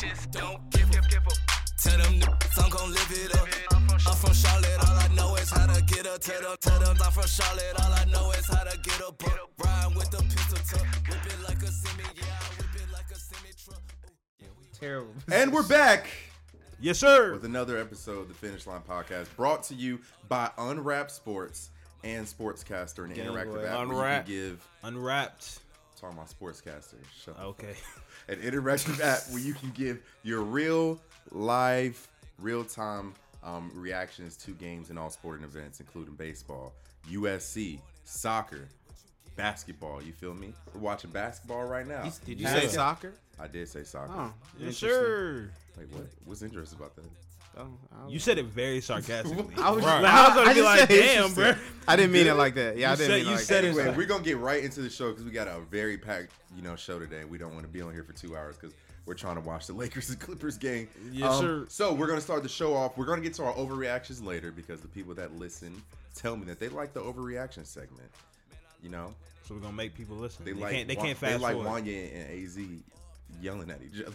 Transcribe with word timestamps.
just 0.00 0.30
don't 0.32 0.70
give 0.70 0.88
up. 0.96 1.08
Give 1.10 1.26
up. 1.26 1.32
Tell 1.78 1.98
them 1.98 2.20
niggas 2.20 2.62
I'm 2.64 2.70
gon' 2.70 2.90
live 2.90 3.10
it 3.10 3.34
up. 3.36 3.48
I'm 3.72 4.16
from 4.16 4.32
Charlotte, 4.34 4.78
all 4.88 4.96
I 4.98 5.08
know 5.14 5.34
is 5.36 5.50
how 5.50 5.66
to 5.66 5.82
get 5.84 6.06
up. 6.06 6.20
Tell 6.20 6.40
them, 6.40 6.56
tell 6.60 6.78
them 6.80 6.96
I'm 7.02 7.12
from 7.12 7.26
Charlotte, 7.26 7.74
all 7.80 7.92
I 7.92 8.04
know 8.06 8.30
is 8.32 8.46
how 8.46 8.64
to 8.64 8.78
get 8.78 9.00
up. 9.02 9.22
up. 9.24 9.50
Ride 9.64 9.92
with 9.96 10.10
the 10.10 10.18
pistol 10.18 10.58
tuck, 10.78 10.86
whip 11.08 11.26
it 11.26 11.48
like 11.48 11.62
a 11.62 11.66
semi, 11.68 12.02
yeah, 12.16 12.22
whip 12.58 12.68
it 12.76 12.92
like 12.92 13.10
a 13.10 13.14
semi 13.14 13.50
truck. 13.64 13.82
Terrible. 14.78 15.12
And 15.32 15.52
we're 15.52 15.62
back 15.66 16.06
Yes, 16.80 16.98
sir. 16.98 17.32
with 17.34 17.44
another 17.44 17.76
episode 17.78 18.20
of 18.20 18.28
the 18.28 18.34
Finish 18.34 18.66
Line 18.66 18.80
Podcast 18.88 19.26
brought 19.36 19.62
to 19.64 19.74
you 19.74 20.00
by 20.28 20.50
Unwrapped 20.58 21.10
Sports 21.10 21.70
and 22.04 22.26
Sportscaster, 22.26 23.04
an 23.04 23.12
Game 23.12 23.26
interactive 23.26 23.54
Boy. 23.54 23.66
app 23.66 23.76
where 23.76 23.86
you 23.86 23.92
Unwrap. 23.92 24.26
can 24.26 24.34
give. 24.34 24.68
Unwrapped. 24.82 25.58
Talking 26.00 26.16
about 26.16 26.30
Sportscaster. 26.30 26.94
Shut 27.24 27.38
Okay. 27.38 27.74
An 28.30 28.38
interactive 28.40 29.00
app 29.00 29.20
where 29.30 29.42
you 29.42 29.54
can 29.54 29.70
give 29.70 30.00
your 30.22 30.40
real 30.42 31.00
live, 31.32 32.08
real 32.38 32.64
time 32.64 33.12
um, 33.42 33.70
reactions 33.74 34.36
to 34.36 34.52
games 34.52 34.90
and 34.90 34.98
all 34.98 35.10
sporting 35.10 35.44
events, 35.44 35.80
including 35.80 36.14
baseball, 36.14 36.72
USC, 37.10 37.80
soccer, 38.04 38.68
basketball. 39.36 40.02
You 40.02 40.12
feel 40.12 40.34
me? 40.34 40.52
We're 40.74 40.80
watching 40.80 41.10
basketball 41.10 41.64
right 41.64 41.86
now. 41.86 42.10
Did 42.24 42.40
you 42.40 42.46
say 42.46 42.68
soccer? 42.68 43.12
I 43.38 43.46
did 43.46 43.68
say 43.68 43.82
soccer. 43.84 44.12
Oh, 44.14 44.32
Yes, 44.58 44.82
interesting. 44.82 45.50
Wait, 45.78 45.92
what? 45.92 46.06
What's 46.24 46.42
interesting 46.42 46.78
about 46.78 46.94
that? 46.96 47.04
Oh, 47.56 47.66
I 47.92 48.08
You 48.08 48.18
said 48.18 48.38
it 48.38 48.46
very 48.46 48.80
sarcastically. 48.90 49.54
I 49.56 49.70
was, 49.70 49.84
Right. 49.84 50.04
I, 50.04 50.24
I 50.24 50.28
was 50.28 50.34
gonna 50.36 50.50
I 50.50 50.54
be 50.54 50.62
like, 50.62 50.78
said 50.80 50.88
damn, 50.88 51.34
bro. 51.34 51.54
I 51.88 51.96
didn't 51.96 52.12
mean 52.12 52.26
it 52.26 52.34
like 52.34 52.54
that. 52.54 52.76
Yeah, 52.76 52.92
I 52.92 52.94
didn't 52.96 53.06
said- 53.06 53.10
mean 53.10 53.20
it 53.20 53.24
you 53.28 53.34
like 53.36 53.40
said 53.40 53.64
that. 53.64 53.68
it- 53.68 53.78
Anyway, 53.80 53.96
we're 53.96 54.06
gonna 54.06 54.22
get 54.24 54.38
right 54.38 54.62
into 54.62 54.80
the 54.82 54.90
show 54.90 55.10
because 55.10 55.24
we 55.24 55.30
got 55.30 55.48
a 55.48 55.60
very 55.70 55.98
packed, 55.98 56.32
you 56.56 56.62
know, 56.62 56.76
show 56.76 56.98
today. 56.98 57.24
We 57.24 57.38
don't 57.38 57.52
want 57.52 57.64
to 57.66 57.72
be 57.72 57.82
on 57.82 57.92
here 57.92 58.04
for 58.04 58.12
two 58.12 58.36
hours 58.36 58.56
because 58.56 58.74
we're 59.06 59.14
trying 59.14 59.34
to 59.36 59.40
watch 59.40 59.66
the 59.66 59.72
Lakers 59.72 60.10
and 60.10 60.20
Clippers 60.20 60.56
game. 60.58 60.88
Um, 61.04 61.10
Yes, 61.12 61.38
sir. 61.38 61.66
So 61.68 61.92
we're 61.92 62.06
gonna 62.06 62.20
start 62.20 62.42
the 62.44 62.48
show 62.48 62.74
off. 62.74 62.96
We're 62.96 63.06
gonna 63.06 63.22
get 63.22 63.34
to 63.34 63.44
our 63.44 63.54
overreactions 63.54 64.24
later 64.24 64.52
because 64.52 64.80
the 64.80 64.88
people 64.88 65.14
that 65.14 65.36
listen 65.36 65.82
tell 66.14 66.36
me 66.36 66.44
that 66.46 66.60
they 66.60 66.68
like 66.68 66.92
the 66.92 67.00
overreaction 67.00 67.66
segment. 67.66 68.10
You 68.82 68.90
know, 68.90 69.12
So 69.46 69.54
we're 69.54 69.60
gonna 69.60 69.72
make 69.74 69.94
people 69.94 70.16
listen. 70.16 70.44
they, 70.44 70.52
They, 70.52 70.60
like 70.60 70.72
can't. 70.72 70.88
They 70.88 70.94
Wa- 70.96 71.02
can't 71.04 71.18
fast 71.18 71.32
They 71.32 71.38
like 71.38 71.54
forward. 71.56 71.84
Wanya 71.84 72.14
and 72.14 72.44
Az 72.44 72.58
yelling 73.42 73.70
at 73.70 73.80
each 73.82 74.02
other. 74.02 74.14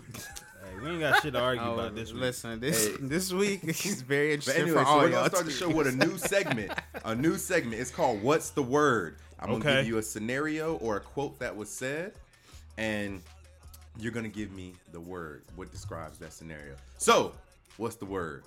Hey, 0.65 0.79
we 0.83 0.89
ain't 0.91 0.99
got 0.99 1.21
shit 1.21 1.33
to 1.33 1.39
argue 1.41 1.63
Oh, 1.63 1.73
about 1.75 1.95
this 1.95 2.11
week. 2.11 2.21
listen, 2.21 2.59
this 2.59 2.87
Hey. 2.87 2.95
this 2.99 3.31
week 3.31 3.63
is 3.85 4.01
very 4.01 4.33
interesting 4.33 4.63
anyway, 4.63 4.79
for 4.79 4.85
so 4.85 4.89
all 4.91 4.97
we're 4.99 5.03
y'all. 5.09 5.11
gonna 5.17 5.29
start 5.29 5.45
the 5.45 5.51
show 5.51 5.69
with 5.69 5.87
a 5.87 5.91
new 5.91 6.17
segment. 6.17 6.71
a 7.03 7.15
new 7.15 7.37
segment. 7.37 7.79
It's 7.81 7.91
called 7.91 8.21
"What's 8.21 8.49
the 8.51 8.63
Word." 8.63 9.17
I'm 9.39 9.49
gonna 9.59 9.75
give 9.81 9.87
you 9.87 9.97
a 9.97 10.03
scenario 10.03 10.75
or 10.77 10.97
a 10.97 10.99
quote 11.01 11.39
that 11.39 11.55
was 11.55 11.69
said, 11.69 12.13
and 12.77 13.21
you're 13.99 14.11
gonna 14.13 14.27
give 14.29 14.51
me 14.53 14.73
the 14.91 14.99
word. 14.99 15.43
What 15.55 15.71
describes 15.71 16.17
that 16.19 16.33
scenario? 16.33 16.75
So, 16.97 17.33
what's 17.77 17.95
the 17.97 18.05
word? 18.05 18.43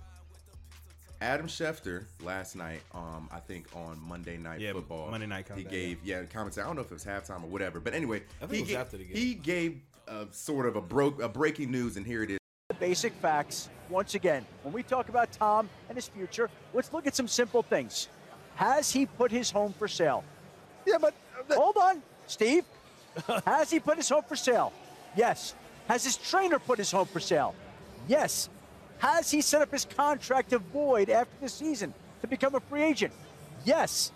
Adam 1.20 1.46
Schefter 1.46 2.04
last 2.22 2.54
night, 2.56 2.80
um, 2.94 3.28
I 3.32 3.40
think 3.40 3.66
on 3.74 4.00
Monday 4.08 4.36
Night 4.38 4.60
Yeah, 4.60 4.72
Football, 4.72 5.10
Monday 5.10 5.26
Night 5.26 5.46
he 5.56 5.64
gave 5.64 5.98
yeah 6.04 6.22
comments. 6.24 6.58
I 6.58 6.62
don't 6.64 6.74
know 6.76 6.82
if 6.82 6.90
it 6.90 6.94
was 6.94 7.04
halftime 7.04 7.42
or 7.42 7.48
whatever, 7.48 7.80
but 7.80 7.92
anyway, 7.92 8.22
I 8.40 8.46
think 8.46 8.52
he 8.52 8.58
it 8.58 8.62
was 8.62 8.70
ga- 8.70 8.76
after 8.80 8.96
the 8.98 9.04
game. 9.04 9.16
he 9.16 9.34
gave 9.34 9.80
uh, 10.08 10.24
sort 10.30 10.66
of 10.66 10.76
a 10.76 10.80
broke 10.80 11.22
a 11.22 11.28
breaking 11.28 11.70
news, 11.70 11.96
and 11.96 12.06
here 12.06 12.22
it 12.22 12.30
is. 12.30 12.38
The 12.68 12.74
basic 12.74 13.12
facts. 13.14 13.68
Once 13.88 14.14
again, 14.14 14.44
when 14.62 14.74
we 14.74 14.82
talk 14.82 15.08
about 15.08 15.32
Tom 15.32 15.70
and 15.88 15.96
his 15.96 16.08
future, 16.08 16.50
let's 16.74 16.92
look 16.92 17.06
at 17.06 17.16
some 17.16 17.26
simple 17.26 17.62
things. 17.62 18.08
Has 18.56 18.92
he 18.92 19.06
put 19.06 19.30
his 19.30 19.50
home 19.50 19.72
for 19.72 19.88
sale? 19.88 20.24
Yeah, 20.84 20.98
but 21.00 21.14
Hold 21.50 21.76
on, 21.76 22.02
Steve. 22.26 22.64
Has 23.46 23.70
he 23.70 23.80
put 23.80 23.96
his 23.96 24.08
home 24.08 24.22
for 24.28 24.36
sale? 24.36 24.72
Yes. 25.16 25.54
Has 25.88 26.04
his 26.04 26.16
trainer 26.16 26.58
put 26.58 26.78
his 26.78 26.90
home 26.90 27.06
for 27.06 27.20
sale? 27.20 27.54
Yes. 28.06 28.48
Has 28.98 29.30
he 29.30 29.40
set 29.40 29.62
up 29.62 29.70
his 29.70 29.84
contract 29.84 30.50
to 30.50 30.58
void 30.58 31.08
after 31.08 31.32
the 31.40 31.48
season 31.48 31.94
to 32.20 32.26
become 32.26 32.54
a 32.54 32.60
free 32.60 32.82
agent? 32.82 33.12
Yes. 33.64 34.12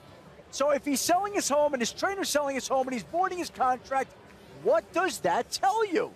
So 0.51 0.71
if 0.71 0.85
he's 0.85 1.01
selling 1.01 1.35
his 1.35 1.49
home 1.49 1.73
and 1.73 1.81
his 1.81 1.93
trainer's 1.93 2.29
selling 2.29 2.55
his 2.55 2.69
home 2.69 2.87
and 2.87 2.95
he's 2.95 3.05
voiding 3.05 3.39
his 3.39 3.49
contract, 3.51 4.13
what 4.63 4.91
does 4.93 5.19
that 5.21 5.51
tell 5.51 5.85
you? 5.87 6.11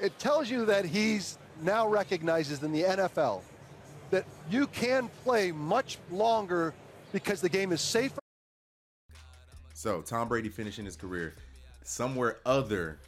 it 0.00 0.16
tells 0.18 0.48
you 0.48 0.64
that 0.66 0.84
he's 0.84 1.38
now 1.62 1.88
recognizes 1.88 2.62
in 2.62 2.72
the 2.72 2.82
NFL 2.82 3.42
that 4.10 4.24
you 4.50 4.66
can 4.68 5.08
play 5.24 5.50
much 5.52 5.98
longer 6.10 6.72
because 7.12 7.40
the 7.40 7.48
game 7.48 7.72
is 7.72 7.80
safer. 7.80 8.20
So 9.74 10.00
Tom 10.02 10.28
Brady 10.28 10.48
finishing 10.48 10.84
his 10.84 10.96
career 10.96 11.34
somewhere 11.82 12.36
other 12.46 12.98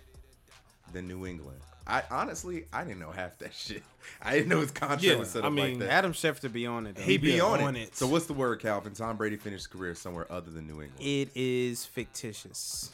than 0.92 1.06
New 1.08 1.26
England. 1.26 1.58
I 1.86 2.02
honestly 2.10 2.64
I 2.72 2.84
didn't 2.84 3.00
know 3.00 3.10
half 3.10 3.38
that 3.38 3.54
shit. 3.54 3.82
I 4.22 4.34
didn't 4.34 4.48
know 4.48 4.60
his 4.60 4.70
contract 4.70 5.02
Yeah, 5.02 5.16
was 5.16 5.30
set 5.30 5.44
I 5.44 5.48
up 5.48 5.54
like 5.54 5.70
mean, 5.70 5.78
that. 5.80 5.90
Adam 5.90 6.12
Schefter 6.12 6.52
be 6.52 6.66
on 6.66 6.86
it. 6.86 6.96
Though. 6.96 7.02
He 7.02 7.18
be 7.18 7.32
be 7.34 7.40
on, 7.40 7.60
on 7.60 7.76
it. 7.76 7.88
it. 7.88 7.96
So 7.96 8.06
what's 8.06 8.26
the 8.26 8.32
word, 8.32 8.60
Calvin? 8.60 8.94
Tom 8.94 9.16
Brady 9.16 9.36
finished 9.36 9.62
his 9.62 9.66
career 9.68 9.94
somewhere 9.94 10.26
other 10.30 10.50
than 10.50 10.66
New 10.66 10.82
England. 10.82 10.94
It 11.00 11.30
is 11.34 11.84
fictitious. 11.84 12.90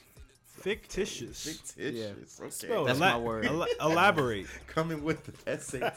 Fictitious. 0.67 1.45
Fictitious. 1.77 2.41
Okay. 2.41 2.51
Spell 2.51 2.85
That's 2.87 2.99
my 2.99 3.17
word. 3.17 3.47
ela- 3.47 3.69
elaborate. 3.81 4.49
Coming 4.67 5.05
with 5.05 5.23
the 5.25 5.59
SAT. 5.59 5.95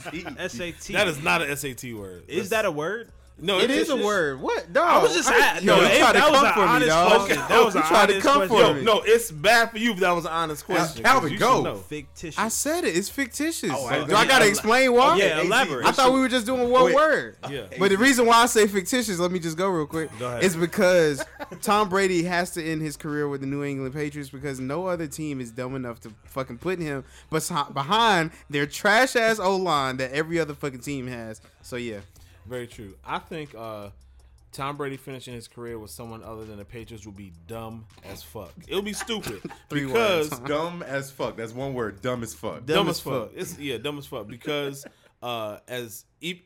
SAT. 0.51 0.93
That 0.93 1.07
is 1.07 1.23
not 1.23 1.41
an 1.41 1.57
SAT 1.57 1.93
word. 1.95 2.25
Is 2.27 2.49
that 2.49 2.65
a 2.65 2.71
word? 2.71 3.09
No? 3.41 3.59
It 3.59 3.71
is 3.71 3.89
a 3.89 3.95
word. 3.97 4.39
What? 4.41 4.71
Dog, 4.73 4.87
I 4.87 5.01
was 5.01 5.13
just 5.13 5.29
at- 5.31 5.63
yo, 5.63 5.75
no, 5.75 5.81
you 5.81 5.87
it- 5.87 5.99
tried 5.99 6.13
to 6.13 6.19
that 6.19 6.31
was 6.31 6.39
come 6.39 6.45
an 6.47 6.53
for 6.53 6.59
me, 6.59 6.65
honest 6.67 6.87
dog. 6.89 7.07
question. 7.25 7.37
That 7.49 7.65
was 7.65 7.75
you 7.75 7.81
an 7.81 7.87
tried 7.87 8.05
to 8.07 8.13
honest 8.13 8.27
come 8.27 8.47
question. 8.47 8.73
for 8.75 8.77
Yo, 8.79 8.83
no, 8.83 9.01
it's 9.05 9.31
bad 9.31 9.71
for 9.71 9.77
you. 9.77 9.91
If 9.93 9.99
that 9.99 10.11
was 10.11 10.25
an 10.25 10.31
honest 10.31 10.65
question. 10.65 11.03
'cause 11.03 11.11
Calvin, 11.11 11.31
you 11.33 11.37
go. 11.39 11.55
should 11.55 11.63
know. 11.63 11.75
Fictitious. 11.75 12.37
I 12.39 12.47
said 12.49 12.83
it. 12.83 12.95
It's 12.97 13.09
fictitious. 13.09 13.71
Oh, 13.73 14.05
Do 14.05 14.15
I- 14.15 14.19
I 14.21 14.25
gotta 14.25 14.45
yeah, 14.45 14.49
explain 14.51 14.93
why? 14.93 15.17
yeah, 15.17 15.41
elaborate. 15.41 15.85
I 15.85 15.91
thought 15.91 16.13
we 16.13 16.19
were 16.19 16.29
just 16.29 16.45
doing 16.45 16.69
one 16.69 16.85
Wait. 16.85 16.95
word. 16.95 17.35
Yeah. 17.49 17.63
But 17.79 17.89
the 17.89 17.97
reason 17.97 18.25
why 18.25 18.43
I 18.43 18.45
say 18.45 18.67
fictitious, 18.67 19.19
let 19.19 19.31
me 19.31 19.39
just 19.39 19.57
go 19.57 19.67
real 19.69 19.85
quick. 19.85 20.09
Go 20.19 20.27
ahead. 20.27 20.43
Is 20.43 20.55
because 20.55 21.23
Tom 21.61 21.89
Brady 21.89 22.23
has 22.23 22.51
to 22.51 22.63
end 22.63 22.81
his 22.81 22.97
career 22.97 23.27
with 23.27 23.41
the 23.41 23.47
New 23.47 23.63
England 23.63 23.93
Patriots 23.93 24.29
because 24.29 24.59
no 24.59 24.87
other 24.87 25.07
team 25.07 25.41
is 25.41 25.51
dumb 25.51 25.75
enough 25.75 25.99
to 26.01 26.11
fucking 26.25 26.57
put 26.57 26.79
him 26.79 27.03
bes- 27.31 27.51
behind 27.73 28.31
their 28.49 28.65
trash 28.65 29.15
ass 29.15 29.39
O 29.39 29.55
line 29.55 29.97
that 29.97 30.11
every 30.11 30.39
other 30.39 30.53
fucking 30.53 30.79
team 30.79 31.07
has. 31.07 31.41
So 31.61 31.75
yeah, 31.75 31.99
Very 32.49 32.65
true. 32.65 32.95
I 33.05 33.19
think 33.19 33.53
uh, 33.55 33.89
Tom 34.51 34.75
Brady 34.75 34.97
finishing 34.97 35.35
his 35.35 35.47
career 35.47 35.77
with 35.77 35.91
someone 35.91 36.23
other 36.23 36.45
than 36.45 36.57
the 36.57 36.65
Patriots 36.65 37.05
will 37.05 37.13
be 37.13 37.31
dumb 37.45 37.85
as 38.03 38.23
fuck. 38.23 38.51
It'll 38.67 38.81
be 38.81 38.93
stupid 38.93 39.41
Three 39.69 39.85
because 39.85 40.31
words. 40.31 40.39
Dumb 40.47 40.81
as 40.81 41.11
fuck. 41.11 41.37
That's 41.37 41.53
one 41.53 41.75
word. 41.75 42.01
Dumb 42.01 42.23
as 42.23 42.33
fuck. 42.33 42.65
Dumb 42.65 42.77
dumb 42.77 42.89
as 42.89 42.97
as 42.97 43.01
fuck. 43.01 43.31
It's 43.35 43.59
yeah, 43.59 43.77
dumb 43.77 43.99
as 43.99 44.07
fuck 44.07 44.27
because 44.27 44.85
uh, 45.21 45.59
as 45.67 46.05
e- 46.21 46.41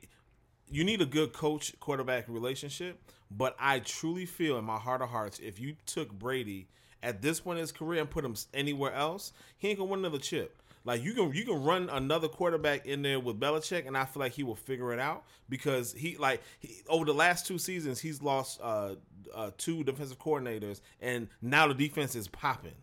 you 0.69 0.83
need 0.83 1.01
a 1.01 1.05
good 1.05 1.31
coach 1.31 1.73
quarterback 1.79 2.25
relationship, 2.27 2.99
but 3.31 3.55
I 3.57 3.79
truly 3.79 4.25
feel 4.25 4.57
in 4.57 4.65
my 4.65 4.77
heart 4.77 5.01
of 5.01 5.09
hearts 5.09 5.39
if 5.39 5.57
you 5.57 5.75
took 5.85 6.11
Brady 6.11 6.67
at 7.01 7.21
this 7.21 7.39
point 7.39 7.59
in 7.59 7.61
his 7.61 7.71
career 7.71 8.01
and 8.01 8.09
put 8.09 8.25
him 8.25 8.35
anywhere 8.53 8.93
else, 8.93 9.31
he 9.57 9.69
ain't 9.69 9.79
gonna 9.79 9.89
win 9.89 9.99
another 10.01 10.19
chip. 10.19 10.61
Like 10.85 11.03
you 11.03 11.13
can 11.13 11.33
you 11.33 11.45
can 11.45 11.63
run 11.63 11.89
another 11.89 12.27
quarterback 12.27 12.85
in 12.85 13.01
there 13.01 13.19
with 13.19 13.39
Belichick, 13.39 13.87
and 13.87 13.97
I 13.97 14.05
feel 14.05 14.19
like 14.19 14.33
he 14.33 14.43
will 14.43 14.55
figure 14.55 14.91
it 14.93 14.99
out 14.99 15.23
because 15.49 15.93
he 15.93 16.17
like 16.17 16.41
he, 16.59 16.81
over 16.89 17.05
the 17.05 17.13
last 17.13 17.47
two 17.47 17.57
seasons 17.57 17.99
he's 17.99 18.21
lost 18.21 18.59
uh, 18.61 18.95
uh, 19.33 19.51
two 19.57 19.83
defensive 19.83 20.19
coordinators, 20.19 20.81
and 21.01 21.29
now 21.41 21.67
the 21.67 21.73
defense 21.73 22.15
is 22.15 22.27
popping. 22.27 22.75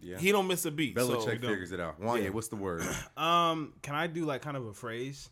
Yeah. 0.00 0.18
He 0.18 0.30
don't 0.30 0.46
miss 0.46 0.64
a 0.64 0.70
beat. 0.70 0.94
Belichick 0.94 1.40
so, 1.42 1.48
figures 1.48 1.72
it 1.72 1.80
out. 1.80 2.00
Wanya, 2.00 2.24
Yeah. 2.24 2.28
what's 2.30 2.48
the 2.48 2.56
word? 2.56 2.82
Um, 3.16 3.72
can 3.82 3.96
I 3.96 4.06
do 4.06 4.24
like 4.24 4.42
kind 4.42 4.56
of 4.56 4.66
a 4.66 4.72
phrase? 4.72 5.28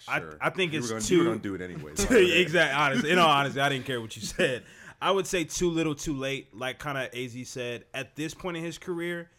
Sure. 0.00 0.36
I, 0.40 0.48
I 0.48 0.50
think 0.50 0.72
you 0.72 0.78
it's 0.80 0.88
were 0.88 0.96
gonna, 0.96 1.04
too. 1.06 1.14
You 1.14 1.20
were 1.20 1.26
gonna 1.30 1.38
do 1.40 1.54
it 1.54 1.62
anyway. 1.62 1.92
so 1.94 2.14
exactly. 2.14 2.76
Honest. 2.78 3.04
In 3.06 3.18
all 3.18 3.30
honesty, 3.30 3.60
I 3.60 3.70
didn't 3.70 3.86
care 3.86 4.00
what 4.00 4.14
you 4.16 4.22
said. 4.36 4.64
I 5.00 5.10
would 5.10 5.26
say 5.26 5.44
too 5.44 5.70
little, 5.70 5.94
too 5.94 6.14
late. 6.14 6.54
Like 6.54 6.78
kind 6.78 6.98
of 6.98 7.08
Az 7.14 7.48
said. 7.48 7.84
At 7.94 8.16
this 8.16 8.34
point 8.34 8.58
in 8.58 8.62
his 8.62 8.76
career, 8.76 9.30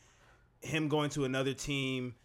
him 0.62 0.88
going 0.88 1.12
to 1.12 1.25
another 1.25 1.53
team, 1.53 2.16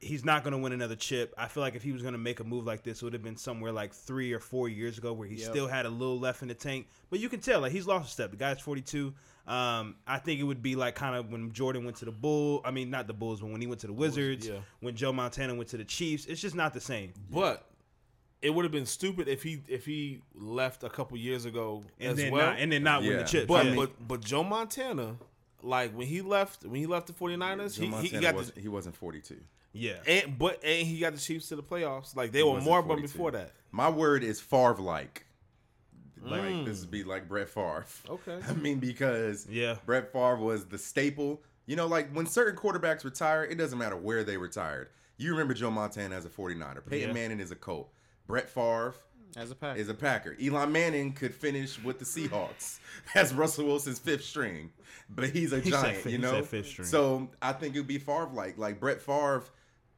he's 0.00 0.24
not 0.24 0.42
going 0.42 0.52
to 0.52 0.58
win 0.58 0.72
another 0.72 0.96
chip. 0.96 1.34
I 1.36 1.46
feel 1.46 1.62
like 1.62 1.74
if 1.74 1.82
he 1.82 1.92
was 1.92 2.00
going 2.02 2.12
to 2.14 2.18
make 2.18 2.40
a 2.40 2.44
move 2.44 2.64
like 2.66 2.82
this, 2.82 3.02
it 3.02 3.04
would 3.04 3.12
have 3.12 3.22
been 3.22 3.36
somewhere 3.36 3.70
like 3.72 3.92
three 3.92 4.32
or 4.32 4.40
four 4.40 4.68
years 4.68 4.96
ago, 4.98 5.12
where 5.12 5.28
he 5.28 5.36
still 5.36 5.66
had 5.68 5.86
a 5.86 5.90
little 5.90 6.18
left 6.18 6.42
in 6.42 6.48
the 6.48 6.54
tank. 6.54 6.88
But 7.10 7.20
you 7.20 7.28
can 7.28 7.40
tell, 7.40 7.60
like 7.60 7.72
he's 7.72 7.86
lost 7.86 8.08
a 8.08 8.10
step. 8.12 8.30
The 8.30 8.36
guy's 8.36 8.60
forty 8.60 8.80
two. 8.82 9.12
Um, 9.46 9.96
I 10.06 10.18
think 10.18 10.38
it 10.40 10.44
would 10.44 10.62
be 10.62 10.76
like 10.76 10.94
kind 10.94 11.16
of 11.16 11.30
when 11.32 11.52
Jordan 11.52 11.84
went 11.84 11.96
to 11.98 12.04
the 12.04 12.12
Bull. 12.12 12.60
I 12.64 12.70
mean, 12.70 12.88
not 12.90 13.06
the 13.06 13.12
Bulls, 13.14 13.40
but 13.40 13.50
when 13.50 13.60
he 13.60 13.66
went 13.66 13.80
to 13.80 13.88
the 13.88 13.92
Wizards. 13.92 14.46
yeah. 14.48 14.58
When 14.80 14.94
Joe 14.94 15.12
Montana 15.12 15.54
went 15.54 15.70
to 15.70 15.76
the 15.76 15.84
Chiefs, 15.84 16.26
it's 16.26 16.40
just 16.40 16.54
not 16.54 16.72
the 16.72 16.80
same. 16.80 17.12
But 17.30 17.66
it 18.42 18.50
would 18.50 18.64
have 18.64 18.72
been 18.72 18.86
stupid 18.86 19.28
if 19.28 19.42
he 19.42 19.60
if 19.68 19.84
he 19.84 20.20
left 20.34 20.82
a 20.84 20.88
couple 20.88 21.16
years 21.18 21.44
ago 21.44 21.82
And 21.98 22.12
as 22.12 22.16
then 22.16 22.32
well. 22.32 22.46
not, 22.52 22.58
and 22.58 22.72
then 22.72 22.82
not 22.84 23.02
win 23.02 23.16
the 23.18 23.24
chip. 23.24 23.46
but 23.48 23.66
Yeah. 23.66 23.74
but 23.74 24.08
but 24.08 24.20
Joe 24.20 24.44
Montana, 24.44 25.16
like 25.62 25.92
when 25.92 26.06
he 26.06 26.22
left 26.22 26.64
when 26.64 26.80
he 26.80 26.86
left 26.86 27.08
the 27.08 27.12
49ers, 27.12 27.76
Joe 27.76 27.98
he, 27.98 28.08
he 28.08 28.20
got 28.20 28.34
wasn't, 28.34 28.54
the, 28.54 28.60
he 28.62 28.68
wasn't 28.68 28.96
42. 28.96 29.36
Yeah. 29.72 29.94
and 30.06 30.38
but 30.38 30.62
and 30.64 30.86
he 30.86 30.98
got 30.98 31.14
the 31.14 31.20
Chiefs 31.20 31.48
to 31.48 31.56
the 31.56 31.62
playoffs. 31.62 32.14
Like 32.16 32.32
they 32.32 32.38
He 32.38 32.44
were 32.44 32.60
more 32.60 32.82
but 32.82 33.00
before 33.00 33.30
that. 33.32 33.52
My 33.72 33.88
word 33.90 34.22
is 34.24 34.40
Favre 34.40 34.74
like. 34.78 35.26
Like 36.22 36.66
this 36.66 36.80
would 36.82 36.90
be 36.90 37.02
like 37.04 37.28
Brett 37.28 37.48
Favre. 37.48 37.86
Mm. 38.06 38.10
Okay. 38.10 38.38
I 38.48 38.52
mean 38.54 38.78
because 38.78 39.46
Yeah. 39.48 39.76
Brett 39.86 40.12
Favre 40.12 40.36
was 40.36 40.66
the 40.66 40.78
staple. 40.78 41.42
You 41.66 41.76
know, 41.76 41.86
like 41.86 42.10
when 42.12 42.26
certain 42.26 42.56
quarterbacks 42.58 43.04
retire, 43.04 43.44
it 43.44 43.56
doesn't 43.56 43.78
matter 43.78 43.96
where 43.96 44.24
they 44.24 44.36
retired. 44.36 44.88
You 45.16 45.30
remember 45.32 45.54
Joe 45.54 45.70
Montana 45.70 46.14
as 46.16 46.24
a 46.24 46.28
49er. 46.28 46.84
Peyton 46.86 47.08
Yeah. 47.08 47.14
Manning 47.14 47.40
is 47.40 47.50
a 47.50 47.56
Colt. 47.56 47.90
Brett 48.26 48.48
Favre 48.50 48.94
As 49.36 49.50
a 49.50 49.54
pack. 49.54 49.76
is 49.78 49.88
a 49.88 49.94
Packer. 49.94 50.36
Eli 50.40 50.66
Manning 50.66 51.12
could 51.12 51.34
finish 51.34 51.82
with 51.82 51.98
the 51.98 52.04
Seahawks 52.04 52.80
as 53.14 53.32
Russell 53.32 53.66
Wilson's 53.66 53.98
fifth 53.98 54.24
string, 54.24 54.70
but 55.08 55.30
he's 55.30 55.52
a 55.52 55.60
He 55.60 55.70
said 55.70 55.80
giant, 55.82 55.98
fi- 55.98 56.10
you 56.10 56.16
he 56.16 56.22
know. 56.22 56.32
said 56.32 56.46
fifth 56.46 56.66
string. 56.68 56.86
So 56.86 57.28
I 57.40 57.52
think 57.52 57.74
it'd 57.74 57.86
be 57.86 57.98
Favre 57.98 58.30
like 58.34 58.58
like 58.58 58.78
Brett 58.80 59.00
Favre 59.00 59.42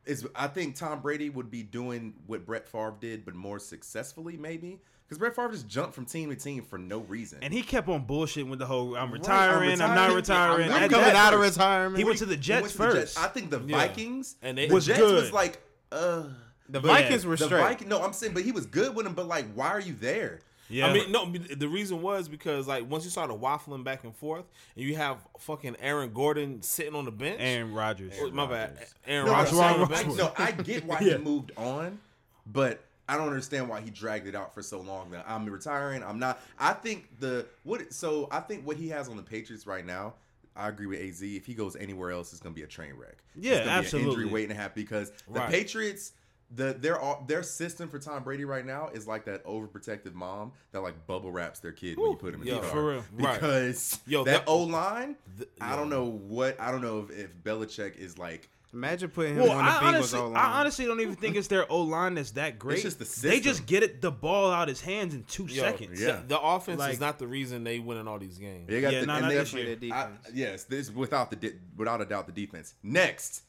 is. 0.06 0.26
I 0.34 0.46
think 0.48 0.76
Tom 0.76 1.00
Brady 1.00 1.30
would 1.30 1.50
be 1.50 1.62
doing 1.62 2.14
what 2.26 2.44
Brett 2.46 2.68
Favre 2.68 2.94
did, 3.00 3.24
but 3.24 3.34
more 3.34 3.58
successfully 3.58 4.36
maybe. 4.36 4.80
Because 5.06 5.18
Brett 5.18 5.36
Favre 5.36 5.50
just 5.52 5.68
jumped 5.68 5.94
from 5.94 6.06
team 6.06 6.30
to 6.30 6.36
team 6.36 6.62
for 6.64 6.78
no 6.78 7.00
reason. 7.00 7.40
And 7.42 7.52
he 7.52 7.60
kept 7.62 7.86
on 7.88 8.06
bullshitting 8.06 8.48
with 8.48 8.58
the 8.58 8.66
whole 8.66 8.96
"I'm 8.96 9.08
I'm 9.08 9.12
retiring, 9.12 9.82
I'm, 9.82 9.94
not 9.94 10.14
retiring. 10.14 10.16
retiring." 10.16 10.70
I'm 10.72 10.82
I'm 10.84 10.88
coming 10.90 11.06
that- 11.06 11.16
out 11.16 11.34
of 11.34 11.40
retirement. 11.40 11.98
He 11.98 12.04
went 12.04 12.18
to 12.18 12.24
the 12.26 12.36
Jets 12.36 12.62
went 12.62 12.72
to 12.72 12.78
the 12.78 12.84
first. 13.00 13.18
I 13.18 13.26
think 13.26 13.50
the 13.50 13.60
Yeah. 13.60 13.76
Vikings 13.76 14.36
And 14.42 14.56
they- 14.56 14.68
the 14.68 14.74
Was 14.74 14.86
Jets 14.86 14.98
good. 15.00 15.22
was 15.22 15.32
like, 15.32 15.60
uh, 15.90 16.22
the 16.68 16.80
but 16.80 16.84
Vikings 16.88 17.26
were 17.26 17.36
the 17.36 17.44
straight. 17.44 17.60
Viking- 17.60 17.88
no, 17.88 18.02
I'm 18.02 18.14
saying, 18.14 18.32
but 18.32 18.42
he 18.44 18.52
was 18.52 18.64
good 18.66 18.94
with 18.96 19.04
him. 19.06 19.12
But 19.14 19.26
like, 19.28 19.52
why 19.54 19.68
are 19.68 19.80
you 19.80 19.92
there? 19.94 20.40
Yeah, 20.72 20.86
I 20.86 20.92
mean, 20.94 21.12
no. 21.12 21.30
The 21.30 21.68
reason 21.68 22.00
was 22.02 22.28
because 22.28 22.66
like 22.66 22.88
once 22.90 23.04
you 23.04 23.10
started 23.10 23.34
waffling 23.34 23.84
back 23.84 24.04
and 24.04 24.14
forth, 24.16 24.44
and 24.76 24.84
you 24.84 24.96
have 24.96 25.18
fucking 25.38 25.76
Aaron 25.80 26.12
Gordon 26.12 26.62
sitting 26.62 26.94
on 26.94 27.04
the 27.04 27.10
bench. 27.12 27.36
Aaron 27.40 27.72
Rodgers. 27.74 28.14
Oh, 28.20 28.30
my 28.30 28.46
bad, 28.46 28.78
Aaron 29.06 29.26
No, 29.26 29.32
Rodgers 29.32 29.52
no, 29.52 29.86
sitting 29.94 30.10
on 30.12 30.20
I, 30.20 30.22
no, 30.22 30.32
I 30.38 30.50
get 30.52 30.84
why 30.86 30.98
Yeah. 31.02 31.18
he 31.18 31.22
moved 31.24 31.52
on, 31.56 31.98
but 32.46 32.82
I 33.08 33.16
don't 33.18 33.28
understand 33.28 33.68
why 33.68 33.80
he 33.82 33.90
dragged 33.90 34.26
it 34.26 34.34
out 34.34 34.54
for 34.54 34.62
so 34.62 34.80
long. 34.80 35.10
That 35.10 35.24
I'm 35.28 35.44
retiring. 35.46 36.02
I'm 36.02 36.18
not. 36.18 36.40
I 36.58 36.72
think 36.72 37.08
the 37.20 37.46
what. 37.64 37.92
So 37.92 38.28
I 38.30 38.40
think 38.40 38.66
what 38.66 38.76
he 38.78 38.88
has 38.88 39.08
on 39.08 39.16
the 39.16 39.22
Patriots 39.22 39.66
right 39.66 39.84
now. 39.84 40.14
I 40.54 40.68
agree 40.68 40.86
with 40.86 41.00
Az. 41.00 41.22
If 41.22 41.46
he 41.46 41.54
goes 41.54 41.76
anywhere 41.76 42.10
else, 42.10 42.32
it's 42.32 42.40
gonna 42.42 42.54
be 42.54 42.62
a 42.62 42.66
train 42.66 42.92
wreck. 42.94 43.16
Yeah, 43.34 43.52
it's 43.52 43.58
gonna 43.60 43.64
Be 43.64 43.70
an 43.70 43.78
absolutely. 43.84 44.10
injury 44.12 44.26
waiting 44.26 44.48
to 44.50 44.54
happen 44.54 44.82
because 44.82 45.10
the 45.26 45.40
Right. 45.40 45.50
Patriots. 45.50 46.12
The 46.54 46.74
their 46.74 46.98
their 47.26 47.42
system 47.42 47.88
for 47.88 47.98
Tom 47.98 48.22
Brady 48.24 48.44
right 48.44 48.66
now 48.66 48.88
is 48.92 49.06
like 49.06 49.24
that 49.24 49.44
overprotective 49.46 50.12
mom 50.14 50.52
that 50.72 50.80
like 50.80 51.06
bubble 51.06 51.32
wraps 51.32 51.60
their 51.60 51.72
kid 51.72 51.96
when 51.96 52.10
you 52.10 52.16
put 52.16 52.34
him 52.34 52.42
in 52.42 52.48
Yo, 52.48 52.54
the 52.56 52.60
car. 52.60 52.70
for 52.70 52.88
real. 52.90 53.04
Right. 53.12 53.34
Because 53.34 53.98
Yo, 54.06 54.24
that 54.24 54.44
that- 54.44 54.48
O 54.50 54.58
line, 54.64 55.16
I 55.60 55.76
don't 55.76 55.88
know 55.88 56.04
what 56.04 56.60
I 56.60 56.70
don't 56.70 56.82
know 56.82 57.06
if, 57.08 57.16
if 57.18 57.34
Belichick 57.42 57.96
is 57.96 58.18
like 58.18 58.48
Imagine 58.74 59.10
putting 59.10 59.34
him 59.34 59.42
Well, 59.42 59.50
on 59.52 59.64
the 59.66 59.70
I 59.70 59.74
Bengals 59.74 59.86
honestly, 59.96 60.18
O 60.18 60.28
line. 60.28 60.36
I 60.36 60.60
honestly 60.60 60.84
don't 60.86 61.00
even 61.02 61.14
think 61.14 61.36
it's 61.36 61.46
their 61.48 61.70
O 61.70 61.82
line 61.82 62.14
that's 62.14 62.30
that 62.32 62.58
great. 62.58 62.82
just 62.82 62.98
the 62.98 63.28
They 63.28 63.38
just 63.38 63.66
get 63.66 63.82
it 63.82 64.00
the 64.00 64.10
ball 64.10 64.50
out 64.50 64.62
of 64.62 64.68
his 64.70 64.80
hands 64.80 65.12
in 65.14 65.24
two 65.24 65.44
Yo, 65.44 65.62
seconds. 65.62 66.00
Yeah. 66.00 66.16
The, 66.22 66.28
the 66.28 66.40
offense 66.40 66.78
Like- 66.78 66.94
is 66.94 67.00
not 67.00 67.18
the 67.18 67.26
reason 67.26 67.64
they 67.64 67.80
winning 67.80 68.08
all 68.08 68.18
these 68.18 68.38
games. 68.38 68.68
They 68.68 68.80
got 68.80 68.94
Yeah, 68.94 69.00
the, 69.00 69.06
no, 69.06 69.12
and 69.14 69.22
not 69.24 69.28
they- 69.28 69.34
this 69.36 69.52
year. 69.52 69.76
Defense. 69.76 69.92
I- 70.26 70.30
yes, 70.32 70.64
this 70.64 70.90
without 70.90 71.30
the 71.30 71.54
without 71.76 72.00
a 72.00 72.06
doubt 72.06 72.24
the 72.26 72.32
defense. 72.32 72.72
Next, 72.82 73.42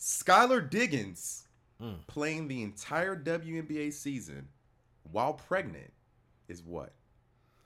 Skylar 0.00 0.68
Diggins 0.68 1.45
Mm. 1.82 2.06
playing 2.06 2.48
the 2.48 2.62
entire 2.62 3.14
WNBA 3.14 3.92
season 3.92 4.48
while 5.12 5.34
pregnant 5.34 5.92
is 6.48 6.62
what? 6.62 6.92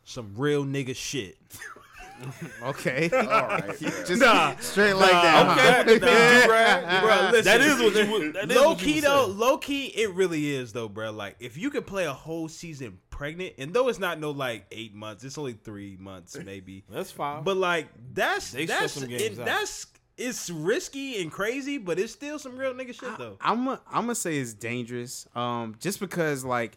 Some 0.04 0.34
real 0.36 0.64
nigga 0.64 0.96
shit. 0.96 1.36
okay. 2.62 3.08
All 3.14 3.20
right, 3.22 3.78
Just 3.80 4.20
Nah. 4.20 4.56
straight 4.56 4.94
like 4.94 5.10
that. 5.12 5.48
okay, 5.48 5.60
huh? 5.60 5.84
with 5.86 6.00
the 6.00 7.00
Bro, 7.00 7.30
listen, 7.30 7.44
that 7.44 7.60
is 7.60 7.78
what 7.80 7.94
you 7.94 8.10
would. 8.12 8.34
That 8.34 8.50
is 8.50 8.56
low 8.56 8.68
what 8.70 8.80
you 8.86 8.94
key 8.94 9.00
though, 9.00 9.26
low 9.26 9.58
key, 9.58 9.86
it 9.86 10.12
really 10.14 10.50
is 10.50 10.72
though, 10.72 10.88
bro. 10.88 11.12
Like 11.12 11.36
if 11.40 11.56
you 11.56 11.70
could 11.70 11.86
play 11.86 12.06
a 12.06 12.12
whole 12.12 12.48
season 12.48 12.98
pregnant, 13.10 13.54
and 13.58 13.72
though 13.72 13.88
it's 13.88 13.98
not 13.98 14.18
no 14.18 14.32
like 14.32 14.66
eight 14.72 14.94
months, 14.94 15.24
it's 15.24 15.38
only 15.38 15.52
three 15.54 15.96
months 16.00 16.36
maybe. 16.44 16.84
That's 16.90 17.10
fine. 17.10 17.42
But 17.44 17.56
like 17.56 17.88
that's 18.12 18.50
They 18.52 18.66
that's 18.66 18.94
shut 18.94 19.02
some 19.04 19.10
it, 19.10 19.38
out. 19.38 19.46
that's 19.46 19.86
it's 20.20 20.50
risky 20.50 21.20
and 21.22 21.32
crazy, 21.32 21.78
but 21.78 21.99
it's 21.99 22.12
still 22.12 22.38
some 22.38 22.56
real 22.56 22.75
nigga 22.75 22.94
shit 22.94 23.17
though. 23.19 23.38
I'm 23.40 23.69
i 23.69 23.78
I'm 23.90 24.02
gonna 24.02 24.14
say 24.14 24.37
it's 24.37 24.52
dangerous. 24.52 25.26
Um, 25.34 25.76
just 25.81 25.99
because 25.99 26.44
like 26.44 26.76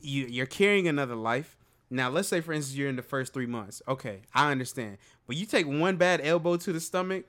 you 0.00 0.26
you're 0.26 0.46
carrying 0.46 0.88
another 0.88 1.14
life. 1.14 1.56
Now, 1.88 2.08
let's 2.08 2.28
say 2.28 2.40
for 2.40 2.52
instance 2.52 2.76
you're 2.76 2.88
in 2.88 2.96
the 2.96 3.02
first 3.02 3.32
three 3.32 3.46
months. 3.46 3.80
Okay, 3.86 4.22
I 4.34 4.50
understand. 4.50 4.98
But 5.26 5.36
you 5.36 5.46
take 5.46 5.66
one 5.66 5.96
bad 5.96 6.20
elbow 6.22 6.56
to 6.56 6.72
the 6.72 6.80
stomach, 6.80 7.26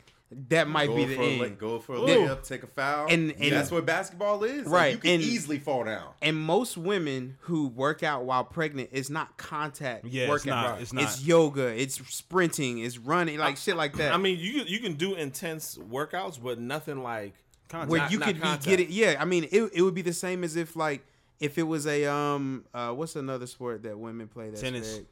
that 0.50 0.68
might 0.68 0.88
go 0.88 0.95
be 0.95 1.06
the 1.06 1.16
for 1.16 1.22
a 1.22 1.25
end. 1.25 1.42
lay- 1.42 1.50
go 1.50 1.80
for 1.80 1.95
a 1.95 2.00
Ooh. 2.01 2.06
layup, 2.07 2.48
take 2.48 2.63
a 2.63 2.68
foul, 2.68 3.07
And- 3.10 3.31
and- 3.31 3.51
that's 3.51 3.69
what 3.69 3.86
basketball 3.86 4.44
is. 4.44 4.66
Like, 4.66 4.74
Right, 4.74 4.92
you 4.94 4.98
can 5.00 5.12
and- 5.16 5.24
easily 5.24 5.60
fall 5.60 5.83
down. 5.83 6.07
And 6.22 6.38
most 6.38 6.78
women 6.78 7.38
who 7.42 7.68
work 7.68 8.01
out 8.04 8.24
while 8.24 8.44
pregnant 8.45 8.89
is 8.94 9.10
not 9.10 9.38
contact 9.38 10.06
Yeah, 10.06 10.24
it's 10.24 10.30
workout. 10.30 10.45
not, 10.72 10.81
it's 10.81 10.94
not. 10.94 11.22
yoga, 11.22 11.68
it's 11.68 11.95
sprinting, 12.13 12.80
it's 12.80 12.98
running, 12.98 13.38
like 13.39 13.57
shit 13.57 13.75
like 13.75 13.98
that. 13.98 14.13
I 14.13 14.18
mean, 14.18 14.38
you 14.39 14.63
you 14.63 14.80
can 14.80 14.94
do 14.94 15.16
intense 15.16 15.78
workouts, 15.78 16.42
but 16.42 16.60
nothing 16.60 17.04
like 17.04 17.33
Contact. 17.68 17.89
where 17.92 18.07
you 18.10 18.19
not 18.19 18.25
could 18.28 18.36
be 18.36 18.42
contact. 18.42 18.66
getting 18.66 18.88
yeah 18.89 19.16
i 19.18 19.24
mean 19.24 19.45
it, 19.50 19.72
it 19.74 19.81
would 19.81 19.94
be 19.94 20.01
the 20.01 20.12
same 20.12 20.44
as 20.44 20.57
if 20.57 20.75
like 20.75 21.06
if 21.39 21.57
it 21.57 21.63
was 21.63 21.88
a 21.88 22.06
um 22.06 22.66
uh 22.74 22.92
what's 22.92 23.16
another 23.16 23.48
sport 23.48 23.83
that 23.83 23.98
women 23.98 24.28
play 24.28 24.50
that's 24.50 24.62
Tennis. 24.62 24.98
big? 24.98 25.06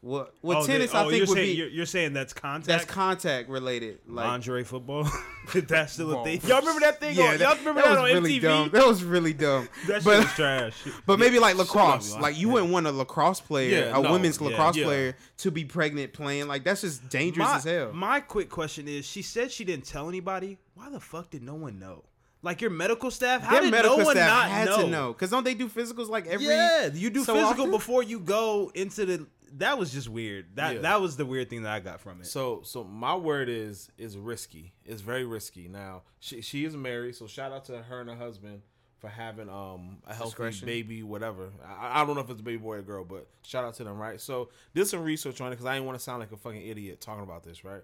What 0.00 0.32
what 0.42 0.58
Oh, 0.58 0.66
tennis 0.66 0.92
the- 0.92 0.96
i 0.98 1.00
oh, 1.04 1.08
think 1.10 1.18
you're 1.18 1.26
would 1.26 1.34
saying, 1.34 1.46
be 1.48 1.52
you're, 1.54 1.68
you're 1.68 1.86
saying 1.86 2.12
that's 2.12 2.32
contact. 2.32 2.66
that's 2.66 2.84
contact 2.84 3.48
related 3.48 3.98
like 4.06 4.26
lingerie 4.26 4.62
football. 4.64 5.08
that's 5.54 5.94
still 5.94 6.20
a 6.20 6.24
thing. 6.24 6.40
Y'all 6.46 6.60
remember 6.60 6.80
that 6.80 7.00
thing? 7.00 7.16
yeah 7.16 7.24
on, 7.24 7.38
that, 7.38 7.40
y'all 7.40 7.56
remember 7.56 7.80
that 7.82 7.88
that, 7.88 8.02
was 8.02 8.10
on 8.12 8.22
really 8.22 8.38
MTV? 8.38 8.42
dumb 8.42 8.70
that 8.70 8.86
was 8.86 9.02
really 9.02 9.32
dumb 9.32 9.68
That 9.88 9.94
shit 9.96 10.04
but 10.04 10.18
was 10.18 10.32
trash. 10.34 10.74
but 11.04 11.18
maybe 11.18 11.38
like 11.40 11.56
lacrosse 11.56 12.14
like 12.16 12.38
you 12.38 12.48
wouldn't 12.48 12.70
want 12.72 12.86
a 12.86 12.92
lacrosse 12.92 13.40
player 13.40 13.86
Yeah, 13.86 13.98
a 13.98 14.02
no, 14.02 14.12
women's 14.12 14.40
yeah, 14.40 14.48
lacrosse 14.48 14.76
yeah. 14.76 14.84
player 14.84 15.16
to 15.38 15.50
be 15.50 15.64
pregnant 15.64 16.12
playing 16.12 16.46
like 16.46 16.62
that's 16.62 16.82
just 16.82 17.08
dangerous 17.08 17.48
my, 17.48 17.56
as 17.56 17.64
hell 17.64 17.92
my 17.92 18.20
quick 18.20 18.50
question 18.50 18.86
is: 18.86 19.04
She 19.04 19.22
said 19.22 19.50
she 19.50 19.64
didn't 19.64 19.84
tell 19.84 20.08
anybody. 20.08 20.58
Why 20.74 20.90
the 20.90 21.00
fuck 21.00 21.30
did 21.30 21.42
no 21.42 21.54
one 21.54 21.78
know? 21.80 22.04
Like 22.42 22.60
your 22.60 22.70
medical 22.70 23.10
staff? 23.10 23.42
How 23.42 23.54
their 23.54 23.62
did 23.62 23.70
medical 23.72 23.98
no 23.98 24.04
one 24.04 24.14
staff 24.16 24.28
not 24.28 24.48
had 24.48 24.68
know? 24.68 24.76
to 24.82 24.86
know 24.88 25.12
because 25.12 25.30
don't 25.30 25.42
they 25.44 25.54
do 25.54 25.68
physicals 25.68 26.08
like 26.08 26.26
every 26.28 26.46
yeah, 26.46 26.86
you 26.86 27.10
do 27.10 27.24
so 27.24 27.34
physical 27.34 27.62
often? 27.64 27.70
before 27.72 28.02
you 28.04 28.20
go 28.20 28.70
into 28.74 29.04
the. 29.06 29.26
That 29.56 29.78
was 29.78 29.92
just 29.92 30.08
weird. 30.08 30.56
That 30.56 30.76
Yeah. 30.76 30.80
that 30.82 31.00
was 31.00 31.16
the 31.16 31.24
weird 31.26 31.48
thing 31.50 31.62
that 31.62 31.72
I 31.72 31.80
got 31.80 32.00
from 32.00 32.20
it. 32.20 32.26
So 32.26 32.60
so 32.64 32.84
my 32.84 33.14
word 33.14 33.48
is 33.48 33.90
is 33.98 34.16
risky. 34.16 34.72
It's 34.84 35.00
very 35.00 35.24
risky. 35.24 35.68
Now 35.68 36.02
she 36.20 36.40
she 36.42 36.64
is 36.64 36.76
married, 36.76 37.16
so 37.16 37.26
shout 37.26 37.52
out 37.52 37.64
to 37.66 37.82
her 37.82 38.00
and 38.00 38.10
her 38.10 38.16
husband 38.16 38.62
for 38.98 39.08
having 39.08 39.48
um 39.48 39.98
a 40.06 40.12
healthy 40.14 40.30
Discretion. 40.30 40.66
baby, 40.66 41.02
whatever. 41.02 41.50
I, 41.64 42.02
I 42.02 42.04
don't 42.06 42.14
know 42.16 42.20
if 42.20 42.30
it's 42.30 42.40
a 42.40 42.44
baby 42.44 42.58
boy 42.58 42.76
or 42.76 42.82
girl, 42.82 43.04
but 43.04 43.26
shout 43.42 43.64
out 43.64 43.74
to 43.74 43.84
them, 43.84 43.96
right? 43.98 44.20
So 44.20 44.50
did 44.74 44.86
some 44.86 45.02
research 45.02 45.40
on 45.40 45.48
it 45.48 45.50
because 45.50 45.66
I 45.66 45.74
didn't 45.74 45.86
want 45.86 45.98
to 45.98 46.02
sound 46.04 46.20
like 46.20 46.32
a 46.32 46.36
fucking 46.36 46.66
idiot 46.66 47.00
talking 47.00 47.22
about 47.22 47.44
this, 47.44 47.64
right? 47.64 47.82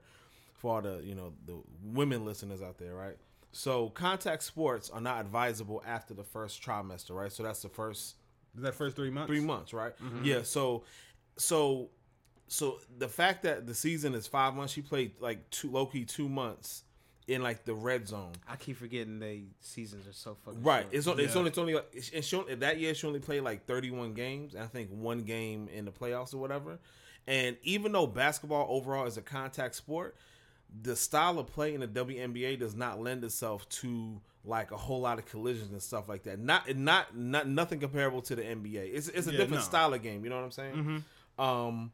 For 0.56 0.75
all 0.76 0.82
the 0.82 1.00
you 1.05 1.14
know 1.14 1.32
the 1.46 1.60
women 1.82 2.25
listeners 2.25 2.60
out 2.62 2.78
there, 2.78 2.94
right? 2.94 3.17
So 3.52 3.90
contact 3.90 4.43
sports 4.43 4.90
are 4.90 5.00
not 5.00 5.20
advisable 5.20 5.82
after 5.87 6.12
the 6.14 6.25
first 6.25 6.60
trimester, 6.60 7.14
right? 7.14 7.31
So 7.31 7.44
that's 7.44 7.62
the 7.62 7.69
first 7.69 8.17
that 8.56 8.74
first 8.74 8.96
three 8.96 9.10
months. 9.10 9.29
three 9.29 9.41
months, 9.41 9.72
right? 9.72 9.93
Yeah. 10.22 10.43
So, 10.43 10.84
so, 11.36 11.91
so 12.48 12.79
the 12.98 13.08
fact 13.08 13.43
that 13.43 13.67
the 13.67 13.74
season 13.74 14.14
is 14.14 14.26
five 14.26 14.55
months, 14.55 14.72
she 14.72 14.82
played 14.82 15.12
like 15.20 15.48
two 15.50 15.70
low 15.70 15.86
key 15.86 16.05
two 16.05 16.29
months 16.29 16.82
in 17.26 17.43
like 17.43 17.64
the 17.64 17.72
red 17.74 18.06
zone. 18.06 18.32
i 18.46 18.55
keep 18.55 18.76
forgetting 18.76 19.19
they 19.19 19.44
seasons 19.60 20.06
are 20.06 20.12
so 20.12 20.36
fucking 20.44 20.62
Right. 20.62 20.82
short. 20.82 20.94
It's 20.94 21.06
only, 21.06 21.24
it's 21.24 21.34
only 21.36 21.48
it's 21.48 21.58
only 21.58 21.74
like 21.74 21.86
it's- 21.93 22.10
and 22.14 22.22
she 22.24 22.36
only, 22.36 22.55
that 22.56 22.79
year 22.79 22.94
she 22.94 23.06
only 23.06 23.20
played 23.20 23.41
like 23.41 23.64
thirty 23.67 23.91
one 23.91 24.12
games. 24.12 24.55
And 24.55 24.62
I 24.62 24.67
think 24.67 24.91
one 24.91 25.22
game 25.22 25.69
in 25.74 25.84
the 25.86 25.91
playoffs 25.91 26.34
or 26.34 26.38
whatever. 26.38 26.79
And 27.26 27.56
even 27.62 27.93
though 27.93 28.06
basketball 28.06 28.67
overall 28.69 29.06
is 29.06 29.17
a 29.17 29.22
contact 29.22 29.74
sport, 29.74 30.14
the 30.82 30.94
style 30.94 31.38
of 31.38 31.46
play 31.46 31.72
in 31.72 31.81
the 31.81 31.88
WNBA 31.88 32.58
does 32.58 32.74
not 32.74 33.00
lend 33.00 33.24
itself 33.24 33.67
to 33.70 34.20
like 34.44 34.70
a 34.72 34.76
whole 34.76 35.00
lot 35.00 35.19
of 35.19 35.24
collisions 35.24 35.70
and 35.70 35.81
stuff 35.81 36.06
like 36.10 36.24
that. 36.24 36.38
Not 36.38 36.76
not 36.76 37.17
not 37.17 37.48
nothing 37.48 37.81
comparable 37.81 38.20
to 38.20 38.36
the 38.36 38.43
NBA. 38.43 38.91
It's 38.94 39.08
it's 39.08 39.26
a 39.26 39.31
Yeah, 39.32 39.38
different 39.38 39.50
no. 39.53 39.56
Mm-hmm. 39.60 39.64
style 39.64 39.94
of 39.94 40.03
game. 40.03 40.22
You 40.24 40.29
know 40.29 40.36
what 40.36 40.44
I'm 40.44 40.50
saying? 40.50 41.05
Um, 41.38 41.93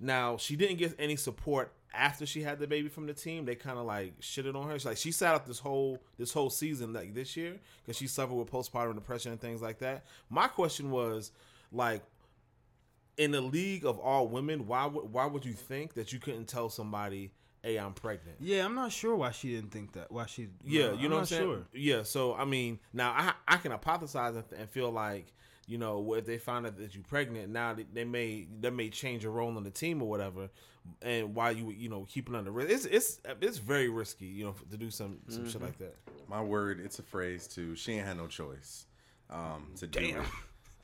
now 0.00 0.36
she 0.36 0.56
didn't 0.56 0.76
get 0.76 0.94
any 0.98 1.16
support 1.16 1.72
after 1.94 2.24
she 2.26 2.42
had 2.42 2.58
the 2.58 2.66
baby 2.66 2.88
from 2.88 3.06
the 3.06 3.14
team. 3.14 3.44
They 3.44 3.54
kind 3.54 3.78
of 3.78 3.84
like 3.86 4.18
shitted 4.20 4.54
on 4.54 4.68
her. 4.68 4.74
She's 4.78 4.86
like 4.86 4.96
she 4.96 5.12
sat 5.12 5.34
out 5.34 5.46
this 5.46 5.58
whole 5.58 6.02
this 6.18 6.32
whole 6.32 6.50
season 6.50 6.92
like 6.92 7.14
this 7.14 7.36
year 7.36 7.58
because 7.82 7.96
she 7.96 8.06
suffered 8.06 8.34
with 8.34 8.50
postpartum 8.50 8.94
depression 8.94 9.32
and 9.32 9.40
things 9.40 9.62
like 9.62 9.78
that. 9.80 10.04
My 10.30 10.48
question 10.48 10.90
was 10.90 11.30
like. 11.70 12.02
In 13.18 13.30
the 13.30 13.42
league 13.42 13.84
of 13.84 13.98
all 13.98 14.26
women, 14.26 14.66
why 14.66 14.86
would 14.86 15.12
why 15.12 15.26
would 15.26 15.44
you 15.44 15.52
think 15.52 15.92
that 15.94 16.14
you 16.14 16.18
couldn't 16.18 16.46
tell 16.46 16.70
somebody, 16.70 17.30
"Hey, 17.62 17.76
I'm 17.76 17.92
pregnant"? 17.92 18.38
Yeah, 18.40 18.64
I'm 18.64 18.74
not 18.74 18.90
sure 18.90 19.14
why 19.14 19.32
she 19.32 19.54
didn't 19.54 19.70
think 19.70 19.92
that. 19.92 20.10
Why 20.10 20.24
she? 20.24 20.48
Yeah, 20.64 20.86
no, 20.86 20.92
you 20.92 20.96
I'm 20.96 21.02
know 21.02 21.16
what 21.16 21.20
I'm 21.20 21.26
saying. 21.26 21.42
Sure. 21.42 21.66
Yeah, 21.74 22.02
so 22.04 22.34
I 22.34 22.46
mean, 22.46 22.78
now 22.94 23.10
I 23.10 23.34
I 23.46 23.58
can 23.58 23.70
hypothesize 23.70 24.34
and, 24.34 24.44
and 24.58 24.70
feel 24.70 24.90
like 24.90 25.26
you 25.66 25.78
know 25.78 26.14
if 26.14 26.26
they 26.26 26.38
find 26.38 26.66
out 26.66 26.76
that 26.78 26.94
you're 26.94 27.04
pregnant, 27.04 27.50
now 27.50 27.74
they, 27.74 27.86
they 27.92 28.04
may 28.04 28.46
they 28.60 28.70
may 28.70 28.88
change 28.88 29.22
your 29.22 29.32
role 29.32 29.56
on 29.56 29.64
the 29.64 29.70
team 29.70 30.02
or 30.02 30.08
whatever, 30.08 30.50
and 31.00 31.34
while 31.34 31.52
you 31.52 31.70
you 31.70 31.88
know 31.88 32.06
keeping 32.08 32.34
under 32.34 32.50
risk, 32.50 32.70
it's 32.70 32.84
it's 32.86 33.20
it's 33.40 33.58
very 33.58 33.88
risky, 33.88 34.26
you 34.26 34.44
know, 34.44 34.54
to 34.70 34.76
do 34.76 34.90
some 34.90 35.18
some 35.28 35.48
shit 35.48 35.62
like 35.62 35.78
that. 35.78 35.96
My 36.28 36.42
word, 36.42 36.80
it's 36.80 36.98
a 36.98 37.02
phrase 37.02 37.46
too. 37.46 37.76
She 37.76 37.92
ain't 37.92 38.06
had 38.06 38.16
no 38.16 38.26
choice 38.26 38.86
um, 39.30 39.72
to 39.76 39.86
do 39.86 40.00
it. 40.00 40.16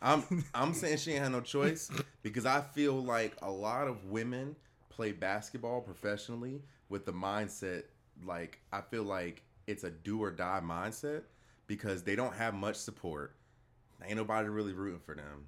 I'm 0.01 0.45
I'm 0.55 0.75
saying 0.75 0.99
she 0.99 1.13
ain't 1.13 1.23
had 1.23 1.33
no 1.33 1.41
choice 1.41 1.91
because 2.23 2.47
I 2.47 2.61
feel 2.61 2.95
like 2.95 3.37
a 3.43 3.51
lot 3.51 3.89
of 3.89 4.05
women 4.07 4.57
play 4.91 5.13
basketball 5.13 5.81
professionally 5.81 6.63
with 6.89 7.05
the 7.05 7.13
mindset 7.13 7.85
like 8.25 8.59
I 8.73 8.81
feel 8.81 9.05
like 9.05 9.43
it's 9.67 9.85
a 9.85 9.91
do 9.91 10.23
or 10.23 10.31
die 10.31 10.61
mindset 10.65 11.23
because 11.67 12.03
they 12.03 12.17
don't 12.17 12.35
have 12.35 12.55
much 12.55 12.77
support. 12.77 13.35
Ain't 14.05 14.17
nobody 14.17 14.49
really 14.49 14.73
rooting 14.73 15.01
for 15.01 15.15
them. 15.15 15.47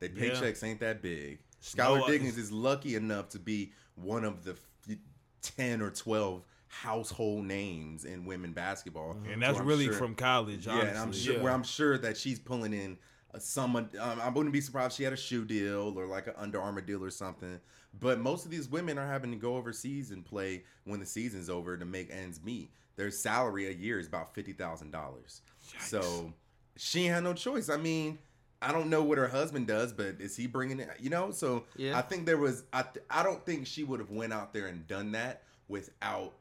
Their 0.00 0.10
Yeah. 0.10 0.30
paychecks 0.34 0.62
ain't 0.62 0.80
that 0.80 1.02
big. 1.02 1.38
No, 1.76 1.84
Skylar 1.96 2.02
uh, 2.02 2.06
Diggins 2.06 2.38
is 2.38 2.52
lucky 2.52 2.94
enough 2.94 3.28
to 3.30 3.38
be 3.38 3.72
one 3.96 4.24
of 4.24 4.44
the 4.44 4.52
f- 4.52 4.96
ten 5.42 5.82
or 5.82 5.90
twelve 5.90 6.44
household 6.68 7.44
names 7.46 8.04
in 8.04 8.24
women 8.26 8.52
basketball, 8.52 9.16
And 9.30 9.42
that's 9.42 9.58
really 9.58 9.86
sure- 9.86 9.94
from 9.94 10.14
college. 10.14 10.66
yeah, 10.66 10.72
honestly. 10.72 10.88
and 10.90 10.98
I'm 10.98 11.12
sure 11.12 11.34
Yeah. 11.34 11.42
where 11.42 11.52
I'm 11.52 11.62
sure 11.64 11.98
that 11.98 12.16
she's 12.16 12.38
pulling 12.38 12.72
in 12.74 12.98
some. 13.38 13.74
Um, 13.76 13.88
I 14.00 14.28
wouldn't 14.28 14.52
be 14.52 14.60
surprised 14.60 14.92
if 14.92 14.96
she 14.98 15.02
had 15.04 15.12
a 15.12 15.16
shoe 15.16 15.44
deal 15.44 15.98
or 15.98 16.06
like 16.06 16.26
an 16.28 16.34
Under 16.36 16.60
Armour 16.60 16.80
deal 16.82 17.02
or 17.02 17.10
something. 17.10 17.58
But 17.98 18.20
most 18.20 18.44
of 18.44 18.50
these 18.50 18.68
women 18.68 18.98
are 18.98 19.06
having 19.06 19.30
to 19.32 19.36
go 19.36 19.56
overseas 19.56 20.10
and 20.10 20.24
play 20.24 20.64
when 20.84 21.00
the 21.00 21.06
season's 21.06 21.48
over 21.50 21.76
to 21.76 21.84
make 21.84 22.10
ends 22.10 22.42
meet. 22.42 22.70
Their 22.96 23.10
salary 23.10 23.66
a 23.66 23.70
year 23.72 23.98
is 23.98 24.06
about 24.06 24.34
fifty 24.34 24.52
thousand 24.52 24.90
dollars. 24.92 25.42
So 25.80 26.32
she 26.78 27.04
had 27.06 27.24
no 27.24 27.34
choice. 27.34 27.68
I 27.68 27.76
mean. 27.76 28.18
I 28.60 28.72
don't 28.72 28.90
know 28.90 29.04
what 29.04 29.18
her 29.18 29.28
husband 29.28 29.68
does, 29.68 29.92
but 29.92 30.16
is 30.18 30.34
he 30.36 30.48
bringing 30.48 30.80
it? 30.80 30.88
You 30.98 31.10
know, 31.10 31.30
so 31.30 31.66
Yeah. 31.76 31.96
I 31.96 32.02
think 32.02 32.26
there 32.26 32.38
was. 32.38 32.64
I 32.72 32.82
th- 32.82 33.04
I 33.08 33.22
don't 33.22 33.46
think 33.46 33.68
she 33.68 33.84
would 33.84 34.00
have 34.00 34.10
went 34.10 34.32
out 34.32 34.52
there 34.52 34.66
and 34.66 34.84
done 34.88 35.12
that 35.12 35.44
without 35.68 36.32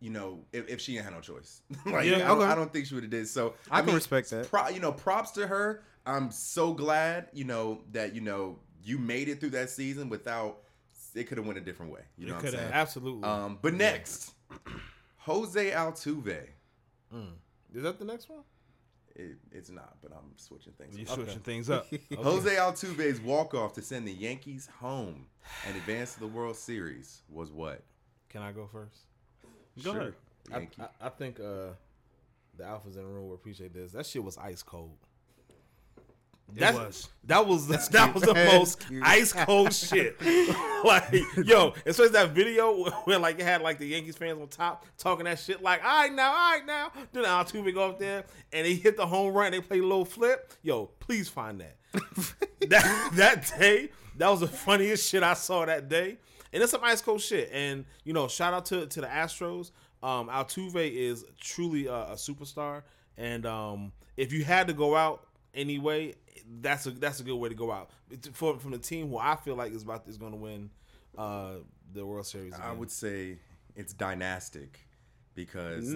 you 0.00 0.10
know, 0.10 0.44
if, 0.52 0.68
if 0.68 0.80
she 0.80 0.94
had 0.94 1.12
no 1.12 1.20
choice. 1.20 1.62
like, 1.86 2.06
Yeah, 2.06 2.16
I, 2.16 2.18
don't, 2.28 2.38
okay. 2.42 2.46
I 2.46 2.54
don't 2.54 2.72
think 2.72 2.86
she 2.86 2.94
would 2.94 3.02
have 3.02 3.10
did. 3.10 3.26
So 3.28 3.54
I 3.70 3.82
can 3.82 3.94
respect 3.94 4.30
that. 4.30 4.48
Pro, 4.48 4.68
you 4.68 4.78
know, 4.80 4.92
props 4.92 5.32
to 5.32 5.46
her. 5.48 5.82
I'm 6.06 6.30
so 6.30 6.72
glad, 6.72 7.28
you 7.32 7.44
know, 7.44 7.80
that 7.92 8.14
you 8.14 8.20
know 8.20 8.58
you 8.84 8.98
made 8.98 9.28
it 9.28 9.40
through 9.40 9.50
that 9.50 9.70
season 9.70 10.08
without. 10.08 10.58
It 11.14 11.24
could 11.24 11.38
have 11.38 11.46
went 11.46 11.58
a 11.58 11.62
different 11.62 11.90
way. 11.90 12.02
You 12.16 12.28
know 12.28 12.34
I'm 12.36 12.40
coulda. 12.42 12.58
saying? 12.58 12.70
Absolutely. 12.72 13.24
Um, 13.24 13.58
but 13.60 13.74
next, 13.74 14.34
Jose 15.16 15.70
Altuve. 15.72 16.42
Is 17.74 17.82
that 17.82 17.98
the 17.98 18.04
next 18.04 18.28
one? 18.28 18.42
It, 19.18 19.36
it's 19.50 19.68
not, 19.68 19.96
but 20.00 20.12
I'm 20.12 20.30
switching 20.36 20.72
things. 20.74 20.96
You 20.96 21.04
up. 21.04 21.14
switching 21.14 21.40
things 21.40 21.68
up. 21.68 21.86
Jose 22.16 22.54
Altuve's 22.54 23.20
walk 23.20 23.52
off 23.52 23.72
to 23.74 23.82
send 23.82 24.06
the 24.06 24.12
Yankees 24.12 24.68
home 24.78 25.26
and 25.66 25.76
advance 25.76 26.14
to 26.14 26.20
the 26.20 26.28
World 26.28 26.54
Series 26.54 27.22
was 27.28 27.50
what? 27.50 27.82
Can 28.28 28.42
I 28.42 28.52
go 28.52 28.68
first? 28.72 29.00
Go 29.82 29.90
ahead. 29.90 30.14
I, 30.52 30.68
I, 30.80 30.88
I 31.06 31.08
think 31.08 31.40
uh, 31.40 31.72
the 32.56 32.64
alphas 32.64 32.96
in 32.96 33.02
the 33.02 33.08
room 33.08 33.26
will 33.26 33.34
appreciate 33.34 33.74
this. 33.74 33.92
That 33.92 34.06
shit 34.06 34.22
was 34.22 34.38
ice 34.38 34.62
cold. 34.62 34.96
That 36.54 36.74
was. 36.74 37.08
That 37.24 37.46
was 37.46 37.66
the, 37.66 37.76
that 37.92 38.14
was 38.14 38.22
the 38.22 38.32
most 38.32 38.86
ice 39.02 39.34
cold 39.34 39.74
shit. 39.74 40.16
like 40.84 41.12
yo, 41.44 41.74
especially 41.84 42.08
that 42.12 42.30
video 42.30 42.84
where 43.04 43.18
like 43.18 43.38
it 43.38 43.44
had 43.44 43.60
like 43.60 43.78
the 43.78 43.86
Yankees 43.86 44.16
fans 44.16 44.40
on 44.40 44.48
top 44.48 44.86
talking 44.96 45.26
that 45.26 45.38
shit 45.38 45.62
like, 45.62 45.84
all 45.84 45.90
right 45.90 46.12
now, 46.12 46.30
all 46.30 46.52
right 46.52 46.66
now. 46.66 46.90
Then 47.12 47.24
Altuve 47.24 47.74
go 47.74 47.90
up 47.90 47.98
there 47.98 48.24
and 48.52 48.66
he 48.66 48.76
hit 48.76 48.96
the 48.96 49.06
home 49.06 49.34
run. 49.34 49.52
They 49.52 49.60
play 49.60 49.80
a 49.80 49.82
little 49.82 50.06
flip. 50.06 50.54
Yo, 50.62 50.86
please 51.00 51.28
find 51.28 51.60
that. 51.60 51.76
that 52.70 53.10
that 53.14 53.52
day, 53.58 53.90
that 54.16 54.30
was 54.30 54.40
the 54.40 54.48
funniest 54.48 55.06
shit 55.06 55.22
I 55.22 55.34
saw 55.34 55.66
that 55.66 55.90
day. 55.90 56.16
And 56.54 56.62
it's 56.62 56.72
some 56.72 56.82
ice 56.82 57.02
cold 57.02 57.20
shit. 57.20 57.50
And 57.52 57.84
you 58.04 58.14
know, 58.14 58.26
shout 58.26 58.54
out 58.54 58.64
to 58.66 58.86
to 58.86 59.00
the 59.02 59.06
Astros. 59.06 59.70
Um, 60.02 60.28
Altuve 60.28 60.90
is 60.90 61.26
truly 61.38 61.88
a, 61.88 61.92
a 61.92 62.14
superstar. 62.14 62.84
And 63.18 63.44
um, 63.44 63.92
if 64.16 64.32
you 64.32 64.44
had 64.44 64.68
to 64.68 64.72
go 64.72 64.96
out 64.96 65.26
anyway, 65.54 66.14
that's 66.60 66.86
a 66.86 66.90
that's 66.90 67.20
a 67.20 67.22
good 67.22 67.36
way 67.36 67.48
to 67.48 67.54
go 67.54 67.70
out 67.72 67.90
for, 68.32 68.58
from 68.58 68.70
the 68.72 68.78
team 68.78 69.08
who 69.10 69.18
I 69.18 69.36
feel 69.36 69.54
like 69.56 69.72
is 69.72 69.82
about 69.82 70.06
is 70.08 70.16
going 70.16 70.32
to 70.32 70.38
win 70.38 70.70
uh, 71.16 71.54
the 71.92 72.04
World 72.06 72.26
Series. 72.26 72.54
I 72.54 72.72
would 72.72 72.90
say 72.90 73.38
it's 73.76 73.92
dynastic 73.92 74.80
because 75.34 75.94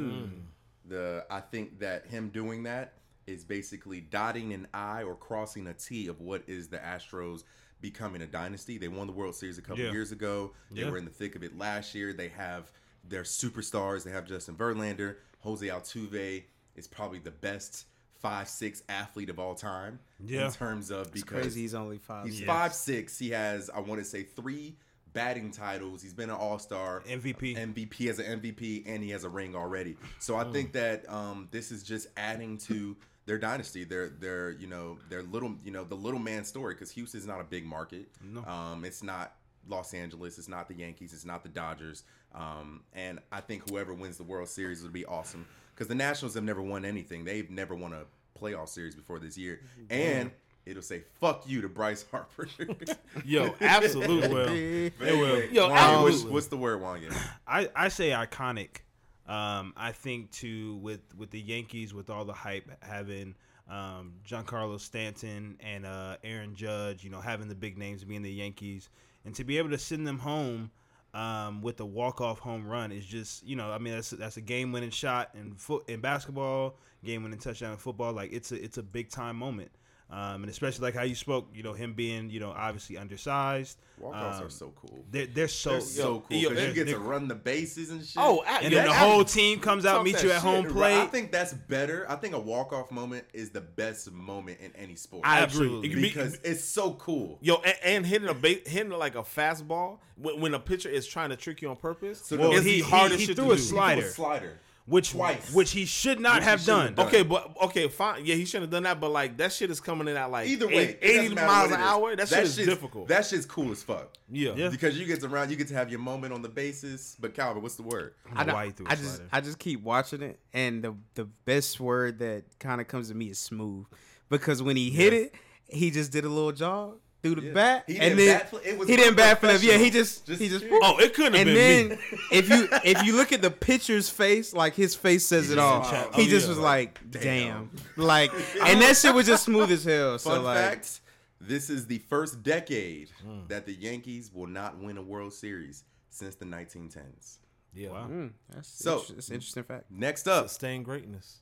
the 0.84 1.25
I 1.30 1.40
think 1.40 1.78
that 1.80 2.06
him 2.06 2.28
doing 2.30 2.64
that 2.64 2.94
is 3.26 3.44
basically 3.44 4.00
dotting 4.00 4.52
an 4.52 4.66
I 4.75 5.02
or 5.04 5.14
crossing 5.14 5.66
a 5.68 5.75
T 5.75 6.08
of 6.08 6.20
what 6.20 6.42
is 6.46 6.68
the 6.68 6.78
Astros 6.78 7.44
becoming 7.80 8.22
a 8.22 8.26
dynasty. 8.26 8.78
They 8.78 8.88
won 8.88 9.06
the 9.06 9.12
World 9.12 9.34
Series 9.34 9.58
a 9.58 9.62
couple 9.62 9.82
Yeah. 9.84 9.92
years 9.92 10.12
ago. 10.12 10.52
They 10.70 10.82
Yeah. 10.82 10.90
were 10.90 10.99
in 10.99 11.04
the 11.04 11.11
thick 11.11 11.34
of 11.37 11.42
it 11.42 11.56
last 11.56 11.94
year. 11.94 12.12
They 12.12 12.28
have 12.28 12.70
their 13.04 13.22
superstars. 13.22 14.04
They 14.04 14.11
have 14.12 14.26
Justin 14.26 14.56
Verlander. 14.56 15.16
Jose 15.40 15.66
Altuve 15.66 16.44
is 16.76 16.87
probably 16.87 17.18
the 17.18 17.32
best 17.32 17.87
five 18.23 18.49
six 18.49 18.83
athlete 18.88 19.29
of 19.29 19.38
all 19.38 19.55
time 19.55 19.99
Yeah. 20.25 20.47
in 20.47 20.52
terms 20.52 20.91
of 20.91 21.09
It's 21.09 21.11
because 21.23 21.43
crazy. 21.43 21.62
He's 21.62 21.75
only 21.75 21.99
five. 21.99 22.25
He's 22.25 22.41
Yes. 22.41 22.47
five 22.47 22.73
six. 22.75 23.19
He 23.19 23.31
has, 23.31 23.69
I 23.69 23.81
want 23.81 24.00
to 24.00 24.05
say, 24.05 24.23
three 24.23 24.76
batting 25.12 25.50
titles. 25.50 26.00
He's 26.02 26.14
been 26.14 26.31
an 26.31 26.37
All 26.37 26.59
Star, 26.59 27.02
MVP. 27.07 27.55
MVP 27.57 28.09
as 28.09 28.19
an 28.19 28.41
MVP, 28.41 28.85
and 28.87 29.02
he 29.02 29.11
has 29.11 29.25
a 29.25 29.29
ring 29.29 29.55
already. 29.55 29.97
So 30.21 30.37
I 30.37 30.45
think 30.52 30.73
that 30.73 31.07
um, 31.12 31.49
this 31.50 31.71
is 31.73 31.83
just 31.83 32.07
adding 32.17 32.57
to 32.59 32.97
their 33.26 33.38
dynasty. 33.38 33.85
Their 33.85 34.09
their 34.09 34.52
you 34.52 34.69
know 34.69 34.99
their 35.11 35.23
little 35.25 35.55
you 35.64 35.71
know 35.73 35.85
the 35.85 35.97
little 35.97 36.21
man 36.21 36.45
story 36.45 36.75
because 36.75 36.91
Houston's 36.93 37.26
not 37.26 37.41
a 37.41 37.45
big 37.45 37.67
market. 37.67 38.09
No. 38.23 38.43
Um, 38.45 38.85
it's 38.85 39.02
not 39.02 39.35
Los 39.69 39.93
Angeles. 39.95 40.38
It's 40.38 40.49
not 40.49 40.69
the 40.69 40.75
Yankees. 40.75 41.12
It's 41.12 41.25
not 41.25 41.43
the 41.43 41.49
Dodgers. 41.49 42.05
Um, 42.35 42.83
and 42.95 43.19
I 43.31 43.41
think 43.43 43.69
whoever 43.69 43.93
wins 43.93 44.17
the 44.17 44.25
World 44.25 44.49
Series 44.49 44.83
would 44.83 44.93
be 44.93 45.05
awesome 45.05 45.45
because 45.75 45.88
the 45.88 45.95
Nationals 45.95 46.35
have 46.35 46.45
never 46.45 46.62
won 46.62 46.85
anything. 46.85 47.25
They've 47.25 47.50
never 47.50 47.75
won 47.75 47.93
a 47.93 48.05
playoff 48.38 48.69
series 48.69 48.95
before 48.95 49.19
this 49.19 49.37
year, 49.38 49.61
and 49.91 50.31
it'll 50.67 50.83
say 50.83 51.02
"fuck 51.21 51.45
you" 51.47 51.62
to 51.62 51.69
Bryce 51.69 52.05
Harper. 52.11 52.49
yo, 53.25 53.55
absolutely. 53.61 54.87
It 55.00 55.00
will. 55.00 55.07
It 55.07 55.19
will. 55.19 55.43
Yo, 55.52 55.69
Wanya, 55.69 56.02
what's, 56.02 56.14
absolutely. 56.14 56.33
what's 56.33 56.47
the 56.49 56.57
word, 56.57 56.81
Wanya? 56.81 57.17
I, 57.47 57.69
I 57.75 57.88
say 57.88 58.11
iconic. 58.11 58.79
Um, 59.26 59.73
I 59.76 59.93
think 59.93 60.31
too 60.31 60.76
with 60.76 61.00
with 61.17 61.31
the 61.31 61.41
Yankees 61.41 61.95
with 61.95 62.11
all 62.11 62.25
the 62.25 62.33
hype 62.33 62.69
having 62.83 63.35
um, 63.71 64.14
Giancarlo 64.29 64.81
Stanton 64.81 65.57
and 65.61 65.87
uh, 65.87 66.17
Aaron 66.25 66.55
Judge, 66.55 67.05
you 67.05 67.11
know, 67.11 67.21
having 67.21 67.49
the 67.49 67.55
big 67.55 67.79
names 67.79 68.05
being 68.05 68.23
the 68.23 68.33
Yankees, 68.33 68.91
and 69.25 69.35
to 69.35 69.45
be 69.45 69.59
able 69.59 69.71
to 69.71 69.79
send 69.79 70.07
them 70.07 70.19
home 70.19 70.71
um, 71.14 71.61
with 71.62 71.81
a 71.81 71.85
walk 71.85 72.21
off 72.21 72.38
home 72.38 72.66
run 72.66 72.90
is 72.92 73.04
just 73.04 73.47
you 73.47 73.57
know 73.57 73.71
I 73.71 73.78
mean 73.78 73.95
that's 73.95 74.11
that's 74.11 74.37
a 74.37 74.40
game 74.40 74.73
winning 74.73 74.90
shot 74.90 75.31
in 75.35 75.54
foot 75.54 75.88
in 75.88 76.00
basketball, 76.00 76.76
game 77.04 77.23
winning 77.23 77.38
touchdown 77.38 77.73
in 77.73 77.78
football. 77.78 78.12
Like 78.12 78.33
it's 78.33 78.52
a 78.52 78.62
it's 78.62 78.78
a 78.78 78.83
big 78.83 79.11
time 79.11 79.37
moment. 79.37 79.71
Um, 80.12 80.42
and 80.42 80.50
especially 80.50 80.83
like 80.83 80.95
how 80.95 81.04
you 81.04 81.14
spoke, 81.14 81.49
you 81.54 81.62
know, 81.62 81.73
him 81.73 81.95
being, 81.95 82.28
you 82.28 82.38
know, 82.38 82.50
obviously 82.54 82.99
undersized. 82.99 83.78
Walk-offs 83.99 84.40
Um, 84.40 84.47
are 84.47 84.50
so 84.50 84.73
cool. 84.76 85.02
They're, 85.11 85.25
they're 85.25 85.49
so, 85.49 85.71
They're 85.71 85.81
so 85.81 86.23
cool 86.28 86.37
yo, 86.37 86.50
because 86.50 86.66
you 86.69 86.75
they're- 86.75 86.85
get 86.85 86.92
to 86.92 86.99
run 86.99 87.28
the 87.28 87.35
bases 87.35 87.88
and 87.88 88.04
shit. 88.04 88.16
Oh, 88.19 88.42
and 88.47 88.64
yeah, 88.64 88.69
then 88.69 88.85
the 88.88 88.92
that- 88.92 88.99
whole 88.99 89.25
team 89.25 89.59
comes 89.59 89.87
out, 89.87 89.95
Talk 89.97 90.04
meets 90.04 90.23
you 90.23 90.31
at 90.31 90.42
home 90.42 90.66
plate. 90.66 91.00
I 91.00 91.07
think 91.07 91.33
that's 91.33 91.54
better. 91.54 92.04
I 92.11 92.16
think 92.16 92.35
a 92.35 92.38
walk 92.38 92.75
off 92.75 92.90
moment 92.90 93.25
is 93.33 93.50
the 93.50 93.62
best 93.62 94.12
moment 94.12 94.59
in 94.61 94.71
any 94.76 94.97
sport. 94.97 95.23
I 95.25 95.40
Absolutely. 95.40 95.88
agree. 95.88 96.00
It 96.00 96.02
be- 96.02 96.09
because 96.09 96.38
it's 96.45 96.62
so 96.64 96.92
cool. 96.95 97.38
Yo, 97.40 97.57
and, 97.64 97.76
and 97.83 98.07
hitting 98.07 98.28
a 98.28 98.35
ba- 98.35 98.61
hitting 98.66 98.90
like 98.90 99.14
a 99.14 99.23
fastball 99.23 99.97
when, 100.16 100.40
when 100.42 100.52
a 100.54 100.61
pitcher 100.61 100.90
is 100.90 101.07
trying 101.07 101.31
to 101.31 101.37
trick 101.37 101.62
you 101.62 101.71
on 101.71 101.76
purpose. 101.76 102.21
So 102.23 102.37
Well, 102.37 102.52
it's 102.52 102.66
he- 102.66 102.83
the 102.83 102.87
hardest 102.88 103.21
he 103.21 103.26
shit 103.28 103.37
threw 103.37 103.47
to 103.47 103.52
a 103.52 103.57
do. 103.57 103.62
slide- 103.62 103.95
He 103.95 104.00
threw 104.02 104.11
a 104.11 104.12
Slider. 104.12 104.59
Slider. 104.84 104.92
which 104.94 105.10
Twice. 105.12 105.52
which 105.54 105.70
he 105.72 105.84
should 105.84 106.20
not 106.20 106.36
Which 106.36 106.44
have 106.44 106.64
done. 106.64 106.94
done. 106.94 107.06
Okay, 107.06 107.22
but 107.22 107.54
okay, 107.64 107.88
fine. 107.88 108.24
Yeah, 108.24 108.34
he 108.34 108.44
shouldn't 108.44 108.64
have 108.64 108.70
done 108.70 108.82
that. 108.84 109.00
But 109.00 109.10
like 109.10 109.36
that 109.38 109.52
shit 109.52 109.70
is 109.70 109.80
coming 109.80 110.08
in 110.08 110.16
at 110.16 110.30
like 110.30 110.48
Either 110.48 110.66
way, 110.66 110.74
eight- 110.74 110.90
it 110.90 110.98
eighty 111.24 111.34
miles 111.34 111.70
an 111.70 111.80
hour. 111.80 112.14
That, 112.16 112.28
shit 112.28 112.44
is 112.44 112.56
difficult. 112.56 113.08
That 113.08 113.24
shit's 113.26 113.46
cool 113.46 113.70
as 113.72 113.82
fuck. 113.82 114.12
yeah. 114.30 114.52
Yeah. 114.56 114.68
Because 114.68 114.98
you 114.98 115.06
get 115.06 115.20
to 115.20 115.28
run, 115.28 115.50
you 115.50 115.56
get 115.56 115.68
to 115.68 115.74
have 115.74 115.90
your 115.90 116.00
moment 116.00 116.32
on 116.32 116.42
the 116.42 116.48
basis. 116.48 117.16
But 117.20 117.34
Calvin, 117.34 117.62
what's 117.62 117.76
the 117.76 117.82
word? 117.82 118.14
I 118.32 118.38
don't 118.38 118.46
know 118.48 118.54
why 118.54 118.66
he 118.66 118.70
threw 118.72 118.86
a 118.86 118.90
I 118.90 118.94
just 118.96 119.16
slider. 119.16 119.28
I 119.32 119.40
just 119.40 119.58
keep 119.58 119.82
watching 119.82 120.22
it, 120.22 120.38
and 120.52 120.82
the 120.82 120.94
the 121.14 121.24
best 121.24 121.78
word 121.80 122.18
that 122.18 122.44
kind 122.58 122.80
of 122.80 122.88
comes 122.88 123.08
to 123.08 123.14
me 123.14 123.26
is 123.30 123.38
smooth, 123.38 123.86
because 124.28 124.62
when 124.62 124.76
he 124.76 124.90
hit 124.90 125.12
it, 125.12 125.34
he 125.68 125.90
just 125.90 126.10
did 126.12 126.24
a 126.24 126.28
little 126.28 126.52
jog 126.52 126.98
through 127.23 127.37
the 127.37 127.43
Yeah. 127.43 127.52
bat, 127.52 127.85
He 127.87 127.99
and 127.99 128.19
then 128.19 128.38
bat 128.38 128.50
flip- 128.50 128.67
it 128.67 128.76
was 128.79 128.88
he 128.88 128.97
didn't 128.97 129.14
bat 129.17 129.41
flip. 129.41 129.62
Yeah, 129.62 129.79
he 129.79 129.91
just, 129.91 130.26
Just 130.26 130.41
he 130.41 130.49
just. 130.49 130.64
shoot. 130.64 130.81
Oh, 130.83 130.99
it 130.99 131.14
couldn't 131.14 131.35
have 131.35 131.47
and 131.47 131.55
been 131.57 131.88
then 131.91 131.99
me. 131.99 132.19
if 132.33 132.49
you 132.49 132.69
if 132.85 133.02
you 133.05 133.17
look 133.17 133.33
at 133.33 133.41
the 133.43 133.50
pitcher's 133.50 134.09
face, 134.11 134.52
like 134.52 134.75
his 134.75 134.95
face 134.95 135.25
says 135.26 135.50
it 135.50 135.59
all. 135.59 135.85
smiled. 135.85 136.14
He 136.17 136.23
Oh, 136.23 136.29
just 136.29 136.47
yeah. 136.47 136.49
was 136.50 136.59
like, 136.59 136.99
Damn. 137.11 137.23
"Damn," 137.23 137.71
like, 137.97 138.33
and 138.64 138.81
that 138.83 138.97
shit 138.97 139.14
was 139.14 139.26
just 139.26 139.45
smooth 139.45 139.71
as 139.71 139.85
hell. 139.85 140.19
So 140.19 140.31
Fun 140.31 140.45
like, 140.45 140.57
fact: 140.59 141.00
This 141.41 141.71
is 141.71 141.87
the 141.87 141.99
first 142.09 142.43
decade 142.43 143.09
Hmm. 143.25 143.47
that 143.49 143.67
the 143.67 143.73
Yankees 143.75 144.31
will 144.33 144.47
not 144.49 144.79
win 144.79 144.97
a 144.99 145.02
World 145.02 145.33
Series 145.33 145.85
since 146.11 146.35
the 146.35 146.45
1910s. 146.45 147.38
Yeah. 147.75 147.91
Wow. 147.91 148.07
mm, 148.09 148.31
that's 148.52 148.69
So- 148.69 148.99
so 148.99 149.14
it's 149.17 149.29
an 149.29 149.35
interesting 149.37 149.62
fact. 149.64 149.85
Next 149.91 150.26
up, 150.29 150.49
Sustained 150.49 150.85
greatness. 150.85 151.38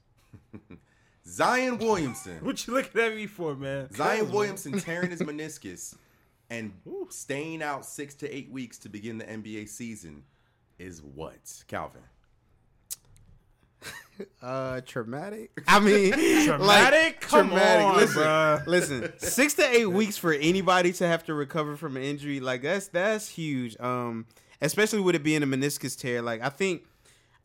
Zion 1.27 1.79
Williamson. 1.79 2.39
What 2.45 2.67
you 2.67 2.75
looking 2.75 3.00
at 3.00 3.15
me 3.15 3.27
for, 3.27 3.55
man? 3.55 3.93
Zion 3.93 4.31
Williamson 4.31 4.79
tearing 4.81 5.11
his 5.11 5.21
meniscus 5.21 5.95
and 6.49 6.73
staying 7.11 7.62
out 7.62 7.85
six 7.87 8.15
to 8.17 8.35
eight 8.35 8.50
weeks 8.50 8.79
to 8.79 8.89
begin 8.89 9.19
the 9.19 9.25
NBA 9.25 9.69
season 9.69 10.25
is 10.79 11.03
what, 11.03 11.62
Calvin? 11.69 12.03
Uh, 14.43 14.83
traumatic. 14.83 15.50
I 15.67 15.81
mean, 15.81 16.12
Traumatic? 16.12 16.61
Like, 16.61 17.21
Come 17.23 17.49
traumatic. 17.49 17.87
on, 17.87 17.97
listen, 17.97 18.23
bruh. 18.23 18.67
listen. 18.67 19.12
Six 19.19 19.55
to 19.55 19.67
eight 19.67 19.87
weeks 19.87 20.19
for 20.19 20.35
anybody 20.35 20.93
to 20.93 21.07
have 21.09 21.25
to 21.25 21.33
recover 21.33 21.75
from 21.75 21.97
an 21.97 22.03
injury, 22.03 22.39
like 22.39 22.61
that's 22.61 22.89
that's 22.89 23.29
huge. 23.31 23.81
Um, 23.81 24.27
especially 24.61 25.00
with 25.00 25.15
it 25.15 25.23
being 25.23 25.43
a 25.43 25.47
meniscus 25.47 25.99
tear. 25.99 26.21
Like 26.21 26.43
I 26.43 26.50
think, 26.50 26.83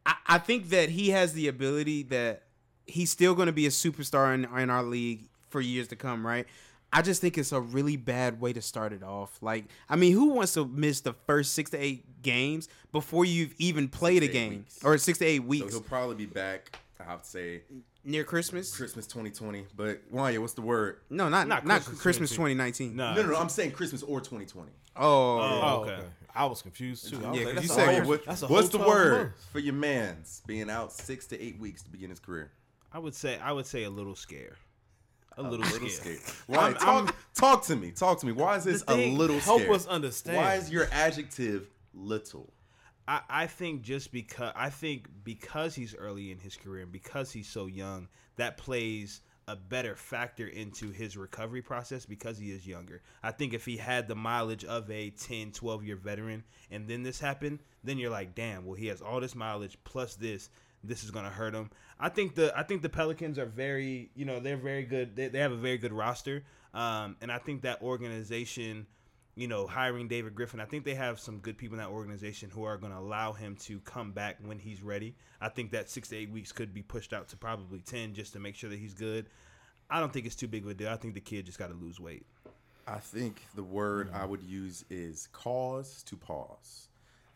I, 0.06 0.16
I 0.28 0.38
think 0.38 0.68
that 0.72 0.90
he 0.90 1.12
has 1.12 1.32
the 1.32 1.48
ability 1.48 2.04
that 2.04 2.44
he's 2.88 3.10
still 3.12 3.34
going 3.36 3.48
to 3.48 3.52
be 3.54 3.66
a 3.66 3.70
superstar 3.70 4.34
in, 4.34 4.46
in 4.60 4.70
our 4.70 4.84
league 4.84 5.22
for 5.50 5.62
years 5.62 5.88
to 5.90 5.96
come, 5.96 6.26
right? 6.26 6.46
I 6.94 7.02
just 7.02 7.20
think 7.20 7.38
it's 7.38 7.52
a 7.52 7.60
really 7.60 7.98
bad 7.98 8.40
way 8.40 8.54
to 8.54 8.62
start 8.62 8.94
it 8.94 9.04
off. 9.04 9.38
Like, 9.42 9.66
I 9.90 9.96
mean, 9.98 10.14
who 10.14 10.30
wants 10.30 10.54
to 10.54 10.66
miss 10.66 11.02
the 11.02 11.14
first 11.28 11.54
six 11.54 11.70
to 11.72 11.78
eight 11.78 12.22
games 12.22 12.70
before 12.94 13.26
you've 13.26 13.54
even 13.58 13.90
played 13.90 14.24
a 14.24 14.28
game, 14.28 14.52
weeks. 14.52 14.80
or 14.84 14.98
six 14.98 15.18
to 15.20 15.26
eight 15.26 15.44
weeks? 15.44 15.60
So 15.62 15.66
weeks 15.66 15.74
he'll 15.76 15.82
probably 15.84 16.16
be 16.16 16.26
back. 16.26 16.78
I 17.00 17.04
have 17.04 17.24
to 17.24 17.28
say 17.30 17.62
near 18.06 18.24
Christmas? 18.24 18.76
Christmas 18.76 19.06
2020. 19.08 19.66
But 19.76 20.10
Wanya, 20.14 20.40
what's 20.40 20.54
the 20.54 20.62
word? 20.62 21.00
No, 21.10 21.28
not 21.28 21.48
Not 21.50 21.66
not, 21.66 21.82
Christmas 21.84 22.02
Christmas, 22.02 22.30
2019. 22.32 22.92
2019. 22.92 22.96
No, 22.96 23.14
No, 23.14 23.22
no, 23.28 23.34
no. 23.36 23.42
I'm 23.42 23.50
saying 23.50 23.72
Christmas 23.72 24.02
or 24.02 24.22
2020. 24.22 24.72
Oh, 24.96 25.04
Oh, 25.04 25.40
Oh, 25.42 25.82
okay. 25.82 25.92
okay. 25.96 26.04
I 26.34 26.46
was 26.46 26.62
confused 26.62 27.10
too. 27.10 27.18
Was 27.18 27.24
Yeah, 27.26 27.30
like, 27.32 27.44
'cause 27.44 27.54
that's 27.56 27.68
you 27.68 27.72
a 27.74 27.76
said- 27.76 28.00
whole- 28.04 28.10
what- 28.10 28.50
what's 28.50 28.70
the 28.70 28.78
word 28.78 29.18
months. 29.26 29.46
for 29.52 29.60
your 29.60 29.74
man's 29.74 30.42
being 30.48 30.70
out 30.70 30.94
six 30.94 31.26
to 31.28 31.42
eight 31.42 31.60
weeks 31.60 31.82
to 31.84 31.90
begin 31.90 32.10
his 32.10 32.20
career? 32.20 32.52
I 32.96 32.98
would 32.98 33.14
say 33.14 33.38
I 33.40 33.52
would 33.52 33.66
say 33.66 33.84
a 33.84 33.90
little 33.90 34.16
scare. 34.16 34.56
A 35.38 35.42
little, 35.44 35.66
little 35.66 35.90
scared. 35.90 36.22
scared. 36.22 36.38
Why? 36.48 36.58
I'm- 36.68 36.74
talk, 36.76 36.88
I'm- 36.88 37.14
talk 37.34 37.66
to 37.66 37.76
me. 37.76 37.92
Talk 37.92 38.22
to 38.22 38.26
me. 38.26 38.32
Why 38.32 38.56
is 38.56 38.64
this 38.64 38.84
thing- 38.84 39.16
a 39.16 39.18
little 39.18 39.36
scare? 39.42 39.46
help 39.46 39.62
scared? 39.64 39.76
us 39.76 39.86
understand. 39.88 40.38
Why 40.38 40.56
is 40.56 40.72
your 40.72 40.88
adjective 40.94 41.68
little? 41.94 42.54
I, 43.06 43.20
I 43.30 43.48
think 43.48 43.82
just 43.82 44.14
because 44.14 44.54
I 44.56 44.70
think 44.70 45.10
because 45.26 45.76
he's 45.76 45.94
early 45.94 46.32
in 46.32 46.40
his 46.40 46.56
career 46.56 46.84
and 46.84 46.92
because 46.92 47.34
he's 47.34 47.50
so 47.50 47.66
young, 47.66 48.08
that 48.38 48.56
plays 48.58 49.20
a 49.50 49.58
better 49.58 49.98
factor 49.98 50.48
into 50.48 50.92
his 50.92 51.18
recovery 51.18 51.62
process 51.62 52.06
because 52.06 52.38
he 52.38 52.52
is 52.52 52.66
younger. 52.66 53.02
I 53.22 53.32
think 53.32 53.54
if 53.54 53.66
he 53.66 53.76
had 53.76 54.08
the 54.08 54.16
mileage 54.16 54.64
of 54.64 54.90
a 54.90 55.10
10, 55.10 55.52
12 55.52 55.84
year 55.84 55.98
veteran 55.98 56.46
and 56.72 56.88
then 56.88 57.04
this 57.04 57.20
happened, 57.20 57.60
then 57.84 57.98
you're 57.98 58.10
like, 58.10 58.36
damn, 58.36 58.66
well 58.66 58.76
he 58.76 58.88
has 58.88 59.02
all 59.02 59.20
this 59.20 59.36
mileage 59.36 59.78
plus 59.84 60.16
this. 60.16 60.50
This 60.88 61.04
is 61.04 61.12
gonna 61.12 61.30
hurt 61.30 61.54
him. 61.54 61.70
I 62.00 62.10
think 62.10 62.36
the 62.36 62.58
I 62.58 62.64
think 62.64 62.82
the 62.82 62.90
Pelicans 62.90 63.38
are 63.38 63.46
very 63.46 64.10
you 64.16 64.26
know 64.26 64.40
they're 64.40 64.58
very 64.58 64.84
good. 64.84 65.16
They, 65.16 65.28
they 65.28 65.40
have 65.40 65.52
a 65.52 65.58
very 65.58 65.78
good 65.78 65.94
roster, 65.94 66.44
um, 66.74 67.16
and 67.22 67.32
I 67.32 67.38
think 67.38 67.62
that 67.62 67.82
organization 67.82 68.88
you 69.36 69.50
know, 69.50 69.68
hiring 69.68 70.08
David 70.08 70.34
Griffin. 70.34 70.62
I 70.62 70.66
think 70.66 70.86
they 70.86 70.96
have 70.96 71.20
some 71.20 71.40
good 71.40 71.58
people 71.58 71.78
in 71.78 71.84
that 71.84 71.92
organization 71.92 72.50
who 72.50 72.64
are 72.64 72.78
going 72.78 72.94
to 72.94 72.98
allow 72.98 73.34
him 73.34 73.56
to 73.58 73.80
come 73.82 74.14
back 74.14 74.38
when 74.42 74.58
he's 74.58 74.82
ready. 74.82 75.14
I 75.42 75.50
think 75.50 75.72
that 75.72 75.90
six 75.90 76.08
to 76.10 76.18
eight 76.18 76.32
weeks 76.32 76.52
could 76.54 76.74
be 76.74 76.82
pushed 76.82 77.12
out 77.12 77.28
to 77.30 77.38
probably 77.38 77.80
10 77.80 78.14
just 78.14 78.34
to 78.34 78.40
make 78.40 78.56
sure 78.56 78.70
that 78.70 78.80
he's 78.80 78.94
good. 78.94 79.26
I 79.90 80.00
don't 80.00 80.12
think 80.12 80.26
it's 80.26 80.36
too 80.36 80.48
big 80.48 80.64
of 80.64 80.70
a 80.70 80.74
deal. 80.74 80.90
I 80.90 80.96
think 80.96 81.14
the 81.14 81.20
kid 81.20 81.46
just 81.46 81.60
got 81.60 81.68
to 81.68 81.74
lose 81.76 82.00
weight. 82.00 82.26
I 82.88 83.00
think 83.00 83.42
the 83.56 83.64
word 83.64 84.10
I 84.14 84.26
would 84.26 84.44
use 84.44 84.86
is 84.90 85.28
cause 85.34 86.02
to 86.04 86.16
pause. 86.16 86.88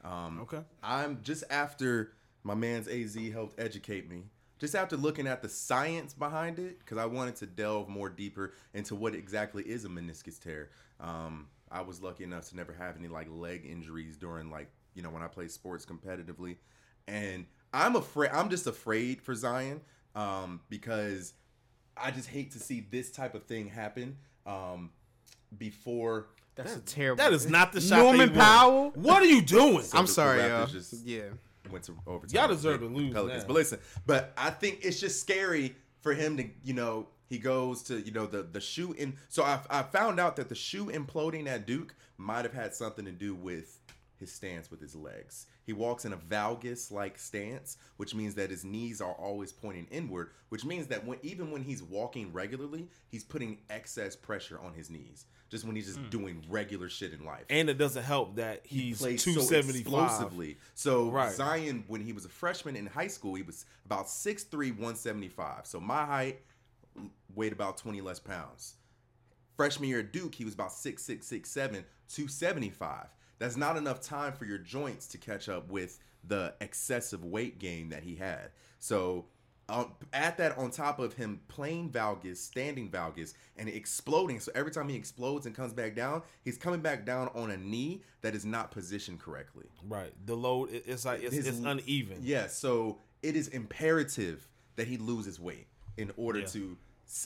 Um, 0.03 0.39
Okay. 0.41 0.62
I'm 0.82 1.20
just 1.22 1.44
after 1.50 2.13
my 2.43 2.55
man's 2.55 2.88
AZ 2.88 3.15
helped 3.31 3.60
educate 3.60 4.10
me. 4.10 4.24
Just 4.60 4.75
after 4.75 4.98
looking 4.98 5.25
at 5.25 5.41
the 5.41 5.48
science 5.50 6.13
behind 6.13 6.60
it, 6.60 6.79
because 6.79 6.98
I 6.98 7.05
wanted 7.05 7.38
to 7.38 7.46
delve 7.46 7.88
more 7.88 8.10
deeper 8.10 8.53
into 8.74 8.93
what 8.93 9.15
exactly 9.15 9.63
is 9.63 9.86
a 9.86 9.88
meniscus 9.89 10.38
tear. 10.38 10.69
Um, 11.00 11.48
I 11.72 11.81
was 11.81 12.01
lucky 12.01 12.25
enough 12.25 12.50
to 12.50 12.58
never 12.58 12.74
have 12.74 12.98
any 12.98 13.08
like 13.08 13.27
leg 13.29 13.65
injuries 13.65 14.17
during 14.17 14.50
like 14.50 14.69
you 14.96 15.01
know 15.01 15.10
when 15.12 15.24
I 15.24 15.27
played 15.27 15.51
sports 15.51 15.86
competitively, 15.86 16.58
and 17.08 17.46
I'm 17.74 17.96
afraid. 17.96 18.31
I'm 18.34 18.50
just 18.50 18.67
afraid 18.67 19.22
for 19.22 19.34
Zion 19.34 19.79
um, 20.15 20.60
because 20.69 21.34
I 21.96 22.12
just 22.12 22.27
hate 22.27 22.51
to 22.51 22.60
see 22.60 22.86
this 22.91 23.12
type 23.12 23.36
of 23.36 23.46
thing 23.46 23.67
happen 23.67 24.17
um, 24.46 24.89
before. 25.58 26.27
that's 26.55 26.75
a 26.75 26.79
terrible. 26.81 27.24
That 27.24 27.34
is 27.34 27.50
not 27.50 27.72
the 27.72 27.79
shot. 27.81 28.00
Norman 28.00 28.34
they. 28.34 28.39
Powell. 28.39 28.91
What 28.96 29.22
are 29.22 29.25
you 29.27 29.41
doing? 29.41 29.86
I'm 29.93 30.01
the- 30.03 30.08
the 30.08 30.08
sorry, 30.08 30.39
Raptors 30.39 30.50
y'all. 30.58 30.67
just- 30.67 31.05
Yeah. 31.05 31.22
Went 31.71 31.85
to 31.85 31.95
overtime. 32.07 32.35
Y'all 32.35 32.47
deserve 32.47 32.81
to 32.81 32.88
lose 32.88 33.13
Pelicans. 33.13 33.43
now. 33.43 33.47
But 33.47 33.53
listen, 33.53 33.79
but 34.05 34.33
I 34.38 34.49
think 34.49 34.79
it's 34.83 34.99
just 34.99 35.19
scary 35.21 35.75
for 36.01 36.13
him 36.13 36.38
to, 36.38 36.45
you 36.63 36.73
know, 36.73 37.07
he 37.29 37.38
goes 37.38 37.83
to, 37.83 37.99
you 37.99 38.11
know, 38.11 38.25
the 38.25 38.43
the 38.43 38.61
shoe 38.61 38.93
in. 38.93 39.15
So 39.29 39.43
I, 39.43 39.59
I 39.69 39.83
found 39.83 40.19
out 40.19 40.35
that 40.38 40.49
the 40.49 40.55
shoe 40.55 40.88
imploding 40.88 41.47
at 41.47 41.65
Duke 41.65 41.96
might 42.17 42.44
have 42.46 42.53
had 42.53 42.74
something 42.74 43.05
to 43.05 43.11
do 43.11 43.33
with 43.35 43.78
his 44.20 44.32
stance 44.32 44.70
with 44.70 44.82
his 44.82 44.96
legs. 44.96 45.48
He 45.66 45.74
walks 45.74 46.05
in 46.05 46.14
a 46.14 46.18
valgus 46.18 46.92
like 46.92 47.18
stance, 47.18 47.77
which 47.98 48.14
means 48.14 48.36
that 48.36 48.50
his 48.50 48.66
knees 48.66 49.01
are 49.01 49.14
always 49.14 49.51
pointing 49.51 49.88
inward, 49.92 50.32
which 50.50 50.66
means 50.66 50.88
that 50.88 51.05
when 51.05 51.20
even 51.24 51.51
when 51.51 51.64
he's 51.64 51.82
walking 51.82 52.32
regularly, 52.34 52.88
he's 53.08 53.24
putting 53.24 53.60
excess 53.70 54.16
pressure 54.16 54.60
on 54.60 54.74
his 54.74 54.90
knees. 54.90 55.25
Just 55.50 55.66
when 55.66 55.75
he's 55.75 55.88
just 55.88 55.98
hmm. 55.98 56.10
doing 56.10 56.46
regular 56.48 56.90
shit 56.90 57.12
in 57.12 57.25
life 57.25 57.46
And 57.50 57.72
it 57.72 57.79
doesn't 57.79 58.03
help 58.03 58.36
that 58.36 58.62
he's 58.66 59.00
plays 59.00 59.24
two 59.24 59.42
so 59.42 59.55
explosively. 59.55 60.58
So 60.75 61.10
Right. 61.10 61.34
Zion, 61.34 61.86
when 61.88 62.01
he 62.01 62.14
was 62.14 62.25
a 62.25 62.29
freshman 62.29 62.75
in 62.75 62.86
high 62.86 63.08
school, 63.08 63.34
he 63.34 63.42
was 63.42 63.66
about 63.86 64.05
6'3", 64.05 64.51
175. 64.51 65.66
So 65.66 65.79
my 65.79 66.05
height, 66.05 66.42
weighed 67.36 67.53
about 67.53 67.77
20 67.77 68.01
less 68.01 68.20
pounds. 68.20 68.75
Freshman 69.55 69.90
year 69.90 70.00
at 70.00 70.14
Duke, 70.14 70.36
he 70.36 70.46
was 70.46 70.53
about 70.53 70.70
6'6", 70.70 71.20
6'7", 71.20 71.84
275. 72.08 73.08
That's 73.39 73.57
not 73.57 73.77
enough 73.77 74.01
time 74.01 74.33
for 74.33 74.45
your 74.45 74.57
joints 74.57 75.07
to 75.07 75.17
catch 75.17 75.49
up 75.49 75.69
with 75.69 75.99
the 76.27 76.53
excessive 76.61 77.23
weight 77.23 77.57
gain 77.59 77.89
that 77.89 78.03
he 78.03 78.15
had. 78.15 78.51
So 78.79 79.25
um, 79.69 79.93
add 80.13 80.37
that 80.39 80.57
on 80.57 80.71
top 80.71 80.99
of 80.99 81.13
him 81.13 81.39
playing 81.47 81.91
valgus, 81.91 82.37
standing 82.37 82.89
valgus, 82.89 83.33
and 83.55 83.69
exploding. 83.69 84.39
So 84.39 84.51
every 84.55 84.71
time 84.71 84.89
he 84.89 84.95
explodes 84.95 85.45
and 85.45 85.55
comes 85.55 85.73
back 85.73 85.95
down, 85.95 86.23
he's 86.43 86.57
coming 86.57 86.81
back 86.81 87.05
down 87.05 87.29
on 87.33 87.51
a 87.51 87.57
knee 87.57 88.01
that 88.21 88.35
is 88.35 88.45
not 88.45 88.71
positioned 88.71 89.19
correctly. 89.19 89.65
Right. 89.87 90.11
The 90.25 90.35
load 90.35 90.71
it- 90.71 90.83
it's 90.87 91.05
like 91.05 91.21
it's, 91.23 91.35
His- 91.35 91.47
it's 91.47 91.59
uneven. 91.59 92.19
Yeah, 92.21 92.47
so 92.47 92.99
it 93.23 93.35
is 93.35 93.47
imperative 93.49 94.47
that 94.75 94.87
he 94.87 94.97
loses 94.97 95.39
weight 95.39 95.67
in 95.97 96.11
order 96.17 96.39
Yeah. 96.39 96.45
to. 96.47 96.77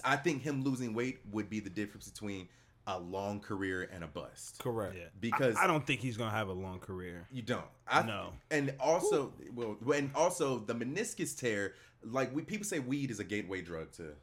I 0.04 0.15
think 0.17 0.43
him 0.43 0.63
losing 0.63 0.93
weight 0.93 1.19
would 1.32 1.49
be 1.49 1.60
the 1.60 1.69
difference 1.69 2.10
between 2.10 2.47
a 2.88 3.00
long 3.00 3.39
career 3.39 3.89
and 3.93 4.04
a 4.04 4.08
bust. 4.08 4.60
Correct. 4.60 4.96
Yeah. 4.98 5.06
Because- 5.19 5.56
I, 5.56 5.63
I 5.63 5.67
don't 5.67 5.86
think 5.86 6.02
he's 6.02 6.17
going 6.17 6.30
to 6.30 6.36
have 6.36 6.50
a 6.50 6.54
long 6.54 6.80
career. 6.80 7.28
You 7.32 7.41
don't. 7.41 7.65
I, 7.88 8.04
know. 8.04 8.34
And 8.52 8.74
also, 8.80 9.34
well, 9.54 9.78
and 9.93 10.12
also 10.15 10.60
the 10.60 10.76
meniscus 10.76 11.38
tear. 11.38 11.74
Like 12.06 12.36
we 12.36 12.41
people 12.41 12.65
say, 12.65 12.80
weed 12.80 13.12
is 13.12 13.19
a 13.19 13.24
gateway 13.24 13.62
drug 13.62 13.91
to 13.93 14.13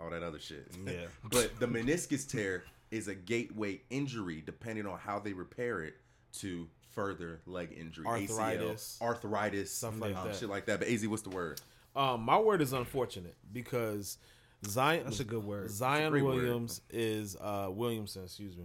all 0.00 0.10
that 0.10 0.22
other 0.22 0.38
shit. 0.38 0.70
Yeah. 0.86 1.06
but 1.30 1.58
the 1.58 1.66
meniscus 1.66 2.28
tear 2.28 2.64
is 2.90 3.08
a 3.08 3.14
gateway 3.14 3.80
injury, 3.90 4.42
depending 4.44 4.86
on 4.86 4.98
how 4.98 5.18
they 5.18 5.32
repair 5.32 5.82
it 5.82 5.94
to 6.34 6.68
further 6.92 7.40
leg 7.46 7.76
injury, 7.78 8.06
Arthritis. 8.06 8.98
ACL, 9.00 9.06
arthritis, 9.06 9.72
Stuff 9.72 10.00
like 10.00 10.16
um, 10.16 10.28
that. 10.28 10.36
shit 10.36 10.48
like 10.48 10.66
that. 10.66 10.80
But 10.80 10.88
Az, 10.88 11.06
what's 11.06 11.22
the 11.22 11.30
word? 11.30 11.60
Um, 11.94 12.22
my 12.22 12.38
word 12.38 12.60
is 12.62 12.72
unfortunate 12.72 13.36
because 13.52 14.18
Zion. 14.64 15.04
That's 15.04 15.20
a 15.20 15.24
good 15.24 15.44
word. 15.44 15.70
Zion 15.70 16.10
great 16.10 16.24
word. 16.24 16.36
Williams 16.36 16.80
is 16.90 17.36
uh 17.40 17.68
Williamson. 17.70 18.24
Excuse 18.24 18.56
me. 18.56 18.64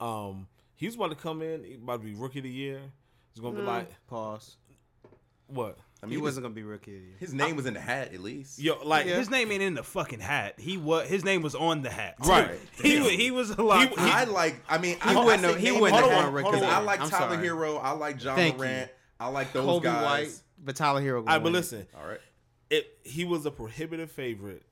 Um, 0.00 0.46
he's 0.76 0.94
about 0.94 1.10
to 1.10 1.16
come 1.16 1.42
in. 1.42 1.64
He 1.64 1.74
about 1.74 2.00
to 2.00 2.06
be 2.06 2.14
rookie 2.14 2.38
of 2.38 2.44
the 2.44 2.50
year. 2.50 2.80
He's 3.34 3.42
gonna 3.42 3.56
be 3.56 3.62
like 3.62 3.90
Pause. 4.06 4.56
what? 5.46 5.78
I 6.00 6.06
mean, 6.06 6.10
He 6.12 6.16
mean, 6.16 6.22
wasn't 6.24 6.44
gonna 6.44 6.54
be 6.54 6.62
rookie 6.62 6.94
of 6.94 7.00
the 7.00 7.06
year. 7.06 7.16
His 7.18 7.34
name 7.34 7.56
was 7.56 7.66
in 7.66 7.74
the 7.74 7.80
hat 7.80 8.14
at 8.14 8.20
least. 8.20 8.60
Yo, 8.60 8.76
like 8.84 9.06
His 9.06 9.30
name 9.30 9.50
ain't 9.50 9.62
in 9.62 9.74
the 9.74 9.82
fucking 9.82 10.20
hat. 10.20 10.54
He 10.58 10.76
was 10.76 11.08
his 11.08 11.24
name 11.24 11.42
was 11.42 11.54
on 11.56 11.82
the 11.82 11.90
hat. 11.90 12.14
Right. 12.20 12.58
He 12.82 13.00
wa- 13.00 13.08
he 13.08 13.30
was 13.32 13.50
a 13.50 13.62
lot. 13.62 13.88
He- 13.88 13.94
I 13.98 14.24
like. 14.24 14.62
I 14.68 14.78
mean, 14.78 14.96
I, 15.00 15.16
wouldn't 15.24 15.44
I 15.44 15.48
have- 15.48 15.58
he 15.58 15.70
name- 15.72 15.80
wouldn't 15.80 16.00
have 16.00 16.24
won 16.24 16.32
rookie 16.32 16.48
I 16.64 16.78
like 16.78 16.98
year. 17.00 17.04
I'm 17.04 17.10
Tyler 17.10 17.30
sorry. 17.34 17.42
Hero. 17.42 17.76
I 17.78 17.90
like 17.92 18.18
John 18.18 18.36
Thank 18.36 18.58
you. 18.58 18.64
I 19.20 19.28
like 19.28 19.52
those 19.52 19.66
Coby 19.66 19.82
guys. 19.82 20.04
White, 20.04 20.40
but 20.64 20.76
Tyler 20.76 21.02
Herro. 21.02 21.18
All 21.18 21.24
right, 21.24 21.42
but 21.42 21.50
listen, 21.50 21.84
All 22.00 22.06
right. 22.06 22.20
It 22.70 22.98
he 23.02 23.24
was 23.24 23.46
a 23.46 23.50
prohibitive 23.50 24.10
favorite 24.10 24.62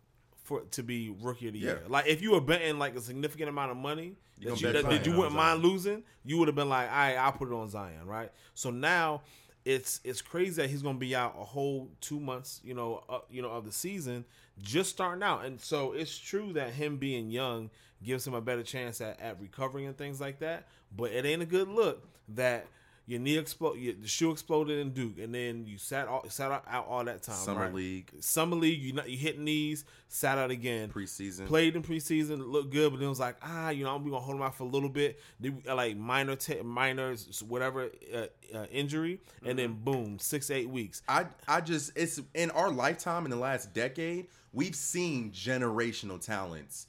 for 0.45 0.61
to 0.71 0.83
be 0.83 1.15
rookie 1.21 1.49
of 1.49 1.55
the 1.55 1.59
year. 1.61 1.81
Yeah. 1.83 1.89
Like 1.89 2.07
if 2.07 2.23
you 2.23 2.33
were 2.33 2.41
betting 2.41 2.79
like 2.79 2.95
a 2.97 3.01
significant 3.01 3.49
amount 3.49 3.73
of 3.73 3.77
money 3.77 4.17
You 4.39 4.51
that 4.51 4.61
you, 4.61 4.73
that, 4.73 4.89
that 4.89 5.07
you 5.07 5.13
wouldn't 5.13 5.35
mind 5.35 5.61
Zion. 5.61 5.73
losing, 5.73 6.03
you 6.25 6.39
would 6.39 6.49
have 6.49 6.55
been 6.55 6.69
like, 6.69 6.89
all 6.89 6.97
right, 6.97 7.17
I'll 7.17 7.33
put 7.33 7.49
it 7.49 7.55
on 7.55 7.69
Zion, 7.69 8.07
right? 8.07 8.31
So 8.55 8.71
now 8.71 9.23
it's 9.65 10.01
it's 10.05 10.23
crazy 10.23 10.63
that 10.63 10.71
he's 10.71 10.83
gonna 10.83 10.99
be 10.99 11.17
out 11.17 11.35
a 11.39 11.45
whole 11.45 11.91
two 12.01 12.21
months, 12.21 12.61
you 12.63 12.75
know, 12.75 13.03
uh, 13.09 13.19
you 13.29 13.43
know, 13.43 13.51
of 13.51 13.65
the 13.65 13.73
season 13.73 14.25
just 14.63 14.91
starting 14.91 15.23
out, 15.23 15.45
and 15.45 15.61
so 15.61 15.93
it's 15.93 16.17
true 16.17 16.53
that 16.55 16.71
him 16.71 16.97
being 16.97 17.31
young 17.31 17.69
gives 18.03 18.27
him 18.27 18.35
a 18.35 18.41
better 18.41 18.63
chance 18.63 19.01
at, 19.01 19.19
at 19.21 19.41
recovering 19.41 19.87
and 19.87 19.97
things 19.99 20.21
like 20.21 20.39
that. 20.39 20.69
But 20.97 21.11
it 21.13 21.25
ain't 21.27 21.43
a 21.43 21.47
good 21.47 21.69
look 21.69 22.07
that 22.29 22.67
your 23.09 23.21
knee 23.21 23.39
explode, 23.39 23.79
your, 23.79 23.95
the 23.95 24.09
shoe 24.09 24.33
exploded 24.33 24.81
in 24.81 24.91
Duke, 24.91 25.19
and 25.19 25.33
then 25.33 25.65
you 25.65 25.79
sat 25.79 26.09
all, 26.09 26.29
sat 26.29 26.51
out, 26.51 26.65
out 26.69 26.87
all 26.89 27.05
that 27.05 27.23
time. 27.23 27.37
Summer 27.37 27.61
right? 27.63 27.75
league, 27.75 28.11
Summer 28.21 28.57
league, 28.57 28.83
you 28.83 28.93
not 28.93 29.09
you 29.09 29.17
hit 29.17 29.39
knees, 29.39 29.85
sat 30.09 30.39
out 30.39 30.51
again. 30.51 30.89
preseason. 30.89 31.47
Played 31.47 31.77
in 31.77 31.83
preseason, 31.83 32.51
looked 32.51 32.71
good, 32.71 32.91
but 32.91 32.99
then 32.99 33.07
it 33.07 33.11
was 33.11 33.21
like, 33.21 33.37
ah, 33.43 33.71
you 33.71 33.85
know, 33.85 33.95
I'm 33.95 34.03
gonna 34.03 34.19
hold 34.19 34.37
him 34.37 34.43
out 34.43 34.57
for 34.57 34.65
a 34.65 34.69
little 34.69 34.89
bit. 34.89 35.21
Then, 35.39 35.63
like 35.67 35.97
minor, 35.97 36.35
te- 36.35 36.63
minor, 36.63 37.15
whatever 37.47 37.91
uh, 38.13 38.27
uh, 38.53 38.67
injury, 38.73 39.21
and 39.45 39.57
then 39.57 39.75
boom, 39.85 40.19
six 40.19 40.51
eight 40.51 40.69
weeks. 40.69 41.03
I 41.09 41.27
I 41.47 41.61
just 41.61 41.93
it's 41.97 42.21
in 42.35 42.51
our 42.51 42.71
lifetime 42.71 43.25
in 43.25 43.31
the 43.31 43.37
last 43.37 43.73
decade, 43.73 44.27
we've 44.53 44.75
seen 44.75 45.31
generational 45.31 46.21
talents 46.21 46.89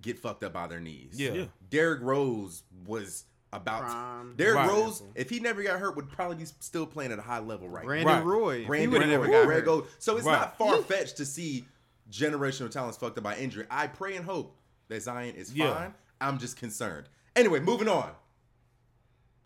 get 0.00 0.18
fucked 0.18 0.44
up 0.44 0.52
by 0.52 0.68
their 0.68 0.80
knees. 0.80 1.14
Yeah. 1.16 1.32
Yeah. 1.32 1.44
Derrick 1.68 2.02
Rose 2.02 2.62
was 2.86 3.24
about 3.56 3.80
Prime. 3.82 4.34
Derrick 4.36 4.56
Right. 4.56 4.68
Rose. 4.68 5.02
If 5.14 5.30
he 5.30 5.40
never 5.40 5.62
got 5.62 5.80
hurt, 5.80 5.96
would 5.96 6.08
probably 6.08 6.36
be 6.36 6.44
still 6.60 6.86
playing 6.86 7.10
at 7.12 7.18
a 7.18 7.22
high 7.22 7.38
level 7.40 7.68
right 7.68 7.84
Brandon 7.84 8.14
Right. 8.16 8.24
Roy. 8.24 8.54
if 8.54 8.60
he 8.60 8.66
Brandon 8.66 8.90
would've 8.92 9.08
never 9.08 9.24
Roy, 9.24 9.30
got 9.32 9.46
Greg 9.46 9.64
hurt. 9.64 9.68
Oden. 9.84 9.86
So 9.98 10.16
it's 10.16 10.26
Right. 10.26 10.32
not 10.40 10.58
far 10.58 10.80
fetched 10.82 11.16
to 11.18 11.24
see 11.26 11.66
generational 12.10 12.70
talents 12.70 12.96
fucked 12.98 13.18
up 13.18 13.24
by 13.24 13.36
injury. 13.36 13.66
I 13.70 13.86
pray 13.88 14.14
and 14.16 14.24
hope 14.24 14.56
that 14.88 15.02
Zion 15.02 15.34
is 15.34 15.52
Yeah. 15.52 15.74
fine. 15.74 15.94
I'm 16.20 16.38
just 16.38 16.56
concerned. 16.56 17.08
Anyway, 17.34 17.60
moving 17.60 17.88
on 17.88 18.14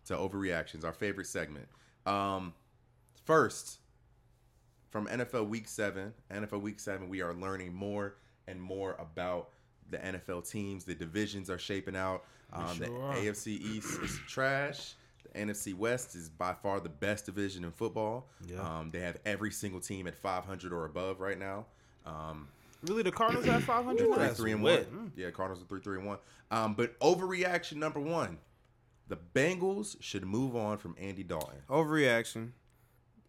to 0.07 0.15
overreactions, 0.17 0.85
our 0.85 0.93
favorite 0.93 1.27
segment. 1.27 1.69
Um, 2.07 2.55
first, 3.25 3.79
from 4.91 5.07
NFL 5.09 5.47
Week 5.47 5.69
Seven, 5.69 6.15
NFL 6.31 6.61
Week 6.61 6.81
Seven, 6.81 7.09
we 7.09 7.21
are 7.23 7.33
learning 7.35 7.73
more 7.75 8.17
and 8.47 8.61
more 8.61 8.95
about 8.99 9.51
the 9.91 9.99
NFL 9.99 10.49
teams. 10.51 10.85
The 10.85 10.95
divisions 10.95 11.51
are 11.51 11.59
shaping 11.59 11.97
out. 11.97 12.25
Um, 12.53 12.79
the 12.79 12.87
sure 12.87 13.03
are. 13.03 13.15
AFC 13.15 13.47
East 13.61 14.01
is 14.03 14.19
trash. 14.29 14.95
The 15.25 15.39
NFC 15.39 15.75
West 15.75 16.15
is 16.17 16.29
by 16.29 16.55
far 16.55 16.81
the 16.81 16.89
best 16.89 17.27
division 17.27 17.65
in 17.65 17.71
football. 17.71 18.29
Yeah. 18.47 18.61
Um, 18.61 18.91
they 18.91 19.01
have 19.01 19.19
every 19.25 19.51
single 19.51 19.81
team 19.81 20.07
at 20.07 20.15
500 20.17 20.73
or 20.73 20.85
above 20.87 21.21
right 21.21 21.39
now. 21.39 21.67
Um, 22.07 22.49
Really, 22.83 23.03
the 23.03 23.13
Cardinals 23.13 23.47
at 23.47 23.63
500 23.63 24.15
three, 24.15 24.29
three 24.29 24.53
and 24.53 24.63
wet. 24.63 24.91
one. 24.91 25.13
Yeah, 25.15 25.31
Cardinals 25.31 25.63
are 25.63 25.67
three, 25.67 25.81
three 25.83 25.99
and 25.99 26.07
one. 26.07 26.17
Um, 26.51 26.73
but 26.73 26.99
overreaction 27.01 27.75
number 27.77 28.01
one: 28.01 28.39
the 29.09 29.19
Bengals 29.35 29.97
should 30.01 30.25
move 30.25 30.57
on 30.57 30.79
from 30.79 30.97
Andy 30.99 31.23
Dalton. 31.23 31.59
Overreaction. 31.69 32.53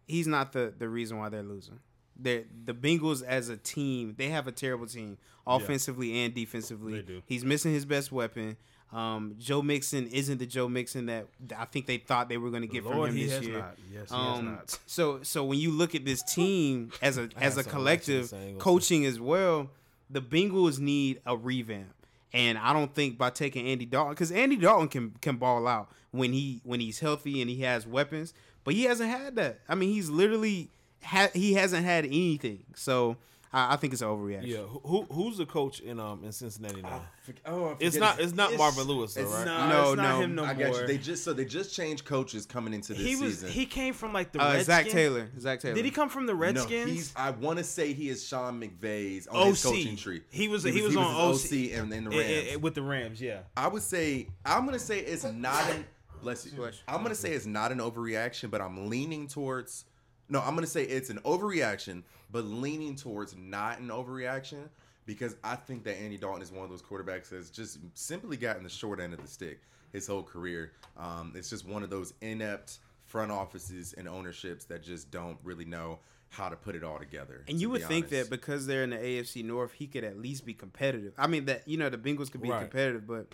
He's 0.06 0.26
not 0.26 0.52
the 0.52 0.72
the 0.76 0.88
reason 0.88 1.18
why 1.18 1.28
they're 1.28 1.42
losing. 1.42 1.80
They 2.22 2.44
the 2.64 2.74
Bengals 2.74 3.22
as 3.22 3.48
a 3.48 3.56
team, 3.56 4.14
they 4.16 4.28
have 4.28 4.46
a 4.46 4.52
terrible 4.52 4.86
team, 4.86 5.18
offensively 5.46 6.24
and 6.24 6.34
defensively. 6.34 6.94
They 6.94 7.02
do. 7.02 7.22
He's 7.26 7.44
missing 7.44 7.72
his 7.72 7.84
best 7.84 8.12
weapon. 8.12 8.56
Um, 8.92 9.36
Joe 9.38 9.62
Mixon 9.62 10.06
isn't 10.08 10.36
the 10.38 10.44
Joe 10.46 10.68
Mixon 10.68 11.06
that 11.06 11.26
I 11.56 11.64
think 11.64 11.86
they 11.86 11.96
thought 11.96 12.28
they 12.28 12.36
were 12.36 12.50
going 12.50 12.60
to 12.62 12.68
get 12.68 12.84
Lord, 12.84 13.08
from 13.08 13.16
him 13.16 13.26
this 13.26 13.42
year. 13.42 13.58
not. 13.58 13.78
Yes, 13.90 13.90
he 13.90 13.96
has 13.96 14.12
Um, 14.12 14.44
not. 14.44 14.78
So 14.86 15.22
so 15.22 15.44
when 15.44 15.58
you 15.58 15.70
look 15.70 15.94
at 15.94 16.04
this 16.04 16.22
team 16.22 16.92
as 17.00 17.16
a 17.16 17.30
as 17.38 17.56
a 17.56 17.64
collective 17.64 18.30
reactions 18.30 18.32
I 18.32 18.36
ain't 18.36 18.58
gonna 18.58 18.60
coaching 18.60 19.06
as 19.06 19.18
well, 19.18 19.70
the 20.10 20.20
Bengals 20.20 20.78
need 20.78 21.20
a 21.24 21.36
revamp. 21.36 21.94
And 22.34 22.58
I 22.58 22.72
don't 22.72 22.94
think 22.94 23.18
by 23.18 23.30
taking 23.30 23.66
Andy 23.66 23.86
Dalton 23.86 24.12
because 24.12 24.30
Andy 24.30 24.56
Dalton 24.56 24.88
can 24.88 25.10
can 25.22 25.36
ball 25.36 25.66
out 25.66 25.90
when 26.10 26.32
he 26.34 26.60
when 26.64 26.80
he's 26.80 27.00
healthy 27.00 27.40
and 27.40 27.48
he 27.50 27.62
has 27.62 27.86
weapons, 27.86 28.34
but 28.62 28.74
he 28.74 28.84
hasn't 28.84 29.08
had 29.10 29.36
that. 29.36 29.60
I 29.68 29.74
mean, 29.74 29.90
he's 29.90 30.10
literally 30.10 30.68
ha- 31.04 31.30
he 31.34 31.54
hasn't 31.54 31.84
had 31.84 32.04
anything. 32.04 32.64
So 32.74 33.16
I, 33.52 33.74
I 33.74 33.76
think 33.76 33.92
it's 33.92 34.02
an 34.02 34.08
overreaction. 34.08 34.46
Yeah, 34.46 34.58
who, 34.58 34.80
who 34.84 35.02
who's 35.12 35.36
the 35.38 35.46
coach 35.46 35.80
in 35.80 36.00
um 36.00 36.24
in 36.24 36.32
Cincinnati 36.32 36.80
now? 36.82 37.02
Oh, 37.46 37.66
I 37.68 37.76
it's 37.80 37.96
not 37.96 38.18
it's 38.18 38.32
not 38.32 38.46
it's- 38.52 38.58
Marvin 38.58 38.84
Lewis 38.84 39.14
though, 39.14 39.22
it's 39.22 39.30
right? 39.32 39.44
No, 39.44 39.68
No, 39.68 39.92
it's 39.92 39.96
not 39.98 40.18
no. 40.18 40.20
him 40.24 40.34
no 40.34 40.44
I 40.44 40.54
more. 40.54 40.64
got 40.70 40.80
you. 40.80 40.86
They 40.86 40.98
just 40.98 41.22
so 41.22 41.32
they 41.32 41.44
just 41.44 41.74
changed 41.74 42.04
coaches 42.04 42.46
coming 42.46 42.72
into 42.74 42.94
this 42.94 43.02
he 43.06 43.14
was 43.16 43.34
season. 43.34 43.50
he 43.50 43.66
came 43.66 43.92
from 43.94 44.12
like 44.14 44.32
the 44.32 44.40
Uh, 44.40 44.54
Redskins. 44.54 44.66
Zac 44.66 44.88
Taylor. 44.88 45.28
Zac 45.38 45.60
Taylor. 45.60 45.74
Did 45.74 45.84
he 45.84 45.90
come 45.90 46.08
from 46.08 46.26
the 46.26 46.32
no, 46.32 46.38
Redskins? 46.38 46.90
he's. 46.90 47.12
I 47.14 47.30
want 47.30 47.58
to 47.58 47.64
say 47.64 47.92
he 47.92 48.08
is 48.08 48.26
Sean 48.26 48.60
McVay's 48.60 49.26
on 49.26 49.46
his 49.48 49.64
OC. 49.64 49.72
coaching 49.72 49.96
tree. 49.96 50.22
He 50.30 50.48
was- 50.48 50.62
he 50.64 50.80
was 50.82 50.96
on 50.96 51.04
his 51.32 51.44
OC. 51.44 51.52
OC 51.52 51.78
and 51.78 51.92
then 51.92 52.04
the 52.04 52.10
Rams. 52.10 52.22
eh, 52.24 52.52
eh, 52.52 52.56
with 52.56 52.74
the 52.74 52.82
Rams, 52.82 53.20
yeah. 53.20 53.40
I 53.56 53.68
would 53.68 53.82
say 53.82 54.28
I'm 54.46 54.64
gonna 54.64 54.78
say 54.78 55.00
it's 55.00 55.24
not 55.24 55.68
an. 55.70 55.84
Bless 56.22 56.46
you. 56.46 56.52
I'm 56.88 57.02
gonna 57.02 57.14
say 57.16 57.32
it's 57.32 57.46
not 57.46 57.70
an 57.72 57.78
overreaction, 57.78 58.48
but 58.50 58.60
I'm 58.60 58.88
leaning 58.88 59.26
towards 59.26 59.84
no, 60.32 60.40
I'm 60.40 60.54
gonna 60.54 60.66
say 60.66 60.82
it's 60.84 61.10
an 61.10 61.18
overreaction, 61.24 62.02
but 62.30 62.44
leaning 62.44 62.96
towards 62.96 63.36
not 63.36 63.78
an 63.80 63.88
overreaction 63.88 64.68
because 65.04 65.36
I 65.44 65.56
think 65.56 65.84
that 65.84 66.00
Andy 66.00 66.16
Dalton 66.16 66.40
is 66.42 66.50
one 66.50 66.64
of 66.64 66.70
those 66.70 66.82
quarterbacks 66.82 67.28
that's 67.28 67.50
just 67.50 67.78
simply 67.94 68.36
gotten 68.36 68.62
the 68.62 68.68
short 68.70 68.98
end 69.00 69.12
of 69.12 69.20
the 69.20 69.28
stick 69.28 69.60
his 69.92 70.06
whole 70.06 70.22
career. 70.22 70.72
Um, 70.96 71.34
it's 71.36 71.50
just 71.50 71.66
one 71.68 71.82
of 71.82 71.90
those 71.90 72.14
inept 72.22 72.78
front 73.04 73.30
offices 73.30 73.92
and 73.92 74.08
ownerships 74.08 74.64
that 74.66 74.82
just 74.82 75.10
don't 75.10 75.36
really 75.44 75.66
know 75.66 75.98
how 76.30 76.48
to 76.48 76.56
put 76.56 76.74
it 76.74 76.82
all 76.82 76.98
together. 76.98 77.44
And 77.46 77.60
you 77.60 77.68
be 77.68 77.72
would 77.72 77.82
think 77.84 78.06
honest. 78.06 78.30
that 78.30 78.30
because 78.30 78.66
they're 78.66 78.84
in 78.84 78.90
the 78.90 78.96
AFC 78.96 79.44
North, 79.44 79.72
he 79.72 79.86
could 79.86 80.02
at 80.02 80.16
least 80.18 80.46
be 80.46 80.54
competitive. 80.54 81.12
I 81.18 81.26
mean, 81.26 81.44
that 81.44 81.68
you 81.68 81.76
know 81.76 81.90
the 81.90 81.98
Bengals 81.98 82.32
could 82.32 82.40
be 82.40 82.48
Right. 82.48 82.60
competitive, 82.62 83.06
but 83.06 83.26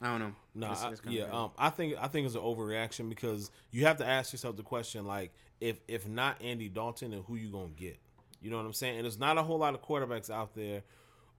I 0.00 0.06
don't 0.06 0.18
know. 0.20 0.34
No, 0.56 0.66
It's- 0.72 0.82
I, 0.82 0.90
it's 0.90 1.00
yeah, 1.06 1.24
um, 1.30 1.52
I 1.56 1.70
think 1.70 1.94
I 2.00 2.08
think 2.08 2.26
it's 2.26 2.34
an 2.34 2.40
overreaction 2.40 3.08
because 3.08 3.52
you 3.70 3.84
have 3.86 3.98
to 3.98 4.06
ask 4.06 4.32
yourself 4.32 4.56
the 4.56 4.62
question 4.64 5.04
like, 5.06 5.32
if 5.62 5.76
if 5.86 6.08
not 6.08 6.42
Andy 6.42 6.68
Dalton, 6.68 7.12
then 7.12 7.22
who 7.26 7.36
you 7.36 7.50
gonna 7.50 7.68
get? 7.68 7.96
You 8.40 8.50
know 8.50 8.56
what 8.56 8.66
I'm 8.66 8.72
saying? 8.72 8.96
And 8.96 9.04
there's 9.04 9.18
not 9.18 9.38
a 9.38 9.42
whole 9.42 9.58
lot 9.58 9.74
of 9.74 9.80
quarterbacks 9.80 10.28
out 10.28 10.54
there, 10.54 10.82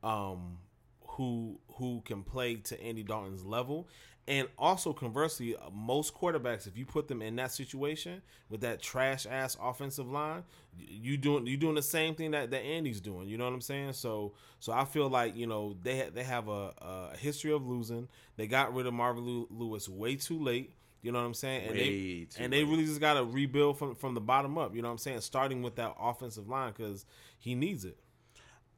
um, 0.01 0.57
who 1.05 1.59
who 1.75 2.01
can 2.05 2.23
play 2.23 2.55
to 2.55 2.81
Andy 2.81 3.03
Dalton's 3.03 3.43
level. 3.43 3.87
And 4.25 4.47
also 4.57 4.93
conversely, 4.93 5.53
uh, 5.53 5.69
most 5.73 6.15
quarterbacks, 6.15 6.65
if 6.65 6.77
you 6.77 6.85
put 6.85 7.09
them 7.09 7.21
in 7.21 7.35
that 7.35 7.51
situation 7.51 8.21
with 8.49 8.61
that 8.61 8.81
trash 8.81 9.27
ass 9.29 9.57
offensive 9.61 10.09
line, 10.09 10.43
you 10.77 11.17
doing 11.17 11.45
you 11.45 11.57
doing 11.57 11.75
the 11.75 11.81
same 11.81 12.15
thing 12.15 12.31
that, 12.31 12.49
that 12.51 12.61
Andy's 12.61 13.01
doing. 13.01 13.27
You 13.27 13.37
know 13.37 13.43
what 13.43 13.53
I'm 13.53 13.59
saying? 13.59 13.91
So 13.91 14.31
so 14.61 14.71
I 14.71 14.85
feel 14.85 15.09
like 15.09 15.35
you 15.35 15.47
know 15.47 15.75
they 15.83 16.09
they 16.13 16.23
have 16.23 16.47
a, 16.47 16.71
a 16.77 17.17
history 17.17 17.51
of 17.51 17.67
losing. 17.67 18.07
They 18.37 18.47
got 18.47 18.73
rid 18.73 18.87
of 18.87 18.93
Marvin 18.93 19.47
Lewis 19.49 19.89
way 19.89 20.15
too 20.15 20.41
late. 20.41 20.71
You 21.03 21.11
know 21.11 21.19
what 21.19 21.25
I'm 21.25 21.33
saying? 21.33 21.67
And 21.67 21.71
Way 21.71 21.77
they 21.77 22.25
too 22.25 22.43
and 22.43 22.53
they 22.53 22.63
really 22.63 22.85
just 22.85 23.01
got 23.01 23.15
to 23.15 23.25
rebuild 23.25 23.77
from 23.77 23.93
from 23.93 24.13
the 24.15 24.21
bottom 24.21 24.57
up. 24.57 24.73
You 24.73 24.81
know 24.81 24.87
what 24.87 24.93
I'm 24.93 24.97
saying? 24.97 25.21
Starting 25.21 25.61
with 25.61 25.75
that 25.75 25.95
offensive 25.99 26.47
line 26.47 26.73
because 26.75 27.05
he 27.37 27.53
needs 27.53 27.83
it. 27.83 27.97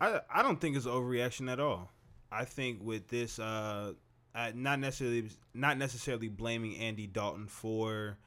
I 0.01 0.19
I 0.29 0.41
don't 0.41 0.59
think 0.59 0.75
it's 0.75 0.87
overreaction 0.87 1.51
at 1.51 1.59
all. 1.59 1.91
I 2.31 2.43
think 2.43 2.79
with 2.83 3.07
this, 3.07 3.37
uh, 3.37 3.93
uh, 4.33 4.51
not 4.55 4.79
necessarily 4.79 5.29
not 5.53 5.77
necessarily 5.77 6.27
blaming 6.27 6.75
Andy 6.77 7.05
Dalton 7.05 7.47
for 7.47 8.17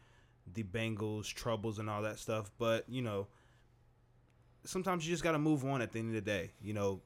the 0.54 0.62
Bengals' 0.62 1.26
troubles 1.26 1.80
and 1.80 1.90
all 1.90 2.02
that 2.02 2.20
stuff, 2.20 2.52
but 2.56 2.84
you 2.88 3.02
know, 3.02 3.26
sometimes 4.64 5.06
you 5.06 5.12
just 5.12 5.24
got 5.24 5.32
to 5.32 5.38
move 5.38 5.64
on 5.64 5.82
at 5.82 5.90
the 5.90 5.98
end 5.98 6.08
of 6.08 6.14
the 6.14 6.20
day. 6.20 6.52
You 6.62 6.72
know, 6.72 7.00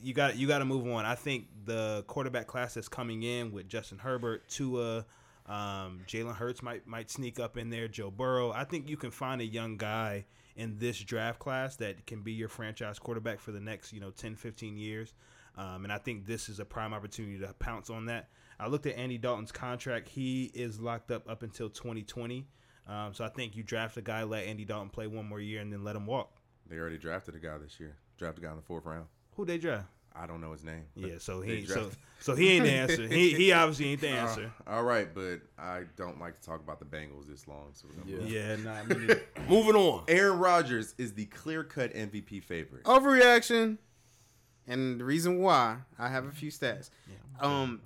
you 0.00 0.14
got 0.14 0.36
you 0.36 0.46
got 0.46 0.58
to 0.58 0.64
move 0.64 0.86
on. 0.86 1.04
I 1.04 1.16
think 1.16 1.48
the 1.64 2.04
quarterback 2.06 2.46
class 2.46 2.74
that's 2.74 2.88
coming 2.88 3.24
in 3.24 3.50
with 3.50 3.68
Justin 3.68 3.98
Herbert, 3.98 4.48
Tua, 4.48 5.04
um, 5.48 6.00
Jalen 6.06 6.34
Hurts 6.34 6.62
might 6.62 6.86
might 6.86 7.10
sneak 7.10 7.40
up 7.40 7.56
in 7.56 7.70
there. 7.70 7.88
Joe 7.88 8.10
Burrow. 8.10 8.52
I 8.52 8.64
think 8.64 8.88
you 8.88 8.96
can 8.96 9.10
find 9.10 9.40
a 9.40 9.46
young 9.46 9.76
guy 9.76 10.26
in 10.56 10.78
this 10.78 10.98
draft 11.00 11.38
class 11.38 11.76
that 11.76 12.06
can 12.06 12.22
be 12.22 12.32
your 12.32 12.48
franchise 12.48 12.98
quarterback 12.98 13.40
for 13.40 13.52
the 13.52 13.60
next 13.60 13.92
you 13.92 14.00
know 14.00 14.10
10, 14.10 14.36
15 14.36 14.76
years. 14.76 15.14
Um, 15.56 15.84
and 15.84 15.92
I 15.92 15.98
think 15.98 16.26
this 16.26 16.48
is 16.48 16.60
a 16.60 16.64
prime 16.64 16.92
opportunity 16.92 17.38
to 17.38 17.52
pounce 17.54 17.90
on 17.90 18.06
that. 18.06 18.28
I 18.60 18.68
looked 18.68 18.86
at 18.86 18.96
Andy 18.96 19.18
Dalton's 19.18 19.50
contract. 19.50 20.08
He 20.08 20.50
is 20.54 20.80
locked 20.80 21.10
up 21.10 21.28
up 21.28 21.42
until 21.42 21.68
2020. 21.68 22.46
Um, 22.86 23.12
so 23.12 23.24
I 23.24 23.28
think 23.28 23.56
you 23.56 23.62
draft 23.62 23.96
a 23.96 24.02
guy, 24.02 24.22
let 24.22 24.46
Andy 24.46 24.64
Dalton 24.64 24.88
play 24.90 25.06
one 25.06 25.26
more 25.26 25.40
year, 25.40 25.60
and 25.60 25.72
then 25.72 25.84
let 25.84 25.96
him 25.96 26.06
walk. 26.06 26.32
they 26.68 26.76
already 26.76 26.98
drafted 26.98 27.34
a 27.34 27.38
guy 27.38 27.58
this 27.58 27.78
year. 27.80 27.96
Drafted 28.18 28.44
a 28.44 28.46
guy 28.46 28.50
in 28.52 28.56
the 28.56 28.62
fourth 28.62 28.84
round. 28.84 29.06
Who 29.36 29.44
did 29.44 29.52
they 29.54 29.58
draft? 29.58 29.88
I 30.20 30.26
don't 30.26 30.40
know 30.40 30.52
his 30.52 30.64
name. 30.64 30.84
Yeah, 30.94 31.14
so 31.18 31.40
he 31.40 31.64
so 31.66 31.90
so 32.20 32.34
he 32.34 32.48
ain't 32.52 32.64
the 32.64 32.72
answer. 32.72 33.06
He 33.06 33.34
he 33.34 33.52
obviously 33.60 33.90
ain't 33.92 34.00
the 34.00 34.08
Uh, 34.10 34.16
answer. 34.26 34.52
all 34.66 34.82
right, 34.82 35.12
but 35.14 35.40
I 35.58 35.82
don't 35.96 36.18
like 36.20 36.40
to 36.40 36.46
talk 36.46 36.60
about 36.60 36.78
the 36.80 36.84
Bengals 36.84 37.26
this 37.28 37.46
long. 37.46 37.68
So 37.72 37.86
we're 37.88 38.02
gonna 38.02 38.22
move. 38.22 38.30
yeah, 38.30 38.56
nah. 38.56 39.14
Moving 39.48 39.76
on. 39.76 40.04
Aaron 40.08 40.38
Rodgers 40.38 40.94
is 40.98 41.12
the 41.14 41.26
clear-cut 41.26 41.94
MVP 41.94 42.42
favorite. 42.42 42.82
overreaction, 42.84 43.78
and 44.66 45.00
the 45.00 45.04
reason 45.04 45.38
why 45.38 45.78
I 45.98 46.08
have 46.08 46.26
a 46.26 46.32
few 46.32 46.50
stats. 46.50 46.90
Um, 47.40 47.80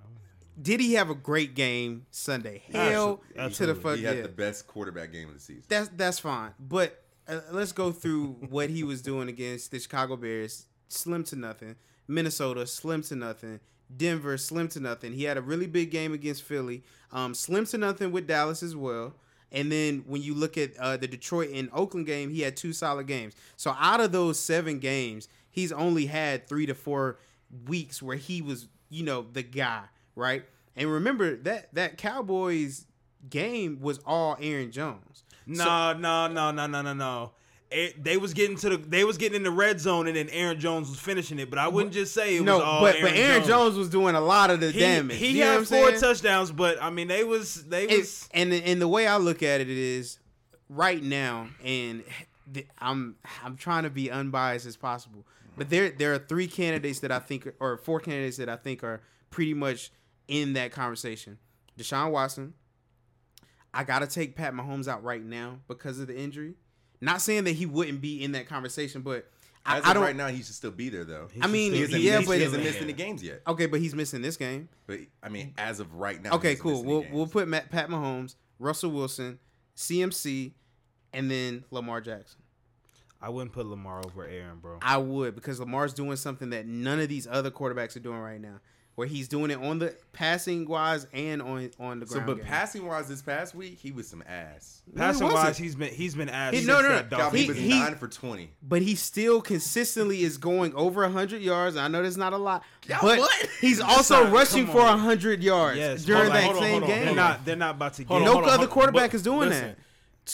did 0.60 0.80
he 0.80 0.94
have 0.94 1.10
a 1.10 1.14
great 1.14 1.54
game 1.54 2.06
Sunday? 2.10 2.62
Hell 2.72 3.22
to 3.54 3.66
the 3.66 3.74
fuck 3.74 3.96
he 3.98 4.04
had 4.04 4.16
yeah. 4.16 4.22
the 4.22 4.28
best 4.28 4.66
quarterback 4.66 5.12
game 5.12 5.28
of 5.28 5.34
the 5.34 5.40
season. 5.40 5.64
That's 5.68 5.88
that's 5.88 6.18
fine, 6.18 6.52
but 6.58 7.02
uh, 7.28 7.40
let's 7.52 7.72
go 7.72 7.92
through 7.92 8.36
what 8.48 8.70
he 8.70 8.82
was 8.82 9.02
doing 9.02 9.28
against 9.28 9.70
the 9.70 9.78
Chicago 9.78 10.16
Bears. 10.16 10.66
Slim 10.88 11.24
to 11.24 11.36
nothing. 11.36 11.76
Minnesota 12.12 12.66
slim 12.66 13.02
to 13.02 13.16
nothing. 13.16 13.60
Denver 13.94 14.38
slim 14.38 14.68
to 14.68 14.80
nothing. 14.80 15.12
He 15.12 15.24
had 15.24 15.36
a 15.36 15.42
really 15.42 15.66
big 15.66 15.90
game 15.90 16.12
against 16.12 16.42
Philly. 16.42 16.82
Um, 17.12 17.34
slim 17.34 17.66
to 17.66 17.78
nothing 17.78 18.10
with 18.12 18.26
Dallas 18.26 18.62
as 18.62 18.74
well. 18.74 19.14
And 19.50 19.70
then 19.70 20.04
when 20.06 20.22
you 20.22 20.34
look 20.34 20.56
at 20.56 20.76
uh, 20.78 20.96
the 20.96 21.06
Detroit 21.06 21.50
and 21.52 21.68
Oakland 21.72 22.06
game, 22.06 22.30
he 22.30 22.40
had 22.40 22.56
two 22.56 22.72
solid 22.72 23.06
games. 23.06 23.34
So 23.56 23.76
out 23.78 24.00
of 24.00 24.10
those 24.10 24.38
seven 24.40 24.78
games, 24.78 25.28
he's 25.50 25.72
only 25.72 26.06
had 26.06 26.48
three 26.48 26.64
to 26.66 26.74
four 26.74 27.18
weeks 27.68 28.02
where 28.02 28.16
he 28.16 28.40
was, 28.40 28.68
you 28.88 29.04
know, 29.04 29.26
the 29.30 29.42
guy, 29.42 29.82
right? 30.16 30.44
And 30.74 30.90
remember 30.90 31.36
that 31.36 31.74
that 31.74 31.98
Cowboys 31.98 32.86
game 33.28 33.78
was 33.80 34.00
all 34.06 34.38
Aaron 34.40 34.72
Jones. 34.72 35.24
No, 35.46 35.92
no, 35.92 36.28
no, 36.28 36.50
no, 36.50 36.66
no, 36.66 36.80
no, 36.80 36.94
no. 36.94 37.32
They 37.98 38.16
was 38.16 38.34
getting 38.34 38.56
to 38.58 38.70
the 38.70 38.76
they 38.76 39.04
was 39.04 39.16
getting 39.18 39.36
in 39.36 39.42
the 39.42 39.50
red 39.50 39.80
zone 39.80 40.06
and 40.06 40.16
then 40.16 40.28
Aaron 40.30 40.58
Jones 40.60 40.88
was 40.90 40.98
finishing 40.98 41.38
it, 41.38 41.48
but 41.50 41.58
I 41.58 41.68
wouldn't 41.68 41.92
just 41.94 42.12
say 42.14 42.36
it 42.36 42.42
no, 42.42 42.56
was 42.58 42.64
all 42.64 42.80
but 42.80 42.94
Aaron 42.96 43.02
but 43.10 43.18
Aaron 43.18 43.36
Jones. 43.40 43.48
Jones. 43.48 43.76
was 43.76 43.88
doing 43.88 44.14
a 44.14 44.20
lot 44.20 44.50
of 44.50 44.60
the 44.60 44.70
He, 44.70 44.80
damage. 44.80 45.16
he 45.16 45.38
You 45.38 45.42
had 45.44 45.56
four 45.58 45.64
saying? 45.88 46.00
touchdowns, 46.00 46.50
but 46.52 46.82
I 46.82 46.90
mean 46.90 47.08
they 47.08 47.24
was 47.24 47.64
they 47.66 47.88
And, 47.88 47.98
was 47.98 48.28
and 48.32 48.52
and 48.52 48.80
the 48.80 48.88
way 48.88 49.06
I 49.06 49.16
look 49.16 49.42
at 49.42 49.60
it 49.60 49.68
is 49.70 50.18
right 50.68 51.02
now, 51.02 51.48
and 51.64 52.02
I'm 52.78 53.16
I'm 53.42 53.56
trying 53.56 53.84
to 53.84 53.90
be 53.90 54.10
unbiased 54.10 54.66
as 54.66 54.76
possible. 54.76 55.26
But 55.56 55.68
there 55.70 55.90
there 55.90 56.12
are 56.14 56.18
three 56.18 56.46
candidates 56.46 57.00
that 57.00 57.12
I 57.12 57.18
think, 57.18 57.46
or 57.60 57.76
four 57.76 58.00
candidates 58.00 58.38
that 58.38 58.48
I 58.48 58.56
think 58.56 58.82
are 58.82 59.02
pretty 59.30 59.54
much 59.54 59.90
in 60.28 60.54
that 60.54 60.72
conversation: 60.72 61.38
Deshaun 61.78 62.10
Watson, 62.10 62.54
I 63.74 63.84
gotta 63.84 64.06
take 64.06 64.34
Pat 64.36 64.54
Mahomes 64.54 64.88
out 64.88 65.02
right 65.04 65.22
now 65.22 65.58
because 65.68 65.98
of 66.00 66.06
the 66.06 66.18
injury. 66.18 66.54
Not 67.02 67.20
saying 67.20 67.44
that 67.44 67.52
he 67.52 67.66
wouldn't 67.66 68.00
be 68.00 68.22
in 68.24 68.32
that 68.32 68.46
conversation, 68.48 69.02
but 69.02 69.28
I, 69.66 69.78
As 69.78 69.84
I 69.84 69.92
don't. 69.92 70.02
right 70.02 70.16
now, 70.16 70.28
he 70.28 70.38
should 70.38 70.54
still 70.54 70.70
be 70.70 70.88
there 70.88 71.04
though. 71.04 71.28
I 71.40 71.46
mean, 71.48 71.72
he 71.72 71.80
yeah, 71.98 72.22
but 72.24 72.36
he 72.38 72.42
hasn't 72.42 72.62
missed 72.64 72.80
any 72.80 72.92
games 72.94 73.22
yet. 73.22 73.42
okay, 73.46 73.66
but 73.66 73.80
he's 73.80 73.94
missing 73.94 74.22
this 74.22 74.36
game. 74.36 74.68
But 74.86 75.00
I 75.22 75.28
mean, 75.28 75.52
as 75.58 75.78
of 75.80 75.92
right 75.94 76.20
now, 76.22 76.32
Okay, 76.36 76.50
he 76.50 76.56
cool. 76.56 76.82
We'll 76.82 77.02
games. 77.02 77.12
we'll 77.14 77.26
put 77.26 77.46
Matt, 77.48 77.70
Pat 77.70 77.88
Mahomes, 77.88 78.36
Russell 78.58 78.90
Wilson, 78.92 79.38
CMC, 79.76 80.52
and 81.12 81.30
then 81.30 81.64
Lamar 81.70 82.00
Jackson. 82.00 82.40
I 83.20 83.28
wouldn't 83.28 83.52
put 83.52 83.66
Lamar 83.66 84.00
over 84.04 84.26
Aaron, 84.26 84.58
bro. 84.60 84.78
I 84.82 84.96
would 84.96 85.34
because 85.36 85.60
Lamar's 85.60 85.94
doing 85.94 86.16
something 86.16 86.50
that 86.50 86.66
none 86.66 86.98
of 86.98 87.08
these 87.08 87.28
other 87.30 87.50
quarterbacks 87.52 87.94
are 87.96 88.00
doing 88.00 88.18
right 88.18 88.40
now, 88.40 88.58
where 88.94 89.06
he's 89.06 89.26
doing 89.26 89.50
it 89.50 89.58
on 89.58 89.78
the 89.78 89.94
passing 90.12 90.68
wise 90.68 91.06
and 91.14 91.40
on 91.40 91.70
on 91.80 91.98
the 92.00 92.04
ground. 92.06 92.10
So, 92.10 92.20
but 92.26 92.36
game. 92.36 92.44
passing 92.46 92.86
wise, 92.86 93.08
this 93.08 93.22
past 93.22 93.54
week 93.54 93.78
he 93.78 93.90
was 93.90 94.06
some 94.06 94.22
ass. 94.28 94.82
No, 94.86 94.92
he 94.92 94.98
Passing 95.06 95.24
wasn't. 95.24 95.44
wise, 95.44 95.56
he's 95.58 95.74
been 95.74 95.94
he's 95.94 96.14
been 96.14 96.28
asked. 96.28 96.56
He- 96.56 96.66
no, 96.66 96.82
no, 96.82 96.88
no. 97.00 97.02
Calvin, 97.04 97.38
he, 97.38 97.42
He- 97.44 97.48
was 97.48 97.58
he- 97.58 97.68
nine 97.70 97.94
for 97.94 98.08
twenty. 98.08 98.50
but 98.62 98.82
he 98.82 98.94
still 98.94 99.40
consistently 99.40 100.22
is 100.22 100.36
going 100.36 100.74
over 100.74 101.02
100 101.02 101.40
yards. 101.40 101.76
I 101.76 101.88
know 101.88 102.02
that's 102.02 102.16
not 102.18 102.32
a 102.34 102.36
lot, 102.36 102.64
Yeah, 102.86 102.98
but 103.00 103.18
what? 103.18 103.48
he's 103.60 103.80
also 103.80 104.24
not- 104.24 104.32
rushing 104.32 104.66
for 104.66 104.80
on. 104.82 104.98
100 104.98 105.42
yards 105.42 105.78
Yes, 105.78 106.04
during 106.04 106.26
on, 106.26 106.32
that 106.34 106.44
hold 106.44 106.56
on, 106.56 106.62
same 106.62 106.70
hold 106.72 106.82
on, 106.82 106.88
game. 106.90 107.04
They're 107.06 107.14
not. 107.14 107.44
They're 107.46 107.56
not 107.56 107.74
about 107.76 107.94
to 107.94 108.04
Hold 108.04 108.20
get. 108.22 108.28
on, 108.28 108.34
No 108.34 108.42
on, 108.42 108.48
other 108.50 108.62
on. 108.64 108.68
quarterback 108.68 109.14
is 109.14 109.22
doing 109.22 109.48
listen, 109.48 109.68
that. 109.68 109.78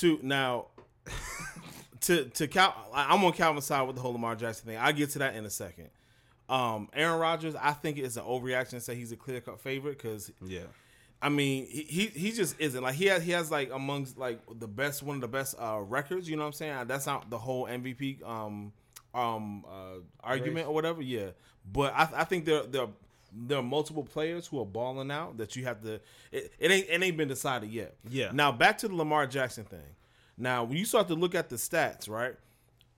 To 0.00 0.18
now, 0.22 0.66
to 2.02 2.24
to 2.24 2.48
Cal, 2.48 2.74
I- 2.92 3.12
I'm 3.14 3.24
on 3.24 3.32
Calvin's 3.32 3.66
side 3.66 3.82
with 3.82 3.96
the 3.96 4.02
whole 4.02 4.12
Lamar 4.12 4.34
Jackson 4.36 4.66
thing. 4.66 4.78
I'll 4.78 4.92
get 4.92 5.10
to 5.10 5.18
that 5.20 5.34
in 5.36 5.44
a 5.46 5.50
second. 5.50 5.88
Um, 6.48 6.88
Aaron 6.94 7.18
Rodgers, 7.20 7.54
I 7.54 7.72
think 7.72 7.98
it's 7.98 8.16
an 8.16 8.24
overreaction 8.24 8.70
to 8.70 8.80
say 8.80 8.94
he's 8.94 9.12
a 9.12 9.16
clear 9.16 9.40
cut 9.40 9.60
favorite 9.60 9.98
because 9.98 10.32
Yeah. 10.44 10.62
I 11.20 11.28
mean, 11.30 11.66
he, 11.66 11.82
he 11.82 12.06
he 12.06 12.32
just 12.32 12.54
isn't 12.60 12.80
like 12.82 12.94
he 12.94 13.06
has 13.06 13.24
he 13.24 13.32
has 13.32 13.50
like 13.50 13.70
amongst 13.72 14.16
like 14.16 14.40
the 14.58 14.68
best 14.68 15.02
one 15.02 15.16
of 15.16 15.20
the 15.20 15.28
best 15.28 15.56
uh 15.58 15.80
records. 15.80 16.30
You 16.30 16.36
know 16.36 16.42
what 16.42 16.48
I'm 16.48 16.52
saying? 16.52 16.86
That's 16.86 17.06
not 17.06 17.28
the 17.28 17.38
whole 17.38 17.66
MVP 17.66 18.24
um 18.24 18.72
um 19.14 19.64
uh 19.68 19.98
argument 20.22 20.68
or 20.68 20.74
whatever. 20.74 21.02
Yeah, 21.02 21.30
but 21.72 21.92
I 21.94 22.08
I 22.18 22.24
think 22.24 22.44
there 22.44 22.62
there 22.62 22.86
there 23.32 23.58
are 23.58 23.62
multiple 23.62 24.04
players 24.04 24.46
who 24.46 24.60
are 24.60 24.64
balling 24.64 25.10
out 25.10 25.36
that 25.38 25.56
you 25.56 25.64
have 25.64 25.82
to. 25.82 25.94
It, 26.30 26.52
it 26.58 26.70
ain't 26.70 26.86
it 26.88 27.02
ain't 27.02 27.16
been 27.16 27.28
decided 27.28 27.70
yet. 27.70 27.96
Yeah. 28.08 28.30
Now 28.32 28.52
back 28.52 28.78
to 28.78 28.88
the 28.88 28.94
Lamar 28.94 29.26
Jackson 29.26 29.64
thing. 29.64 29.96
Now 30.36 30.62
when 30.64 30.78
you 30.78 30.84
start 30.84 31.08
to 31.08 31.14
look 31.14 31.34
at 31.34 31.48
the 31.48 31.56
stats, 31.56 32.08
right? 32.08 32.36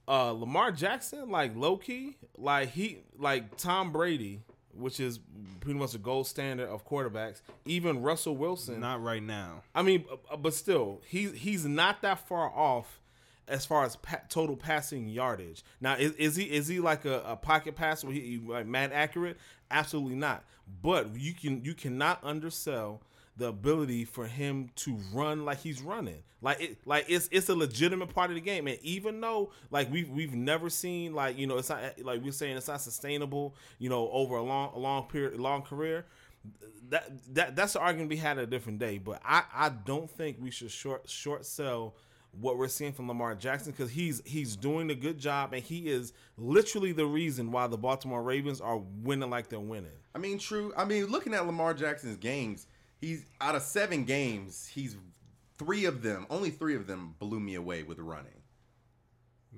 Uh, 0.07 0.31
Lamar 0.31 0.71
Jackson, 0.71 1.29
like 1.29 1.55
low 1.55 1.77
key, 1.77 2.17
like 2.37 2.69
he, 2.69 2.99
like 3.17 3.55
Tom 3.57 3.91
Brady, 3.91 4.41
which 4.73 4.99
is 4.99 5.19
pretty 5.59 5.79
much 5.79 5.91
the 5.91 5.97
gold 5.99 6.27
standard 6.27 6.67
of 6.67 6.85
quarterbacks. 6.87 7.41
Even 7.65 8.01
Russell 8.01 8.35
Wilson. 8.35 8.79
Not 8.79 9.01
right 9.01 9.23
now. 9.23 9.63
I 9.73 9.83
mean, 9.83 10.05
but 10.39 10.53
still, 10.53 11.01
he's 11.07 11.33
he's 11.33 11.65
not 11.65 12.01
that 12.01 12.27
far 12.27 12.49
off 12.49 12.99
as 13.47 13.65
far 13.65 13.85
as 13.85 13.95
pa- 13.97 14.21
total 14.29 14.55
passing 14.55 15.07
yardage. 15.09 15.63
Now, 15.79 15.95
is, 15.95 16.13
is 16.13 16.35
he 16.35 16.43
is 16.45 16.67
he 16.67 16.79
like 16.79 17.05
a, 17.05 17.21
a 17.25 17.35
pocket 17.35 17.75
passer? 17.75 18.07
Where 18.07 18.15
he, 18.15 18.21
he 18.21 18.37
like 18.37 18.65
mad 18.65 18.91
accurate? 18.93 19.37
Absolutely 19.69 20.15
not. 20.15 20.43
But 20.81 21.15
you 21.15 21.33
can 21.33 21.63
you 21.63 21.73
cannot 21.73 22.19
undersell 22.23 23.01
the 23.37 23.47
ability 23.47 24.05
for 24.05 24.27
him 24.27 24.69
to 24.75 24.97
run 25.13 25.45
like 25.45 25.59
he's 25.59 25.81
running. 25.81 26.23
Like 26.41 26.61
it 26.61 26.77
like 26.85 27.05
it's 27.07 27.29
it's 27.31 27.49
a 27.49 27.55
legitimate 27.55 28.13
part 28.13 28.29
of 28.29 28.35
the 28.35 28.41
game. 28.41 28.67
And 28.67 28.77
even 28.81 29.21
though 29.21 29.51
like 29.69 29.91
we've 29.91 30.09
we've 30.09 30.33
never 30.33 30.69
seen 30.69 31.13
like 31.13 31.37
you 31.37 31.47
know 31.47 31.57
it's 31.57 31.69
not 31.69 31.81
like 32.03 32.23
we're 32.23 32.31
saying 32.31 32.57
it's 32.57 32.67
not 32.67 32.81
sustainable. 32.81 33.55
You 33.79 33.89
know 33.89 34.09
over 34.11 34.35
a 34.35 34.43
long 34.43 34.71
a 34.75 34.79
long 34.79 35.03
period 35.07 35.39
long 35.39 35.61
career 35.61 36.05
that 36.89 37.09
that 37.35 37.55
that's 37.55 37.73
the 37.73 37.79
argument 37.79 38.09
we 38.09 38.17
had 38.17 38.37
a 38.37 38.45
different 38.45 38.79
day. 38.79 38.97
But 38.97 39.21
I 39.23 39.43
I 39.53 39.69
don't 39.69 40.09
think 40.09 40.37
we 40.39 40.51
should 40.51 40.71
short 40.71 41.09
short 41.09 41.45
sell 41.45 41.95
what 42.39 42.57
we're 42.57 42.67
seeing 42.67 42.93
from 42.93 43.07
Lamar 43.07 43.35
Jackson 43.35 43.71
because 43.71 43.91
he's 43.91 44.21
he's 44.25 44.55
doing 44.55 44.89
a 44.89 44.95
good 44.95 45.17
job 45.17 45.53
and 45.53 45.61
he 45.61 45.89
is 45.89 46.13
literally 46.37 46.91
the 46.91 47.05
reason 47.05 47.51
why 47.51 47.67
the 47.67 47.77
Baltimore 47.77 48.23
Ravens 48.23 48.61
are 48.61 48.77
winning 48.77 49.29
like 49.29 49.49
they're 49.49 49.59
winning. 49.59 49.91
I 50.15 50.19
mean, 50.19 50.39
true. 50.39 50.73
I 50.77 50.85
mean, 50.85 51.07
looking 51.07 51.33
at 51.33 51.45
Lamar 51.45 51.73
Jackson's 51.73 52.17
games, 52.17 52.67
he's 53.01 53.25
out 53.41 53.55
of 53.55 53.61
seven 53.63 54.05
games, 54.05 54.67
he's 54.73 54.95
three 55.57 55.85
of 55.85 56.01
them, 56.03 56.25
only 56.29 56.49
three 56.51 56.75
of 56.75 56.87
them 56.87 57.15
blew 57.19 57.39
me 57.39 57.55
away 57.55 57.83
with 57.83 57.99
running. 57.99 58.41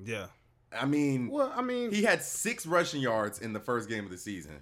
Yeah. 0.03 0.27
I 0.71 0.86
mean, 0.86 1.29
Well, 1.29 1.53
I 1.56 1.62
mean, 1.62 1.91
he 1.91 2.03
had 2.03 2.23
six 2.23 2.65
rushing 2.65 3.01
yards 3.01 3.39
in 3.39 3.53
the 3.53 3.60
first 3.60 3.88
game 3.89 4.06
of 4.06 4.12
the 4.12 4.17
season. 4.17 4.53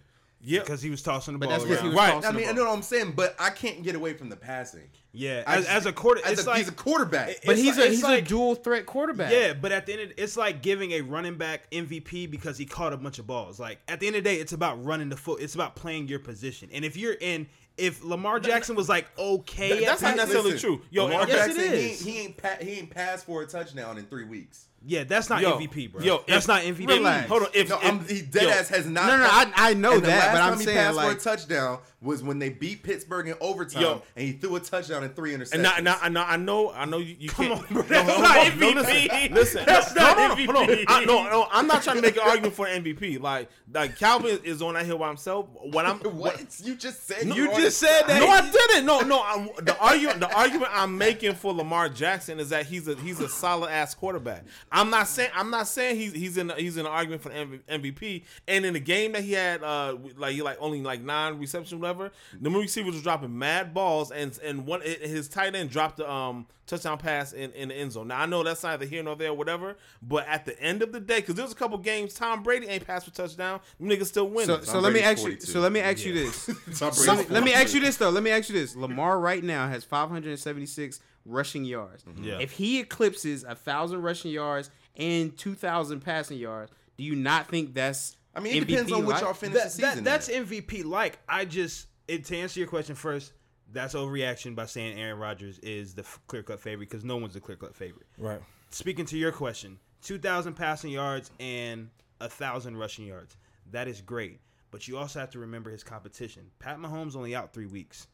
Yeah, 0.43 0.61
Because 0.61 0.81
he 0.81 0.89
was 0.89 1.03
tossing 1.03 1.33
the 1.35 1.37
But 1.39 1.49
ball 1.49 1.59
that's 1.59 1.65
'cause 1.65 1.73
around. 1.77 1.83
he 1.83 1.95
was 1.95 1.97
Right. 1.97 2.25
I 2.25 2.31
mean, 2.31 2.49
I 2.49 2.51
know 2.51 2.65
what 2.65 2.73
I'm 2.73 2.81
saying, 2.81 3.11
but 3.15 3.35
I 3.39 3.51
can't 3.51 3.83
get 3.83 3.93
away 3.95 4.15
from 4.15 4.29
the 4.29 4.35
passing. 4.35 4.89
yeah. 5.13 5.43
As, 5.45 5.65
just- 5.65 5.69
as 5.69 5.85
a 5.85 5.93
quarter, 5.93 6.19
as 6.25 6.31
it's 6.39 6.45
a- 6.45 6.49
like 6.49 6.57
he's 6.57 6.67
a 6.67 6.71
quarterback. 6.73 7.29
It- 7.29 7.39
but 7.45 7.57
he's 7.57 7.77
like- 7.77 7.85
a 7.85 7.89
he's 7.89 8.01
like- 8.03 8.23
a 8.23 8.27
dual 8.27 8.55
threat 8.55 8.87
quarterback. 8.87 9.31
Yeah, 9.31 9.53
but 9.53 9.71
at 9.71 9.85
the 9.85 9.93
end, 9.93 10.01
of, 10.01 10.13
it's 10.17 10.35
like 10.35 10.63
giving 10.63 10.93
a 10.93 11.01
running 11.01 11.37
back 11.37 11.69
MVP 11.71 12.25
because 12.25 12.57
he 12.57 12.65
caught 12.65 12.91
a 12.91 12.97
bunch 12.97 13.19
of 13.19 13.27
balls. 13.27 13.59
Like 13.59 13.79
at 13.87 13.99
the 13.99 14.07
end 14.07 14.15
of 14.15 14.23
the 14.23 14.29
day, 14.31 14.37
it's 14.37 14.51
about 14.51 14.83
running 14.83 15.09
the 15.09 15.15
foot. 15.17 15.41
It's 15.43 15.53
about 15.53 15.75
playing 15.75 16.07
your 16.07 16.19
position. 16.19 16.69
And 16.73 16.83
if 16.83 16.97
you're 16.97 17.13
in, 17.21 17.47
if 17.77 18.03
Lamar 18.03 18.39
Jackson 18.39 18.75
was 18.75 18.87
like 18.89 19.07
okay, 19.17 19.69
That- 19.69 19.77
at 19.79 19.85
that's 19.85 20.01
not 20.01 20.07
pass- 20.09 20.17
necessarily 20.27 20.57
true. 20.59 20.81
Yo, 20.89 21.05
Lamar 21.05 21.27
yes, 21.27 21.29
it 21.29 21.55
Jackson, 21.55 21.61
he, 21.63 21.67
is. 21.67 21.73
ain't, 22.07 22.09
he 22.15 22.19
ain't 22.21 22.37
pa- 22.37 22.57
he 22.61 22.71
ain't 22.79 22.89
passed 22.91 23.25
for 23.25 23.41
a 23.41 23.47
touchdown 23.47 23.97
in 23.97 24.05
three 24.05 24.25
weeks. 24.25 24.65
yeah, 24.85 25.03
that's 25.03 25.29
not 25.29 25.41
Yo, 25.41 25.57
MVP, 25.57 25.91
bro. 25.91 26.01
yo, 26.03 26.23
that's 26.27 26.45
if- 26.45 26.47
not 26.47 26.61
MVP. 26.63 26.87
Relax. 26.87 27.27
Hold 27.29 27.43
on, 27.43 27.49
if, 27.53 27.69
No, 27.69 27.77
if 27.79 27.85
I'm, 27.85 28.05
he 28.07 28.21
dead 28.21 28.43
yo, 28.43 28.49
ass 28.49 28.69
has 28.69 28.85
not. 28.85 29.07
No, 29.07 29.17
no, 29.17 29.23
I- 29.25 29.51
I 29.55 29.73
know 29.73 29.99
that, 29.99 30.33
but 30.33 30.41
I'm 30.41 30.49
time 30.51 30.59
he 30.59 30.65
saying, 30.65 30.77
passed 30.77 30.95
like- 30.97 31.11
for 31.11 31.17
a 31.17 31.19
touchdown 31.35 31.79
was 32.01 32.23
when 32.23 32.39
they 32.39 32.49
beat 32.49 32.81
Pittsburgh 32.81 33.27
in 33.27 33.35
overtime, 33.39 33.81
Yo. 33.83 34.01
and 34.15 34.25
he 34.25 34.33
threw 34.33 34.55
a 34.55 34.59
touchdown 34.59 35.03
and 35.03 35.15
three 35.15 35.33
interceptions. 35.33 35.53
And 35.53 35.63
now, 35.63 35.77
now, 35.81 35.99
I 36.01 36.09
know, 36.09 36.23
I 36.23 36.37
know, 36.37 36.71
I 36.71 36.85
know 36.85 36.97
you, 36.97 37.15
you 37.19 37.29
Come 37.29 37.47
can't. 37.47 37.59
on, 37.59 37.67
bro. 37.67 37.81
No, 37.83 37.87
That's 37.87 38.09
hold 38.09 38.21
not 38.23 38.37
on, 38.37 38.59
no, 38.59 38.71
MVP. 38.71 38.81
listen, 38.81 39.33
listen. 39.33 39.65
That's 39.65 39.95
no, 39.95 40.01
not 40.01 40.17
no, 40.17 40.27
no, 40.27 40.53
hold 40.53 40.69
on. 40.69 40.75
MVP. 40.75 40.85
I, 40.87 41.05
no, 41.05 41.23
no, 41.29 41.47
I'm 41.51 41.67
not 41.67 41.83
trying 41.83 41.97
to 41.97 42.01
make 42.01 42.15
an 42.15 42.23
argument 42.23 42.55
for 42.55 42.65
MVP. 42.65 43.21
Like, 43.21 43.49
like 43.71 43.97
Calvin 43.97 44.39
is 44.43 44.61
on 44.63 44.73
that 44.73 44.85
hill 44.85 44.97
by 44.97 45.09
himself. 45.09 45.47
What 45.53 45.85
I'm, 45.85 45.99
what 46.17 46.59
you 46.63 46.75
just 46.75 47.07
said? 47.07 47.25
You 47.25 47.53
just 47.55 47.77
said 47.77 48.03
that. 48.07 48.19
No, 48.19 48.27
I 48.27 48.49
didn't. 48.49 48.85
No, 48.85 49.01
no. 49.01 49.23
I'm, 49.23 49.49
the 49.63 49.77
argument, 49.79 50.21
the 50.21 50.35
argument 50.35 50.71
I'm 50.73 50.97
making 50.97 51.35
for 51.35 51.53
Lamar 51.53 51.87
Jackson 51.87 52.39
is 52.39 52.49
that 52.49 52.65
he's 52.65 52.87
a 52.87 52.95
he's 52.95 53.19
a 53.19 53.29
solid 53.29 53.69
ass 53.69 53.93
quarterback. 53.93 54.43
I'm 54.71 54.89
not 54.89 55.07
saying 55.07 55.29
I'm 55.35 55.51
not 55.51 55.67
saying 55.67 55.97
he's 55.97 56.13
he's 56.13 56.37
in 56.37 56.51
he's 56.57 56.77
in 56.77 56.85
an 56.85 56.91
argument 56.91 57.21
for 57.21 57.29
MVP. 57.29 58.23
And 58.47 58.65
in 58.65 58.73
the 58.73 58.79
game 58.79 59.11
that 59.11 59.23
he 59.23 59.33
had, 59.33 59.63
uh, 59.63 59.97
like 60.17 60.33
he 60.33 60.41
like 60.41 60.57
only 60.59 60.81
like 60.81 61.01
nine 61.01 61.37
receptions, 61.37 61.79
whatever. 61.97 62.13
The 62.39 62.49
receivers 62.49 62.93
was 62.93 63.03
dropping 63.03 63.37
mad 63.37 63.73
balls, 63.73 64.11
and 64.11 64.37
and 64.43 64.65
one 64.65 64.81
his 64.81 65.27
tight 65.27 65.55
end 65.55 65.69
dropped 65.69 65.97
the 65.97 66.11
um 66.11 66.47
touchdown 66.67 66.97
pass 66.97 67.33
in, 67.33 67.51
in 67.51 67.69
the 67.69 67.75
end 67.75 67.91
zone. 67.91 68.07
Now 68.07 68.21
I 68.21 68.25
know 68.25 68.43
that's 68.43 68.63
neither 68.63 68.85
here 68.85 69.03
nor 69.03 69.15
there, 69.15 69.33
whatever. 69.33 69.77
But 70.01 70.27
at 70.27 70.45
the 70.45 70.59
end 70.61 70.81
of 70.81 70.91
the 70.91 70.99
day, 70.99 71.17
because 71.17 71.35
there's 71.35 71.51
a 71.51 71.55
couple 71.55 71.77
games 71.77 72.13
Tom 72.13 72.43
Brady 72.43 72.67
ain't 72.67 72.85
passed 72.85 73.05
for 73.05 73.11
touchdown, 73.11 73.59
them 73.79 73.89
niggas 73.89 74.07
still 74.07 74.29
winning. 74.29 74.47
So, 74.47 74.61
so 74.61 74.79
let 74.79 74.93
me 74.93 75.01
Brady's 75.01 75.19
ask 75.19 75.27
you. 75.27 75.39
So 75.39 75.59
let 75.59 75.71
me 75.71 75.79
ask 75.79 76.05
you 76.05 76.13
this. 76.13 76.49
So, 76.71 77.13
let 77.29 77.43
me 77.43 77.53
ask 77.53 77.73
you 77.73 77.79
this 77.79 77.97
though. 77.97 78.09
Let 78.09 78.23
me 78.23 78.31
ask 78.31 78.49
you 78.49 78.55
this. 78.55 78.75
Lamar 78.75 79.19
right 79.19 79.43
now 79.43 79.67
has 79.67 79.83
576 79.83 80.99
rushing 81.25 81.65
yards. 81.65 82.03
Yeah. 82.21 82.39
If 82.39 82.51
he 82.51 82.79
eclipses 82.79 83.43
a 83.43 83.55
thousand 83.55 84.01
rushing 84.01 84.31
yards 84.31 84.69
and 84.95 85.37
2,000 85.37 85.99
passing 85.99 86.37
yards, 86.37 86.71
do 86.97 87.03
you 87.03 87.15
not 87.15 87.47
think 87.47 87.73
that's? 87.73 88.17
I 88.35 88.39
mean, 88.39 88.55
it 88.55 88.63
MVP 88.63 88.67
depends 88.67 88.91
on 88.91 89.05
which 89.05 89.15
like? 89.15 89.21
y'all 89.23 89.33
finish 89.33 89.55
That- 89.57 89.63
the 89.65 89.69
season. 89.69 90.03
that- 90.03 90.03
that's 90.03 90.29
at. 90.29 90.35
MVP. 90.47 90.83
Like 90.85 91.19
I 91.27 91.45
just 91.45 91.87
it, 92.07 92.25
to 92.25 92.37
answer 92.37 92.59
your 92.59 92.67
question 92.69 92.95
first. 92.95 93.33
That's 93.73 93.93
overreaction 93.93 94.53
by 94.53 94.65
saying 94.65 94.99
Aaron 94.99 95.17
Rodgers 95.17 95.57
is 95.59 95.93
the 95.93 96.03
clear 96.27 96.43
cut 96.43 96.59
favorite 96.59 96.89
because 96.89 97.05
no 97.05 97.15
one's 97.17 97.33
the 97.35 97.39
clear 97.39 97.55
cut 97.57 97.73
favorite. 97.75 98.05
right. 98.17 98.41
Speaking 98.69 99.05
to 99.05 99.17
your 99.17 99.31
question, 99.31 99.79
two 100.01 100.17
thousand 100.19 100.53
passing 100.55 100.91
yards 100.91 101.31
and 101.39 101.89
a 102.19 102.27
thousand 102.29 102.77
rushing 102.77 103.05
yards. 103.05 103.37
That 103.71 103.87
is 103.87 104.01
great, 104.01 104.39
but 104.71 104.87
you 104.87 104.97
also 104.97 105.19
have 105.21 105.29
to 105.31 105.39
remember 105.39 105.69
his 105.71 105.83
competition. 105.83 106.51
Pat 106.59 106.79
Mahomes 106.79 107.15
only 107.15 107.33
out 107.35 107.53
three 107.53 107.65
weeks. 107.65 108.07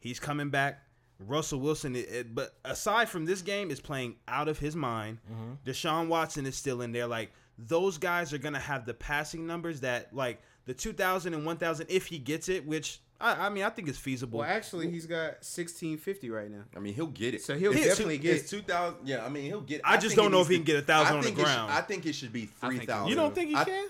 He's 0.00 0.18
coming 0.20 0.50
back. 0.50 0.82
Russell 1.20 1.60
Wilson, 1.60 1.96
it, 1.96 2.08
it- 2.10 2.34
but 2.34 2.54
aside 2.64 3.08
from 3.08 3.24
this 3.24 3.42
game, 3.42 3.70
is 3.70 3.80
playing 3.80 4.16
out 4.28 4.46
of 4.48 4.58
his 4.58 4.74
mind. 4.76 5.18
Mm-hmm. 5.30 5.52
Deshaun 5.68 6.08
Watson 6.08 6.46
is 6.46 6.56
still 6.56 6.80
in 6.82 6.92
there. 6.92 7.06
Like 7.08 7.30
those 7.58 7.98
guys 7.98 8.32
are 8.32 8.38
gonna 8.38 8.58
have 8.58 8.86
the 8.86 8.94
passing 8.94 9.46
numbers 9.46 9.80
that 9.80 10.14
like 10.14 10.40
the 10.66 10.74
2,000 10.74 11.34
and 11.34 11.44
1,000 11.44 11.86
if 11.90 12.06
he 12.06 12.18
gets 12.18 12.48
it, 12.48 12.66
which 12.66 13.00
I, 13.20 13.46
I 13.46 13.48
mean 13.48 13.64
I 13.64 13.70
think 13.70 13.88
it's 13.88 13.98
feasible. 13.98 14.38
Well, 14.40 14.48
actually, 14.48 14.90
he's 14.90 15.06
got 15.06 15.42
1650 15.42 16.30
right 16.30 16.50
now. 16.50 16.62
I 16.76 16.78
mean, 16.78 16.94
he'll 16.94 17.06
get 17.08 17.34
it. 17.34 17.42
So 17.42 17.56
he'll 17.56 17.72
It's 17.72 17.84
definitely 17.84 18.18
two- 18.18 18.22
get 18.22 18.36
It's 18.36 18.50
two 18.50 18.62
thousand. 18.62 19.08
Yeah, 19.08 19.24
I 19.24 19.28
mean, 19.28 19.44
he'll 19.44 19.60
get. 19.60 19.80
I 19.84 19.96
just 19.96 20.14
don't 20.14 20.30
know 20.30 20.40
if 20.40 20.48
he 20.48 20.54
can 20.56 20.64
get 20.64 20.76
a 20.76 20.78
1,000 20.86 21.06
I 21.06 21.10
on 21.10 21.16
the 21.16 21.22
think 21.26 21.38
it 21.38 21.40
should- 21.40 21.44
ground. 21.46 21.72
I 21.72 21.80
think 21.80 22.06
it 22.06 22.14
should 22.14 22.32
be 22.32 22.46
three 22.46 22.78
thousand. 22.78 23.08
You 23.08 23.14
don't 23.16 23.34
think 23.34 23.48
he 23.50 23.56
I- 23.56 23.64
can? 23.64 23.88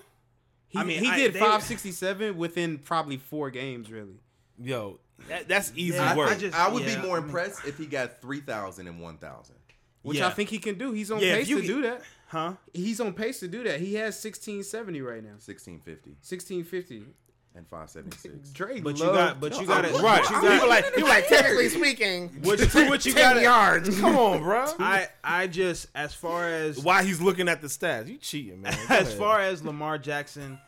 He, 0.67 0.77
I 0.79 0.83
mean, 0.83 1.03
he 1.03 1.09
I- 1.09 1.17
did 1.17 1.33
they- 1.33 1.39
567 1.39 2.37
within 2.37 2.77
probably 2.79 3.17
four 3.17 3.49
games, 3.51 3.91
really. 3.91 4.19
Yo, 4.61 4.99
that, 5.27 5.47
that's 5.47 5.71
easy 5.75 5.95
Yeah, 5.95 6.13
I, 6.13 6.15
work. 6.17 6.27
I 6.27 6.29
think- 6.31 6.41
just- 6.41 6.55
I 6.57 6.67
would 6.69 6.83
yeah, 6.83 6.95
be 7.01 7.07
more 7.07 7.17
I 7.17 7.19
mean- 7.19 7.29
impressed 7.29 7.65
if 7.65 7.77
he 7.77 7.85
got 7.85 8.21
3,000 8.21 8.87
and 8.87 8.99
1,000. 8.99 9.55
Which 10.01 10.19
Yeah. 10.19 10.27
I 10.27 10.29
think 10.31 10.49
he 10.49 10.59
can 10.59 10.77
do. 10.77 10.91
He's 10.93 11.11
on 11.11 11.19
Yeah, 11.19 11.35
pace 11.35 11.47
you 11.49 11.57
to 11.57 11.61
get- 11.61 11.67
do 11.67 11.81
that. 11.83 12.01
Huh? 12.29 12.53
He's 12.73 12.99
on 12.99 13.13
pace 13.13 13.39
to 13.41 13.47
do 13.47 13.63
that. 13.63 13.79
He 13.79 13.93
has 13.95 14.15
1670 14.23 15.01
right 15.01 15.21
now. 15.23 15.37
1650. 15.37 16.11
1650. 16.21 17.03
and 17.55 17.67
576. 17.67 18.49
Drake, 18.53 18.83
But 18.83 18.97
you 18.99 19.05
love- 19.05 19.15
got, 19.15 19.39
but 19.39 19.59
you 19.59 19.65
got 19.67 19.83
it 19.85 19.93
Right. 20.01 20.21
You 20.29 20.35
He 20.39 20.47
got 20.47 20.61
was 20.61 20.69
like, 20.69 20.95
he 20.95 21.01
was 21.03 21.09
like, 21.11 21.27
technically 21.27 21.69
speaking, 21.79 22.29
what, 22.43 22.59
what 22.89 23.05
you 23.05 23.13
got. 23.13 23.41
yards. 23.41 23.99
Come 24.01 24.15
on, 24.15 24.41
bro. 24.41 24.65
I 24.79 25.07
I 25.23 25.47
just 25.47 25.87
as 25.95 26.13
far 26.13 26.47
as 26.47 26.79
Why 26.79 27.03
he's 27.03 27.19
looking 27.21 27.49
at 27.49 27.61
the 27.61 27.67
stats? 27.67 28.07
You 28.07 28.17
cheating, 28.17 28.61
man. 28.61 28.73
Go 28.73 28.93
as 28.95 29.07
ahead. 29.07 29.17
far 29.19 29.41
as 29.41 29.63
Lamar 29.63 29.97
Jackson, 29.97 30.59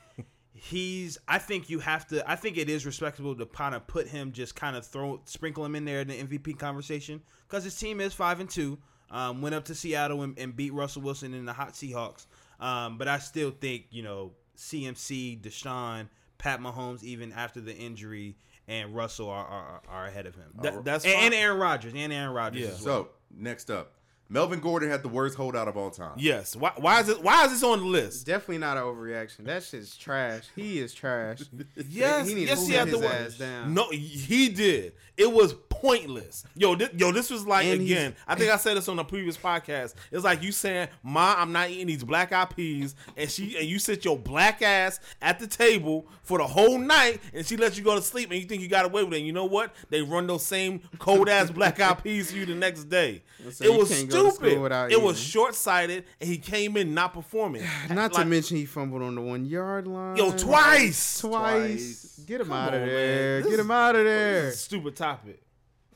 he's. 0.53 1.17
I 1.27 1.37
think 1.37 1.69
you 1.69 1.79
have 1.79 2.07
to. 2.07 2.29
I 2.29 2.35
think 2.35 2.57
it 2.57 2.69
is 2.69 2.85
respectable 2.85 3.35
to 3.35 3.45
kind 3.45 3.75
of 3.75 3.85
put 3.87 4.07
him, 4.07 4.31
just 4.31 4.55
kind 4.55 4.75
of 4.75 4.85
throw, 4.85 5.21
sprinkle 5.25 5.63
him 5.65 5.75
in 5.75 5.85
there 5.85 6.01
in 6.01 6.07
the 6.07 6.21
MVP 6.23 6.57
conversation 6.59 7.21
because 7.47 7.63
his 7.63 7.77
team 7.77 8.01
is 8.01 8.13
five 8.13 8.39
and 8.39 8.49
two. 8.49 8.77
Um, 9.11 9.41
went 9.41 9.53
up 9.55 9.65
to 9.65 9.75
Seattle 9.75 10.21
and, 10.23 10.37
and 10.39 10.55
beat 10.55 10.73
Russell 10.73 11.01
Wilson 11.01 11.33
in 11.33 11.45
the 11.45 11.53
hot 11.53 11.73
Seahawks. 11.73 12.25
Um, 12.59 12.97
but 12.97 13.07
I 13.07 13.19
still 13.19 13.51
think 13.51 13.87
you 13.91 14.03
know 14.03 14.31
CMC, 14.57 15.41
Deshaun, 15.41 16.07
Pat 16.37 16.59
Mahomes, 16.59 17.03
even 17.03 17.33
after 17.33 17.59
the 17.59 17.75
injury, 17.75 18.35
and 18.67 18.95
Russell 18.95 19.29
are 19.29 19.45
are, 19.45 19.81
are 19.87 20.05
ahead 20.07 20.25
of 20.25 20.35
him. 20.35 20.51
That- 20.61 20.85
that's 20.85 21.05
and, 21.05 21.13
and 21.13 21.33
Aaron 21.33 21.57
Rodgers 21.59 21.93
and 21.95 22.13
Aaron 22.13 22.33
Rodgers. 22.33 22.61
Yeah. 22.61 22.67
as 22.69 22.81
well. 22.81 23.03
So 23.03 23.09
next 23.35 23.69
up, 23.69 23.93
Melvin 24.31 24.61
Gordon 24.61 24.89
had 24.89 25.03
the 25.03 25.09
worst 25.09 25.35
holdout 25.35 25.67
of 25.67 25.75
all 25.75 25.91
time. 25.91 26.13
Yes. 26.15 26.55
Why, 26.55 26.71
why 26.77 27.01
is 27.01 27.09
it? 27.09 27.21
Why 27.21 27.43
is 27.43 27.51
this 27.51 27.63
on 27.63 27.79
the 27.79 27.85
list? 27.85 28.25
Definitely 28.25 28.59
not 28.59 28.77
an 28.77 28.83
overreaction. 28.83 29.43
That 29.43 29.61
shit's 29.61 29.97
trash. 29.97 30.45
He 30.55 30.79
is 30.79 30.93
trash. 30.93 31.41
Yes. 31.89 32.27
he 32.29 32.35
needs 32.35 32.49
yes. 32.49 32.61
to 32.63 32.65
He 32.67 32.73
had 32.73 32.87
his 32.87 32.97
the 32.99 33.05
word. 33.05 33.11
ass 33.13 33.37
down. 33.37 33.73
No, 33.73 33.89
he 33.89 34.47
did. 34.47 34.93
It 35.17 35.29
was 35.31 35.53
pointless. 35.69 36.45
Yo, 36.55 36.75
this, 36.75 36.89
yo, 36.95 37.11
this 37.11 37.29
was 37.29 37.45
like 37.45 37.65
And 37.65 37.81
again. 37.81 38.15
I 38.27 38.35
think 38.35 38.51
I 38.51 38.57
said 38.57 38.77
this 38.77 38.87
on 38.87 38.97
a 38.99 39.03
previous 39.03 39.35
podcast. 39.37 39.95
It's 40.11 40.23
like 40.23 40.41
you 40.41 40.51
saying, 40.51 40.87
"Ma, 41.03 41.35
I'm 41.37 41.51
not 41.51 41.69
eating 41.69 41.87
these 41.87 42.03
black 42.03 42.31
eyed 42.31 42.55
peas," 42.55 42.95
and 43.17 43.29
she 43.29 43.57
and 43.57 43.67
you 43.67 43.79
sit 43.79 44.05
your 44.05 44.17
black 44.17 44.61
ass 44.61 44.99
at 45.21 45.39
the 45.39 45.47
table 45.47 46.07
for 46.23 46.37
the 46.37 46.47
whole 46.47 46.77
night, 46.77 47.19
and 47.33 47.45
she 47.45 47.57
lets 47.57 47.77
you 47.77 47.83
go 47.83 47.95
to 47.95 48.01
sleep, 48.01 48.31
and 48.31 48.39
you 48.39 48.47
think 48.47 48.61
you 48.61 48.67
got 48.69 48.85
away 48.85 49.03
with 49.03 49.13
it. 49.13 49.17
And 49.17 49.25
you 49.27 49.33
know 49.33 49.45
what? 49.45 49.75
They 49.89 50.01
run 50.01 50.27
those 50.27 50.45
same 50.45 50.81
cold 50.99 51.27
ass 51.27 51.49
black 51.51 51.79
eyed 51.79 52.01
peas 52.03 52.31
to 52.31 52.37
you 52.39 52.45
the 52.45 52.55
next 52.55 52.85
day. 52.85 53.23
So 53.51 53.65
it 53.65 53.73
was 53.75 53.89
can't 53.89 54.07
go 54.07 54.15
to 54.17 54.19
school 54.19 54.20
stupid. 54.29 54.59
without 54.61 54.91
It 54.91 55.01
was 55.01 55.17
eating. 55.19 55.29
short 55.31 55.55
sighted, 55.55 56.05
and 56.19 56.29
he 56.29 56.37
came 56.37 56.77
in 56.77 56.93
not 56.93 57.13
performing. 57.13 57.63
Not 57.89 58.13
to 58.13 58.25
mention 58.25 58.57
he 58.57 58.65
fumbled 58.65 59.01
on 59.01 59.15
the 59.15 59.21
one 59.21 59.45
yard 59.45 59.87
line. 59.87 60.17
yo 60.17 60.31
twice. 60.31 61.19
Twice. 61.21 61.21
Twice. 61.21 62.23
Get 62.27 62.41
him 62.41 62.47
Come 62.47 62.55
out 62.57 62.73
of 62.73 62.81
on, 62.83 62.87
there. 62.87 63.33
man. 63.35 63.41
This 63.43 63.49
Get 63.51 63.59
him 63.59 63.71
out 63.71 63.95
of 63.95 64.03
This 64.03 64.11
there. 64.11 64.47
is 64.49 64.53
a 64.53 64.57
stupid 64.57 64.95
topic. 64.95 65.41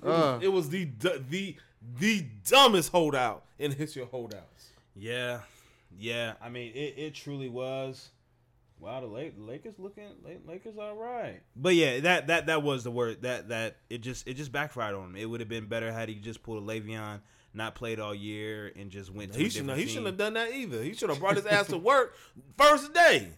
It, 0.03 0.07
Uh. 0.07 0.09
was, 0.37 0.43
it 0.43 0.51
was 0.51 0.69
the 0.69 0.85
the 1.29 1.55
the 1.99 2.25
dumbest 2.49 2.91
holdout 2.91 3.43
in 3.59 3.71
the 3.71 3.77
history 3.77 4.01
of 4.01 4.09
holdouts. 4.09 4.69
Yeah, 4.95 5.41
yeah. 5.97 6.33
I 6.41 6.49
mean, 6.49 6.71
it, 6.73 6.95
it 6.97 7.13
truly 7.15 7.49
was. 7.49 8.09
Wow, 8.79 8.99
the 9.01 9.07
Lake, 9.07 9.33
Lakers 9.37 9.75
looking, 9.79 10.03
Lake- 10.23 10.41
Lakers 10.45 10.75
all 10.77 10.95
right. 10.95 11.41
But 11.55 11.75
yeah, 11.75 12.01
that 12.01 12.27
that 12.27 12.47
that 12.47 12.61
was 12.61 12.83
the 12.83 12.91
word 12.91 13.21
that 13.21 13.47
that 13.49 13.77
it 13.89 13.99
just 14.01 14.27
it 14.27 14.33
just 14.35 14.51
backfired 14.51 14.95
on 14.95 15.05
him. 15.11 15.15
It 15.15 15.25
would 15.29 15.39
have 15.39 15.49
been 15.49 15.65
better 15.67 15.91
had 15.93 16.09
he 16.09 16.15
just 16.15 16.43
pulled 16.43 16.61
a 16.61 16.65
Le'Veon, 16.65 17.21
not 17.55 17.75
played 17.75 17.99
all 17.99 18.13
year, 18.13 18.71
and 18.75 18.89
just 18.91 19.13
went. 19.13 19.33
To 19.33 19.39
He 19.39 19.49
shouldn't 19.49 19.77
he 19.77 19.87
shouldn't 19.87 20.07
have 20.07 20.17
done 20.17 20.33
that 20.33 20.53
either. 20.53 20.81
He 20.83 20.93
should 20.93 21.09
have 21.09 21.19
brought 21.19 21.35
his 21.37 21.45
ass 21.45 21.67
to 21.67 21.77
work 21.77 22.15
first 22.57 22.93
day, 22.93 23.29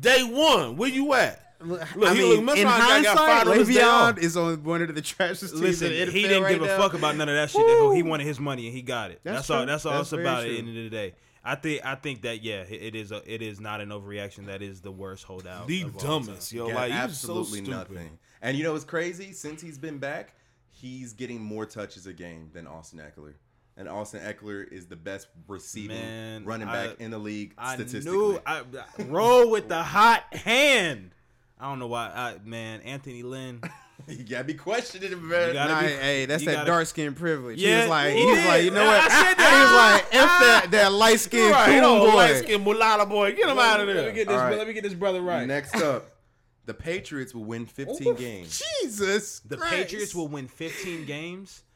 day 0.00 0.22
one. 0.22 0.76
Where 0.76 0.88
you 0.90 1.12
at? 1.14 1.46
Look, 1.62 1.82
I 1.82 2.14
he- 2.14 2.20
mean, 2.20 2.28
look, 2.30 2.38
in 2.38 2.44
Mesmerized 2.46 2.64
guy 2.64 3.02
got 3.02 3.16
hindsight, 3.16 3.16
fired 3.16 3.48
on 3.48 3.58
his 3.58 3.68
day 3.68 3.82
off. 3.82 4.14
Le'Veon 4.14 4.22
is 4.22 4.36
on 4.36 4.64
one 4.64 4.82
of 4.82 4.94
the 4.94 5.02
trashiest 5.02 5.50
teams. 5.50 5.60
Listen, 5.60 5.92
in 5.92 6.06
the 6.06 6.12
he 6.12 6.22
didn't 6.22 6.42
right 6.42 6.58
give 6.58 6.62
a 6.62 6.76
fuck 6.76 6.94
about 6.94 7.16
none 7.16 7.28
of 7.28 7.34
that 7.34 7.50
shit. 7.50 7.96
He 7.96 8.02
wanted 8.02 8.26
his 8.26 8.40
money 8.40 8.66
and 8.66 8.74
he 8.74 8.80
got 8.82 9.10
it. 9.10 9.20
That's 9.24 9.46
That's, 9.46 9.50
all. 9.50 9.66
That's 9.66 9.86
all 9.86 9.92
That's 9.92 10.02
it's 10.04 10.10
very 10.10 10.22
about 10.22 10.44
at 10.44 10.48
the 10.50 10.58
end 10.58 10.68
of 10.68 10.74
the 10.74 10.88
day. 10.88 11.14
I 11.44 11.54
think 11.54 11.84
I 11.84 11.94
think 11.94 12.22
that 12.22 12.42
yeah, 12.42 12.62
it 12.62 12.82
it 12.82 12.94
is 12.94 13.12
a, 13.12 13.22
it 13.26 13.42
is 13.42 13.60
not 13.60 13.80
an 13.80 13.90
overreaction. 13.90 14.46
That 14.46 14.62
is 14.62 14.80
the 14.80 14.90
worst 14.90 15.24
holdout. 15.24 15.66
The 15.66 15.82
of 15.82 15.96
all 15.96 16.00
dumbest, 16.02 16.50
time. 16.50 16.58
yo. 16.58 16.66
Got 16.68 16.74
like 16.76 16.92
absolutely 16.92 17.64
so 17.64 17.70
nothing. 17.70 18.18
And 18.42 18.56
you 18.56 18.64
know 18.64 18.72
what's 18.72 18.84
crazy? 18.84 19.32
Since 19.32 19.60
he's 19.60 19.78
been 19.78 19.98
back, 19.98 20.34
he's 20.80 21.12
getting 21.12 21.40
more 21.42 21.66
touches 21.66 22.06
a 22.06 22.12
game 22.12 22.50
than 22.52 22.66
Austin 22.66 23.00
Ekeler. 23.00 23.34
And 23.76 23.88
Austin 23.88 24.20
Ekeler 24.20 24.70
is 24.70 24.86
the 24.86 24.96
best 24.96 25.28
receiving 25.48 25.96
Man, 25.96 26.44
running 26.44 26.68
I- 26.68 26.86
back 26.88 27.00
in 27.00 27.10
the 27.10 27.18
league 27.18 27.54
I 27.56 27.74
statistically. 27.76 28.16
knew 28.18 28.40
I, 28.44 28.60
I 28.98 29.02
roll 29.04 29.50
with 29.50 29.68
the 29.68 29.82
hot 29.82 30.24
hand. 30.34 31.12
I 31.58 31.64
don't 31.68 31.78
know 31.78 31.86
why. 31.86 32.06
I, 32.14 32.36
man, 32.44 32.80
Anthony 32.82 33.22
Lynn. 33.22 33.60
you 34.08 34.24
gotta 34.24 34.44
be 34.44 34.54
questioning 34.54 35.12
him, 35.12 35.28
man. 35.28 35.48
You 35.48 35.54
gotta 35.54 35.72
Nah, 35.74 35.80
be- 35.82 35.86
hey, 35.88 36.26
that's 36.26 36.44
that 36.44 36.52
gotta- 36.52 36.66
dark 36.66 36.86
skin 36.86 37.14
privilege. 37.14 37.58
Yeah, 37.58 37.68
he 37.68 37.80
was 37.82 37.90
like, 37.90 38.12
he 38.14 38.20
yeah. 38.24 38.30
was 38.36 38.44
like, 38.46 38.64
you 38.64 38.70
know 38.70 38.84
what? 38.84 39.00
I 39.02 39.08
said 39.08 39.36
He 39.36 39.60
was 39.62 39.72
like, 39.72 40.02
f 40.04 40.10
that 40.40 40.62
ah. 40.64 40.68
that 40.70 40.92
light 40.92 41.20
skin 41.20 41.50
Right, 41.52 41.66
coon 41.66 41.80
no, 41.82 41.98
boy. 42.10 42.14
light 42.16 42.36
skinned 42.36 42.64
mulatto 42.64 43.06
boy, 43.06 43.32
get 43.34 43.48
him 43.48 43.58
out 43.58 43.80
of 43.80 43.86
Let 43.86 43.96
me 43.96 44.02
there. 44.02 44.12
get 44.12 44.28
this. 44.28 44.36
All 44.36 44.42
right. 44.44 44.58
Let 44.58 44.66
me 44.66 44.72
get 44.72 44.82
this 44.84 44.94
brother 44.94 45.20
right. 45.22 45.46
Next 45.46 45.76
up, 45.76 46.08
the 46.66 46.74
Patriots 46.74 47.34
will 47.34 47.44
win 47.44 47.66
15 47.66 48.14
games. 48.14 48.62
Jesus, 48.82 49.40
the 49.40 49.56
Christ. 49.56 49.74
Patriots 49.74 50.14
will 50.14 50.28
win 50.28 50.48
15 50.48 51.04
games. 51.06 51.62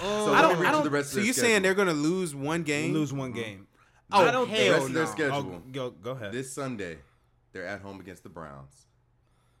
So 0.00 0.04
oh, 0.04 0.34
I 0.34 0.42
don't. 0.42 0.56
I 0.56 0.66
you 0.66 0.72
don't. 0.72 0.82
the 0.82 0.90
rest 0.90 1.12
so 1.12 1.20
of 1.20 1.24
you 1.24 1.32
their 1.32 1.44
saying 1.44 1.62
they're 1.62 1.72
gonna 1.72 1.92
lose 1.92 2.34
one 2.34 2.64
game? 2.64 2.92
Lose 2.92 3.12
one 3.12 3.30
game. 3.30 3.60
Mm. 3.60 3.66
Oh, 4.10 4.26
I 4.26 4.32
don't 4.32 4.48
hell 4.48 4.56
think. 4.58 4.66
The 4.66 4.72
rest 4.72 4.86
of 4.88 4.92
their 4.94 5.06
schedule. 5.06 5.52
Oh, 5.54 5.62
go 5.70 5.90
go 5.90 6.10
ahead. 6.10 6.32
This 6.32 6.52
Sunday, 6.52 6.98
they're 7.52 7.64
at 7.64 7.82
home 7.82 8.00
against 8.00 8.24
the 8.24 8.28
Browns. 8.28 8.86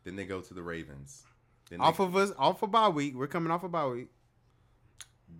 Then 0.02 0.16
they 0.16 0.24
go 0.24 0.40
to 0.40 0.52
the 0.52 0.64
Ravens. 0.64 1.22
Then 1.70 1.80
Off 1.80 1.98
they, 1.98 2.04
of 2.04 2.16
us, 2.16 2.32
off 2.38 2.60
of 2.64 2.72
bye 2.72 2.88
week. 2.88 3.14
We're 3.16 3.28
coming 3.28 3.52
off 3.52 3.62
of 3.62 3.70
bye 3.70 3.86
week. 3.86 4.08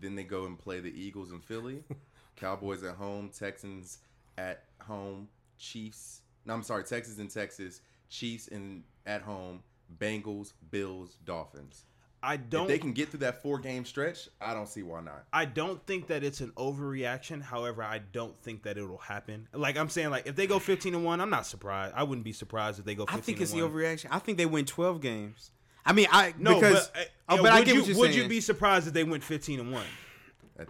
then 0.00 0.14
they 0.14 0.22
go 0.22 0.46
and 0.46 0.56
play 0.56 0.78
the 0.78 0.90
Eagles 0.90 1.32
in 1.32 1.40
Philly. 1.40 1.82
Cowboys 2.36 2.84
at 2.84 2.94
home, 2.94 3.30
Texans 3.36 3.98
at 4.38 4.64
home, 4.80 5.28
Chiefs. 5.58 6.20
No, 6.44 6.54
I'm 6.54 6.62
sorry, 6.62 6.84
Texas 6.84 7.18
and 7.18 7.30
Texas, 7.30 7.80
Chiefs 8.08 8.48
in 8.48 8.84
at 9.06 9.22
home, 9.22 9.62
Bengals, 9.98 10.52
Bills, 10.70 11.16
Dolphins. 11.24 11.84
I 12.22 12.38
don't. 12.38 12.62
If 12.62 12.68
they 12.68 12.78
can 12.78 12.92
get 12.92 13.10
through 13.10 13.20
that 13.20 13.40
four 13.42 13.58
game 13.58 13.84
stretch, 13.84 14.28
I 14.40 14.52
don't 14.52 14.68
see 14.68 14.82
why 14.82 15.00
not. 15.00 15.24
I 15.32 15.44
don't 15.44 15.84
think 15.86 16.08
that 16.08 16.24
it's 16.24 16.40
an 16.40 16.50
overreaction. 16.56 17.40
However, 17.40 17.82
I 17.84 18.00
don't 18.12 18.36
think 18.42 18.64
that 18.64 18.76
it'll 18.76 18.96
happen. 18.98 19.46
Like 19.52 19.76
I'm 19.76 19.88
saying, 19.88 20.10
like 20.10 20.26
if 20.26 20.34
they 20.34 20.46
go 20.48 20.58
15 20.58 20.94
and 20.94 21.04
one, 21.04 21.20
I'm 21.20 21.30
not 21.30 21.46
surprised. 21.46 21.94
I 21.94 22.02
wouldn't 22.02 22.24
be 22.24 22.32
surprised 22.32 22.80
if 22.80 22.84
they 22.84 22.94
go. 22.96 23.04
15 23.06 23.18
I 23.18 23.22
think 23.22 23.40
it's 23.40 23.52
the 23.52 23.60
overreaction. 23.60 24.06
I 24.10 24.18
think 24.18 24.38
they 24.38 24.46
win 24.46 24.64
twelve 24.64 25.00
games. 25.00 25.52
I 25.84 25.92
mean, 25.92 26.08
I 26.10 26.34
No, 26.36 26.54
because 26.54 26.88
but, 26.88 27.00
uh, 27.00 27.04
oh, 27.28 27.42
but 27.42 27.52
I 27.52 27.58
would 27.60 27.64
get 27.66 27.74
you, 27.74 27.80
what 27.82 27.88
you're 27.88 27.98
would 27.98 28.10
saying. 28.12 28.22
you 28.24 28.28
be 28.28 28.40
surprised 28.40 28.88
if 28.88 28.92
they 28.92 29.04
went 29.04 29.22
15 29.22 29.60
and 29.60 29.72
one? 29.72 29.84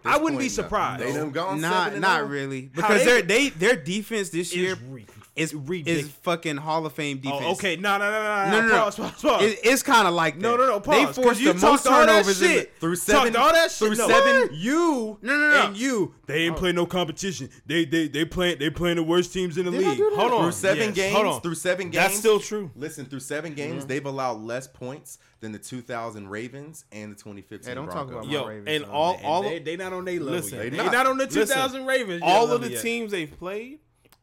I 0.04 0.18
wouldn't 0.18 0.38
be 0.40 0.46
point, 0.46 0.58
no. 0.58 0.62
surprised. 0.62 1.02
They 1.02 1.12
done 1.12 1.30
gone 1.30 1.60
Not 1.60 1.84
seven 1.84 1.92
and 1.94 2.02
not 2.02 2.22
oh. 2.22 2.26
really 2.26 2.62
because 2.62 3.04
they- 3.04 3.04
their 3.06 3.22
they 3.22 3.48
their 3.50 3.76
defense 3.76 4.30
this 4.30 4.54
year 4.54 4.76
re- 4.90 5.06
is 5.36 5.54
ridiculous. 5.54 6.06
is 6.06 6.10
fucking 6.22 6.56
Hall 6.56 6.84
of 6.86 6.92
Fame 6.94 7.18
oh, 7.18 7.20
defense. 7.30 7.44
Oh, 7.46 7.52
okay, 7.52 7.76
no, 7.76 7.98
no, 7.98 8.10
no, 8.10 8.22
no, 8.22 8.50
No, 8.50 8.60
no, 8.62 8.68
no. 8.68 8.82
Pause, 8.84 8.96
pause, 8.96 9.22
pause. 9.22 9.42
It, 9.42 9.58
it's 9.62 9.82
kind 9.82 10.08
of 10.08 10.14
like 10.14 10.36
no, 10.38 10.52
that. 10.52 10.58
no, 10.58 10.66
no. 10.66 10.80
Pause. 10.80 10.96
They 10.96 11.04
'cause 11.04 11.16
forced 11.16 11.40
you 11.40 11.52
the 11.52 11.58
most 11.66 11.86
all 11.86 11.98
that 12.00 12.06
turnovers 12.06 12.40
in 12.42 12.48
the, 12.48 12.54
shit. 12.54 12.72
Through 12.80 12.96
Talked 12.96 13.06
seven- 13.06 13.36
all 13.36 13.52
that 13.52 13.70
through. 13.70 13.94
No. 13.96 14.08
seven- 14.08 14.48
You, 14.54 15.18
No, 15.22 15.36
no, 15.36 15.50
no. 15.50 15.66
and 15.68 15.76
you. 15.76 16.14
They 16.26 16.46
ain't 16.46 16.56
playing 16.56 16.76
no 16.76 16.86
competition. 16.86 17.50
They, 17.66 17.84
they, 17.84 18.08
they 18.08 18.24
playing. 18.24 18.58
They 18.58 18.70
playing 18.70 18.96
the 18.96 19.02
worst 19.02 19.32
teams 19.32 19.58
in 19.58 19.66
the 19.66 19.70
Did 19.70 19.80
league. 19.82 19.96
do 19.98 20.10
that? 20.10 20.18
Hold 20.18 20.32
on. 20.32 20.42
Through 20.42 20.52
seven 20.52 20.78
Yes. 20.88 20.94
games, 20.96 21.14
Hold 21.14 21.26
on. 21.26 21.40
through 21.42 21.54
seven 21.54 21.90
games, 21.90 21.94
That's 21.96 22.16
still 22.18 22.40
true. 22.40 22.70
Listen, 22.74 23.04
through 23.06 23.20
seven 23.20 23.54
games, 23.54 23.80
mm-hmm. 23.80 23.88
they've 23.88 24.06
allowed 24.06 24.40
less 24.40 24.66
points 24.66 25.18
than 25.40 25.52
the 25.52 25.58
2000 25.58 26.28
Ravens 26.28 26.86
and 26.92 27.12
the 27.12 27.16
2015 27.16 27.68
Hey, 27.68 27.74
don't 27.74 27.84
talk 27.86 28.08
Broncos. 28.08 28.14
about 28.14 28.26
my 28.26 28.32
Yo, 28.32 28.46
Ravens, 28.46 28.68
and 28.68 28.84
all 28.86 29.20
all 29.22 29.42
they, 29.42 29.58
they 29.58 29.76
not 29.76 29.92
on 29.92 30.06
their 30.06 30.14
level 30.18 30.32
Listen, 30.32 30.56
yet. 30.58 30.62
they 30.64 30.70
They, 30.70 30.76
not. 30.78 30.92
not. 30.92 31.06
on 31.06 31.18
the 31.18 31.24
Listen, 31.26 31.42
2000 31.46 31.84
Ravens. 31.86 32.22
all 32.24 32.50
of 32.50 32.62
the 32.62 32.70
yet. 32.70 32.80
teams 32.82 33.10
they've 33.12 33.30
played 33.38 33.80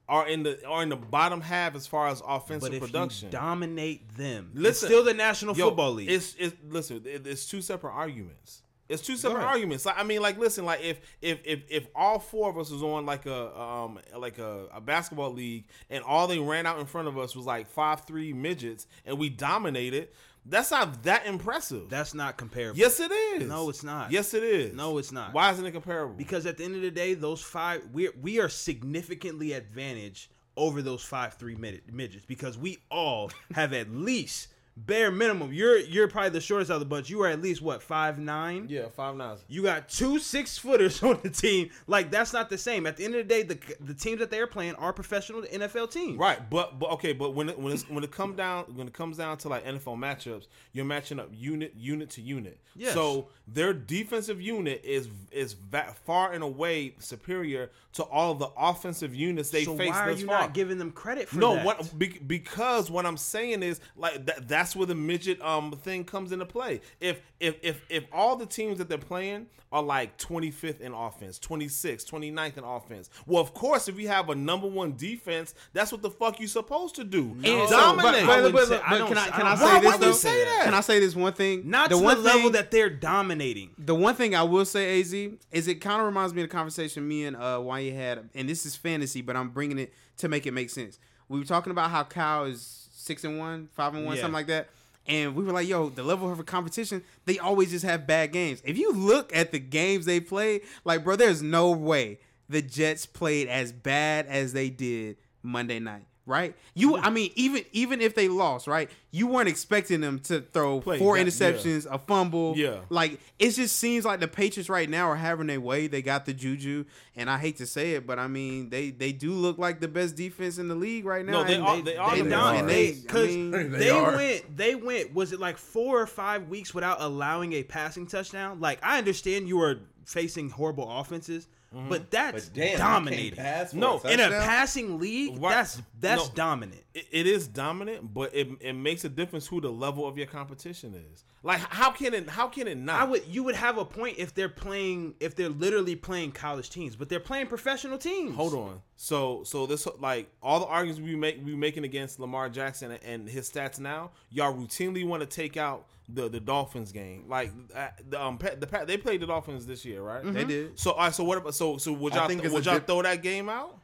are 0.10 0.28
in 0.28 0.44
the 0.44 0.66
are 0.68 0.84
in 0.84 0.90
the 0.90 0.96
bottom 0.96 1.42
half 1.42 1.76
as 1.76 1.88
far 1.88 2.08
as 2.10 2.22
offensive 2.28 2.72
But 2.72 2.76
if 2.76 2.82
production. 2.84 3.28
you 3.28 3.32
dominate 3.32 4.16
them, 4.18 4.52
it's 4.54 4.62
Listen, 4.62 4.90
still 4.90 5.04
the 5.04 5.14
National 5.14 5.56
Yo, 5.56 5.68
Football 5.68 5.94
League. 5.94 6.10
It's 6.10 6.36
it's 6.38 6.56
listen. 6.68 7.02
it- 7.06 7.26
It's 7.26 7.46
two 7.48 7.62
separate 7.62 7.94
arguments. 7.94 8.62
It's 8.90 9.02
two 9.02 9.16
separate 9.16 9.42
arguments. 9.44 9.86
Like 9.86 9.98
I 9.98 10.04
mean, 10.04 10.22
like 10.22 10.38
listen, 10.38 10.66
like 10.66 10.82
if 10.84 11.00
if 11.22 11.40
if 11.46 11.62
if 11.70 11.88
all 11.96 12.20
four 12.20 12.50
of 12.50 12.58
us 12.58 12.70
was 12.70 12.84
on 12.84 13.06
like 13.06 13.26
a 13.26 13.58
um 13.60 13.98
like 14.18 14.38
a, 14.40 14.68
a 14.74 14.82
basketball 14.82 15.32
league 15.32 15.66
and 15.90 16.04
all 16.04 16.28
they 16.28 16.38
ran 16.38 16.66
out 16.66 16.80
in 16.80 16.86
front 16.86 17.08
of 17.08 17.18
us 17.18 17.34
was 17.36 17.46
like 17.46 17.68
five 17.70 18.02
three 18.02 18.34
midgets 18.34 18.86
and 19.06 19.18
we 19.18 19.30
dominated, 19.30 20.10
that's 20.46 20.72
not 20.72 21.04
that 21.04 21.26
impressive. 21.26 21.90
That's 21.90 22.14
not 22.14 22.38
comparable. 22.38 22.78
yes, 22.78 23.00
it 23.00 23.12
is. 23.12 23.48
No, 23.48 23.70
it's 23.70 23.84
not. 23.84 24.12
Yes, 24.12 24.34
it 24.34 24.44
is. 24.44 24.74
No, 24.74 24.98
it's 24.98 25.12
not. 25.12 25.34
Why 25.34 25.52
isn't 25.52 25.66
it 25.66 25.72
comparable? 25.72 26.16
Because 26.16 26.46
at 26.46 26.58
the 26.58 26.66
end 26.66 26.76
of 26.76 26.82
the 26.82 26.92
day, 26.92 27.14
those 27.14 27.42
five 27.42 27.82
we 27.94 28.10
we 28.22 28.40
are 28.40 28.50
significantly 28.50 29.54
advantaged 29.54 30.30
over 30.56 30.82
those 30.82 31.04
five 31.04 31.34
three 31.36 31.56
minute 31.56 31.84
midgets 31.92 32.26
because 32.26 32.58
we 32.58 32.78
all 32.92 33.32
have 33.56 33.74
at 33.74 33.90
least 33.92 34.48
bare 34.76 35.12
minimum, 35.12 35.54
you're 35.54 35.78
you're 35.80 36.08
probably 36.08 36.32
the 36.32 36.42
shortest 36.42 36.72
of 36.72 36.80
the 36.80 36.86
bunch. 36.86 37.10
You 37.10 37.22
are 37.24 37.28
at 37.28 37.42
least 37.42 37.62
what 37.62 37.82
five 37.84 38.18
nine. 38.20 38.68
Yeah, 38.70 38.88
five 38.90 39.16
nine. 39.16 39.38
You 39.48 39.64
got 39.64 39.90
two 39.90 40.20
six 40.20 40.58
footers 40.58 41.02
on 41.04 41.20
the 41.24 41.30
team. 41.30 41.70
Like 41.88 42.12
that's 42.12 42.34
not 42.34 42.50
the 42.50 42.58
same. 42.58 42.86
At 42.86 42.98
the 42.98 43.06
end 43.06 43.16
of 43.16 43.28
the 43.28 43.34
day, 43.34 43.44
the 43.44 43.58
the 43.80 43.94
teams 43.94 44.20
that 44.20 44.32
they're 44.32 44.48
playing 44.48 44.76
are 44.76 44.94
professional 44.94 45.42
NFL 45.44 45.92
teams. 45.92 46.18
Right, 46.18 46.50
but 46.50 46.80
but 46.80 46.92
okay, 46.92 47.14
but 47.14 47.34
when 47.34 47.50
it, 47.50 47.60
when 47.60 47.74
it's, 47.74 47.90
when 47.90 48.04
it 48.04 48.12
come 48.12 48.36
down 48.36 48.66
when 48.76 48.88
it 48.88 48.94
comes 48.94 49.18
down 49.18 49.38
to 49.40 49.50
like 49.50 49.66
NFL 49.66 49.98
matchups, 49.98 50.48
you're 50.72 50.86
matching 50.86 51.20
up 51.20 51.30
unit 51.32 51.74
unit 51.76 52.10
to 52.12 52.22
unit. 52.22 52.60
Yes. 52.76 52.94
So 52.94 53.28
their 53.48 53.74
defensive 53.74 54.42
unit 54.42 54.82
is 54.84 55.08
is 55.32 55.54
va- 55.54 55.96
far 56.06 56.34
and 56.34 56.44
away 56.44 56.96
superior 57.00 57.72
to 57.94 58.04
all 58.04 58.34
the 58.34 58.50
offensive 58.58 59.14
units 59.14 59.52
they 59.52 59.66
So 59.66 59.78
face 59.78 59.92
why 59.92 60.08
are 60.08 60.12
you 60.12 60.26
far. 60.26 60.42
not 60.42 60.54
giving 60.56 60.80
them 60.80 60.92
credit 60.92 61.30
for 61.30 61.38
no, 61.38 61.56
that? 61.56 61.66
what 61.66 62.28
because 62.28 62.90
what 62.90 63.06
I'm 63.06 63.18
saying 63.18 63.62
is 63.62 63.80
like 63.96 64.26
that, 64.26 64.48
that's 64.64 64.78
where 64.78 64.88
the 64.88 64.96
midget 64.96 65.42
um 65.42 65.72
thing 65.74 66.06
comes 66.06 66.32
into 66.32 66.46
play. 66.46 66.80
If 67.02 67.20
if 67.42 67.56
if 67.62 67.84
if 67.90 68.06
all 68.14 68.38
the 68.38 68.46
teams 68.46 68.78
that 68.78 68.88
they're 68.88 68.98
playing 68.98 69.48
are 69.74 69.82
like 69.84 70.18
25th 70.20 70.80
in 70.82 70.94
offense, 70.94 71.38
26th, 71.40 72.08
29th 72.10 72.58
in 72.60 72.64
offense. 72.64 73.10
Well, 73.26 73.42
of 73.42 73.54
course, 73.56 73.88
if 73.88 74.00
you 74.00 74.08
have 74.08 74.30
a 74.30 74.36
number 74.36 74.68
one 74.68 74.96
defense, 74.96 75.54
that's 75.74 75.92
what 75.92 76.02
the 76.04 76.12
fuck 76.12 76.40
you 76.40 76.46
supposed 76.48 76.94
to 76.96 77.04
do. 77.04 77.32
And 77.44 77.68
so- 77.68 77.76
Dominate. 77.76 78.26
but- 78.26 78.28
But, 78.28 78.30
I 78.30 78.42
but, 78.44 78.70
but, 78.70 78.84
I 78.86 79.00
but 79.00 79.08
can 79.08 79.18
I 79.18 79.26
say- 79.26 79.32
can 79.32 79.48
I 79.48 79.52
I 79.52 79.56
say 79.56 79.80
this 79.82 79.98
though? 79.98 80.12
say 80.14 80.46
that? 80.46 80.62
Can 80.66 80.74
I 80.76 80.82
say 80.82 81.00
this 81.00 81.16
one 81.16 81.34
thing? 81.34 81.70
Not 81.70 81.90
the 81.90 81.98
to 81.98 82.04
one 82.04 82.18
the 82.18 82.22
level 82.22 82.42
thing- 82.44 82.52
that 82.54 82.70
they're 82.72 82.90
dominating. 82.92 83.72
The 83.80 83.96
one 83.96 84.14
thing 84.16 84.34
I 84.36 84.44
will 84.44 84.64
say, 84.66 85.02
Az, 85.02 85.12
is 85.12 85.68
it 85.68 85.82
kind 85.82 86.00
of 86.00 86.06
reminds 86.06 86.34
me 86.36 86.44
of 86.44 86.50
the 86.50 86.56
conversation 86.56 87.06
me 87.08 87.26
and 87.26 87.36
uh 87.36 87.58
Wanya 87.60 87.96
had, 87.96 88.30
and 88.36 88.48
this 88.48 88.66
is 88.68 88.76
fantasy, 88.76 89.22
but 89.24 89.36
I'm 89.36 89.50
bringing 89.50 89.80
it 89.80 89.92
to 90.18 90.30
make 90.30 90.46
it 90.46 90.52
make 90.52 90.70
sense. 90.70 91.00
We 91.28 91.40
were 91.40 91.46
talking 91.46 91.72
about 91.72 91.90
how 91.90 92.04
Cal 92.04 92.46
is 92.46 92.83
six 93.04 93.24
and 93.24 93.38
one, 93.38 93.68
five 93.74 93.94
and 93.94 94.06
one, 94.06 94.16
Yeah. 94.16 94.22
something 94.22 94.34
like 94.34 94.48
that. 94.48 94.70
And 95.06 95.36
we 95.36 95.44
were 95.44 95.52
like, 95.52 95.68
yo, 95.68 95.90
the 95.90 96.04
level 96.04 96.32
of 96.32 96.46
competition, 96.46 97.04
they 97.26 97.38
always 97.38 97.72
just 97.72 97.84
have 97.84 98.08
bad 98.08 98.32
games. 98.32 98.62
If 98.64 98.78
you 98.78 98.94
look 98.94 99.36
at 99.36 99.52
the 99.52 99.60
games 99.60 100.06
they 100.06 100.22
played, 100.22 100.62
like, 100.86 101.04
bro, 101.04 101.18
there's 101.18 101.42
no 101.42 101.72
way 101.72 102.20
the 102.48 102.62
Jets 102.62 103.06
played 103.06 103.48
as 103.50 103.74
bad 103.74 104.28
as 104.28 104.54
they 104.54 104.70
did 104.70 105.18
Monday 105.42 105.80
night. 105.80 106.06
Right? 106.26 106.56
You 106.74 106.96
I 106.96 107.10
mean, 107.10 107.32
even 107.36 107.66
even 107.74 108.00
if 108.00 108.16
they 108.16 108.30
lost, 108.30 108.66
right? 108.66 108.90
You 109.12 109.28
weren't 109.28 109.50
expecting 109.50 110.00
them 110.00 110.20
to 110.22 110.40
throw 110.40 110.80
Play 110.80 110.98
four 110.98 111.18
that- 111.18 111.26
yeah. 111.26 111.30
interceptions, 111.30 111.86
a 111.94 112.00
fumble. 112.00 112.54
Yeah. 112.56 112.80
Like 112.88 113.20
it 113.40 113.50
just 113.52 113.76
seems 113.76 114.06
like 114.06 114.22
the 114.22 114.30
Patriots 114.30 114.70
right 114.70 114.90
now 114.90 115.10
are 115.10 115.18
having 115.18 115.48
their 115.48 115.60
way. 115.60 115.88
They 115.88 116.02
got 116.02 116.26
the 116.26 116.34
juju, 116.34 116.86
and 117.18 117.30
I 117.30 117.38
hate 117.40 117.58
to 117.58 117.66
say 117.66 117.96
it, 117.96 118.08
but 118.08 118.20
I 118.20 118.28
mean 118.28 118.70
they 118.70 118.92
they 118.92 119.12
do 119.12 119.34
look 119.34 119.58
like 119.58 119.82
the 119.82 119.90
best 119.90 120.16
defense 120.16 120.58
in 120.60 120.70
the 120.70 120.76
league 120.76 121.04
right 121.04 121.26
now. 121.26 121.42
No, 121.42 121.44
they 121.44 121.58
are- 121.58 121.82
they 121.82 121.98
are 121.98 122.16
They, 122.16 122.22
the 122.22 122.30
don't- 122.30 122.68
They 122.68 122.74
they, 122.74 122.90
I 122.92 123.02
because 123.02 123.28
mean, 123.36 123.52
They 123.52 123.64
they, 123.80 123.90
are. 123.90 124.16
went 124.16 124.56
they 124.58 124.76
went 124.76 125.14
was 125.14 125.34
it 125.34 125.42
like 125.42 125.58
four 125.58 126.00
or 126.02 126.08
five 126.08 126.48
weeks 126.48 126.74
without 126.74 127.02
allowing 127.02 127.52
a 127.52 127.64
passing 127.64 128.08
touchdown? 128.08 128.62
Like 128.62 128.80
I 128.82 128.98
understand 128.98 129.50
you 129.50 129.60
are 129.62 129.82
facing 130.06 130.50
horrible 130.52 130.90
offenses, 131.00 131.48
Mm-hmm. 131.74 131.90
but 131.90 132.12
that's 132.12 132.46
But 132.50 132.54
damn, 132.54 132.72
you 132.74 132.78
dominating. 132.78 133.36
pass 133.38 133.74
No, 133.74 134.00
a 134.04 134.12
In 134.12 134.20
a 134.20 134.30
passing 134.30 135.00
league, 135.00 135.42
Right. 135.42 135.56
that's 135.56 135.82
that's 136.00 136.28
No. 136.30 136.36
dominant. 136.36 136.84
it, 136.94 137.08
it 137.12 137.28
is 137.28 137.48
dominant, 137.48 138.14
but 138.14 138.34
it, 138.36 138.48
it 138.62 138.74
makes 138.74 139.04
a 139.06 139.10
difference 139.10 139.48
who 139.48 139.60
the 139.60 139.72
level 139.72 140.08
of 140.08 140.18
your 140.18 140.28
competition 140.28 140.94
is. 140.94 141.24
Like 141.46 141.60
how 141.60 141.92
can 141.92 142.14
it 142.14 142.30
how 142.30 142.48
can 142.48 142.70
it 142.70 142.78
not? 142.78 143.02
I 143.02 143.04
would 143.04 143.28
you 143.28 143.44
would 143.44 143.56
have 143.56 143.78
a 143.78 143.84
point 143.84 144.18
if 144.18 144.34
they're 144.34 144.48
playing 144.48 145.16
if 145.20 145.36
they're 145.36 145.50
literally 145.50 145.96
playing 145.96 146.32
college 146.32 146.70
teams, 146.70 146.96
but 146.96 147.10
they're 147.10 147.20
playing 147.20 147.48
professional 147.48 147.98
teams. 147.98 148.34
Hold 148.36 148.54
on. 148.54 148.82
So 148.96 149.44
so 149.44 149.66
this 149.66 149.86
like 150.00 150.32
all 150.42 150.62
the 150.62 150.66
arguments 150.68 151.02
we 151.02 151.18
make 151.18 151.46
we 151.46 151.54
making 151.54 151.84
against 151.84 152.18
Lamar 152.18 152.48
Jackson 152.48 152.92
and 153.04 153.28
his 153.28 153.52
stats 153.52 153.78
now, 153.78 154.12
y'all 154.30 154.54
routinely 154.54 155.06
want 155.06 155.20
to 155.20 155.28
take 155.28 155.58
out 155.58 155.88
the 156.08 156.30
the 156.30 156.40
Dolphins 156.40 156.94
game. 156.94 157.26
Like 157.28 157.52
uh, 157.76 157.90
the 158.08 158.22
um 158.24 158.38
Pa- 158.38 158.56
the 158.58 158.86
they 158.88 158.96
played 158.96 159.20
the 159.20 159.28
Dolphins 159.28 159.66
this 159.66 159.84
year, 159.84 160.02
right? 160.02 160.24
they 160.24 160.46
did. 160.46 160.80
So 160.80 160.92
all 160.92 161.00
right, 161.00 161.14
so 161.14 161.26
what 161.26 161.38
about 161.38 161.56
so 161.56 161.76
so 161.78 161.92
would 161.92 162.14
y'all 162.14 162.28
think 162.30 162.42
would 162.44 162.66
y'all 162.66 162.76
dip- 162.76 162.88
throw 162.88 163.02
that 163.02 163.22
game 163.22 163.50
out? 163.50 163.80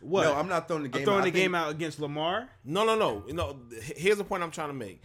What? 0.00 0.24
No, 0.24 0.34
I'm 0.34 0.48
not 0.48 0.68
throwing 0.68 0.84
the 0.84 0.88
game. 0.90 1.00
I'm 1.00 1.04
throwing 1.06 1.20
out. 1.20 1.24
the 1.24 1.30
think- 1.30 1.42
game 1.42 1.54
out 1.54 1.70
against 1.70 1.98
Lamar. 2.00 2.48
No, 2.64 2.84
no, 2.84 2.94
no. 2.94 3.24
No, 3.28 3.56
here's 3.96 4.18
the 4.18 4.24
point 4.24 4.42
I'm 4.42 4.50
trying 4.50 4.68
to 4.68 4.74
make. 4.74 5.02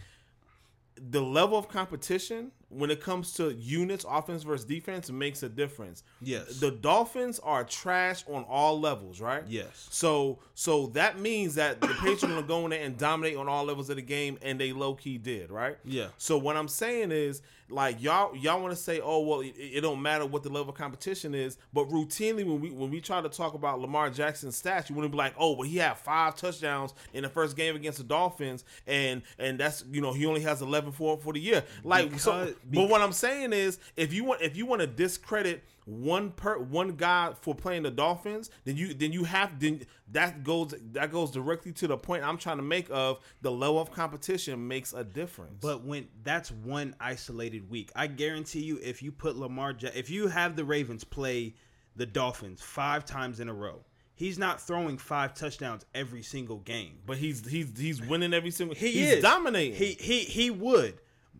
The 0.96 1.22
level 1.22 1.58
of 1.58 1.68
competition 1.68 2.52
when 2.74 2.90
it 2.90 3.00
comes 3.00 3.32
to 3.34 3.54
units, 3.54 4.04
offense 4.08 4.42
versus 4.42 4.64
defense, 4.64 5.10
makes 5.10 5.42
a 5.42 5.48
difference. 5.48 6.02
Yes. 6.20 6.60
The 6.60 6.70
Dolphins 6.70 7.38
are 7.40 7.64
trash 7.64 8.24
on 8.28 8.44
all 8.44 8.80
levels, 8.80 9.20
right? 9.20 9.44
Yes. 9.46 9.88
So 9.90 10.38
so 10.54 10.88
that 10.88 11.18
means 11.18 11.54
that 11.56 11.80
the 11.80 11.88
Patriots 11.88 12.24
are 12.24 12.28
gonna 12.28 12.42
go 12.42 12.64
in 12.64 12.70
there 12.70 12.82
and 12.82 12.96
dominate 12.96 13.36
on 13.36 13.48
all 13.48 13.64
levels 13.64 13.90
of 13.90 13.96
the 13.96 14.02
game, 14.02 14.38
and 14.42 14.60
they 14.60 14.72
low 14.72 14.94
key 14.94 15.18
did, 15.18 15.50
right? 15.50 15.76
Yeah. 15.84 16.08
So 16.18 16.38
what 16.38 16.56
I'm 16.56 16.68
saying 16.68 17.12
is, 17.12 17.42
like 17.70 18.02
y'all 18.02 18.36
y'all 18.36 18.60
want 18.60 18.72
to 18.72 18.80
say, 18.80 19.00
oh 19.02 19.20
well, 19.20 19.40
it, 19.40 19.54
it 19.58 19.80
don't 19.80 20.02
matter 20.02 20.26
what 20.26 20.42
the 20.42 20.50
level 20.50 20.70
of 20.70 20.74
competition 20.76 21.34
is, 21.34 21.56
but 21.72 21.88
routinely 21.88 22.44
when 22.44 22.60
we 22.60 22.70
when 22.70 22.90
we 22.90 23.00
try 23.00 23.20
to 23.20 23.28
talk 23.28 23.54
about 23.54 23.80
Lamar 23.80 24.10
Jackson's 24.10 24.60
stats, 24.60 24.88
you 24.88 24.94
want 24.94 25.06
to 25.06 25.10
be 25.10 25.16
like, 25.16 25.34
oh, 25.38 25.56
but 25.56 25.66
he 25.66 25.78
had 25.78 25.96
five 25.96 26.36
touchdowns 26.36 26.94
in 27.12 27.22
the 27.22 27.28
first 27.28 27.56
game 27.56 27.74
against 27.74 27.98
the 27.98 28.04
Dolphins, 28.04 28.64
and 28.86 29.22
and 29.38 29.58
that's 29.58 29.84
you 29.90 30.00
know 30.00 30.12
he 30.12 30.26
only 30.26 30.42
has 30.42 30.60
11 30.62 30.92
for 30.92 31.16
for 31.18 31.32
the 31.32 31.40
year. 31.40 31.64
Like 31.82 32.18
so, 32.18 32.54
Because- 32.70 32.84
but 32.86 32.90
what 32.90 33.00
I'm 33.00 33.12
saying 33.12 33.52
is, 33.52 33.78
if 33.96 34.12
you 34.12 34.24
want 34.24 34.42
if 34.42 34.56
you 34.56 34.66
want 34.66 34.80
to 34.80 34.86
discredit 34.86 35.62
one 35.86 36.30
per 36.30 36.58
one 36.58 36.92
guy 36.96 37.32
for 37.42 37.54
playing 37.54 37.82
the 37.82 37.90
Dolphins, 37.90 38.50
then 38.64 38.76
you 38.76 38.94
then 38.94 39.12
you 39.12 39.24
have 39.24 39.60
then 39.60 39.82
that 40.12 40.42
goes 40.42 40.74
that 40.92 41.12
goes 41.12 41.30
directly 41.30 41.72
to 41.72 41.86
the 41.86 41.96
point 41.98 42.24
I'm 42.24 42.38
trying 42.38 42.56
to 42.56 42.62
make 42.62 42.88
of 42.90 43.18
the 43.42 43.50
level 43.50 43.78
of 43.80 43.90
competition 43.92 44.66
makes 44.66 44.92
a 44.94 45.04
difference. 45.04 45.58
But 45.60 45.84
when 45.84 46.08
that's 46.22 46.50
one 46.50 46.94
isolated 47.00 47.68
week, 47.68 47.90
I 47.94 48.06
guarantee 48.06 48.60
you, 48.64 48.78
if 48.82 49.02
you 49.02 49.12
put 49.12 49.36
Lamar, 49.36 49.74
if 49.94 50.08
you 50.10 50.28
have 50.28 50.56
the 50.56 50.64
Ravens 50.64 51.04
play 51.04 51.54
the 51.96 52.06
Dolphins 52.06 52.60
five 52.62 53.04
times 53.04 53.38
in 53.38 53.48
a 53.48 53.54
row, 53.54 53.84
he's 54.14 54.38
not 54.38 54.60
throwing 54.60 54.96
five 54.96 55.34
touchdowns 55.34 55.84
every 55.94 56.22
single 56.22 56.58
game. 56.60 56.98
but 57.04 57.18
he's 57.18 57.46
he's 57.46 57.78
he's 57.78 58.00
winning 58.00 58.32
every 58.32 58.50
single. 58.50 58.74
He 58.74 58.90
he's 58.90 59.12
is 59.12 59.22
dominating. 59.22 59.74
He 59.76 59.92
he 60.00 60.20
he 60.20 60.50
would. 60.50 60.94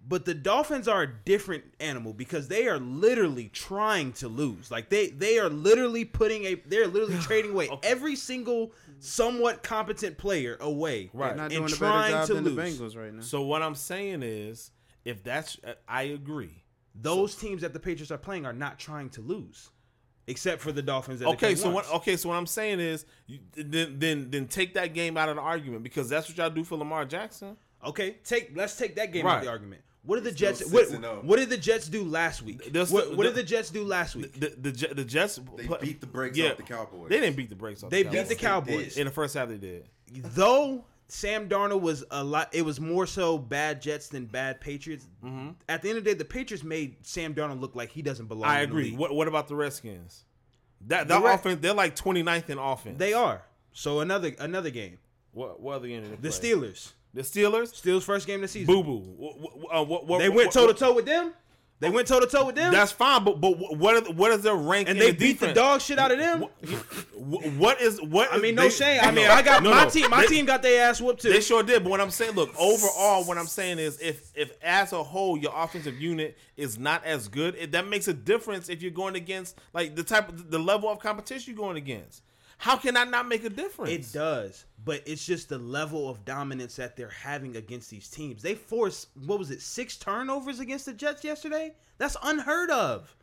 But 0.07 0.27
the 0.27 0.35
Dolphins 0.35 0.87
are 0.87 1.03
a 1.03 1.07
different 1.07 1.65
animal 1.81 2.13
because 2.13 2.49
they 2.49 2.69
are 2.69 2.79
literally 2.79 3.49
trying 3.49 4.13
to 4.15 4.29
lose. 4.29 4.71
Like 4.71 4.91
they 4.91 5.09
they 5.09 5.39
are 5.39 5.49
literally 5.49 6.05
putting 6.05 6.45
a 6.45 6.55
they're 6.67 6.87
literally 6.87 7.19
trading 7.23 7.53
away 7.53 7.71
every 7.83 8.15
single 8.17 8.73
somewhat 8.99 9.63
competent 9.63 10.19
player 10.19 10.57
away. 10.61 11.11
Right. 11.13 11.29
They're 11.29 11.37
not 11.37 11.43
and 11.45 11.51
doing 11.53 11.63
a 11.65 11.67
better 11.67 11.77
trying 11.77 12.11
job 12.13 12.27
to 12.27 12.35
than 12.35 12.45
lose. 12.45 12.55
the 12.79 12.85
Bengals 12.85 12.97
right 12.97 13.15
now. 13.15 13.23
so 13.23 13.43
what 13.43 13.63
I'm 13.63 13.75
saying 13.75 14.23
is, 14.23 14.71
if 15.05 15.23
that's 15.23 15.59
uh, 15.67 15.73
I 15.89 16.03
agree. 16.03 16.63
Those 16.95 17.35
teams 17.35 17.63
that 17.63 17.73
the 17.73 17.81
Patriots 17.81 18.13
are 18.13 18.19
playing 18.19 18.47
are 18.47 18.53
not 18.53 18.79
trying 18.79 19.09
to 19.11 19.21
lose, 19.21 19.71
except 20.29 20.61
for 20.63 20.71
the 20.71 20.81
Dolphins. 20.83 21.21
That 21.21 21.29
Okay, 21.31 21.39
played 21.39 21.59
so 21.59 21.71
what? 21.71 21.91
Okay, 21.93 22.17
so 22.17 22.29
what 22.29 22.37
I'm 22.37 22.47
saying 22.47 22.79
is, 22.79 23.05
you, 23.27 23.41
then 23.57 23.99
then 23.99 24.31
then 24.31 24.47
take 24.47 24.75
that 24.75 24.95
game 24.95 25.17
out 25.17 25.29
of 25.29 25.37
the 25.37 25.43
argument 25.43 25.83
because 25.83 26.09
that's 26.09 26.29
what 26.29 26.39
y'all 26.39 26.51
do 26.51 26.63
for 26.63 26.77
Lamar 26.77 27.05
Jackson. 27.05 27.57
Okay, 27.85 28.19
take 28.23 28.53
let's 28.55 28.77
take 28.77 28.95
that 28.97 29.13
game 29.13 29.27
out 29.27 29.39
of 29.39 29.45
the 29.45 29.51
argument. 29.51 29.83
What 30.07 30.17
did 30.17 30.25
the 30.25 30.33
Jets? 30.33 30.71
What, 30.71 30.87
oh. 31.03 31.21
what 31.23 31.37
did 31.39 31.49
the 31.49 31.57
Jets 31.57 31.89
do 31.89 32.05
last 32.05 32.43
week? 32.43 32.73
They're 32.73 32.85
What, 32.85 33.05
still- 33.05 33.17
what 33.17 33.25
did 33.25 33.35
the- 33.35 33.41
the 33.43 33.47
Jets 33.49 33.71
do 33.71 33.85
last 33.85 34.17
week? 34.17 34.39
The 34.39 34.55
the, 34.57 34.73
Je- 34.73 34.93
the 34.93 35.05
Jets 35.05 35.41
They 35.57 35.67
play- 35.67 35.79
beat 35.81 36.01
the 36.01 36.07
brakes 36.07 36.37
yeah, 36.37 36.51
off 36.51 36.57
the 36.59 36.63
Cowboys. 36.63 37.09
They 37.09 37.21
didn't 37.21 37.37
beat 37.37 37.49
the 37.49 37.57
brakes 37.57 37.83
off. 37.83 37.91
They 37.91 38.03
the 38.03 38.11
beat 38.11 38.29
the 38.29 38.35
Cowboys. 38.35 38.75
Cowboys. 38.75 38.97
in 38.99 39.07
the 39.07 39.13
first 39.13 39.35
half. 39.35 39.49
They 39.49 39.57
did. 39.57 39.89
Though 40.13 40.85
Sam 41.09 41.49
Darnold 41.49 41.81
was 41.81 42.05
a 42.11 42.23
lot, 42.23 42.49
it 42.55 42.63
was 42.63 42.81
more 42.81 43.07
so 43.07 43.39
bad 43.39 43.81
Jets 43.81 44.09
than 44.09 44.27
bad 44.27 44.61
Patriots. 44.61 45.07
Mm-hmm. 45.25 45.51
At 45.69 45.81
the 45.83 45.89
end 45.89 45.99
of 45.99 46.05
the 46.05 46.11
day, 46.11 46.19
the 46.19 46.25
Patriots 46.25 46.65
made 46.65 46.97
Sam 47.07 47.35
Darnold 47.35 47.61
look 47.61 47.75
like 47.75 47.91
he 47.91 48.03
doesn't 48.03 48.27
belong. 48.27 48.45
I 48.49 48.61
in 48.63 48.69
the 48.71 48.77
agree. 48.77 48.93
What 48.93 49.15
what 49.15 49.27
about 49.29 49.49
the 49.49 49.57
Redskins? 49.57 50.25
That 50.87 51.09
The 51.09 51.15
that 51.15 51.25
Red- 51.25 51.35
offense, 51.37 51.61
they're 51.63 51.73
like 51.73 51.97
29th 51.97 52.51
in 52.51 52.59
offense. 52.59 52.99
They 52.99 53.15
are. 53.15 53.43
So 53.73 54.01
another 54.01 54.33
another 54.39 54.71
game. 54.71 54.99
What 55.33 55.61
what 55.61 55.77
other 55.77 55.89
game 55.89 56.03
did 56.03 56.11
they 56.23 56.29
The 56.29 56.31
play? 56.31 56.51
Steelers. 56.51 56.93
The 57.15 57.23
Steelers. 57.23 57.73
Steelers 57.81 58.03
first 58.03 58.27
game 58.27 58.37
of 58.37 58.43
the 58.43 58.49
season. 58.49 58.67
Boo 58.67 58.83
boo. 58.83 59.67
Uh, 59.73 59.85
what, 59.85 60.07
what, 60.07 60.19
They 60.19 60.29
went 60.29 60.53
toe 60.53 60.67
to 60.67 60.75
toe 60.75 60.93
with 60.93 61.07
them. 61.07 61.33
They 61.81 61.91
went 61.91 62.07
toe 62.09 62.21
to 62.21 62.27
toe 62.27 62.47
with 62.47 62.55
them. 62.55 62.73
That's 62.73 62.93
fine, 62.93 63.25
but 63.25 63.41
but 63.41 63.59
what 63.77 63.97
are, 63.97 64.13
what 64.13 64.31
is 64.31 64.43
their 64.43 64.55
rank? 64.55 64.89
and 64.89 64.99
they 64.99 65.11
the 65.11 65.17
beat 65.19 65.41
the 65.41 65.49
defense? 65.49 65.55
dog 65.57 65.81
shit 65.81 65.99
out 65.99 66.13
of 66.13 66.19
them. 66.19 66.47
What, 67.15 67.53
what 67.55 67.81
is 67.81 68.01
what? 68.01 68.33
I 68.33 68.39
mean, 68.39 68.55
no 68.55 68.63
they- 68.63 68.71
shame. 68.71 69.01
I 69.03 69.07
no, 69.11 69.13
mean, 69.13 69.31
I 69.31 69.43
got 69.43 69.63
no, 69.63 69.71
my 69.71 69.85
no. 69.85 69.91
team. 69.91 70.09
My 70.09 70.23
They- 70.23 70.29
team 70.29 70.47
got 70.47 70.63
their 70.63 70.89
ass 70.89 71.01
whooped 71.01 71.23
too. 71.23 71.31
They 71.31 71.41
sure 71.41 71.63
did, 71.63 71.83
but 71.83 71.91
what 71.91 72.01
I'm 72.01 72.11
saying, 72.11 72.35
look, 72.37 72.51
overall, 72.59 73.25
what 73.25 73.37
I'm 73.39 73.47
saying 73.49 73.81
is, 73.81 74.01
if 74.01 74.31
if 74.35 74.53
as 74.63 74.93
a 74.93 75.03
whole 75.03 75.37
your 75.37 75.53
offensive 75.55 76.01
unit 76.01 76.39
is 76.57 76.79
not 76.79 77.05
as 77.05 77.29
good, 77.29 77.55
it, 77.57 77.73
that 77.73 77.87
makes 77.87 78.09
a 78.09 78.15
difference 78.15 78.69
if 78.69 78.81
you're 78.81 78.91
going 78.93 79.17
against 79.17 79.59
like 79.75 79.95
the 79.95 80.05
type 80.05 80.29
of 80.29 80.51
the 80.51 80.59
level 80.59 80.89
of 80.89 81.01
competition 81.01 81.55
you're 81.55 81.63
going 81.63 81.77
against. 81.77 82.23
How 82.59 82.77
can 82.77 82.95
that 82.95 83.11
not 83.11 83.29
make 83.29 83.45
a 83.45 83.51
difference? 83.51 83.91
It 83.93 84.13
does, 84.13 84.65
but 84.85 85.03
it's 85.07 85.25
just 85.25 85.49
the 85.49 85.59
level 85.59 86.09
of 86.09 86.25
dominance 86.25 86.77
that 86.77 86.97
they're 86.97 87.09
having 87.09 87.57
against 87.57 87.91
these 87.91 88.09
teams. 88.09 88.43
They 88.43 88.55
forced 88.55 89.09
what 89.27 89.39
was 89.39 89.51
it, 89.51 89.61
six 89.61 89.97
turnovers 89.97 90.61
against 90.61 90.87
the 90.87 90.93
Jets 90.93 91.25
yesterday? 91.25 91.75
That's 91.99 92.17
unheard 92.23 92.71
of. 92.71 93.15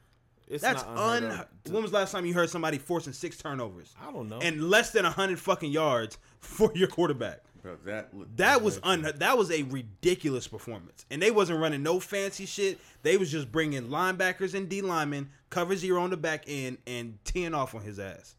It's 0.47 0.61
That's 0.61 0.83
not 0.83 1.15
unheard 1.17 1.31
un. 1.31 1.39
of. 1.65 1.71
When 1.73 1.81
was 1.81 1.91
the 1.91 1.97
last 1.97 2.11
time 2.11 2.25
you 2.25 2.33
heard 2.33 2.49
somebody 2.49 2.77
forcing 2.77 3.13
six 3.13 3.37
turnovers? 3.37 3.95
I 4.05 4.11
don't 4.11 4.27
know. 4.27 4.39
And 4.39 4.69
less 4.69 4.91
than 4.91 5.05
hundred 5.05 5.39
fucking 5.39 5.71
yards 5.71 6.17
for 6.39 6.71
your 6.75 6.87
quarterback. 6.89 7.39
Bro, 7.61 7.77
that 7.85 8.13
look- 8.13 8.35
That 8.37 8.61
was 8.61 8.79
un 8.83 9.09
that 9.17 9.37
was 9.37 9.51
a 9.51 9.63
ridiculous 9.63 10.47
performance, 10.47 11.05
and 11.11 11.21
they 11.21 11.31
wasn't 11.31 11.59
running 11.59 11.83
no 11.83 11.99
fancy 11.99 12.45
shit. 12.45 12.79
They 13.03 13.17
was 13.17 13.31
just 13.31 13.51
bringing 13.51 13.83
linebackers 13.87 14.53
and 14.55 14.67
D 14.67 14.81
linemen, 14.81 15.29
cover 15.49 15.75
zero 15.75 16.01
on 16.01 16.09
the 16.09 16.17
back 16.17 16.43
end, 16.47 16.79
and 16.87 17.17
teeing 17.23 17.53
off 17.53 17.73
on 17.75 17.81
his 17.83 17.99
ass. 17.99 18.35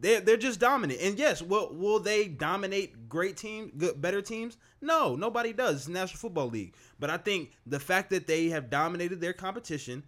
They're 0.00 0.20
they're 0.20 0.36
just 0.36 0.58
dominant, 0.60 1.00
and 1.02 1.18
yes, 1.18 1.42
will 1.42 1.68
will 1.74 2.00
they 2.00 2.26
dominate 2.26 3.08
great 3.08 3.36
teams, 3.36 3.72
good 3.76 4.00
better 4.00 4.22
teams? 4.22 4.56
No, 4.80 5.14
nobody 5.14 5.52
does. 5.52 5.76
It's 5.76 5.84
the 5.86 5.92
National 5.92 6.18
Football 6.18 6.48
League, 6.48 6.74
but 6.98 7.10
I 7.10 7.18
think 7.18 7.50
the 7.66 7.78
fact 7.78 8.10
that 8.10 8.26
they 8.26 8.48
have 8.48 8.70
dominated 8.70 9.20
their 9.20 9.34
competition, 9.34 10.02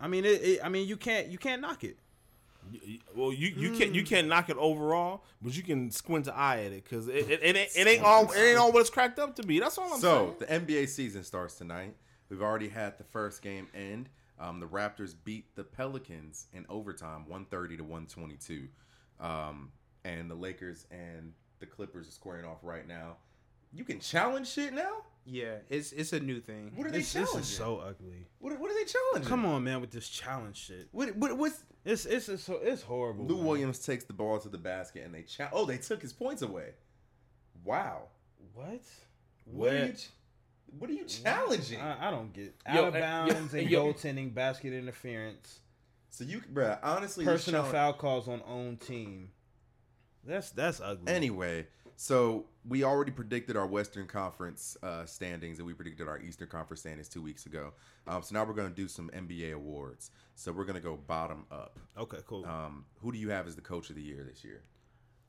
I 0.00 0.06
mean, 0.06 0.24
it, 0.24 0.42
it, 0.42 0.60
I 0.62 0.68
mean, 0.68 0.86
you 0.86 0.96
can't 0.96 1.26
you 1.28 1.38
can't 1.38 1.60
knock 1.60 1.82
it. 1.82 1.98
Well, 3.14 3.32
you 3.32 3.48
you 3.48 3.70
can't 3.78 3.92
Mm. 3.92 3.94
you 3.94 4.02
can't 4.04 4.26
knock 4.28 4.48
it 4.50 4.56
overall, 4.56 5.22
but 5.40 5.56
you 5.56 5.62
can 5.62 5.90
squint 5.90 6.26
an 6.26 6.34
eye 6.36 6.64
at 6.64 6.72
it 6.72 6.84
because 6.84 7.06
it, 7.08 7.30
it, 7.30 7.40
it, 7.42 7.56
ain't, 7.56 7.70
it 7.76 7.86
ain't 7.86 8.02
all 8.04 8.30
it 8.32 8.38
ain't 8.40 8.58
all 8.58 8.72
what 8.72 8.80
it's 8.80 8.90
cracked 8.90 9.18
up 9.18 9.36
to 9.36 9.42
be. 9.44 9.60
That's 9.60 9.78
all 9.78 9.92
I'm 9.94 10.00
So 10.00 10.36
saying. 10.38 10.50
So 10.50 10.64
the 10.64 10.74
NBA 10.74 10.88
season 10.88 11.22
starts 11.22 11.54
tonight. 11.54 11.94
We've 12.28 12.42
already 12.42 12.68
had 12.68 12.98
the 12.98 13.04
first 13.04 13.40
game 13.42 13.68
end. 13.74 14.08
Um, 14.38 14.58
the 14.60 14.66
Raptors 14.66 15.14
beat 15.24 15.54
the 15.54 15.62
Pelicans 15.64 16.46
in 16.52 16.66
overtime, 16.68 17.24
one 17.28 17.44
thirty 17.46 17.76
to 17.76 17.84
one 17.84 18.06
twenty 18.06 18.36
two, 18.36 18.66
um, 19.20 19.70
and 20.04 20.30
the 20.30 20.34
Lakers 20.34 20.86
and 20.90 21.32
the 21.60 21.66
Clippers 21.66 22.08
are 22.08 22.12
squaring 22.12 22.44
off 22.44 22.58
right 22.62 22.86
now. 22.86 23.16
You 23.72 23.84
can 23.84 24.00
challenge 24.00 24.48
shit 24.48 24.72
now. 24.72 25.02
Yeah, 25.24 25.56
it's 25.68 25.90
it's 25.92 26.12
a 26.12 26.20
new 26.20 26.40
thing. 26.40 26.72
What 26.76 26.86
are 26.86 26.90
they 26.90 26.98
This, 26.98 27.12
this 27.12 27.34
is 27.34 27.46
so 27.48 27.78
ugly. 27.78 28.28
what, 28.38 28.58
what 28.60 28.70
are 28.70 28.74
they 28.74 28.84
challenging? 28.84 29.28
Come 29.28 29.44
on, 29.44 29.64
man, 29.64 29.80
with 29.80 29.90
this 29.90 30.08
challenge 30.08 30.56
shit. 30.56 30.88
What, 30.92 31.16
what, 31.16 31.36
what's 31.36 31.64
It's 31.84 32.06
it's 32.06 32.28
it's, 32.28 32.48
it's 32.48 32.82
horrible. 32.82 33.26
Lou 33.26 33.36
man. 33.38 33.44
Williams 33.46 33.80
takes 33.80 34.04
the 34.04 34.12
ball 34.12 34.38
to 34.38 34.48
the 34.48 34.58
basket 34.58 35.04
and 35.04 35.12
they 35.12 35.22
cha- 35.22 35.50
oh 35.52 35.64
they 35.64 35.78
took 35.78 36.00
his 36.00 36.12
points 36.12 36.42
away. 36.42 36.74
Wow. 37.64 38.02
What? 38.54 38.82
What 39.44 39.72
are 39.72 39.86
you? 39.86 39.94
What? 40.78 40.90
are 40.90 40.92
you 40.92 41.04
challenging? 41.04 41.80
I, 41.80 42.08
I 42.08 42.10
don't 42.10 42.32
get 42.32 42.54
Yo, 42.72 42.82
out 42.82 42.88
of 42.88 42.94
uh, 42.94 43.00
bounds 43.00 43.52
yo, 43.52 43.60
and 43.60 43.70
yo. 43.70 43.84
goaltending, 43.92 44.32
basket 44.32 44.72
interference, 44.72 45.60
so 46.16 46.24
you, 46.24 46.40
bruh, 46.50 46.78
honestly, 46.82 47.26
personal 47.26 47.60
challenge- 47.60 47.74
foul 47.74 47.92
calls 47.92 48.26
on 48.26 48.42
own 48.46 48.78
team. 48.78 49.32
That's 50.24 50.48
that's 50.50 50.80
ugly. 50.80 51.12
Anyway, 51.12 51.66
so 51.96 52.46
we 52.66 52.84
already 52.84 53.12
predicted 53.12 53.54
our 53.54 53.66
Western 53.66 54.06
Conference 54.06 54.78
uh, 54.82 55.04
standings, 55.04 55.58
and 55.58 55.66
we 55.66 55.74
predicted 55.74 56.08
our 56.08 56.18
Eastern 56.18 56.48
Conference 56.48 56.80
standings 56.80 57.10
two 57.10 57.20
weeks 57.20 57.44
ago. 57.44 57.74
Um, 58.06 58.22
so 58.22 58.34
now 58.34 58.44
we're 58.44 58.54
going 58.54 58.70
to 58.70 58.74
do 58.74 58.88
some 58.88 59.10
NBA 59.10 59.52
awards. 59.52 60.10
So 60.36 60.52
we're 60.52 60.64
going 60.64 60.76
to 60.76 60.80
go 60.80 60.96
bottom 60.96 61.44
up. 61.50 61.78
okay, 61.98 62.18
cool. 62.26 62.46
Um, 62.46 62.86
who 63.02 63.12
do 63.12 63.18
you 63.18 63.28
have 63.28 63.46
as 63.46 63.54
the 63.54 63.60
coach 63.60 63.90
of 63.90 63.96
the 63.96 64.02
year 64.02 64.24
this 64.26 64.42
year? 64.42 64.62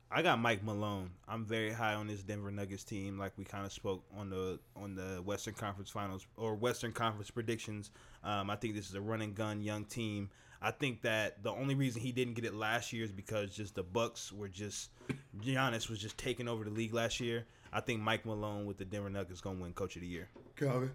I 0.10 0.22
got 0.22 0.40
Mike 0.40 0.64
Malone. 0.64 1.10
I'm 1.28 1.46
very 1.46 1.72
high 1.72 1.94
on 1.94 2.08
this 2.08 2.24
Denver 2.24 2.50
Nuggets 2.50 2.84
team, 2.86 3.18
like 3.18 3.34
we 3.38 3.44
kind 3.44 3.66
of 3.66 3.74
spoke 3.74 4.06
on 4.18 4.30
the 4.30 4.58
on 4.76 4.96
the 4.96 5.22
Western 5.26 5.54
Conference 5.54 5.90
Finals 5.90 6.26
or 6.38 6.56
Western 6.56 6.94
Conference 6.94 7.30
predictions. 7.30 7.92
Um, 8.24 8.50
I 8.50 8.56
think 8.56 8.74
this 8.74 8.90
is 8.90 8.96
a 8.96 9.02
run 9.02 9.22
and 9.22 9.36
gun 9.36 9.62
young 9.62 9.84
team. 9.84 10.30
I 10.62 10.72
think 10.72 11.02
that 11.02 11.44
the 11.44 11.52
only 11.52 11.76
reason 11.76 12.02
he 12.02 12.12
didn't 12.12 12.34
get 12.34 12.46
it 12.46 12.54
last 12.54 12.92
year 12.94 13.04
is 13.04 13.12
because 13.12 13.54
just 13.54 13.76
the 13.76 13.84
Bucks 13.84 14.32
were 14.32 14.48
just 14.48 14.92
Giannis 15.40 15.90
was 15.90 16.00
just 16.00 16.18
taking 16.18 16.48
over 16.48 16.64
the 16.64 16.72
league 16.72 16.94
last 16.94 17.20
year. 17.20 17.46
I 17.74 17.82
think 17.82 18.02
Mike 18.02 18.26
Malone 18.26 18.66
with 18.66 18.78
the 18.78 18.86
Denver 18.86 19.10
Nuggets 19.10 19.42
gonna 19.42 19.62
win 19.62 19.74
Coach 19.74 19.98
of 19.98 20.02
the 20.02 20.08
Year. 20.08 20.30
Calvin. 20.56 20.92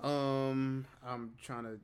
Um, 0.00 0.86
I'm 1.06 1.32
trying 1.42 1.64
to 1.64 1.78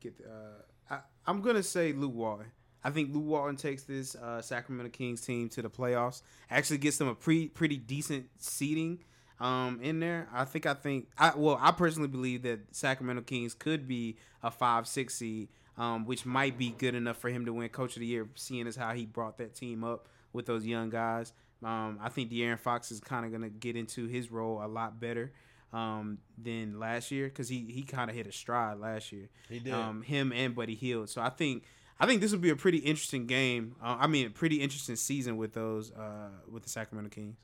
get. 0.00 0.16
The, 0.18 0.24
uh, 0.24 0.94
I, 0.94 1.00
I'm 1.26 1.42
gonna 1.42 1.64
say 1.64 1.92
Luke 1.92 2.14
Walton. 2.14 2.46
I 2.84 2.90
think 2.90 3.12
Lou 3.12 3.20
Walton 3.20 3.56
takes 3.56 3.82
this 3.82 4.14
uh, 4.14 4.40
Sacramento 4.40 4.90
Kings 4.90 5.20
team 5.20 5.48
to 5.50 5.62
the 5.62 5.70
playoffs. 5.70 6.22
Actually, 6.50 6.78
gets 6.78 6.98
them 6.98 7.08
a 7.08 7.14
pre 7.14 7.48
pretty 7.48 7.76
decent 7.76 8.26
seating 8.38 9.00
um, 9.40 9.80
in 9.82 10.00
there. 10.00 10.28
I 10.32 10.44
think. 10.44 10.66
I 10.66 10.74
think. 10.74 11.08
I 11.18 11.32
well, 11.36 11.58
I 11.60 11.72
personally 11.72 12.08
believe 12.08 12.42
that 12.42 12.60
Sacramento 12.72 13.22
Kings 13.22 13.54
could 13.54 13.88
be 13.88 14.16
a 14.42 14.50
five 14.50 14.86
six 14.86 15.14
seed, 15.14 15.48
um, 15.76 16.06
which 16.06 16.24
might 16.24 16.56
be 16.56 16.70
good 16.70 16.94
enough 16.94 17.18
for 17.18 17.28
him 17.30 17.44
to 17.46 17.52
win 17.52 17.68
Coach 17.68 17.96
of 17.96 18.00
the 18.00 18.06
Year, 18.06 18.28
seeing 18.34 18.66
as 18.66 18.76
how 18.76 18.92
he 18.92 19.06
brought 19.06 19.38
that 19.38 19.54
team 19.54 19.84
up 19.84 20.08
with 20.32 20.46
those 20.46 20.64
young 20.64 20.90
guys. 20.90 21.32
Um, 21.62 21.98
I 22.00 22.08
think 22.08 22.30
De'Aaron 22.30 22.58
Fox 22.58 22.92
is 22.92 23.00
kind 23.00 23.26
of 23.26 23.32
gonna 23.32 23.48
get 23.48 23.76
into 23.76 24.06
his 24.06 24.30
role 24.30 24.64
a 24.64 24.68
lot 24.68 25.00
better 25.00 25.32
um, 25.72 26.18
than 26.40 26.78
last 26.78 27.10
year 27.10 27.26
because 27.26 27.48
he 27.48 27.66
he 27.70 27.82
kind 27.82 28.10
of 28.10 28.16
hit 28.16 28.26
a 28.26 28.32
stride 28.32 28.78
last 28.78 29.12
year. 29.12 29.28
He 29.48 29.58
did. 29.58 29.72
Um, 29.72 30.02
him 30.02 30.32
and 30.32 30.54
Buddy 30.54 30.74
Hield. 30.74 31.10
So 31.10 31.20
I 31.20 31.30
think 31.30 31.64
I 32.00 32.06
think 32.06 32.20
this 32.20 32.30
would 32.32 32.40
be 32.40 32.50
a 32.50 32.56
pretty 32.56 32.78
interesting 32.78 33.26
game. 33.26 33.74
Uh, 33.82 33.96
I 34.00 34.06
mean, 34.06 34.26
a 34.26 34.30
pretty 34.30 34.56
interesting 34.56 34.96
season 34.96 35.36
with 35.36 35.52
those 35.52 35.90
uh, 35.92 36.30
with 36.50 36.62
the 36.62 36.68
Sacramento 36.68 37.10
Kings. 37.10 37.36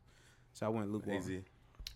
So 0.53 0.67
I 0.67 0.69
went 0.69 0.93
Luke 0.93 1.07
Walton. 1.07 1.23
Easy. 1.23 1.45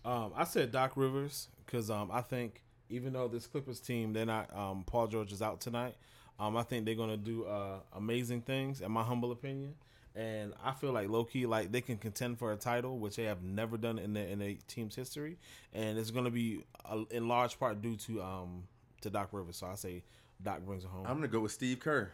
Um, 0.03 0.33
I 0.35 0.43
said 0.43 0.71
Doc 0.71 0.93
Rivers 0.95 1.47
because 1.65 1.89
um, 1.89 2.09
I 2.11 2.21
think 2.21 2.61
even 2.89 3.13
though 3.13 3.27
this 3.27 3.47
Clippers 3.47 3.79
team, 3.79 4.13
they're 4.13 4.25
not 4.25 4.55
um, 4.55 4.83
Paul 4.85 5.07
George 5.07 5.31
is 5.31 5.41
out 5.41 5.61
tonight. 5.61 5.95
Um, 6.39 6.55
I 6.55 6.63
think 6.63 6.85
they're 6.85 6.95
gonna 6.95 7.17
do 7.17 7.45
uh, 7.45 7.79
amazing 7.93 8.41
things, 8.41 8.81
in 8.81 8.91
my 8.91 9.03
humble 9.03 9.31
opinion. 9.31 9.75
And 10.15 10.53
I 10.63 10.71
feel 10.73 10.91
like 10.91 11.07
low 11.07 11.23
key, 11.23 11.45
like 11.45 11.71
they 11.71 11.81
can 11.81 11.97
contend 11.97 12.39
for 12.39 12.51
a 12.51 12.55
title, 12.55 12.97
which 12.97 13.15
they 13.15 13.25
have 13.25 13.43
never 13.43 13.77
done 13.77 13.99
in 13.99 14.13
their 14.13 14.27
in 14.27 14.39
their 14.39 14.55
team's 14.67 14.95
history, 14.95 15.37
and 15.73 15.97
it's 15.97 16.11
gonna 16.11 16.31
be 16.31 16.63
uh, 16.85 17.03
in 17.11 17.27
large 17.27 17.59
part 17.59 17.81
due 17.81 17.95
to 17.95 18.21
um 18.21 18.63
to 19.01 19.09
Doc 19.09 19.29
Rivers. 19.31 19.57
So 19.57 19.67
I 19.67 19.75
say 19.75 20.03
Doc 20.41 20.61
brings 20.65 20.83
it 20.83 20.89
home. 20.89 21.05
I'm 21.05 21.15
gonna 21.15 21.27
go 21.27 21.41
with 21.41 21.51
Steve 21.51 21.79
Kerr. 21.79 22.11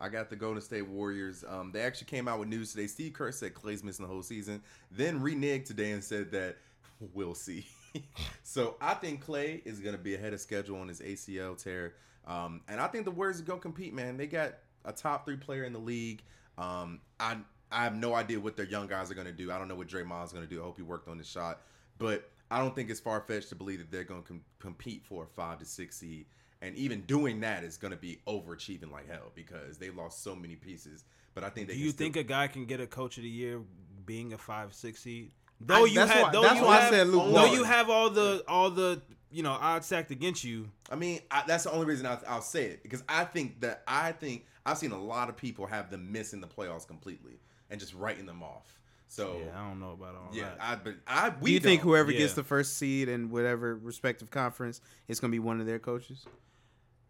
I 0.00 0.08
got 0.08 0.30
the 0.30 0.36
Golden 0.36 0.60
State 0.60 0.88
Warriors. 0.88 1.44
Um, 1.48 1.70
they 1.70 1.80
actually 1.80 2.06
came 2.06 2.26
out 2.26 2.40
with 2.40 2.48
news 2.48 2.72
today. 2.72 2.88
Steve 2.88 3.12
Kerr 3.12 3.30
said 3.30 3.54
Clay's 3.54 3.84
missing 3.84 4.04
the 4.04 4.12
whole 4.12 4.22
season. 4.22 4.60
Then 4.90 5.20
reneged 5.20 5.66
today 5.66 5.92
and 5.92 6.02
said 6.02 6.32
that 6.32 6.56
we'll 7.14 7.34
see. 7.34 7.66
so 8.42 8.76
I 8.80 8.94
think 8.94 9.20
Clay 9.20 9.62
is 9.64 9.78
gonna 9.78 9.98
be 9.98 10.14
ahead 10.14 10.32
of 10.32 10.40
schedule 10.40 10.80
on 10.80 10.88
his 10.88 11.00
ACL 11.00 11.56
tear. 11.56 11.94
Um, 12.26 12.62
and 12.68 12.80
I 12.80 12.88
think 12.88 13.04
the 13.04 13.10
Warriors 13.10 13.40
are 13.40 13.44
gonna 13.44 13.60
compete, 13.60 13.94
man. 13.94 14.16
They 14.16 14.26
got 14.26 14.54
a 14.84 14.92
top 14.92 15.24
three 15.24 15.36
player 15.36 15.64
in 15.64 15.72
the 15.72 15.78
league. 15.78 16.22
Um, 16.58 17.00
I 17.20 17.36
I 17.70 17.84
have 17.84 17.94
no 17.94 18.14
idea 18.14 18.38
what 18.38 18.56
their 18.56 18.66
young 18.66 18.86
guys 18.86 19.10
are 19.10 19.14
gonna 19.14 19.32
do. 19.32 19.52
I 19.52 19.58
don't 19.58 19.68
know 19.68 19.76
what 19.76 19.88
Draymond's 19.88 20.32
gonna 20.32 20.46
do. 20.46 20.60
I 20.60 20.64
hope 20.64 20.76
he 20.76 20.82
worked 20.82 21.08
on 21.08 21.18
his 21.18 21.28
shot, 21.28 21.60
but 21.98 22.28
I 22.50 22.58
don't 22.58 22.74
think 22.74 22.90
it's 22.90 23.00
far 23.00 23.20
fetched 23.20 23.48
to 23.50 23.54
believe 23.54 23.78
that 23.78 23.90
they're 23.90 24.04
gonna 24.04 24.22
com- 24.22 24.44
compete 24.58 25.04
for 25.04 25.24
a 25.24 25.26
five 25.26 25.58
to 25.58 25.64
six 25.64 25.96
seed. 25.96 26.26
And 26.62 26.74
even 26.76 27.00
doing 27.02 27.40
that 27.40 27.64
is 27.64 27.76
going 27.76 27.90
to 27.90 27.98
be 27.98 28.20
overachieving 28.26 28.90
like 28.90 29.10
hell 29.10 29.32
because 29.34 29.76
they 29.78 29.90
lost 29.90 30.22
so 30.22 30.34
many 30.34 30.54
pieces. 30.56 31.04
But 31.34 31.42
I 31.44 31.50
think 31.50 31.66
they 31.68 31.74
Do 31.74 31.80
you 31.80 31.90
still- 31.90 32.04
think 32.06 32.16
a 32.16 32.22
guy 32.22 32.46
can 32.46 32.64
get 32.66 32.80
a 32.80 32.86
Coach 32.86 33.16
of 33.18 33.24
the 33.24 33.28
Year 33.28 33.60
being 34.06 34.32
a 34.32 34.38
five 34.38 34.72
six 34.72 35.00
seed? 35.02 35.32
I- 35.68 35.80
you 35.84 35.94
that's 35.94 36.10
have, 36.12 36.22
why- 36.22 36.32
though 36.32 36.42
that's 36.42 36.60
you 36.60 36.64
why 36.66 36.86
I 36.86 36.90
said 36.90 37.06
Luke 37.08 37.24
though 37.26 37.30
Walton. 37.32 37.52
you 37.54 37.64
have 37.64 37.90
all 37.90 38.10
the 38.10 38.42
all 38.48 38.70
the 38.70 39.02
you 39.30 39.42
know 39.42 39.52
odds 39.52 39.86
stacked 39.86 40.10
against 40.12 40.44
you. 40.44 40.68
I 40.90 40.94
mean, 40.96 41.20
I, 41.30 41.42
that's 41.46 41.64
the 41.64 41.72
only 41.72 41.86
reason 41.86 42.06
I, 42.06 42.18
I'll 42.28 42.42
say 42.42 42.64
it 42.66 42.82
because 42.82 43.02
I 43.08 43.24
think 43.24 43.60
that 43.60 43.82
I 43.88 44.12
think 44.12 44.46
I've 44.64 44.78
seen 44.78 44.92
a 44.92 45.02
lot 45.02 45.28
of 45.28 45.36
people 45.36 45.66
have 45.66 45.90
them 45.90 46.12
missing 46.12 46.40
the 46.40 46.46
playoffs 46.48 46.86
completely 46.86 47.40
and 47.70 47.80
just 47.80 47.94
writing 47.94 48.26
them 48.26 48.42
off. 48.42 48.78
So 49.08 49.40
Yeah, 49.44 49.60
I 49.60 49.68
don't 49.68 49.80
know 49.80 49.92
about 49.92 50.14
all 50.16 50.28
yeah, 50.32 50.44
that. 50.50 50.58
I 50.60 50.74
but 50.76 50.94
I 51.06 51.32
we 51.40 51.50
Do 51.50 51.54
you 51.54 51.60
think 51.60 51.80
don't. 51.82 51.90
whoever 51.90 52.12
Yeah. 52.12 52.18
gets 52.18 52.34
the 52.34 52.44
first 52.44 52.76
seed 52.78 53.08
in 53.08 53.30
whatever 53.30 53.74
respective 53.76 54.30
conference 54.30 54.80
is 55.08 55.18
going 55.20 55.30
to 55.30 55.34
be 55.34 55.38
one 55.40 55.60
of 55.60 55.66
their 55.66 55.78
coaches? 55.78 56.24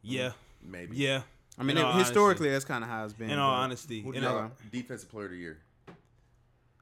Yeah, 0.03 0.33
maybe 0.63 0.97
yeah. 0.97 1.23
I 1.59 1.63
mean, 1.65 1.77
In 1.77 1.85
all 1.85 1.93
historically, 1.93 2.51
that's 2.51 2.65
kind 2.65 2.83
of 2.83 2.91
how 2.91 3.05
it's 3.05 3.13
been. 3.13 3.31
In 3.31 3.39
all 3.39 3.55
honesty, 3.55 4.03
Who 4.03 4.13
in 4.13 4.25
all- 4.25 4.37
all- 4.39 4.53
defensive 4.71 5.11
player 5.11 5.27
of 5.27 5.33
the 5.33 5.37
year? 5.39 5.59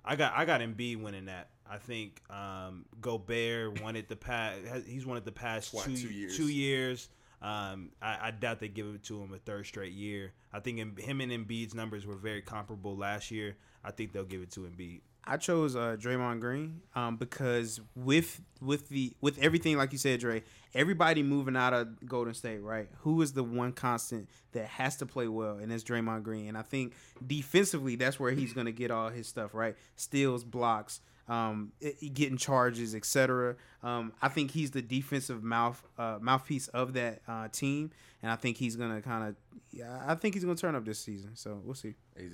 I 0.05 0.16
got 0.16 0.33
I 0.35 0.45
got 0.45 0.61
Embiid 0.61 1.03
winning 1.03 1.27
that. 1.27 1.51
I 1.68 1.79
think 1.79 2.21
um, 2.31 2.85
Gobert 3.01 3.81
wanted 3.81 4.09
the 4.09 4.16
past. 4.16 4.59
He's 4.87 5.07
wanted 5.07 5.25
the 5.25 5.33
past 5.33 5.73
What, 5.73 5.85
two, 5.85 5.97
two 5.97 6.09
years? 6.09 6.37
Two 6.37 6.49
years. 6.49 7.09
Um, 7.43 7.91
I, 8.03 8.18
I 8.29 8.31
doubt 8.33 8.59
they 8.61 8.68
give 8.68 8.87
it 8.87 9.03
to 9.05 9.21
him 9.23 9.33
a 9.33 9.39
third 9.39 9.66
straight 9.66 9.93
year. 9.93 10.33
I 10.53 10.61
think 10.61 10.99
him 10.99 11.21
and 11.21 11.33
Embiid's 11.33 11.75
numbers 11.75 12.07
were 12.07 12.16
very 12.16 12.43
comparable 12.43 12.97
last 12.97 13.31
year. 13.31 13.57
I 13.85 13.93
think 13.93 14.12
they'll 14.12 14.25
give 14.25 14.43
it 14.43 14.51
to 14.53 14.61
Embiid. 14.61 15.01
I 15.25 15.37
chose 15.37 15.77
uh, 15.77 15.97
Draymond 15.99 16.41
Green 16.41 16.81
um, 16.95 17.16
because 17.16 17.81
with 17.95 18.41
with 18.61 18.89
the 18.89 19.14
with 19.21 19.39
everything 19.39 19.77
like 19.77 19.93
you 19.93 19.99
said, 19.99 20.21
Dre, 20.21 20.43
everybody 20.75 21.23
moving 21.23 21.57
out 21.57 21.73
of 21.73 22.07
Golden 22.07 22.35
State, 22.35 22.62
right? 22.62 22.89
Who 23.01 23.21
is 23.23 23.33
the 23.33 23.45
one 23.45 23.73
constant 23.73 24.29
that 24.53 24.66
has 24.66 24.97
to 24.97 25.07
play 25.07 25.29
well, 25.29 25.57
and 25.57 25.73
it's 25.73 25.85
Draymond 25.85 26.23
Green. 26.23 26.49
And 26.49 26.57
I 26.57 26.62
think 26.62 26.95
defensively, 27.27 27.97
that's 27.97 28.18
where 28.18 28.33
he's 28.33 28.53
going 28.53 28.66
to 28.66 28.73
get 28.73 28.91
all 28.91 29.11
his 29.11 29.27
stuff, 29.27 29.55
right? 29.55 29.77
Steals, 29.97 30.43
blocks, 30.45 31.01
um, 31.29 31.73
getting 32.12 32.37
charges, 32.37 32.95
etc. 32.95 33.57
Um, 33.83 34.12
I 34.21 34.29
think 34.29 34.51
he's 34.51 34.73
the 34.73 34.83
defensive 34.83 35.43
mouth 35.43 35.83
uh, 35.99 36.18
mouthpiece 36.21 36.68
of 36.68 36.95
that 36.95 37.21
uh, 37.29 37.49
team, 37.49 37.91
and 38.23 38.33
I 38.33 38.37
think 38.37 38.57
he's 38.57 38.77
going 38.77 38.95
to 38.95 39.01
kind 39.01 39.29
of, 39.29 39.37
yeah, 39.71 40.03
I 40.07 40.14
think 40.14 40.35
he's 40.35 40.45
going 40.45 40.57
to 40.57 40.61
turn 40.61 40.75
up 40.75 40.85
this 40.85 40.99
season. 40.99 41.37
So 41.37 41.61
we'll 41.64 41.75
see. 41.75 41.95
Az. 42.16 42.33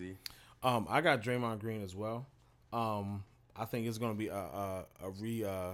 Um, 0.62 0.86
I 0.88 1.00
got 1.00 1.22
Draymond 1.22 1.60
Green 1.60 1.82
as 1.84 1.94
well. 1.94 2.26
Um, 2.76 3.24
I 3.56 3.64
think 3.64 3.86
it's 3.86 3.98
to 3.98 4.18
be 4.18 4.28
a 4.28 4.36
a, 4.36 4.84
a 5.02 5.10
re 5.10 5.44
uh, 5.44 5.72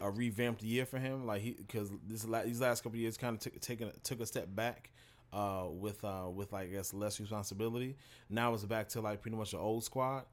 a 0.00 0.10
revamped 0.10 0.62
year 0.62 0.86
for 0.86 0.98
him. 0.98 1.26
Like 1.26 1.42
he 1.42 1.52
because 1.52 1.90
this 2.08 2.26
these 2.44 2.60
last 2.60 2.82
couple 2.82 2.98
years 2.98 3.16
kind 3.16 3.34
of 3.34 3.40
took 3.40 3.60
taken 3.60 3.92
took 4.02 4.20
a 4.20 4.26
step 4.26 4.48
back. 4.54 4.90
Uh, 5.32 5.66
with 5.68 6.04
uh, 6.04 6.28
with 6.32 6.52
like 6.52 6.68
I 6.68 6.74
guess 6.74 6.94
less 6.94 7.18
responsibility. 7.18 7.96
Now 8.30 8.54
it's 8.54 8.64
back 8.64 8.88
to 8.90 9.00
like 9.00 9.20
pretty 9.20 9.36
much 9.36 9.52
an 9.52 9.58
old 9.58 9.82
squad. 9.82 10.26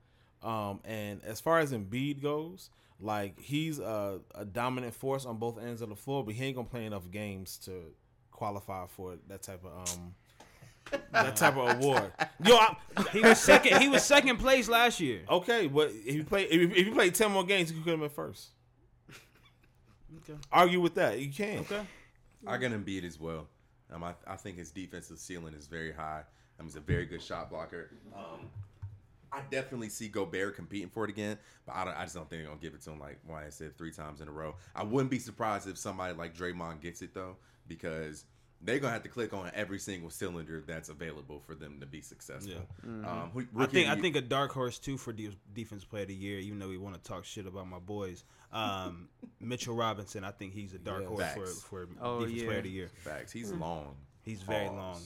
Um, 0.43 0.79
and 0.85 1.23
as 1.23 1.39
far 1.41 1.57
as 1.57 1.73
Embiid 1.73 2.21
goes, 2.21 2.69
like 2.99 3.39
he's 3.39 3.79
a, 3.79 4.19
a 4.35 4.45
dominant 4.45 4.93
force 4.93 5.25
on 5.25 5.37
both 5.37 5.59
ends 5.59 5.81
of 5.81 5.89
the 5.89 5.95
floor, 5.95 6.23
but 6.23 6.35
he 6.35 6.43
ain't 6.45 6.55
gonna 6.55 6.67
play 6.67 6.85
enough 6.85 7.09
games 7.09 7.57
to 7.65 7.71
qualify 8.31 8.85
for 8.85 9.17
that 9.27 9.41
type 9.41 9.63
of 9.65 9.89
um 9.89 10.13
that 11.11 11.35
type 11.35 11.57
of 11.57 11.81
award. 11.81 12.11
Yo, 12.43 12.55
I, 12.55 12.75
He 13.11 13.21
was 13.21 13.39
second. 13.39 13.81
He 13.81 13.87
was 13.87 14.03
second 14.03 14.37
place 14.37 14.67
last 14.67 14.99
year. 14.99 15.21
okay, 15.29 15.67
but 15.67 15.91
if 16.05 16.15
you 16.15 16.23
play 16.23 16.43
if 16.43 16.53
you, 16.53 16.69
if 16.69 16.87
you 16.87 16.93
play 16.93 17.09
ten 17.09 17.31
more 17.31 17.43
games, 17.43 17.71
you 17.71 17.81
could 17.81 17.91
have 17.91 17.99
been 17.99 18.09
first. 18.09 18.49
Okay. 20.23 20.39
Argue 20.51 20.81
with 20.81 20.95
that, 20.95 21.19
you 21.19 21.31
can. 21.31 21.59
Okay. 21.59 21.81
I 22.45 22.57
got 22.57 22.71
Embiid 22.71 23.05
as 23.05 23.19
well. 23.19 23.47
Um, 23.91 24.03
I, 24.03 24.13
I 24.27 24.35
think 24.35 24.57
his 24.57 24.71
defensive 24.71 25.19
ceiling 25.19 25.53
is 25.53 25.67
very 25.67 25.91
high. 25.91 26.23
Um, 26.59 26.65
he's 26.65 26.75
a 26.75 26.81
very 26.81 27.05
good 27.05 27.21
shot 27.21 27.49
blocker. 27.49 27.91
Um, 28.15 28.49
I 29.31 29.41
definitely 29.49 29.89
see 29.89 30.09
Gobert 30.09 30.55
competing 30.55 30.89
for 30.89 31.05
it 31.05 31.09
again, 31.09 31.37
but 31.65 31.75
I, 31.75 31.85
don't, 31.85 31.97
I 31.97 32.03
just 32.03 32.15
don't 32.15 32.29
think 32.29 32.41
they're 32.41 32.49
gonna 32.49 32.61
give 32.61 32.73
it 32.73 32.81
to 32.81 32.91
him 32.91 32.99
like 32.99 33.19
why 33.25 33.45
I 33.45 33.49
said 33.49 33.77
three 33.77 33.91
times 33.91 34.21
in 34.21 34.27
a 34.27 34.31
row. 34.31 34.55
I 34.75 34.83
wouldn't 34.83 35.09
be 35.09 35.19
surprised 35.19 35.67
if 35.69 35.77
somebody 35.77 36.13
like 36.13 36.35
Draymond 36.35 36.81
gets 36.81 37.01
it 37.01 37.13
though, 37.13 37.37
because 37.67 38.25
they're 38.63 38.79
gonna 38.79 38.93
have 38.93 39.03
to 39.03 39.09
click 39.09 39.33
on 39.33 39.49
every 39.53 39.79
single 39.79 40.09
cylinder 40.09 40.63
that's 40.65 40.89
available 40.89 41.39
for 41.45 41.55
them 41.55 41.79
to 41.79 41.85
be 41.85 42.01
successful. 42.01 42.67
Um, 42.83 43.31
who- 43.33 43.47
I 43.57 43.65
think 43.65 43.89
I 43.89 43.95
think 43.99 44.15
a 44.15 44.21
dark 44.21 44.51
horse 44.51 44.77
too 44.79 44.97
for 44.97 45.11
de- 45.13 45.35
defense 45.53 45.83
player 45.83 46.03
of 46.03 46.09
the 46.09 46.15
year. 46.15 46.39
Even 46.39 46.59
though 46.59 46.69
we 46.69 46.77
want 46.77 46.95
to 46.95 47.01
talk 47.01 47.25
shit 47.25 47.45
about 47.47 47.67
my 47.67 47.79
boys, 47.79 48.23
um, 48.51 49.09
Mitchell 49.39 49.75
Robinson. 49.75 50.23
I 50.23 50.31
think 50.31 50.53
he's 50.53 50.73
a 50.73 50.79
dark 50.79 51.01
Yeah. 51.01 51.07
horse 51.07 51.21
Facts. 51.23 51.61
for 51.63 51.85
for 51.85 51.87
Oh, 52.01 52.19
defense 52.19 52.37
yeah. 52.39 52.45
player 52.45 52.57
of 52.59 52.63
the 52.63 52.69
year. 52.69 52.89
facts. 53.03 53.31
He's 53.31 53.51
long. 53.51 53.95
He's 54.23 54.41
very 54.43 54.67
Pause. 54.67 54.75
long. 54.77 55.01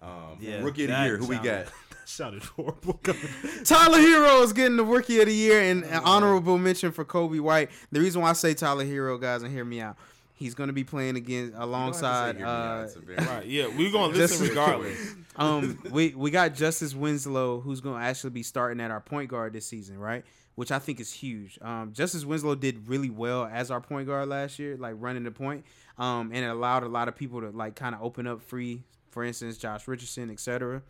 Um, 0.00 0.38
Yeah, 0.40 0.62
rookie 0.62 0.84
of 0.84 0.90
the 0.90 1.04
year. 1.04 1.16
Who 1.18 1.26
we 1.26 1.36
got? 1.36 1.66
That 1.90 2.08
sounded 2.08 2.42
horrible. 2.44 2.94
Tyler 3.64 3.98
Herro 3.98 4.42
is 4.42 4.52
getting 4.54 4.76
the 4.78 4.84
rookie 4.84 5.20
of 5.20 5.26
the 5.26 5.34
year 5.34 5.60
and 5.60 5.84
an 5.84 6.00
honorable 6.04 6.56
mention 6.56 6.90
for 6.92 7.04
Coby 7.04 7.40
White. 7.40 7.70
The 7.92 8.00
reason 8.00 8.22
why 8.22 8.30
I 8.30 8.32
say 8.32 8.54
Tyler 8.54 8.84
Herro, 8.86 9.20
guys, 9.20 9.42
and 9.42 9.52
hear 9.52 9.64
me 9.64 9.80
out, 9.82 9.98
he's 10.38 10.54
going 10.54 10.68
to 10.68 10.72
be 10.72 10.84
playing 10.84 11.16
against 11.16 11.52
You 11.52 11.58
don't 11.58 11.72
have 11.72 11.92
to 11.92 11.98
say 11.98 12.06
alongside. 12.06 12.36
hear 12.36 12.44
me 12.46 12.50
out. 12.50 12.78
Uh, 12.80 12.84
It's 12.84 12.96
a 12.96 13.00
very- 13.00 13.26
Right, 13.26 13.46
yeah, 13.46 13.66
we're 13.76 13.92
gonna 13.92 14.14
Just- 14.14 14.32
listen 14.40 14.48
regardless. 14.48 15.14
um, 15.36 15.78
we 15.90 16.14
we 16.14 16.30
got 16.30 16.54
Justice 16.54 16.94
Winslow, 16.94 17.60
who's 17.60 17.80
going 17.80 18.00
to 18.00 18.04
actually 18.06 18.30
be 18.30 18.42
starting 18.42 18.80
at 18.80 18.90
our 18.90 19.00
point 19.00 19.28
guard 19.30 19.52
this 19.52 19.66
season, 19.66 19.98
right? 19.98 20.24
Which 20.54 20.72
I 20.72 20.78
think 20.80 20.98
is 21.00 21.12
huge. 21.12 21.58
Um, 21.62 21.92
Justice 21.92 22.24
Winslow 22.24 22.54
did 22.56 22.88
really 22.88 23.10
well 23.10 23.44
as 23.44 23.70
our 23.70 23.80
point 23.80 24.08
guard 24.08 24.28
last 24.28 24.58
year, 24.58 24.76
like 24.76 24.94
running 24.98 25.22
the 25.24 25.30
point, 25.30 25.64
um, 25.98 26.30
and 26.32 26.44
it 26.44 26.48
allowed 26.48 26.82
a 26.82 26.88
lot 26.88 27.06
of 27.08 27.14
people 27.14 27.40
to 27.42 27.50
like 27.50 27.76
kind 27.76 27.94
of 27.94 28.02
open 28.02 28.26
up 28.26 28.42
free. 28.42 28.82
For 29.10 29.22
instance, 29.24 29.56
Josh 29.56 29.86
Richardson, 29.86 30.30
etc. 30.30 30.82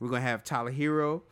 We're 0.00 0.08
gonna 0.08 0.20
have 0.22 0.42
Tyler 0.44 0.72
Herro, 0.72 1.22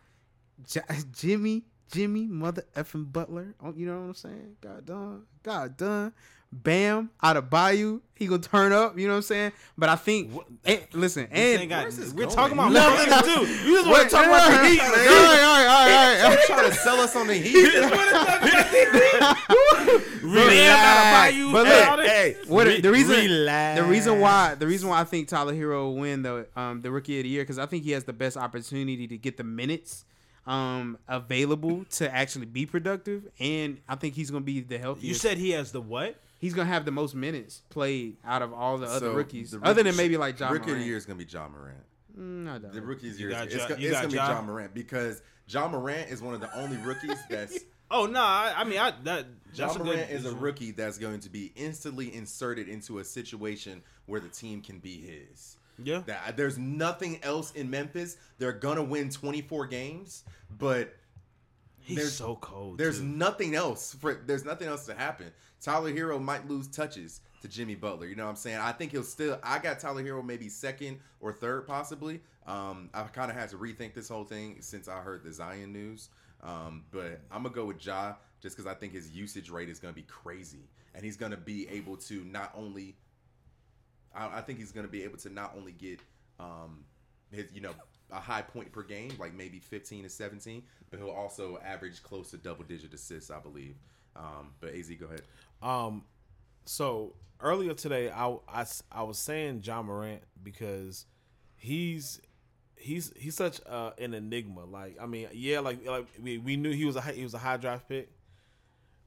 J- 0.66 0.80
Jimmy, 1.12 1.64
Jimmy, 1.90 2.26
mother 2.26 2.64
effing 2.76 3.12
Butler. 3.12 3.54
Oh, 3.62 3.72
you 3.76 3.86
know 3.86 4.00
what 4.00 4.06
I'm 4.06 4.14
saying? 4.14 4.56
God 4.60 4.86
done, 4.86 5.22
God 5.42 5.76
done. 5.76 6.12
Bam 6.52 7.08
Adebayo, 7.22 8.00
he 8.14 8.26
gonna 8.26 8.42
turn 8.42 8.72
up. 8.72 8.98
You 8.98 9.06
know 9.06 9.14
what 9.14 9.18
I'm 9.18 9.22
saying? 9.22 9.52
But 9.78 9.88
I 9.88 9.96
think, 9.96 10.30
eh, 10.66 10.80
listen, 10.92 11.26
and 11.30 11.66
got- 11.68 11.86
we're 12.14 12.26
going? 12.26 12.28
talking 12.28 12.58
about 12.58 12.72
Nothing 12.72 13.06
to 13.06 13.22
do. 13.24 13.46
You 13.68 13.76
just 13.78 13.88
want 13.88 14.02
to 14.04 14.08
talk 14.14 14.26
about 14.26 14.50
the 14.50 14.58
Heat, 14.68 14.78
man. 14.78 14.90
right, 14.90 15.08
all 15.08 15.24
right, 15.24 15.66
all 15.66 15.86
right, 15.86 16.20
all 16.24 16.30
right. 16.36 16.46
trying 16.46 16.70
to 16.70 16.76
sell 16.76 17.00
us 17.00 17.16
on 17.16 17.26
the 17.26 17.34
Heat. 17.34 17.56
Relax. 20.22 21.36
But 21.52 21.66
look, 21.66 22.06
hey, 22.06 22.36
What 22.46 22.66
re- 22.66 22.80
the 22.80 22.90
reason 22.90 23.16
relax. 23.16 23.80
the 23.80 23.86
reason 23.86 24.20
why 24.20 24.54
the 24.54 24.66
reason 24.66 24.88
why 24.88 25.00
I 25.00 25.04
think 25.04 25.28
Tyler 25.28 25.54
Herro 25.54 25.84
will 25.86 25.96
win 25.96 26.22
the 26.22 26.46
um 26.56 26.80
the 26.80 26.90
rookie 26.90 27.18
of 27.18 27.24
the 27.24 27.28
year 27.28 27.42
because 27.42 27.58
I 27.58 27.66
think 27.66 27.84
he 27.84 27.90
has 27.92 28.04
the 28.04 28.12
best 28.12 28.36
opportunity 28.36 29.06
to 29.08 29.18
get 29.18 29.36
the 29.36 29.44
minutes 29.44 30.04
um 30.46 30.98
available 31.08 31.84
to 31.92 32.12
actually 32.14 32.46
be 32.46 32.66
productive 32.66 33.24
and 33.38 33.78
I 33.88 33.96
think 33.96 34.14
he's 34.14 34.30
gonna 34.30 34.44
be 34.44 34.60
the 34.60 34.78
healthiest. 34.78 35.06
You 35.08 35.14
said 35.14 35.38
he 35.38 35.50
has 35.50 35.72
the 35.72 35.80
what? 35.80 36.16
He's 36.42 36.54
gonna 36.54 36.68
have 36.68 36.84
the 36.84 36.90
most 36.90 37.14
minutes 37.14 37.62
played 37.70 38.16
out 38.24 38.42
of 38.42 38.52
all 38.52 38.76
the 38.76 38.86
other 38.88 39.06
So, 39.06 39.14
rookies, 39.14 39.52
the 39.52 39.60
other 39.62 39.84
than 39.84 39.96
maybe 39.96 40.16
like 40.16 40.36
John 40.36 40.52
Rookie 40.52 40.72
of 40.72 40.78
the 40.78 40.84
year 40.84 40.96
is 40.96 41.06
gonna 41.06 41.16
be 41.18 41.24
Ja 41.24 41.46
Morant. 41.48 41.78
Mm, 42.18 42.48
I 42.50 42.58
doubt 42.58 42.72
The 42.72 42.78
it. 42.78 42.84
rookie 42.84 43.08
of 43.10 43.14
the 43.14 43.20
year, 43.20 43.30
got 43.30 43.46
is, 43.46 43.54
it's, 43.54 43.62
Ja- 43.62 43.68
go- 43.68 43.76
you 43.76 43.88
it's 43.88 43.92
got 43.96 44.00
gonna 44.02 44.10
be 44.10 44.16
Ja 44.16 44.42
Morant 44.42 44.74
because 44.74 45.22
Ja 45.46 45.68
Morant 45.68 46.10
is 46.10 46.20
one 46.20 46.34
of 46.34 46.40
the 46.40 46.52
only 46.58 46.76
rookies 46.78 47.16
that's 47.30 47.60
Oh 47.92 48.06
no, 48.06 48.20
I, 48.20 48.52
I 48.56 48.64
mean 48.64 48.78
I 48.80 48.92
that 49.04 49.26
Ja 49.54 49.66
Morant 49.74 50.08
good, 50.08 50.10
is 50.10 50.26
a 50.26 50.34
rookie 50.34 50.72
that's 50.72 50.98
going 50.98 51.20
to 51.20 51.30
be 51.30 51.52
instantly 51.54 52.12
inserted 52.14 52.68
into 52.68 52.98
a 52.98 53.04
situation 53.04 53.80
where 54.06 54.18
the 54.20 54.28
team 54.28 54.62
can 54.62 54.80
be 54.80 54.96
his. 55.00 55.56
Yeah. 55.82 56.02
That 56.06 56.36
there's 56.36 56.58
nothing 56.58 57.20
else 57.22 57.52
in 57.52 57.70
Memphis. 57.70 58.16
They're 58.38 58.52
gonna 58.52 58.82
win 58.82 59.10
24 59.10 59.66
games, 59.68 60.24
but 60.58 60.92
He's 61.78 61.96
there's- 61.96 62.12
so 62.14 62.36
cold. 62.36 62.78
there's 62.78 62.98
too. 62.98 63.04
nothing 63.06 63.54
else 63.54 63.94
for 63.94 64.14
there's 64.26 64.44
nothing 64.44 64.66
else 64.68 64.86
to 64.86 64.94
happen. 64.94 65.30
Tyler 65.62 65.92
Herro 65.92 66.20
might 66.20 66.48
lose 66.48 66.66
touches 66.66 67.20
to 67.40 67.48
Jimmy 67.48 67.74
Butler. 67.74 68.06
You 68.06 68.16
know 68.16 68.24
what 68.24 68.30
I'm 68.30 68.36
saying? 68.36 68.58
I 68.58 68.72
think 68.72 68.92
he'll 68.92 69.02
still 69.02 69.38
I 69.42 69.58
got 69.58 69.78
Tyler 69.78 70.02
Herro 70.02 70.24
maybe 70.24 70.48
second 70.48 70.98
or 71.20 71.32
third 71.32 71.66
possibly. 71.66 72.20
Um 72.46 72.90
I 72.92 73.02
kind 73.04 73.30
of 73.30 73.36
had 73.36 73.50
to 73.50 73.56
rethink 73.56 73.94
this 73.94 74.08
whole 74.08 74.24
thing 74.24 74.56
since 74.60 74.88
I 74.88 75.00
heard 75.00 75.22
the 75.22 75.32
Zion 75.32 75.72
news. 75.72 76.08
Um 76.42 76.84
but 76.90 77.20
I'm 77.30 77.42
to 77.52 77.60
go 77.60 77.66
with 77.66 77.84
Ja 77.84 78.14
just 78.40 78.56
cuz 78.56 78.66
I 78.66 78.74
think 78.74 78.92
his 78.92 79.10
usage 79.10 79.50
rate 79.50 79.68
is 79.68 79.78
to 79.94 80.00
be 80.00 80.06
crazy 80.06 80.68
and 80.94 81.04
he's 81.04 81.16
to 81.30 81.36
be 81.36 81.68
able 81.68 81.96
to 81.98 82.24
not 82.24 82.52
only 82.54 82.96
I, 84.14 84.38
I 84.38 84.40
think 84.40 84.58
he's 84.58 84.72
to 84.86 84.92
be 84.92 85.04
able 85.04 85.18
to 85.18 85.30
not 85.30 85.54
only 85.56 85.72
get 85.72 86.00
um 86.40 86.84
his 87.30 87.46
you 87.52 87.60
know 87.60 87.74
a 88.10 88.20
high 88.20 88.42
point 88.42 88.70
per 88.72 88.82
game, 88.82 89.10
like 89.18 89.34
maybe 89.34 89.58
15 89.58 90.04
to 90.04 90.08
17, 90.10 90.62
but 90.90 91.00
he'll 91.00 91.08
also 91.08 91.58
average 91.64 92.02
close 92.02 92.30
to 92.30 92.36
double 92.36 92.62
digit 92.62 92.92
assists, 92.92 93.30
I 93.30 93.40
believe. 93.40 93.74
Um, 94.16 94.52
but 94.60 94.74
AZ, 94.74 94.90
go 94.98 95.06
ahead. 95.06 95.22
Um, 95.62 96.04
so 96.64 97.14
earlier 97.40 97.74
today, 97.74 98.10
I, 98.10 98.36
I, 98.48 98.64
I 98.90 99.02
was 99.02 99.18
saying 99.18 99.62
Ja 99.64 99.82
Morant 99.82 100.22
because 100.42 101.06
he's 101.56 102.20
he's 102.76 103.12
he's 103.16 103.34
such 103.34 103.60
uh, 103.66 103.92
an 103.98 104.14
enigma. 104.14 104.64
Like 104.64 104.96
I 105.00 105.06
mean, 105.06 105.28
yeah, 105.32 105.60
like 105.60 105.86
like 105.86 106.06
we, 106.20 106.38
we 106.38 106.56
knew 106.56 106.72
he 106.72 106.84
was 106.84 106.96
a 106.96 107.00
high, 107.00 107.12
he 107.12 107.22
was 107.22 107.34
a 107.34 107.38
high 107.38 107.56
draft 107.56 107.88
pick. 107.88 108.10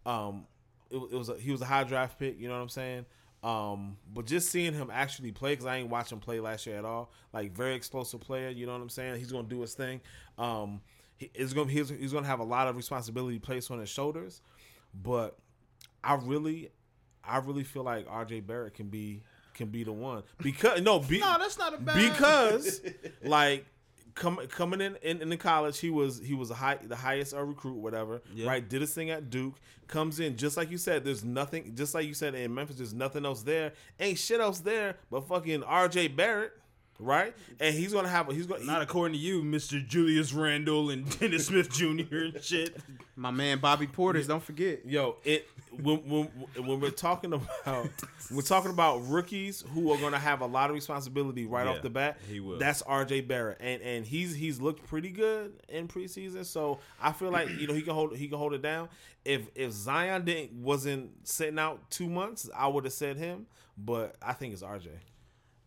Um, 0.05 0.45
it, 0.89 0.97
it 0.97 1.17
was 1.17 1.29
a, 1.29 1.35
he 1.35 1.51
was 1.51 1.61
a 1.61 1.65
high 1.65 1.83
draft 1.83 2.19
pick. 2.19 2.39
You 2.39 2.47
know 2.47 2.55
what 2.55 2.61
I'm 2.61 2.69
saying? 2.69 3.05
Um, 3.43 3.97
but 4.11 4.25
just 4.25 4.49
seeing 4.49 4.73
him 4.73 4.89
actually 4.91 5.31
play 5.31 5.53
because 5.53 5.67
I 5.67 5.77
ain't 5.77 5.89
watch 5.89 6.11
him 6.11 6.19
play 6.19 6.39
last 6.39 6.65
year 6.65 6.77
at 6.77 6.85
all. 6.85 7.11
Like 7.31 7.55
very 7.55 7.75
explosive 7.75 8.21
player. 8.21 8.49
You 8.49 8.65
know 8.65 8.73
what 8.73 8.81
I'm 8.81 8.89
saying? 8.89 9.19
He's 9.19 9.31
gonna 9.31 9.47
do 9.47 9.61
his 9.61 9.75
thing. 9.75 10.01
Um, 10.37 10.81
he 11.17 11.29
gonna 11.53 11.71
he's, 11.71 11.89
he's 11.89 12.11
gonna 12.11 12.27
have 12.27 12.39
a 12.39 12.45
lot 12.45 12.67
of 12.67 12.75
responsibility 12.75 13.39
placed 13.39 13.71
on 13.71 13.79
his 13.79 13.89
shoulders, 13.89 14.41
but 15.01 15.37
I 16.03 16.15
really, 16.15 16.69
I 17.23 17.37
really 17.37 17.63
feel 17.63 17.83
like 17.83 18.07
RJ 18.07 18.45
Barrett 18.45 18.73
can 18.73 18.87
be 18.87 19.23
can 19.53 19.69
be 19.69 19.83
the 19.83 19.93
one 19.93 20.23
because 20.41 20.81
no, 20.81 20.99
be, 20.99 21.19
No, 21.19 21.37
that's 21.39 21.57
not 21.57 21.73
a 21.73 21.77
bad 21.77 21.95
because 21.95 22.81
like 23.23 23.65
com- 24.15 24.47
coming 24.49 24.81
in, 24.81 24.97
in 25.01 25.21
in 25.21 25.29
the 25.29 25.37
college, 25.37 25.79
he 25.79 25.89
was 25.89 26.19
he 26.19 26.33
was 26.33 26.49
a 26.49 26.55
high 26.55 26.77
the 26.81 26.95
highest 26.95 27.33
uh, 27.33 27.43
recruit, 27.43 27.77
whatever. 27.77 28.21
Yeah. 28.33 28.47
Right, 28.47 28.67
did 28.67 28.81
his 28.81 28.93
thing 28.93 29.09
at 29.11 29.29
Duke. 29.29 29.55
Comes 29.87 30.19
in 30.19 30.35
just 30.35 30.57
like 30.57 30.71
you 30.71 30.79
said. 30.79 31.05
There's 31.05 31.23
nothing, 31.23 31.73
just 31.75 31.93
like 31.93 32.07
you 32.07 32.15
said 32.15 32.33
in 32.33 32.53
Memphis. 32.55 32.77
There's 32.77 32.93
nothing 32.93 33.23
else 33.23 33.43
there. 33.43 33.73
Ain't 33.99 34.17
shit 34.17 34.41
else 34.41 34.59
there 34.59 34.97
but 35.11 35.27
fucking 35.27 35.61
RJ 35.61 36.15
Barrett. 36.15 36.53
Right, 36.97 37.33
and 37.59 37.75
he's 37.75 37.91
gonna 37.91 38.07
have. 38.07 38.31
He's 38.31 38.47
gonna 38.47 38.63
Not 38.63 38.81
according 38.81 39.17
to 39.17 39.19
you, 39.19 39.41
Mr. 39.43 39.85
Julius 39.85 40.31
Randle 40.31 40.89
and 40.91 41.07
Dennis 41.19 41.47
Smith 41.47 41.69
Jr. 41.69 42.15
and 42.15 42.41
shit. 42.41 42.77
My 43.17 43.31
man 43.31 43.59
Bobby 43.59 43.85
Portis, 43.85 44.27
don't 44.27 44.41
forget. 44.43 44.85
Yo, 44.85 45.17
it 45.25 45.45
when, 45.71 45.97
when 46.09 46.25
when 46.65 46.79
we're 46.79 46.91
talking 46.91 47.33
about 47.33 47.89
we're 48.31 48.41
talking 48.41 48.71
about 48.71 49.05
rookies 49.09 49.63
who 49.73 49.91
are 49.91 49.97
going 49.97 50.13
to 50.13 50.19
have 50.19 50.39
a 50.39 50.45
lot 50.45 50.69
of 50.69 50.73
responsibility 50.73 51.45
right 51.45 51.65
Yeah, 51.65 51.73
off 51.73 51.81
the 51.81 51.89
bat. 51.89 52.17
he 52.29 52.39
will. 52.39 52.57
That's 52.59 52.81
RJ 52.83 53.27
Barrett, 53.27 53.57
and 53.59 53.81
and 53.81 54.05
he's 54.05 54.33
he's 54.33 54.61
looked 54.61 54.87
pretty 54.87 55.11
good 55.11 55.51
in 55.67 55.89
preseason. 55.89 56.45
So 56.45 56.79
I 57.01 57.11
feel 57.11 57.29
like 57.29 57.49
you 57.59 57.67
know 57.67 57.73
he 57.73 57.81
can 57.81 57.93
hold 57.93 58.15
he 58.15 58.29
can 58.29 58.37
hold 58.37 58.53
it 58.53 58.61
down. 58.61 58.87
If 59.25 59.49
if 59.53 59.71
Zion 59.73 60.23
didn't 60.23 60.53
wasn't 60.53 61.27
sitting 61.27 61.59
out 61.59 61.91
two 61.91 62.07
months, 62.07 62.49
I 62.55 62.67
would 62.69 62.85
have 62.85 62.93
said 62.93 63.17
him. 63.17 63.47
But 63.77 64.15
I 64.21 64.31
think 64.31 64.53
it's 64.53 64.63
RJ. 64.63 64.87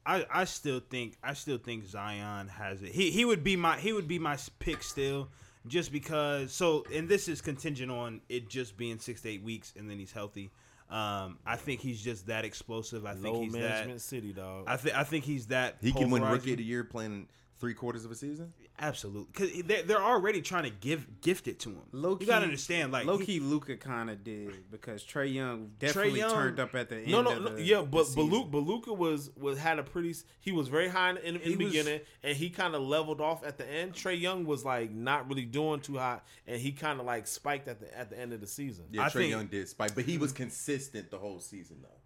I, 0.09 0.25
I 0.33 0.45
still 0.45 0.81
think 0.81 1.19
I 1.23 1.35
still 1.35 1.59
think 1.59 1.85
Zion 1.85 2.49
has 2.49 2.83
it. 2.83 2.93
He 2.93 3.11
he 3.11 3.27
would 3.27 3.45
be 3.45 3.57
my 3.57 3.79
he 3.79 3.93
would 3.93 4.09
be 4.09 4.19
my 4.19 4.39
pick 4.59 4.83
still, 4.83 5.29
just 5.67 5.93
because. 5.93 6.51
So 6.51 6.87
and 6.95 7.07
this 7.07 7.29
is 7.29 7.43
contingent 7.43 7.93
on 7.93 8.23
it 8.31 8.49
just 8.49 8.79
being 8.79 8.99
six 8.99 9.21
to 9.23 9.29
eight 9.29 9.43
weeks 9.43 9.75
and 9.77 9.89
then 9.89 9.99
he's 9.99 10.13
healthy. 10.13 10.51
Um, 10.89 11.39
I 11.45 11.57
think 11.57 11.81
he's 11.83 12.01
just 12.01 12.29
that 12.29 12.47
explosive. 12.47 13.05
I 13.05 13.13
think 13.13 13.27
Low 13.27 13.43
he's 13.43 13.53
management 13.53 13.99
that. 13.99 14.01
city 14.01 14.33
dog. 14.33 14.65
I 14.67 14.79
think 14.79 14.97
I 14.97 15.05
think 15.05 15.25
he's 15.27 15.49
that. 15.49 15.77
He 15.83 15.93
can 15.93 16.09
win. 16.09 16.23
Rookie 16.23 16.53
of 16.53 16.57
the 16.57 16.65
Year 16.65 16.85
playing 16.85 17.29
three 17.61 17.75
quarters 17.75 18.07
of 18.07 18.11
a 18.11 18.15
season. 18.15 18.55
Absolutely, 18.81 19.26
because 19.33 19.62
they're, 19.64 19.83
they're 19.83 20.03
already 20.03 20.41
trying 20.41 20.62
to 20.62 20.70
give 20.70 21.20
gift 21.20 21.49
it 21.49 21.59
to 21.61 21.70
him. 21.70 21.83
Low 21.91 22.14
key, 22.14 22.24
you 22.24 22.31
gotta 22.31 22.45
understand, 22.45 22.93
like 22.93 23.07
low 23.07 23.18
he- 23.18 23.26
key, 23.26 23.41
Luka 23.41 23.76
kind 23.76 24.09
of 24.09 24.22
did 24.22 24.70
because 24.70 25.03
Trae 25.03 25.33
Young 25.33 25.72
definitely 25.79 26.20
Young- 26.20 26.31
turned 26.31 26.61
up 26.61 26.74
at 26.74 26.89
the 26.89 26.99
end. 26.99 27.09
No, 27.09 27.22
no, 27.22 27.33
of 27.33 27.43
no 27.43 27.57
the, 27.57 27.62
yeah, 27.62 27.79
the 27.79 27.83
but 27.83 27.91
but 27.91 28.07
season. 28.07 28.31
Luke, 28.31 28.51
but 28.51 28.59
Luka 28.59 28.93
was 28.93 29.31
was 29.37 29.59
had 29.59 29.79
a 29.79 29.83
pretty. 29.83 30.14
He 30.41 30.53
was 30.53 30.68
very 30.68 30.89
high 30.89 31.11
in, 31.11 31.16
in, 31.18 31.37
in 31.37 31.43
the 31.43 31.64
was- 31.64 31.72
beginning, 31.72 32.01
and 32.22 32.37
he 32.37 32.51
kind 32.51 32.74
of 32.74 32.83
leveled 32.83 33.20
off 33.20 33.45
at 33.45 33.59
the 33.59 33.68
end. 33.68 33.95
Trae 33.95 34.18
Young 34.18 34.45
was 34.45 34.64
like 34.64 34.93
not 34.93 35.29
really 35.29 35.45
doing 35.45 35.81
too 35.81 35.99
hot, 35.99 36.24
and 36.47 36.61
he 36.61 36.70
kind 36.70 37.01
of 37.01 37.07
like 37.07 37.26
spiked 37.26 37.66
at 37.66 37.81
the 37.81 37.99
at 37.99 38.11
the 38.11 38.18
end 38.18 38.33
of 38.33 38.41
the 38.41 38.47
season. 38.47 38.85
Yeah, 38.93 39.09
Trae 39.09 39.29
Young 39.29 39.47
did 39.47 39.68
spike, 39.68 39.95
but 39.97 40.05
he 40.05 40.12
mm-hmm. 40.12 40.22
was 40.22 40.33
consistent 40.33 41.11
the 41.11 41.18
whole 41.18 41.41
season 41.41 41.79
though. 41.83 41.98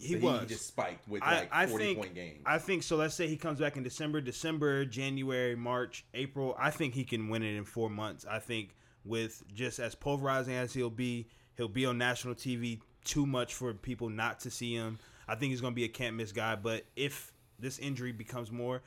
He 0.00 0.16
was. 0.16 0.40
He 0.42 0.46
just 0.46 0.66
spiked 0.66 1.06
with 1.08 1.22
I, 1.22 1.40
like 1.40 1.48
I 1.52 1.66
think 1.66 1.98
point 1.98 2.14
games. 2.14 2.40
I 2.46 2.58
think 2.58 2.82
so. 2.82 2.96
Let's 2.96 3.14
say 3.14 3.28
he 3.28 3.36
comes 3.36 3.60
back 3.60 3.76
in 3.76 3.82
December, 3.82 4.20
December, 4.20 4.84
January, 4.84 5.54
March, 5.54 6.04
April. 6.14 6.56
I 6.58 6.70
think 6.70 6.94
he 6.94 7.04
can 7.04 7.28
win 7.28 7.42
it 7.42 7.56
in 7.56 7.64
four 7.64 7.90
months. 7.90 8.24
I 8.28 8.38
think 8.38 8.76
with 9.04 9.42
just 9.54 9.78
as 9.78 9.94
pulverizing 9.94 10.54
as 10.54 10.72
he'll 10.72 10.90
be, 10.90 11.28
he'll 11.56 11.68
be 11.68 11.86
on 11.86 11.98
national 11.98 12.34
TV 12.34 12.80
too 13.04 13.26
much 13.26 13.54
for 13.54 13.72
people 13.74 14.08
not 14.08 14.40
to 14.40 14.50
see 14.50 14.74
him. 14.74 14.98
I 15.28 15.34
think 15.34 15.50
he's 15.50 15.60
going 15.60 15.72
to 15.72 15.76
be 15.76 15.84
a 15.84 15.88
can't 15.88 16.16
miss 16.16 16.32
guy. 16.32 16.56
But 16.56 16.84
if 16.96 17.32
this 17.58 17.78
injury 17.78 18.12
becomes 18.12 18.50
more, 18.50 18.82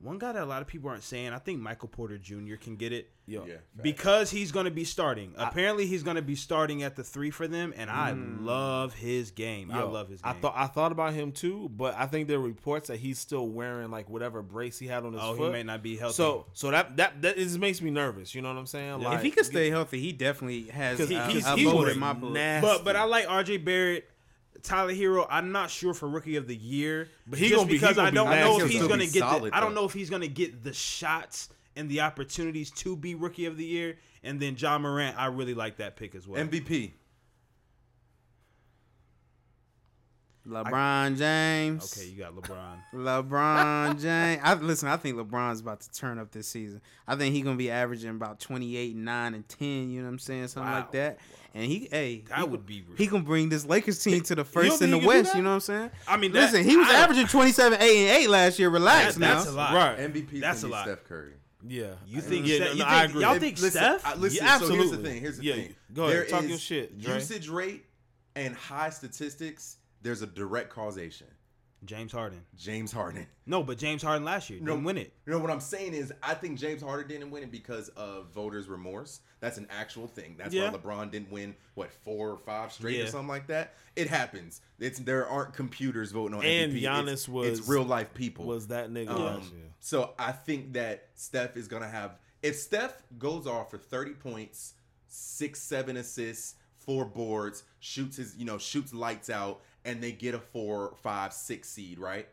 one 0.00 0.18
guy 0.18 0.32
that 0.32 0.42
a 0.42 0.46
lot 0.46 0.62
of 0.62 0.68
people 0.68 0.90
aren't 0.90 1.04
saying, 1.04 1.32
I 1.32 1.38
think 1.38 1.60
Michael 1.60 1.88
Porter 1.88 2.18
Jr. 2.18 2.56
can 2.60 2.76
get 2.76 2.92
it. 2.92 3.10
Yo, 3.32 3.46
yeah, 3.46 3.54
Because 3.80 4.30
he's 4.30 4.52
going 4.52 4.66
to 4.66 4.70
be 4.70 4.84
starting. 4.84 5.32
Apparently, 5.36 5.86
he's 5.86 6.02
going 6.02 6.16
to 6.16 6.22
be 6.22 6.36
starting 6.36 6.82
at 6.82 6.96
the 6.96 7.02
three 7.02 7.30
for 7.30 7.48
them, 7.48 7.72
and 7.76 7.88
I 7.90 8.12
love 8.12 8.94
his 8.94 9.30
game. 9.30 9.70
I 9.72 9.82
love 9.82 10.08
his 10.08 10.20
game. 10.20 10.30
I 10.30 10.34
thought 10.40 10.54
I 10.56 10.66
thought 10.66 10.92
about 10.92 11.14
him 11.14 11.32
too, 11.32 11.70
but 11.74 11.94
I 11.96 12.06
think 12.06 12.28
there 12.28 12.36
are 12.38 12.40
reports 12.40 12.88
that 12.88 12.98
he's 12.98 13.18
still 13.18 13.48
wearing 13.48 13.90
like 13.90 14.10
whatever 14.10 14.42
brace 14.42 14.78
he 14.78 14.86
had 14.86 15.04
on 15.04 15.14
his 15.14 15.22
Oh, 15.24 15.32
he 15.32 15.38
foot. 15.38 15.52
may 15.52 15.62
not 15.62 15.82
be 15.82 15.96
healthy. 15.96 16.14
So 16.14 16.46
so 16.52 16.70
that 16.70 16.96
that 16.98 17.22
that 17.22 17.36
just 17.36 17.58
makes 17.58 17.80
me 17.80 17.90
nervous. 17.90 18.34
You 18.34 18.42
know 18.42 18.48
what 18.52 18.58
I'm 18.58 18.66
saying? 18.66 19.00
Like, 19.00 19.16
if 19.16 19.22
he 19.22 19.30
could 19.30 19.46
stay 19.46 19.70
healthy, 19.70 20.00
he 20.00 20.12
definitely 20.12 20.64
has. 20.64 20.98
he, 21.08 21.16
uh, 21.16 21.28
he's, 21.28 21.46
a 21.46 21.56
he's 21.56 21.72
was 21.72 21.92
in 21.94 21.98
my 22.00 22.12
nasty. 22.12 22.66
But 22.66 22.84
but 22.84 22.96
I 22.96 23.04
like 23.04 23.26
RJ 23.26 23.64
Barrett, 23.64 24.08
Tyler 24.62 24.92
Herro. 24.94 25.26
I'm 25.30 25.52
not 25.52 25.70
sure 25.70 25.94
for 25.94 26.08
rookie 26.08 26.36
of 26.36 26.46
the 26.46 26.56
year, 26.56 27.08
But 27.26 27.38
he 27.38 27.48
just 27.48 27.56
gonna 27.56 27.66
be- 27.66 27.72
he 27.74 27.78
because 27.80 27.96
gonna 27.96 28.08
I 28.08 28.10
don't 28.10 28.28
nasty. 28.30 28.48
know 28.58 28.64
if 28.64 28.70
he's 28.70 28.76
still 28.78 28.88
gonna 28.88 29.06
get. 29.06 29.20
the, 29.20 29.50
I 29.56 29.60
don't 29.60 29.74
know 29.74 29.84
if 29.84 29.92
he's 29.92 30.10
gonna 30.10 30.28
get 30.28 30.62
the 30.62 30.72
shots 30.72 31.48
and 31.76 31.88
the 31.90 32.00
opportunities 32.00 32.70
to 32.70 32.96
be 32.96 33.14
rookie 33.14 33.46
of 33.46 33.56
the 33.56 33.64
year. 33.64 33.98
And 34.22 34.38
then 34.40 34.56
Ja 34.56 34.78
Morant, 34.78 35.16
I 35.18 35.26
really 35.26 35.54
like 35.54 35.78
that 35.78 35.96
pick 35.96 36.14
as 36.14 36.26
well. 36.28 36.42
MVP. 36.44 36.92
LeBron 40.48 41.16
James. 41.16 41.96
okay, 41.96 42.08
you 42.08 42.18
got 42.18 42.34
LeBron. 42.34 42.76
LeBron 42.94 44.00
James. 44.02 44.40
I 44.42 44.54
listen. 44.54 44.88
I 44.88 44.96
think 44.96 45.16
LeBron's 45.16 45.60
about 45.60 45.80
to 45.82 45.92
turn 45.92 46.18
up 46.18 46.32
this 46.32 46.48
season. 46.48 46.80
I 47.06 47.14
think 47.14 47.32
he's 47.32 47.44
gonna 47.44 47.56
be 47.56 47.70
averaging 47.70 48.10
about 48.10 48.40
twenty 48.40 48.76
eight, 48.76 48.96
nine, 48.96 49.34
and 49.34 49.48
ten. 49.48 49.88
You 49.90 50.00
know 50.00 50.06
what 50.06 50.12
I'm 50.14 50.18
saying? 50.18 50.48
Something 50.48 50.72
Wow. 50.72 50.78
like 50.78 50.90
that. 50.92 51.18
And 51.54 51.64
he, 51.66 51.86
hey, 51.92 52.24
That 52.28 52.38
he, 52.38 52.44
would 52.44 52.66
be- 52.66 52.84
He 52.96 53.06
can 53.06 53.22
bring 53.22 53.50
this 53.50 53.64
Lakers 53.66 54.02
team 54.02 54.22
to 54.22 54.34
the 54.34 54.44
first 54.44 54.80
in 54.82 54.90
the 54.90 54.96
he 54.96 55.00
can 55.02 55.08
do 55.12 55.22
West. 55.22 55.34
You 55.36 55.42
know 55.42 55.50
what 55.50 55.54
I'm 55.56 55.60
saying? 55.60 55.90
I 56.08 56.16
mean, 56.16 56.32
that- 56.32 56.50
listen, 56.52 56.64
he 56.68 56.76
was 56.76 56.88
I 56.88 56.94
averaging 56.94 57.26
27, 57.28 57.80
eight, 57.80 58.08
and 58.08 58.22
eight 58.22 58.28
last 58.30 58.58
year. 58.58 58.68
Relax 58.70 59.14
That- 59.14 59.20
now. 59.20 59.34
that's 59.34 59.46
a 59.46 59.52
lot. 59.52 59.74
right. 59.74 59.98
MVP. 59.98 60.40
That's 60.40 60.40
That's 60.40 60.62
a 60.64 60.68
lot. 60.68 60.86
Steph 60.86 61.04
Curry. 61.04 61.34
Yeah, 61.66 61.94
You 62.06 62.20
think? 62.20 62.46
Yeah, 62.46 62.56
Steph, 62.56 62.66
no, 62.68 62.72
you 62.72 62.78
think 62.78 62.88
I 62.88 63.04
agree. 63.04 63.20
Y'all 63.22 63.38
think 63.38 63.56
listen, 63.60 63.70
Steph? 63.70 64.06
I- 64.06 64.14
listen, 64.16 64.44
Yeah, 64.44 64.58
so 64.58 64.66
here's 64.66 64.68
the 64.68 64.76
absolutely. 64.82 65.10
thing. 65.10 65.20
Here's 65.20 65.36
the 65.38 65.44
Yeah, 65.44 65.54
thing. 65.54 65.74
go 65.92 66.02
ahead, 66.04 66.16
There 66.16 66.24
talk 66.26 66.48
your 66.48 66.58
shit, 66.58 66.98
Dre. 67.00 67.14
Usage 67.14 67.48
rate 67.48 67.84
and 68.34 68.54
high 68.54 68.90
statistics. 68.90 69.76
There's 70.02 70.22
a 70.22 70.26
direct 70.26 70.70
causation. 70.70 71.28
James 71.84 72.12
Harden. 72.12 72.40
James 72.56 72.92
Harden. 72.92 73.26
No, 73.46 73.62
but 73.62 73.76
James 73.78 74.02
Harden 74.02 74.24
last 74.24 74.48
year 74.50 74.60
didn't 74.60 74.84
win 74.84 74.96
it. 74.98 75.12
You 75.26 75.32
know 75.32 75.38
what 75.40 75.50
I'm 75.50 75.60
saying 75.60 75.94
is 75.94 76.12
I 76.22 76.34
think 76.34 76.58
James 76.58 76.80
Harden 76.82 77.08
didn't 77.08 77.30
win 77.30 77.42
it 77.42 77.50
because 77.50 77.88
of 77.90 78.26
voters' 78.32 78.68
remorse. 78.68 79.20
That's 79.40 79.58
an 79.58 79.66
actual 79.70 80.06
thing. 80.06 80.36
That's 80.38 80.54
Yeah. 80.54 80.70
why 80.70 80.78
LeBron 80.78 81.10
didn't 81.10 81.30
win 81.32 81.56
what 81.74 81.90
four 81.90 82.30
or 82.30 82.36
five 82.38 82.72
straight 82.72 82.98
Yeah. 82.98 83.04
or 83.04 83.06
something 83.08 83.28
like 83.28 83.48
that. 83.48 83.74
It 83.96 84.08
happens. 84.08 84.60
It's 84.78 85.00
there 85.00 85.26
aren't 85.26 85.54
computers 85.54 86.12
voting 86.12 86.38
on 86.38 86.44
And 86.44 86.72
MVP. 86.72 86.82
Giannis 86.84 87.12
it's, 87.12 87.28
was- 87.28 87.58
it's 87.58 87.68
real 87.68 87.82
life 87.84 88.14
people. 88.14 88.44
was 88.44 88.68
that 88.68 88.90
nigga 88.90 89.08
Um. 89.10 89.42
So 89.80 90.14
I 90.18 90.30
think 90.32 90.74
that 90.74 91.08
Steph 91.14 91.56
is 91.56 91.66
gonna 91.68 91.88
have 91.88 92.18
if 92.42 92.56
Steph 92.56 93.02
goes 93.18 93.46
off 93.46 93.70
for 93.70 93.78
30 93.78 94.14
points, 94.14 94.74
six, 95.08 95.60
seven 95.60 95.96
assists, 95.96 96.54
four 96.78 97.04
boards, 97.04 97.62
shoots 97.80 98.16
his, 98.16 98.36
you 98.36 98.44
know, 98.44 98.58
shoots 98.58 98.92
lights 98.92 99.30
out, 99.30 99.60
and 99.84 100.02
they 100.02 100.12
get 100.12 100.34
a 100.34 100.38
four, 100.38 100.94
five, 101.02 101.32
six 101.32 101.68
seed, 101.68 101.98
right? 101.98 102.28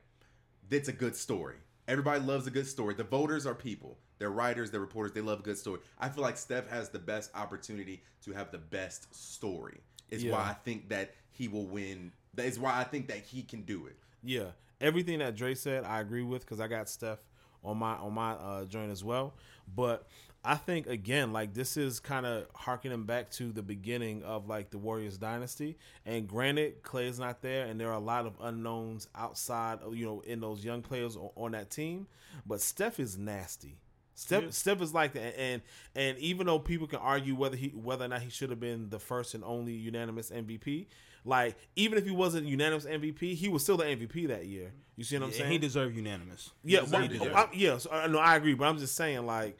That's 0.70 0.88
a 0.88 0.93
good 0.93 1.16
story. 1.16 1.56
Everybody 1.88 2.24
loves 2.24 2.45
a 2.47 2.52
good 2.52 2.68
story. 2.68 2.93
The 2.93 3.04
voters 3.04 3.45
are 3.47 3.56
people. 3.56 3.97
They're 4.20 4.30
writers, 4.30 4.70
they're 4.70 4.82
reporters, 4.82 5.14
they 5.14 5.22
love 5.22 5.39
a 5.39 5.43
good 5.43 5.58
story. 5.58 5.80
I 5.97 6.10
feel 6.10 6.24
like 6.24 6.38
Steph 6.38 6.68
has 6.70 6.89
the 6.89 7.00
best 7.00 7.32
opportunity 7.36 8.04
to 8.26 8.34
have 8.34 8.52
the 8.52 8.58
best 8.58 9.14
story. 9.16 9.80
Is 10.10 10.24
Yeah. 10.24 10.34
why 10.34 10.50
I 10.50 10.54
think 10.54 10.89
that 10.89 11.16
he 11.32 11.47
will 11.47 11.68
win. 11.68 12.12
That 12.34 12.45
is 12.45 12.60
why 12.60 12.78
I 12.78 12.84
think 12.84 13.08
that 13.08 13.20
he 13.20 13.43
can 13.43 13.62
do 13.64 13.88
it. 13.88 13.95
Yeah, 14.24 14.52
everything 14.82 15.20
that 15.20 15.36
Dre 15.36 15.56
said, 15.56 15.84
I 15.86 16.02
agree 16.02 16.24
with 16.24 16.41
because 16.41 16.60
I 16.60 16.68
got 16.68 16.89
Steph 16.89 17.20
on 17.64 17.78
my 17.78 17.93
on 17.93 18.14
my 18.14 18.32
uh, 18.34 18.66
joint 18.66 18.91
as 18.91 19.04
well. 19.04 19.34
But 19.74 20.08
I 20.44 20.56
think 20.56 20.88
again, 20.88 21.34
like 21.34 21.54
this 21.54 21.76
is 21.76 22.00
kind 22.00 22.26
of 22.26 22.48
harkening 22.56 23.04
back 23.04 23.30
to 23.32 23.52
the 23.52 23.62
beginning 23.62 24.24
of 24.24 24.48
like 24.48 24.70
the 24.70 24.78
Warriors 24.78 25.18
dynasty. 25.18 25.78
And 26.06 26.28
granted, 26.28 26.82
Clay's 26.82 27.20
not 27.20 27.42
there, 27.42 27.66
and 27.66 27.80
there 27.80 27.90
are 27.90 27.96
a 27.96 28.00
lot 28.00 28.26
of 28.26 28.36
unknowns 28.40 29.08
outside, 29.16 29.80
of, 29.80 29.96
you 29.96 30.06
know, 30.06 30.22
in 30.22 30.40
those 30.40 30.64
young 30.64 30.82
players 30.82 31.18
on, 31.18 31.30
on 31.36 31.52
that 31.52 31.70
team. 31.70 32.08
But 32.46 32.62
Steph 32.62 33.00
is 33.00 33.18
nasty. 33.18 33.78
Steph, 34.14 34.52
Steph 34.52 34.82
is 34.82 34.94
like 34.94 35.14
that, 35.14 35.40
and 35.40 35.62
and 35.96 36.18
even 36.18 36.48
though 36.48 36.60
people 36.60 36.88
can 36.88 37.00
argue 37.00 37.36
whether 37.36 37.56
he 37.56 37.70
whether 37.70 38.06
or 38.06 38.10
not 38.10 38.22
he 38.22 38.30
should 38.30 38.50
have 38.50 38.60
been 38.60 38.90
the 38.90 39.00
first 39.00 39.34
and 39.34 39.44
only 39.46 39.74
unanimous 39.74 40.30
MVP, 40.30 40.88
like 41.24 41.56
even 41.76 41.98
if 41.98 42.06
he 42.06 42.12
wasn't 42.12 42.46
unanimous 42.46 42.86
MVP, 42.86 43.36
he 43.36 43.48
was 43.48 43.64
still 43.64 43.78
the 43.78 43.86
MVP 43.86 44.28
that 44.28 44.46
year. 44.46 44.74
You 44.98 45.06
see 45.06 45.18
what 45.18 45.28
I'm 45.28 45.32
saying? 45.32 45.52
he 45.52 45.58
deserved 45.58 45.96
unanimous. 45.96 46.52
Yeah, 46.64 46.82
He 46.82 46.92
but, 46.92 47.10
deserved 47.10 47.32
oh, 47.32 47.38
I, 47.38 47.48
yeah. 47.54 47.78
So, 47.78 48.08
no, 48.08 48.20
I 48.20 48.36
agree, 48.36 48.54
but 48.54 48.66
I'm 48.66 48.78
just 48.78 48.98
saying, 48.98 49.26
like, 49.26 49.58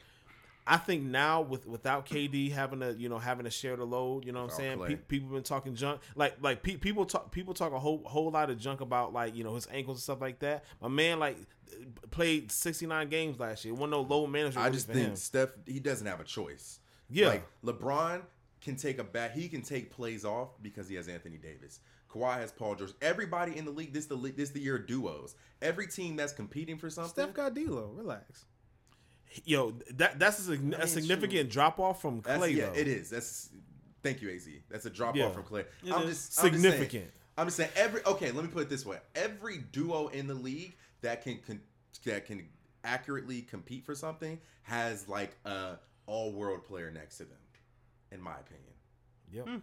I 0.70 0.76
think 0.76 1.02
now 1.02 1.40
with 1.40 1.66
without 1.66 2.06
KD 2.06 2.52
having 2.52 2.78
to, 2.78 2.94
you 2.96 3.08
know, 3.08 3.18
having 3.18 3.42
to 3.44 3.50
share 3.50 3.74
the 3.74 3.84
load, 3.84 4.24
you 4.24 4.30
know 4.30 4.44
what 4.44 4.52
I'm 4.52 4.56
saying? 4.56 4.78
Pe- 4.86 4.94
people 4.94 5.28
been 5.30 5.42
talking 5.42 5.74
junk, 5.74 6.00
like, 6.14 6.36
like 6.40 6.62
pe- 6.62 6.76
people 6.76 7.04
talk, 7.06 7.32
people 7.32 7.54
talk 7.54 7.72
a 7.72 7.78
whole 7.78 8.04
whole 8.04 8.30
lot 8.30 8.50
of 8.50 8.58
junk 8.58 8.80
about 8.80 9.12
like, 9.12 9.34
you 9.34 9.42
know, 9.42 9.56
his 9.56 9.66
ankles 9.72 9.96
and 9.96 10.02
stuff 10.02 10.20
like 10.20 10.38
that. 10.38 10.64
My 10.80 10.86
man, 10.86 11.18
like, 11.18 11.36
played 12.12 12.52
69 12.52 13.08
games 13.08 13.40
last 13.40 13.64
year. 13.64 13.74
Wasn't 13.74 13.90
no 13.90 14.02
low 14.02 14.28
manager. 14.28 14.60
I 14.60 14.70
just 14.70 14.86
think 14.86 15.08
him. 15.08 15.16
Steph 15.16 15.50
he 15.66 15.80
doesn't 15.80 16.06
have 16.06 16.20
a 16.20 16.24
choice. 16.24 16.78
Yeah. 17.10 17.28
like 17.28 17.46
LeBron 17.64 18.22
can 18.60 18.76
take 18.76 19.00
a 19.00 19.04
bat. 19.04 19.32
He 19.32 19.48
can 19.48 19.62
take 19.62 19.90
plays 19.90 20.24
off 20.24 20.50
because 20.62 20.88
he 20.88 20.94
has 20.94 21.08
Anthony 21.08 21.36
Davis. 21.36 21.80
Kawhi 22.14 22.38
has 22.38 22.52
Paul 22.52 22.76
George. 22.76 22.92
Everybody 23.02 23.56
in 23.58 23.64
the 23.64 23.72
league. 23.72 23.92
This 23.92 24.06
the 24.06 24.14
this 24.16 24.50
the 24.50 24.60
year 24.60 24.76
of 24.76 24.86
duos. 24.86 25.34
Every 25.62 25.88
team 25.88 26.14
that's 26.14 26.32
competing 26.32 26.78
for 26.78 26.90
something. 26.90 27.10
Steph 27.10 27.34
got 27.34 27.54
D'Lo. 27.54 27.92
Relax. 27.96 28.44
Yo, 29.44 29.74
that 29.94 30.18
that's 30.18 30.38
a, 30.40 30.42
sig- 30.42 30.74
a 30.74 30.86
significant 30.86 31.50
drop 31.50 31.78
off 31.78 32.00
from 32.02 32.20
That's, 32.20 32.38
Clay. 32.38 32.52
yeah, 32.52 32.66
though. 32.66 32.72
it 32.78 32.88
is. 32.88 33.10
That's 33.10 33.50
thank 34.02 34.22
you, 34.22 34.30
Az. 34.30 34.48
That's 34.68 34.86
a 34.86 34.90
drop 34.90 35.14
Yeah. 35.16 35.26
off 35.26 35.34
from 35.34 35.44
Clay. 35.44 35.64
It 35.84 35.92
I'm 35.92 36.02
is. 36.08 36.28
just 36.28 36.44
I'm 36.44 36.50
just 36.50 36.62
saying- 36.62 36.72
Significant. 36.72 37.10
I'm 37.38 37.46
just 37.46 37.56
saying 37.56 37.70
every 37.76 38.04
okay. 38.04 38.32
Let 38.32 38.44
me 38.44 38.50
put 38.50 38.62
it 38.62 38.68
this 38.68 38.84
way: 38.84 38.98
every 39.14 39.58
duo 39.72 40.08
in 40.08 40.26
the 40.26 40.34
league 40.34 40.76
that 41.02 41.22
can, 41.22 41.38
can 41.46 41.60
that 42.04 42.26
can 42.26 42.46
accurately 42.84 43.42
compete 43.42 43.84
for 43.84 43.94
something 43.94 44.38
has 44.62 45.08
like 45.08 45.36
a 45.44 45.76
all 46.06 46.32
world 46.32 46.64
player 46.64 46.90
next 46.90 47.18
to 47.18 47.24
them, 47.24 47.38
in 48.10 48.20
my 48.20 48.34
opinion. 48.34 48.72
Yep. 49.32 49.44
Hmm. 49.48 49.56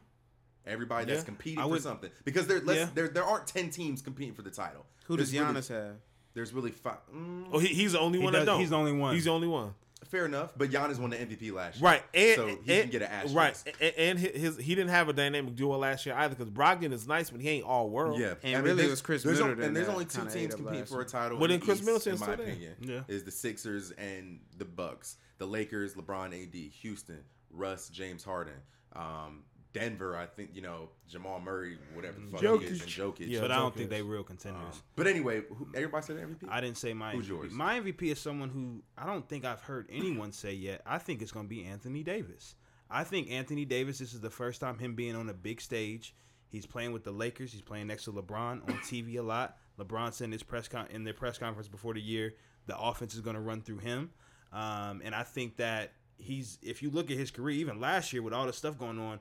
Everybody 0.66 1.06
that's 1.06 1.20
Yeah. 1.20 1.26
competing 1.26 1.60
I 1.60 1.64
for 1.64 1.70
would- 1.70 1.82
something 1.84 2.10
because 2.24 2.48
there 2.48 2.64
Yeah. 2.64 2.90
there 2.96 3.10
there 3.10 3.24
aren't 3.26 3.48
ten 3.48 3.70
teams 3.70 4.02
competing 4.02 4.34
for 4.34 4.42
the 4.44 4.52
title. 4.52 4.86
Who 5.06 5.18
does 5.18 5.32
There's 5.32 5.44
really- 5.46 5.60
Giannis 5.62 5.68
have? 5.70 5.96
There's 6.38 6.54
really 6.54 6.70
five. 6.72 6.98
Mm, 7.14 7.48
Oh, 7.52 7.58
he, 7.58 7.68
he's 7.70 7.94
the 7.94 8.00
only 8.00 8.20
He 8.20 8.24
one 8.24 8.32
does- 8.34 8.42
that 8.42 8.46
don't. 8.46 8.60
he's 8.60 8.70
the 8.70 8.76
only 8.78 8.92
one. 8.94 9.16
He's 9.16 9.26
the 9.26 9.32
only 9.32 9.48
one. 9.48 9.74
fair 10.06 10.26
enough, 10.28 10.54
but 10.56 10.70
Giannis 10.70 11.00
won 11.00 11.10
the 11.10 11.18
MVP 11.18 11.52
last 11.52 11.78
year, 11.82 11.90
Right, 11.90 12.04
and 12.14 12.36
so 12.36 12.46
he 12.46 12.54
and, 12.54 12.66
can 12.66 12.90
get 12.92 13.02
an 13.02 13.08
asterisk. 13.12 13.36
right, 13.36 13.76
and, 13.82 13.94
and 13.98 14.20
his, 14.20 14.42
his 14.56 14.58
he 14.66 14.76
didn't 14.76 14.92
have 14.92 15.10
a 15.10 15.14
dynamic 15.14 15.56
duo 15.56 15.76
last 15.78 16.06
year 16.06 16.14
either 16.16 16.36
because 16.36 16.50
Brogdon 16.52 16.94
is 16.94 17.08
nice, 17.08 17.30
but 17.32 17.42
he 17.42 17.50
ain't 17.50 17.66
all 17.66 17.90
world. 17.90 18.18
Yeah, 18.20 18.36
And 18.44 18.64
really 18.64 18.74
it 18.74 18.76
there's- 18.76 18.90
was 18.92 19.02
Chris 19.02 19.24
there's 19.24 19.40
Middleton 19.40 19.64
and 19.64 19.76
there's 19.76 19.90
only 19.90 20.06
two 20.06 20.22
teams 20.22 20.36
ate 20.36 20.52
competing 20.56 20.86
for 20.86 21.02
a 21.02 21.06
title. 21.06 21.40
But 21.40 21.46
in 21.52 21.60
then 21.60 21.66
Chris 21.66 21.80
East, 21.80 21.86
Middleton's 21.88 22.22
in 22.22 22.28
my 22.28 22.34
still 22.36 22.46
opinion, 22.46 22.76
Yeah. 22.80 23.02
is 23.08 23.24
the 23.24 23.32
Sixers 23.32 23.90
and 23.92 24.40
the 24.58 24.66
Bucks, 24.66 25.18
the 25.40 25.48
Lakers, 25.48 25.96
LeBron, 25.96 26.28
AD, 26.28 26.56
Houston, 26.84 27.24
Russ, 27.50 27.90
James 27.90 28.24
Harden, 28.24 28.54
um, 28.96 29.44
Denver. 29.80 30.16
I 30.16 30.26
think 30.26 30.52
you 30.54 30.62
know 30.62 30.90
Jamal 31.08 31.40
Murray, 31.40 31.78
whatever 31.94 32.20
the 32.20 32.28
fuck 32.28 32.42
he 32.42 32.66
is, 32.68 32.82
and 32.82 32.90
Jokic. 32.90 33.28
Yeah. 33.28 33.42
but 33.42 33.52
I 33.52 33.58
don't 33.58 33.76
think 33.76 33.90
they 33.90 34.02
real 34.02 34.24
contenders. 34.24 34.82
But 34.96 35.08
anyway, 35.08 35.42
who, 35.50 35.68
everybody 35.76 36.06
said 36.06 36.18
MVP. 36.18 36.48
I 36.50 36.62
didn't 36.62 36.78
say 36.78 36.94
my 36.94 37.12
Who's 37.12 37.26
MVP. 37.26 37.30
yours? 37.30 37.52
My 37.52 37.80
MVP 37.80 38.04
is 38.04 38.20
someone 38.20 38.50
who 38.50 38.84
I 38.98 39.06
don't 39.06 39.28
think 39.28 39.46
I've 39.46 39.62
heard 39.62 39.88
anyone 39.92 40.32
say 40.32 40.54
yet. 40.54 40.82
I 40.86 40.98
think 40.98 41.22
it's 41.22 41.32
going 41.32 41.46
to 41.46 41.50
be 41.50 41.64
Anthony 41.66 42.04
Davis. 42.04 42.56
I 42.90 43.04
think 43.04 43.30
Anthony 43.32 43.66
Davis. 43.66 44.00
This 44.00 44.14
is 44.14 44.22
the 44.22 44.30
first 44.30 44.62
time 44.62 44.78
him 44.80 44.96
being 44.96 45.16
on 45.16 45.30
a 45.30 45.34
big 45.34 45.62
stage. 45.62 46.16
He's 46.50 46.66
playing 46.66 46.94
with 46.94 47.04
the 47.04 47.12
Lakers. 47.12 47.52
He's 47.52 47.62
playing 47.62 47.88
next 47.88 48.06
to 48.06 48.14
LeBron 48.14 48.64
on 48.70 48.80
TV 48.84 49.18
a 49.18 49.22
lot. 49.22 49.58
LeBron 49.78 50.14
said 50.14 50.26
in 50.26 50.32
his 50.32 50.44
press 50.44 50.68
con- 50.68 50.88
in 50.92 51.04
their 51.04 51.14
press 51.14 51.38
conference 51.38 51.68
before 51.68 51.94
the 51.94 52.02
year, 52.02 52.36
the 52.68 52.78
offense 52.78 53.14
is 53.14 53.22
going 53.22 53.36
to 53.36 53.42
run 53.42 53.62
through 53.62 53.80
him. 53.80 54.12
Um, 54.54 55.02
and 55.04 55.14
I 55.14 55.24
think 55.24 55.58
that 55.58 55.92
he's 56.18 56.58
if 56.62 56.82
you 56.82 56.90
look 56.90 57.12
at 57.12 57.18
his 57.18 57.32
career, 57.32 57.58
even 57.58 57.80
last 57.80 58.14
year 58.14 58.22
with 58.22 58.34
all 58.34 58.46
the 58.46 58.54
stuff 58.54 58.78
going 58.78 58.98
on, 59.00 59.20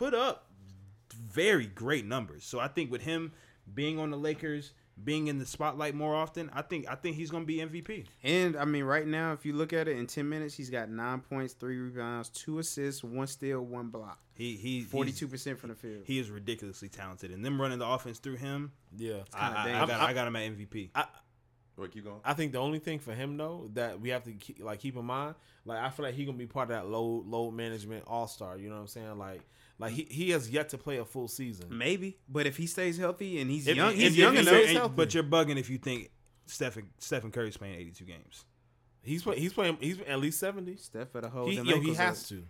put 0.00 0.14
up 0.14 0.46
very 1.14 1.66
great 1.66 2.06
numbers. 2.06 2.42
So 2.44 2.58
I 2.58 2.68
think 2.68 2.90
with 2.90 3.02
him 3.02 3.32
being 3.74 3.98
on 3.98 4.10
the 4.10 4.16
Lakers, 4.16 4.72
being 5.04 5.26
in 5.26 5.38
the 5.38 5.44
spotlight 5.44 5.94
more 5.94 6.14
often, 6.14 6.48
I 6.54 6.62
think 6.62 6.88
I 6.88 6.94
think 6.94 7.16
he's 7.16 7.30
going 7.30 7.42
to 7.42 7.46
be 7.46 7.58
MVP. 7.58 8.06
And 8.22 8.56
I 8.56 8.64
mean, 8.64 8.84
right 8.84 9.06
now, 9.06 9.32
if 9.34 9.44
you 9.44 9.52
look 9.52 9.74
at 9.74 9.88
it 9.88 9.98
in 9.98 10.06
ten 10.06 10.26
minutes, 10.26 10.54
he's 10.54 10.70
got 10.70 10.88
nine 10.88 11.20
points, 11.20 11.52
three 11.52 11.76
rebounds, 11.76 12.30
two 12.30 12.58
assists, 12.58 13.04
one 13.04 13.26
steal, 13.26 13.60
one 13.60 13.88
block, 13.88 14.18
He 14.32 14.56
he 14.56 14.80
forty-two 14.80 15.28
percent 15.28 15.58
from 15.58 15.68
the 15.68 15.76
field. 15.76 16.04
He 16.06 16.18
is 16.18 16.30
ridiculously 16.30 16.88
talented, 16.88 17.30
and 17.30 17.44
them 17.44 17.60
running 17.60 17.78
the 17.78 17.86
offense 17.86 18.18
through 18.18 18.36
him, 18.36 18.72
Yeah. 18.96 19.20
I, 19.34 19.70
I, 19.70 19.82
I 19.82 19.86
got 19.86 20.00
I 20.00 20.12
got 20.14 20.28
him 20.28 20.36
at 20.36 20.50
MVP. 20.56 20.90
Wait, 21.76 21.92
keep 21.92 22.04
going. 22.04 22.20
I 22.24 22.34
think 22.34 22.52
the 22.52 22.58
only 22.58 22.78
thing 22.78 22.98
for 22.98 23.14
him 23.14 23.38
though 23.38 23.70
that 23.72 24.00
we 24.00 24.10
have 24.10 24.24
to 24.24 24.32
keep, 24.32 24.62
like 24.62 24.80
keep 24.80 24.96
in 24.96 25.04
mind, 25.04 25.34
like 25.64 25.78
I 25.78 25.88
feel 25.88 26.04
like 26.04 26.14
he 26.14 26.26
gonna 26.26 26.36
be 26.36 26.46
part 26.46 26.70
of 26.70 26.76
that 26.76 26.90
load 26.90 27.26
load 27.26 27.52
management 27.52 28.04
all 28.06 28.26
star. 28.26 28.58
You 28.58 28.68
know 28.68 28.74
what 28.74 28.82
I'm 28.82 28.86
saying? 28.88 29.18
Like 29.18 29.40
like 29.80 29.92
he, 29.92 30.06
he 30.10 30.30
has 30.30 30.50
yet 30.50 30.68
to 30.70 30.78
play 30.78 30.98
a 30.98 31.04
full 31.04 31.26
season. 31.28 31.66
Maybe, 31.70 32.18
but 32.28 32.46
if 32.46 32.56
he 32.56 32.66
stays 32.66 32.98
healthy 32.98 33.40
and 33.40 33.50
he's 33.50 33.66
If- 33.66 33.76
young, 33.76 33.90
if- 33.92 33.96
he's 33.96 34.12
if 34.12 34.16
young 34.16 34.34
he 34.34 34.40
enough. 34.40 34.54
stays 34.54 34.68
And- 34.68 34.78
healthy. 34.78 34.94
but 34.96 35.14
you're 35.14 35.22
bugging 35.24 35.56
if 35.58 35.68
you 35.70 35.78
think 35.78 36.10
Stephen 36.46 36.90
Stephen 36.98 37.30
Curry's 37.30 37.56
playing 37.56 37.74
82 37.80 38.04
games. 38.04 38.44
He's 39.02 39.22
play, 39.22 39.38
he's 39.38 39.52
playing 39.54 39.78
he's 39.80 39.98
at 40.02 40.18
least 40.20 40.38
seventy. 40.38 40.76
Steph 40.76 41.16
at 41.16 41.24
a 41.24 41.28
hold 41.30 41.50
He, 41.50 41.56
yo, 41.60 41.80
he 41.80 41.94
has 41.94 42.22
up. 42.22 42.28
to. 42.28 42.44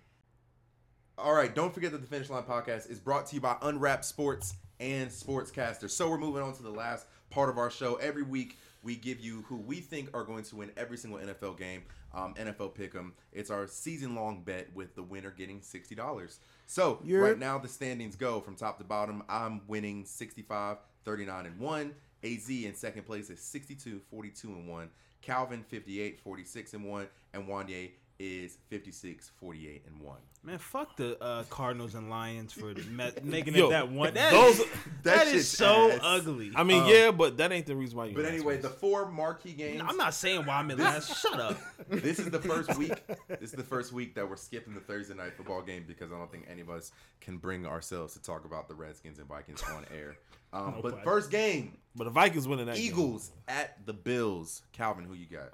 All 1.19 1.35
right, 1.35 1.55
don't 1.55 1.73
forget 1.73 1.93
that 1.93 2.01
the 2.01 2.07
Finish 2.07 2.31
Line 2.31 2.43
podcast 2.45 2.91
is 2.91 2.99
brought 2.99 3.27
to 3.27 3.35
you 3.35 3.41
by 3.41 3.57
Unwrapped 3.63 4.05
Sports 4.05 4.55
and 4.81 5.11
Sportscaster. 5.11 5.91
So 5.91 6.09
we're 6.09 6.19
moving 6.19 6.43
on 6.43 6.55
to 6.55 6.63
the 6.63 6.71
last 6.71 7.07
part 7.29 7.51
of 7.51 7.59
our 7.59 7.71
show. 7.71 7.97
Every 7.97 8.23
week 8.23 8.57
we 8.83 8.97
give 8.97 9.21
you 9.21 9.43
who 9.49 9.57
we 9.57 9.81
think 9.81 10.09
are 10.15 10.25
going 10.25 10.45
to 10.45 10.57
win 10.57 10.71
every 10.77 10.97
single 10.97 11.19
NFL 11.21 11.59
game, 11.59 11.83
um, 12.15 12.35
NFL 12.35 12.75
Pick'em. 12.75 13.13
It's 13.33 13.51
our 13.51 13.67
season-long 13.67 14.43
bet 14.43 14.75
with 14.75 14.95
the 14.95 15.03
winner 15.03 15.31
getting 15.31 15.61
sixty 15.63 15.95
dollars. 15.95 16.39
So 16.67 17.01
You're- 17.05 17.21
right 17.31 17.39
now 17.39 17.59
the 17.59 17.69
standings 17.69 18.17
go 18.17 18.41
from 18.41 18.55
top 18.57 18.79
to 18.79 18.85
bottom. 18.85 19.23
I'm 19.29 19.63
winning 19.67 20.05
65, 20.05 20.79
39 21.05 21.47
and 21.47 21.59
one. 21.59 21.95
AZ 22.23 22.49
in 22.51 22.75
second 22.75 23.05
place 23.05 23.31
is 23.31 23.41
62, 23.41 24.01
42 24.11 24.49
and 24.49 24.69
one. 24.69 24.91
Calvin 25.23 25.63
58, 25.69 26.21
46 26.21 26.75
and 26.75 26.85
one, 26.85 27.07
and 27.35 27.47
Wanye 27.47 27.91
is 28.23 28.59
56, 28.69 29.31
48 29.41 29.83
and 29.87 29.99
one. 30.01 30.19
Man, 30.43 30.59
fuck 30.59 30.97
the 30.97 31.23
uh, 31.23 31.43
Cardinals 31.45 31.95
and 31.95 32.11
Lions 32.11 32.53
for 32.53 32.67
me- 32.91 33.11
making 33.23 33.55
Yo, 33.55 33.67
it 33.69 33.71
that 33.71 33.91
one. 33.91 34.13
That 34.15 34.31
those- 34.33 34.59
is- 34.61 34.67
that 35.03 35.17
that 35.17 35.27
is 35.29 35.33
shit's 35.33 35.49
so 35.49 35.91
ass. 35.91 36.01
ugly. 36.03 36.53
I 36.55 36.63
mean, 36.63 36.85
yeah, 36.87 37.11
but 37.11 37.39
that 37.39 37.51
ain't 37.51 37.65
the 37.67 37.75
reason 37.75 37.97
why 37.97 38.07
you. 38.07 38.15
But 38.15 38.27
anyway, 38.27 38.59
the 38.59 38.69
four 38.69 39.11
marquee 39.11 39.53
games. 39.55 39.83
I'm 39.87 39.97
not 39.97 40.13
saying 40.15 40.45
why 40.45 40.57
I'm 40.57 40.71
in 40.71 40.79
last. 40.79 41.19
Shut 41.23 41.41
up. 41.41 41.59
this 41.89 42.19
is 42.19 42.31
the 42.31 42.39
first 42.41 42.77
week. 42.77 42.93
This 43.29 43.51
is 43.51 43.53
the 43.53 43.65
first 43.65 43.93
week 43.93 44.15
that 44.17 44.29
we're 44.29 44.37
skipping 44.37 44.75
the 44.75 44.81
Thursday 44.81 45.15
night 45.15 45.33
football 45.35 45.63
game 45.63 45.85
because 45.89 46.13
I 46.13 46.19
don't 46.19 46.31
think 46.31 46.47
any 46.51 46.61
of 46.61 46.69
us 46.71 46.93
can 47.23 47.39
bring 47.39 47.65
ourselves 47.67 48.13
to 48.15 48.23
talk 48.23 48.45
about 48.45 48.69
the 48.69 48.75
Redskins 48.75 49.19
and 49.19 49.27
Vikings 49.29 49.63
on 49.75 49.87
air. 49.95 50.17
Um, 50.53 50.75
but 50.83 50.85
Nobody. 50.91 51.05
first 51.05 51.31
game, 51.31 51.77
but 51.95 52.05
the 52.05 52.11
Vikings 52.11 52.49
winning 52.49 52.67
that 52.67 52.75
game. 52.77 52.85
Eagles 52.85 53.31
at 53.49 53.85
the 53.87 53.93
Bills. 53.93 54.63
Calvin, 54.73 55.05
who 55.05 55.15
you 55.15 55.27
got? 55.27 55.51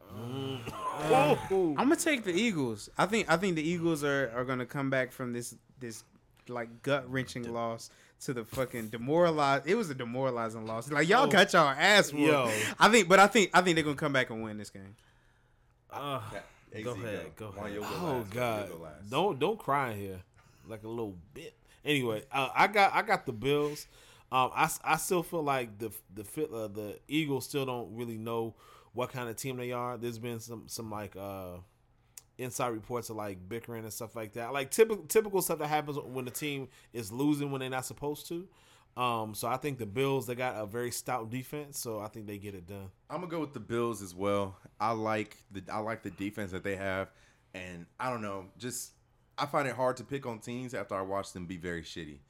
I'm 0.70 1.76
gonna 1.76 1.97
take 1.97 2.24
the 2.24 2.32
Eagles. 2.32 2.88
I 2.97 3.07
think 3.07 3.30
I 3.30 3.36
think 3.36 3.57
the 3.57 3.62
Eagles 3.68 4.03
are, 4.05 4.30
are 4.34 4.44
gonna 4.44 4.66
come 4.66 4.90
back 4.90 5.12
from 5.12 5.32
this 5.32 5.55
this 5.78 6.05
like 6.49 6.82
gut 6.82 7.11
wrenching 7.11 7.53
loss 7.53 7.90
to 8.22 8.32
the 8.32 8.44
fucking 8.44 8.88
demoralized. 8.88 9.66
It 9.66 9.74
was 9.74 9.90
a 9.90 9.94
demoralizing 9.94 10.66
loss. 10.66 10.90
Like 10.90 11.09
y'all 11.09 11.26
got 11.26 11.53
y'all 11.53 11.68
ass 11.68 12.12
whooped. 12.12 12.26
Yo. 12.26 12.51
I 12.78 12.88
think, 12.88 13.09
but 13.09 13.18
I 13.18 13.26
think 13.26 13.51
I 13.53 13.61
think 13.61 13.74
they're 13.76 13.84
gonna 13.84 13.97
come 13.97 14.12
back 14.12 14.30
and 14.30 14.42
win 14.42 14.57
this 14.57 14.70
game. 14.70 14.97
Uh, 15.92 16.20
AZ, 16.74 16.84
Go 16.84 16.90
ahead, 16.92 17.26
go 17.36 17.53
Why 17.55 17.68
ahead. 17.68 17.80
go 17.80 17.86
Oh 17.86 18.16
last. 18.18 18.30
God! 18.30 18.68
Go. 18.68 18.88
Don't 19.11 19.38
don't 19.38 19.59
cry 19.59 19.92
in 19.92 19.99
here 19.99 20.20
like 20.66 20.82
a 20.84 20.88
little 20.88 21.16
bit. 21.34 21.55
Anyway, 21.84 22.22
uh, 22.32 22.49
I 22.55 22.66
got 22.66 22.94
I 22.94 23.03
got 23.03 23.26
the 23.26 23.32
Bills. 23.32 23.86
Um, 24.33 24.51
I, 24.55 24.68
I 24.85 24.97
still 24.97 25.22
feel 25.22 25.43
like 25.43 25.79
the 25.79 25.91
the 26.12 26.22
uh, 26.45 26.68
the 26.68 26.99
Eagles 27.09 27.47
still 27.47 27.64
don't 27.64 27.95
really 27.95 28.18
know 28.18 28.55
what 28.93 29.12
kind 29.12 29.29
of 29.29 29.37
team 29.37 29.57
they 29.57 29.72
are. 29.72 29.97
There's 29.97 30.18
been 30.18 30.41
some 30.41 30.64
some 30.66 30.91
like 30.91 31.14
uh 31.16 31.59
inside 32.39 32.68
reports 32.68 33.09
of 33.09 33.16
like 33.16 33.49
bickering 33.49 33.85
and 33.85 33.93
stuff 33.93 34.16
like 34.16 34.33
that. 34.35 34.53
Like 34.53 34.70
typical 34.70 35.05
typical 35.05 35.43
stuff 35.43 35.59
that 35.61 35.68
happens 35.68 35.99
when 35.99 36.24
the 36.24 36.31
team 36.31 36.68
is 36.93 37.12
losing 37.12 37.51
when 37.51 37.61
they're 37.61 37.70
not 37.70 37.87
supposed 37.87 38.29
to. 38.29 38.49
Um, 38.97 39.35
so 39.35 39.47
I 39.47 39.59
think 39.59 39.79
the 39.79 39.87
Bills 39.87 40.27
they 40.27 40.35
got 40.35 40.57
a 40.57 40.66
very 40.66 40.91
stout 40.91 41.31
defense, 41.31 41.79
so 41.79 42.01
I 42.01 42.09
think 42.09 42.27
they 42.27 42.39
get 42.39 42.55
it 42.55 42.66
done. 42.66 42.91
I'm 43.11 43.20
gonna 43.20 43.31
go 43.31 43.41
with 43.41 43.53
the 43.53 43.61
Bills 43.61 44.01
as 44.03 44.14
well. 44.14 44.57
I 44.81 44.93
like 44.93 45.37
the 45.53 45.62
I 45.70 45.79
like 45.79 46.03
the 46.03 46.11
defense 46.11 46.51
that 46.53 46.64
they 46.64 46.77
have, 46.77 47.11
and 47.55 47.87
I 48.01 48.11
don't 48.11 48.22
know, 48.22 48.47
just 48.57 48.93
I 49.37 49.45
find 49.45 49.68
it 49.68 49.74
hard 49.74 49.99
to 49.99 50.05
pick 50.05 50.24
on 50.24 50.39
teams 50.39 50.72
after 50.72 50.95
I 50.95 51.03
watch 51.03 51.33
them 51.33 51.45
be 51.45 51.59
very 51.59 51.83
shitty. 51.83 52.20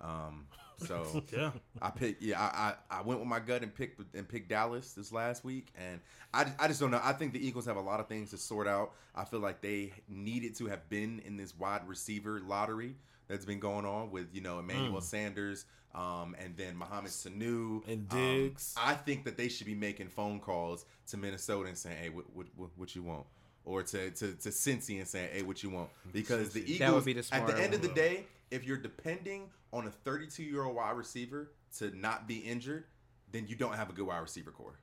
Um, 0.00 0.48
so 0.86 1.22
yeah. 1.32 1.50
I 1.80 1.90
picked 1.90 2.22
yeah 2.22 2.40
I, 2.40 2.74
I 2.90 2.98
I 2.98 3.02
went 3.02 3.20
with 3.20 3.28
my 3.28 3.40
gut 3.40 3.62
and 3.62 3.74
picked 3.74 4.14
and 4.14 4.28
picked 4.28 4.48
Dallas 4.48 4.92
this 4.92 5.12
last 5.12 5.44
week, 5.44 5.68
and 5.78 6.00
I 6.34 6.46
I 6.58 6.68
just 6.68 6.80
don't 6.80 6.90
know. 6.90 7.00
I 7.02 7.12
think 7.12 7.32
the 7.32 7.46
Eagles 7.46 7.66
have 7.66 7.76
a 7.76 7.80
lot 7.80 8.00
of 8.00 8.08
things 8.08 8.30
to 8.30 8.36
sort 8.36 8.68
out. 8.68 8.92
I 9.14 9.24
feel 9.24 9.40
like 9.40 9.60
they 9.62 9.92
needed 10.08 10.54
to 10.56 10.66
have 10.66 10.88
been 10.88 11.20
in 11.24 11.36
this 11.36 11.56
wide 11.56 11.86
receiver 11.88 12.40
lottery 12.46 12.96
that's 13.28 13.44
been 13.44 13.60
going 13.60 13.84
on 13.84 14.10
with 14.10 14.28
you 14.32 14.40
know 14.40 14.58
Emmanuel 14.58 15.00
Sanders, 15.00 15.64
um, 15.94 16.36
and 16.38 16.56
then 16.56 16.76
Mohamed 16.76 17.10
Sanu 17.10 17.86
And 17.88 18.06
um, 18.10 18.18
Diggs. 18.18 18.74
I 18.76 18.94
think 18.94 19.24
that 19.24 19.36
they 19.36 19.48
should 19.48 19.66
be 19.66 19.74
making 19.74 20.08
phone 20.08 20.40
calls 20.40 20.84
to 21.08 21.16
Minnesota 21.16 21.68
and 21.68 21.78
saying, 21.78 21.96
"Hey, 22.00 22.08
what 22.10 22.24
what, 22.34 22.46
what, 22.56 22.70
what 22.76 22.94
you 22.94 23.02
want?" 23.02 23.24
Or 23.64 23.82
to, 23.82 24.10
to 24.10 24.32
to 24.32 24.48
Cincy 24.50 24.98
and 24.98 25.08
saying, 25.08 25.30
"Hey, 25.32 25.42
what 25.42 25.62
you 25.62 25.70
want?" 25.70 25.88
Because 26.12 26.50
the 26.52 26.60
Eagles, 26.60 26.78
That 26.78 26.94
would 26.94 27.04
be 27.04 27.12
the 27.14 27.26
at 27.32 27.46
the 27.46 27.60
end 27.60 27.74
of 27.74 27.82
the 27.82 27.88
day, 27.88 28.26
if 28.50 28.64
you're 28.64 28.76
depending 28.76 29.50
on 29.72 29.86
a 29.86 29.90
32 29.90 30.42
year 30.42 30.64
old 30.64 30.76
wide 30.76 30.96
receiver 30.96 31.50
to 31.78 31.96
not 31.96 32.26
be 32.28 32.36
injured, 32.38 32.84
then 33.32 33.46
you 33.48 33.56
don't 33.56 33.74
have 33.74 33.90
a 33.90 33.92
good 33.92 34.06
wide 34.06 34.18
receiver 34.20 34.50
core, 34.50 34.78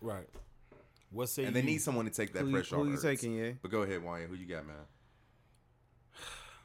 Right. 0.00 0.28
What 1.10 1.28
say 1.28 1.44
and 1.44 1.54
they 1.54 1.60
you? 1.60 1.66
need 1.66 1.82
someone 1.82 2.04
to 2.06 2.10
take 2.10 2.32
that 2.32 2.40
Who 2.40 2.46
you- 2.48 2.52
pressure 2.54 2.76
who 2.76 2.82
off. 2.82 2.88
you 2.88 2.94
Ertz. 2.94 3.02
taking, 3.02 3.34
yeah? 3.36 3.52
But 3.62 3.70
go 3.70 3.82
ahead, 3.82 4.02
Wanya. 4.02 4.28
Who 4.28 4.34
you 4.34 4.46
got, 4.46 4.66
man? 4.66 4.76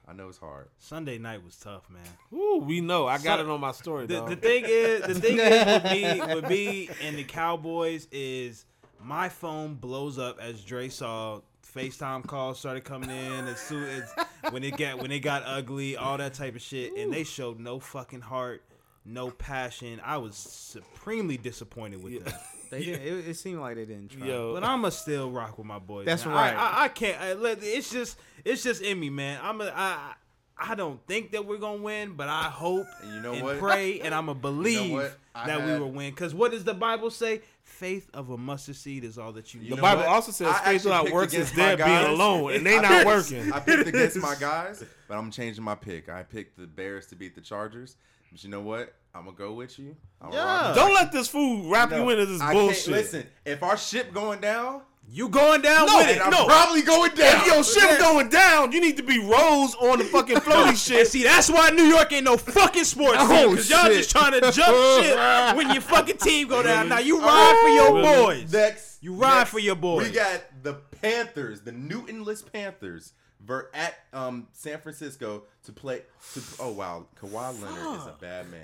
I 0.08 0.14
know 0.14 0.28
it's 0.30 0.38
hard. 0.40 0.70
Sunday 0.80 1.18
night 1.20 1.44
was 1.44 1.56
tough, 1.58 1.88
man. 1.90 2.02
Ooh, 2.34 2.58
we 2.66 2.82
know. 2.82 3.06
I 3.08 3.18
got 3.20 3.40
So- 3.40 3.46
it 3.46 3.50
on 3.52 3.60
my 3.60 3.72
story, 3.72 4.08
The, 4.08 4.26
the 4.26 4.36
thing 4.36 4.64
is, 4.68 5.02
the 5.06 5.14
thing 5.16 5.38
is 5.40 5.66
with 5.84 5.84
me, 5.92 6.36
with 6.36 6.50
me 6.50 6.90
and 7.04 7.16
the 7.18 7.24
Cowboys 7.24 8.08
is 8.12 8.66
my 9.02 9.30
phone 9.30 9.76
blows 9.76 10.18
up 10.18 10.40
as 10.40 10.64
Dre 10.64 10.90
saw 10.90 11.42
FaceTime 11.76 12.26
calls 12.26 12.58
started 12.60 12.84
coming 12.84 13.12
in 13.12 13.48
as 13.48 13.60
soon 13.60 13.84
as 13.84 14.12
when 14.52 14.64
it 14.64 14.78
got 14.78 15.00
when 15.00 15.12
it 15.12 15.20
got 15.20 15.44
ugly, 15.46 15.96
all 15.98 16.18
that 16.18 16.34
type 16.34 16.56
of 16.56 16.62
shit, 16.62 16.96
and 16.98 17.14
they 17.14 17.24
showed 17.24 17.60
no 17.60 17.80
fucking 17.80 18.22
heart, 18.22 18.64
no 19.06 19.32
passion. 19.32 20.02
I 20.04 20.18
was 20.18 20.36
supremely 20.36 21.38
disappointed 21.38 22.04
with 22.04 22.24
them. 22.24 22.34
They 22.70 22.84
didn't, 22.86 23.02
it, 23.02 23.30
it 23.30 23.34
seemed 23.34 23.62
like 23.62 23.78
they 23.78 23.86
didn't 23.86 24.10
try. 24.10 24.28
Yo. 24.28 24.54
But 24.54 24.64
I'ma 24.64 24.90
still 24.90 25.32
rock 25.32 25.58
with 25.58 25.66
my 25.66 25.80
boys. 25.80 26.06
That's 26.06 26.24
man. 26.24 26.36
right. 26.36 26.54
I, 26.54 26.70
I, 26.70 26.84
I 26.84 26.88
can't. 26.90 27.20
I, 27.20 27.56
it's 27.62 27.90
just 27.90 28.20
it's 28.46 28.62
just 28.62 28.84
in 28.84 29.00
me, 29.00 29.10
man. 29.10 29.40
I'm 29.42 29.60
a, 29.60 29.74
I 29.76 30.14
I 30.56 30.76
don't 30.76 31.06
think 31.08 31.32
that 31.32 31.46
we're 31.46 31.58
gonna 31.58 31.82
win, 31.82 32.14
but 32.14 32.28
I 32.28 32.44
hope 32.44 32.86
And 33.02 33.14
you 33.14 33.22
know 33.22 33.34
and 33.34 33.44
what? 33.44 33.60
pray 33.60 34.02
and 34.02 34.14
I'm 34.14 34.30
a 34.30 34.36
believe 34.50 34.92
what? 34.92 35.18
I 35.34 35.48
that 35.48 35.66
we 35.66 35.80
will 35.80 35.92
win. 35.92 36.12
Because 36.12 36.36
what 36.36 36.52
does 36.52 36.64
the 36.64 36.74
Bible 36.74 37.10
say? 37.10 37.42
Faith 37.70 38.10
of 38.14 38.30
a 38.30 38.38
mustard 38.38 38.76
seed 38.76 39.04
is 39.04 39.18
all 39.18 39.32
that 39.34 39.54
you 39.54 39.62
You 39.62 39.70
need. 39.70 39.78
the 39.78 39.82
Bible 39.82 40.02
what? 40.02 40.10
also 40.10 40.32
says 40.32 40.48
I 40.48 40.54
faith 40.54 40.62
actually 40.68 40.90
without 40.90 41.04
picked 41.06 41.16
works 41.16 41.34
is 41.34 41.52
against 41.52 41.56
dead 41.56 41.78
being 41.86 42.14
alone, 42.14 42.54
and 42.54 42.66
they 42.66 42.78
I 42.78 42.82
not 42.82 43.06
working. 43.06 43.54
I 43.54 43.60
picked 43.60 43.88
against 43.88 44.18
my 44.18 44.36
guys, 44.40 44.84
but 45.08 45.18
I'm 45.18 45.32
changing 45.32 45.64
my 45.64 45.76
pick. 45.76 46.10
I 46.10 46.24
picked 46.24 46.58
the 46.58 46.68
Bears 46.68 47.08
to 47.08 47.16
beat 47.16 47.36
the 47.36 47.42
Chargers. 47.42 47.96
But 48.32 48.44
you 48.44 48.50
know 48.50 48.62
what? 48.62 48.94
I'm 49.16 49.26
gonna 49.26 49.36
go 49.38 49.54
with 49.54 49.80
you. 49.80 49.96
I'm 50.22 50.30
gonna 50.32 50.44
rock 50.44 50.68
with 50.68 50.76
Don't 50.76 50.94
let 50.94 51.12
this 51.12 51.28
fool 51.28 51.70
wrap 51.72 51.90
No, 51.92 52.04
you 52.04 52.10
into 52.10 52.26
this 52.26 52.42
I 52.42 52.54
bullshit. 52.54 52.88
Listen, 52.94 53.26
if 53.46 53.64
our 53.64 53.78
ship 53.78 54.14
going 54.14 54.40
down, 54.42 54.82
You 55.12 55.28
going 55.30 55.62
down 55.62 55.88
No, 55.88 55.98
with 55.98 56.10
it? 56.10 56.14
then 56.20 56.22
I'm 56.24 56.30
no. 56.30 56.46
probably 56.46 56.84
going 56.84 57.12
down. 57.16 57.38
If 57.42 57.46
your 57.48 57.64
shit 57.64 58.00
going 58.00 58.30
down, 58.30 58.72
you 58.72 58.80
need 58.80 58.96
to 58.98 59.04
be 59.04 59.18
Rose 59.18 59.74
on 59.76 59.98
the 59.98 60.06
fucking 60.06 60.38
floaty 60.38 60.70
And 60.70 60.78
shit. 60.78 61.08
see, 61.08 61.24
that's 61.24 61.50
why 61.50 61.72
New 61.72 61.84
York 61.86 62.12
ain't 62.14 62.26
no 62.26 62.38
fucking 62.38 62.84
sports 62.84 63.18
team. 63.18 63.28
Oh, 63.32 63.50
Because 63.50 63.70
y'all 63.70 63.86
shit. 63.86 63.94
just 63.98 64.12
trying 64.12 64.34
to 64.34 64.42
jump 64.52 65.04
shit 65.04 65.18
when 65.58 65.72
your 65.72 65.82
fucking 65.82 66.18
team 66.18 66.48
go 66.48 66.62
down. 66.62 66.90
Now 66.90 67.00
you 67.00 67.20
ride 67.22 67.60
for 67.62 67.70
your 67.70 67.94
Really? 67.96 68.42
boys. 68.44 68.54
Next, 68.54 69.02
You 69.04 69.14
ride 69.16 69.40
next, 69.40 69.50
for 69.50 69.60
your 69.60 69.76
boys. 69.76 70.08
We 70.08 70.14
got 70.14 70.42
the 70.62 70.74
Panthers, 71.02 71.62
the 71.62 71.72
Newtonless 71.72 72.44
Panthers, 72.52 73.14
ver- 73.44 73.72
at 73.74 73.96
um, 74.14 74.48
San 74.54 74.80
Francisco 74.80 75.44
to 75.64 75.72
play. 75.72 76.04
To, 76.36 76.42
oh 76.60 76.72
wow, 76.74 77.08
Kawhi 77.20 77.60
Leonard 77.64 78.00
is 78.00 78.06
a 78.06 78.16
bad 78.22 78.52
man. 78.52 78.62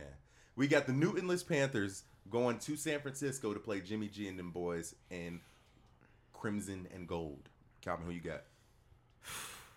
We 0.55 0.67
got 0.67 0.85
the 0.85 0.93
Newtonless 0.93 1.47
Panthers 1.47 2.03
going 2.29 2.59
to 2.59 2.75
San 2.75 2.99
Francisco 2.99 3.53
to 3.53 3.59
play 3.59 3.79
Jimmy 3.81 4.07
G 4.09 4.27
and 4.27 4.37
them 4.37 4.51
boys 4.51 4.93
in 5.09 5.39
crimson 6.45 6.87
and 6.93 7.07
gold. 7.07 7.49
Calvin, 7.81 8.05
who 8.05 8.11
you 8.11 8.21
got? 8.21 8.43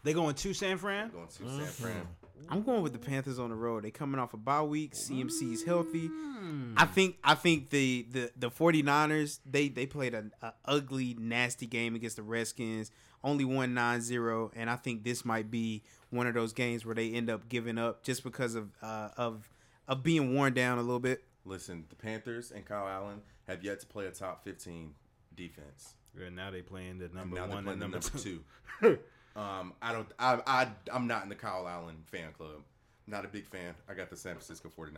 They 0.05 0.13
going 0.13 0.37
to 0.37 0.55
San 0.55 0.79
Fran? 0.79 1.11
Going 1.11 1.27
to 1.27 1.33
San 1.33 1.67
Fran. 1.67 2.07
I'm 2.49 2.63
going 2.63 2.83
with 2.83 2.93
the 2.93 3.01
Panthers 3.01 3.41
on 3.41 3.51
the 3.51 3.57
road. 3.57 3.83
They 3.83 3.91
coming 3.91 4.21
off 4.21 4.33
a 4.33 4.37
bye 4.37 4.63
week. 4.63 4.95
CMC's 4.95 5.65
healthy. 5.65 6.09
Mm. 6.09 6.75
I 6.77 6.85
think 6.87 7.17
I 7.25 7.35
think 7.35 7.71
the 7.71 8.07
the 8.09 8.31
the 8.37 8.49
49ers 8.49 9.41
they 9.45 9.69
they 9.69 9.87
played 9.87 10.15
a, 10.15 10.27
a 10.41 10.53
ugly 10.65 11.17
nasty 11.19 11.67
game 11.67 11.97
against 11.97 12.15
the 12.15 12.23
Redskins. 12.23 12.93
Only 13.25 13.45
won 13.45 13.75
9-0 13.75 14.53
and 14.55 14.71
I 14.71 14.77
think 14.77 15.03
this 15.03 15.25
might 15.25 15.51
be 15.51 15.83
one 16.11 16.29
of 16.29 16.35
those 16.35 16.53
games 16.53 16.87
where 16.87 16.95
they 16.95 17.11
end 17.11 17.29
up 17.29 17.49
giving 17.49 17.77
up 17.77 18.05
just 18.05 18.23
because 18.23 18.55
of 18.55 18.71
uh, 18.81 19.09
of 19.17 19.51
of 19.89 20.05
being 20.05 20.33
worn 20.33 20.55
down 20.55 20.79
a 20.79 20.83
little 20.83 21.01
bit. 21.01 21.25
Listen, 21.45 21.87
the 21.89 21.97
Panthers 21.97 22.53
and 22.53 22.65
Kyle 22.65 22.87
Allen 22.87 23.21
have 23.49 23.65
yet 23.65 23.81
to 23.81 23.87
play 23.87 24.07
a 24.07 24.13
top 24.13 24.45
15 24.45 24.95
defense. 25.35 25.95
And 26.27 26.37
now 26.37 26.51
they 26.51 26.63
playing 26.63 26.99
the 26.99 27.09
number 27.09 27.37
now 27.37 27.47
one 27.47 27.59
and 27.69 27.79
number, 27.81 27.99
number 27.99 27.99
two. 28.01 28.43
two. 28.83 28.99
um, 29.37 29.73
I 29.83 29.93
don't. 29.93 30.09
I, 30.19 30.41
I 30.47 30.69
I'm 30.93 31.07
not 31.07 31.23
in 31.23 31.29
the 31.29 31.35
Kyle 31.35 31.67
Allen 31.69 31.97
fan 32.07 32.33
club. 32.37 32.63
Not 33.07 33.25
a 33.25 33.29
big 33.29 33.47
fan. 33.47 33.75
I 33.89 33.95
got 33.95 34.11
the 34.11 34.17
San 34.17 34.35
Francisco 34.35 34.71
49ers. 34.77 34.97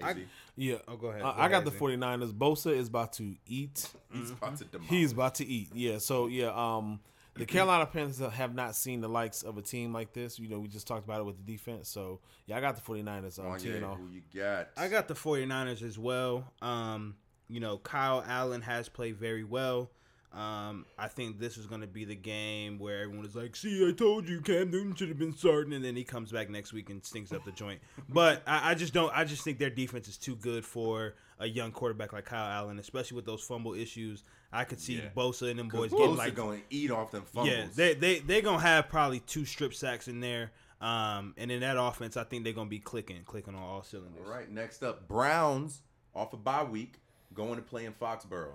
AZ, 0.00 0.16
Yeah. 0.56 0.76
Oh, 0.88 0.96
go 0.96 1.08
ahead. 1.08 1.22
I, 1.22 1.24
Go 1.24 1.30
I 1.30 1.48
got 1.48 1.52
ahead, 1.62 1.64
the 1.66 1.70
Z. 1.72 1.76
49ers. 1.78 2.32
Bosa 2.32 2.72
is 2.74 2.88
about 2.88 3.12
to 3.14 3.34
eat. 3.46 3.90
he's 4.12 4.30
about 4.30 4.56
to 4.56 4.64
demolish. 4.64 4.90
He's 4.90 5.12
about 5.12 5.34
to 5.36 5.44
eat. 5.46 5.68
Yeah. 5.74 5.98
So 5.98 6.28
yeah. 6.28 6.50
Um, 6.54 7.00
the 7.34 7.46
Carolina 7.46 7.86
Panthers 7.86 8.18
have 8.18 8.54
not 8.54 8.74
seen 8.76 9.00
the 9.00 9.08
likes 9.08 9.42
of 9.42 9.58
a 9.58 9.62
team 9.62 9.92
like 9.92 10.12
this. 10.12 10.38
You 10.38 10.48
know, 10.48 10.60
we 10.60 10.68
just 10.68 10.86
talked 10.86 11.04
about 11.04 11.20
it 11.20 11.24
with 11.24 11.36
the 11.44 11.52
defense. 11.52 11.88
So 11.88 12.20
yeah, 12.46 12.56
I 12.56 12.60
got 12.60 12.76
the 12.76 12.82
49ers. 12.82 13.38
Um, 13.38 13.46
Oh, 13.46 13.56
yeah, 13.56 13.84
off. 13.86 13.98
who 13.98 14.08
you 14.10 14.22
got? 14.34 14.68
I 14.76 14.88
got 14.88 15.08
the 15.08 15.14
49ers 15.14 15.82
as 15.82 15.98
well. 15.98 16.52
Um, 16.62 17.16
you 17.48 17.60
know, 17.60 17.76
Kyle 17.78 18.24
Allen 18.26 18.62
has 18.62 18.88
played 18.88 19.16
very 19.16 19.44
well. 19.44 19.90
Um, 20.34 20.86
I 20.98 21.08
think 21.08 21.38
this 21.38 21.58
is 21.58 21.66
going 21.66 21.82
to 21.82 21.86
be 21.86 22.06
the 22.06 22.14
game 22.14 22.78
where 22.78 23.02
everyone 23.02 23.26
is 23.26 23.34
like, 23.36 23.54
"See, 23.54 23.86
I 23.86 23.92
told 23.92 24.28
you, 24.28 24.40
Cam 24.40 24.70
Newton 24.70 24.94
should 24.94 25.08
have 25.10 25.18
been 25.18 25.34
starting," 25.36 25.74
and 25.74 25.84
then 25.84 25.94
he 25.94 26.04
comes 26.04 26.32
back 26.32 26.48
next 26.48 26.72
week 26.72 26.88
and 26.88 27.04
stinks 27.04 27.32
up 27.32 27.44
the 27.44 27.52
joint. 27.52 27.80
But 28.08 28.42
I, 28.46 28.70
I 28.70 28.74
just 28.74 28.94
don't. 28.94 29.12
I 29.14 29.24
just 29.24 29.44
think 29.44 29.58
their 29.58 29.70
defense 29.70 30.08
is 30.08 30.16
too 30.16 30.34
good 30.36 30.64
for 30.64 31.14
a 31.38 31.46
young 31.46 31.70
quarterback 31.70 32.12
like 32.14 32.24
Kyle 32.24 32.46
Allen, 32.50 32.78
especially 32.78 33.16
with 33.16 33.26
those 33.26 33.42
fumble 33.42 33.74
issues. 33.74 34.24
I 34.52 34.64
could 34.64 34.80
see 34.80 34.94
Yeah. 34.96 35.08
Bosa 35.16 35.50
and 35.50 35.58
them 35.58 35.68
boys 35.68 35.90
getting 35.90 36.16
like 36.16 36.34
going 36.34 36.60
to 36.60 36.64
eat 36.70 36.90
off 36.90 37.10
them 37.10 37.24
fumbles. 37.24 37.54
yeah, 37.54 37.66
they 37.74 37.94
they 37.94 38.18
they 38.20 38.40
gonna 38.40 38.58
have 38.60 38.88
probably 38.88 39.20
two 39.20 39.44
strip 39.44 39.74
sacks 39.74 40.08
in 40.08 40.20
there. 40.20 40.50
Um, 40.80 41.34
and 41.36 41.50
in 41.50 41.60
that 41.60 41.76
offense, 41.78 42.16
I 42.16 42.24
think 42.24 42.44
they're 42.44 42.52
gonna 42.52 42.68
be 42.70 42.78
clicking, 42.80 43.22
clicking 43.24 43.54
on 43.54 43.62
all 43.62 43.82
cylinders. 43.82 44.26
All 44.26 44.32
right, 44.32 44.50
next 44.50 44.82
up, 44.82 45.06
Browns 45.08 45.82
off 46.14 46.32
a 46.32 46.36
bye 46.36 46.64
week 46.64 46.94
going 47.34 47.56
to 47.56 47.62
play 47.62 47.84
in 47.86 47.92
Foxborough. 47.92 48.52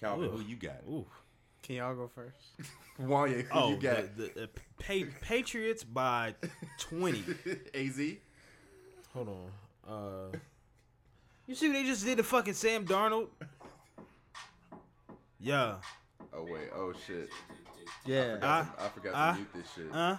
Calvin, 0.00 0.30
who 0.30 0.40
you 0.40 0.56
got? 0.56 0.76
Ooh. 0.88 1.04
Can 1.62 1.76
y'all 1.76 1.94
go 1.94 2.08
first? 2.14 2.36
Wanye, 3.00 3.42
who 3.42 3.48
Oh, 3.58 3.70
you 3.70 3.76
got? 3.76 4.16
the, 4.16 4.22
the, 4.34 4.40
the 4.40 4.48
pa- 5.06 5.10
Patriots 5.20 5.84
by 5.84 6.34
twenty. 6.78 7.22
AZ. 7.74 8.00
Hold 9.14 9.28
on. 9.28 9.92
Uh, 10.32 10.36
You 11.46 11.54
see 11.54 11.68
what 11.68 11.74
they 11.74 11.84
just 11.84 12.04
did 12.04 12.18
to 12.18 12.24
fucking 12.24 12.54
Sam 12.54 12.84
Darnold? 12.86 13.28
Yeah. 15.40 15.76
Oh 16.32 16.44
wait. 16.44 16.68
Oh 16.74 16.92
shit. 17.06 17.28
Yeah. 18.04 18.36
I, 18.42 18.84
I 18.84 18.88
forgot 18.88 19.32
to 19.32 19.36
mute 19.38 19.48
this 19.54 19.66
shit. 19.74 19.86
Huh? 19.92 20.16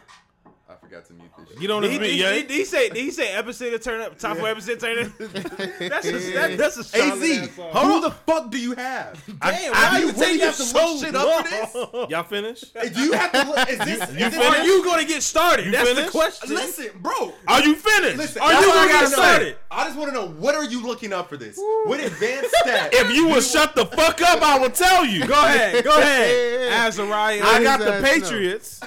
I 0.69 0.75
forgot 0.75 1.03
to 1.05 1.13
mute 1.13 1.31
this 1.35 1.49
shit. 1.49 1.59
get 1.59 1.71
on 1.71 1.81
Did 1.81 1.89
this 1.89 1.97
he, 1.97 2.03
beat, 2.03 2.19
yeah. 2.19 2.33
he, 2.35 2.41
did 2.43 2.51
he 2.51 2.63
say? 2.63 2.89
He 2.91 3.09
say 3.09 3.33
episode 3.33 3.71
to 3.71 3.79
turn 3.79 4.01
up? 4.01 4.19
Top 4.19 4.37
four 4.37 4.47
episode 4.49 4.79
turn 4.79 4.99
up? 4.99 5.17
That's 5.17 6.05
a 6.05 6.11
that, 6.33 6.55
that's 6.59 6.77
a 6.77 7.01
AZ, 7.01 7.23
ass 7.23 7.55
song. 7.55 7.71
who 7.73 8.01
the 8.01 8.11
fuck 8.11 8.51
do 8.51 8.59
you 8.59 8.75
have? 8.75 9.19
Damn, 9.41 9.41
I- 9.41 9.59
why 9.71 9.89
I 9.91 9.99
you 9.99 10.05
really 10.11 10.19
taking 10.19 10.39
have 10.41 10.53
so 10.55 10.79
to 10.79 10.93
look 10.93 11.05
shit 11.05 11.15
up 11.15 11.69
for 11.71 11.97
long? 11.97 12.09
Y'all 12.11 12.21
finished? 12.23 12.71
Do 12.93 13.01
you 13.01 13.13
have 13.13 13.31
to 13.31 13.43
look? 13.45 13.67
Is 13.69 13.77
this? 13.79 13.87
You 14.19 14.25
is 14.27 14.35
this 14.35 14.45
Are 14.45 14.63
you 14.63 14.83
gonna 14.85 15.05
get 15.05 15.23
started? 15.23 15.73
That's 15.73 15.95
the 15.95 16.11
question. 16.11 16.53
Listen, 16.55 16.89
bro. 17.01 17.33
Are 17.47 17.61
you 17.63 17.75
finished? 17.75 18.17
Listen, 18.17 18.41
Are 18.43 18.53
you 18.53 18.61
gonna 18.67 18.89
gotta 18.89 19.05
get 19.05 19.09
started? 19.09 19.55
I 19.71 19.85
just 19.85 19.97
want 19.97 20.09
to 20.09 20.13
know 20.13 20.27
what 20.27 20.53
are 20.53 20.65
you 20.65 20.85
looking 20.85 21.13
up 21.13 21.29
for 21.29 21.37
this? 21.37 21.57
What 21.85 21.99
advanced 21.99 22.53
stat? 22.61 22.91
If 22.93 23.11
you 23.11 23.27
would 23.29 23.43
shut 23.43 23.75
the 23.75 23.85
fuck 23.87 24.21
up, 24.21 24.41
I 24.43 24.59
will 24.59 24.69
tell 24.69 25.03
you. 25.03 25.25
Go 25.25 25.33
ahead, 25.33 25.83
go 25.83 25.97
ahead, 25.97 26.71
Azariah. 26.91 27.41
I 27.43 27.63
got 27.63 27.79
the 27.79 27.95
ass 27.95 28.01
know. 28.03 28.07
Patriots 28.07 28.81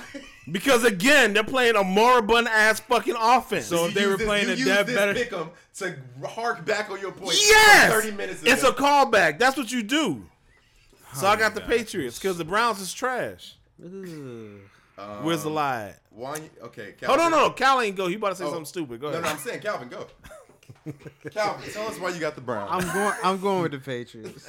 because 0.51 0.85
again 0.85 1.33
they're 1.33 1.45
playing 1.45 1.77
a 1.77 1.85
moribund 1.85 2.49
ass 2.49 2.81
fucking 2.81 3.15
offense. 3.19 3.67
So 3.67 3.87
if 3.87 3.95
they 3.95 4.01
You 4.03 4.07
were 4.07 4.13
use 4.13 4.19
this- 4.19 4.27
playing 4.29 4.47
you 4.49 4.53
a 4.53 4.57
use 4.57 4.67
dev 4.67 4.87
this 4.87 4.97
better, 4.97 5.15
pick'em 5.15 5.51
to 5.79 6.27
hark 6.29 6.65
back 6.67 6.91
on 6.91 7.01
your 7.01 7.13
point. 7.13 7.37
yes, 7.41 7.93
thirty 7.93 8.11
minutes. 8.11 8.43
Ago. 8.43 8.51
it's 8.53 8.63
a 8.63 8.73
callback. 8.73 9.39
That's 9.39 9.57
what 9.57 9.71
you 9.73 9.83
do. 9.83 10.25
So 11.15 11.27
I 11.27 11.35
oh 11.35 11.37
got 11.37 11.55
the 11.55 11.61
Patriots 11.61 12.19
because 12.19 12.39
the 12.39 12.45
Browns 12.45 12.81
is 12.81 12.93
trash. 12.93 13.57
Where's 13.79 15.43
the 15.43 15.49
um, 15.49 15.55
lie? 15.55 15.83
at? 15.89 16.01
One, 16.11 16.49
okay. 16.63 16.95
Hold 17.05 17.19
Calvin. 17.19 17.21
on, 17.21 17.31
no, 17.31 17.39
no, 17.49 17.51
Cal 17.51 17.81
ain't 17.81 17.97
go. 17.97 18.07
He 18.07 18.15
about 18.17 18.31
to 18.31 18.35
say 18.37 18.45
Oh. 18.45 18.49
something 18.49 18.65
stupid. 18.67 19.01
Go 19.01 19.09
ahead. 19.09 19.23
no, 19.23 19.29
I'm 19.29 19.39
saying 19.39 19.61
Calvin, 19.61 19.89
go. 19.89 20.07
Calvin, 21.31 21.71
tell 21.73 21.87
us 21.89 21.99
why 21.99 22.11
you 22.11 22.21
got 22.21 22.35
the 22.35 22.41
Browns. 22.41 22.71
I'm 22.73 22.95
going. 22.95 23.15
I'm 23.25 23.41
going 23.41 23.63
with 23.63 23.73
the 23.73 23.79
Patriots. 23.79 24.47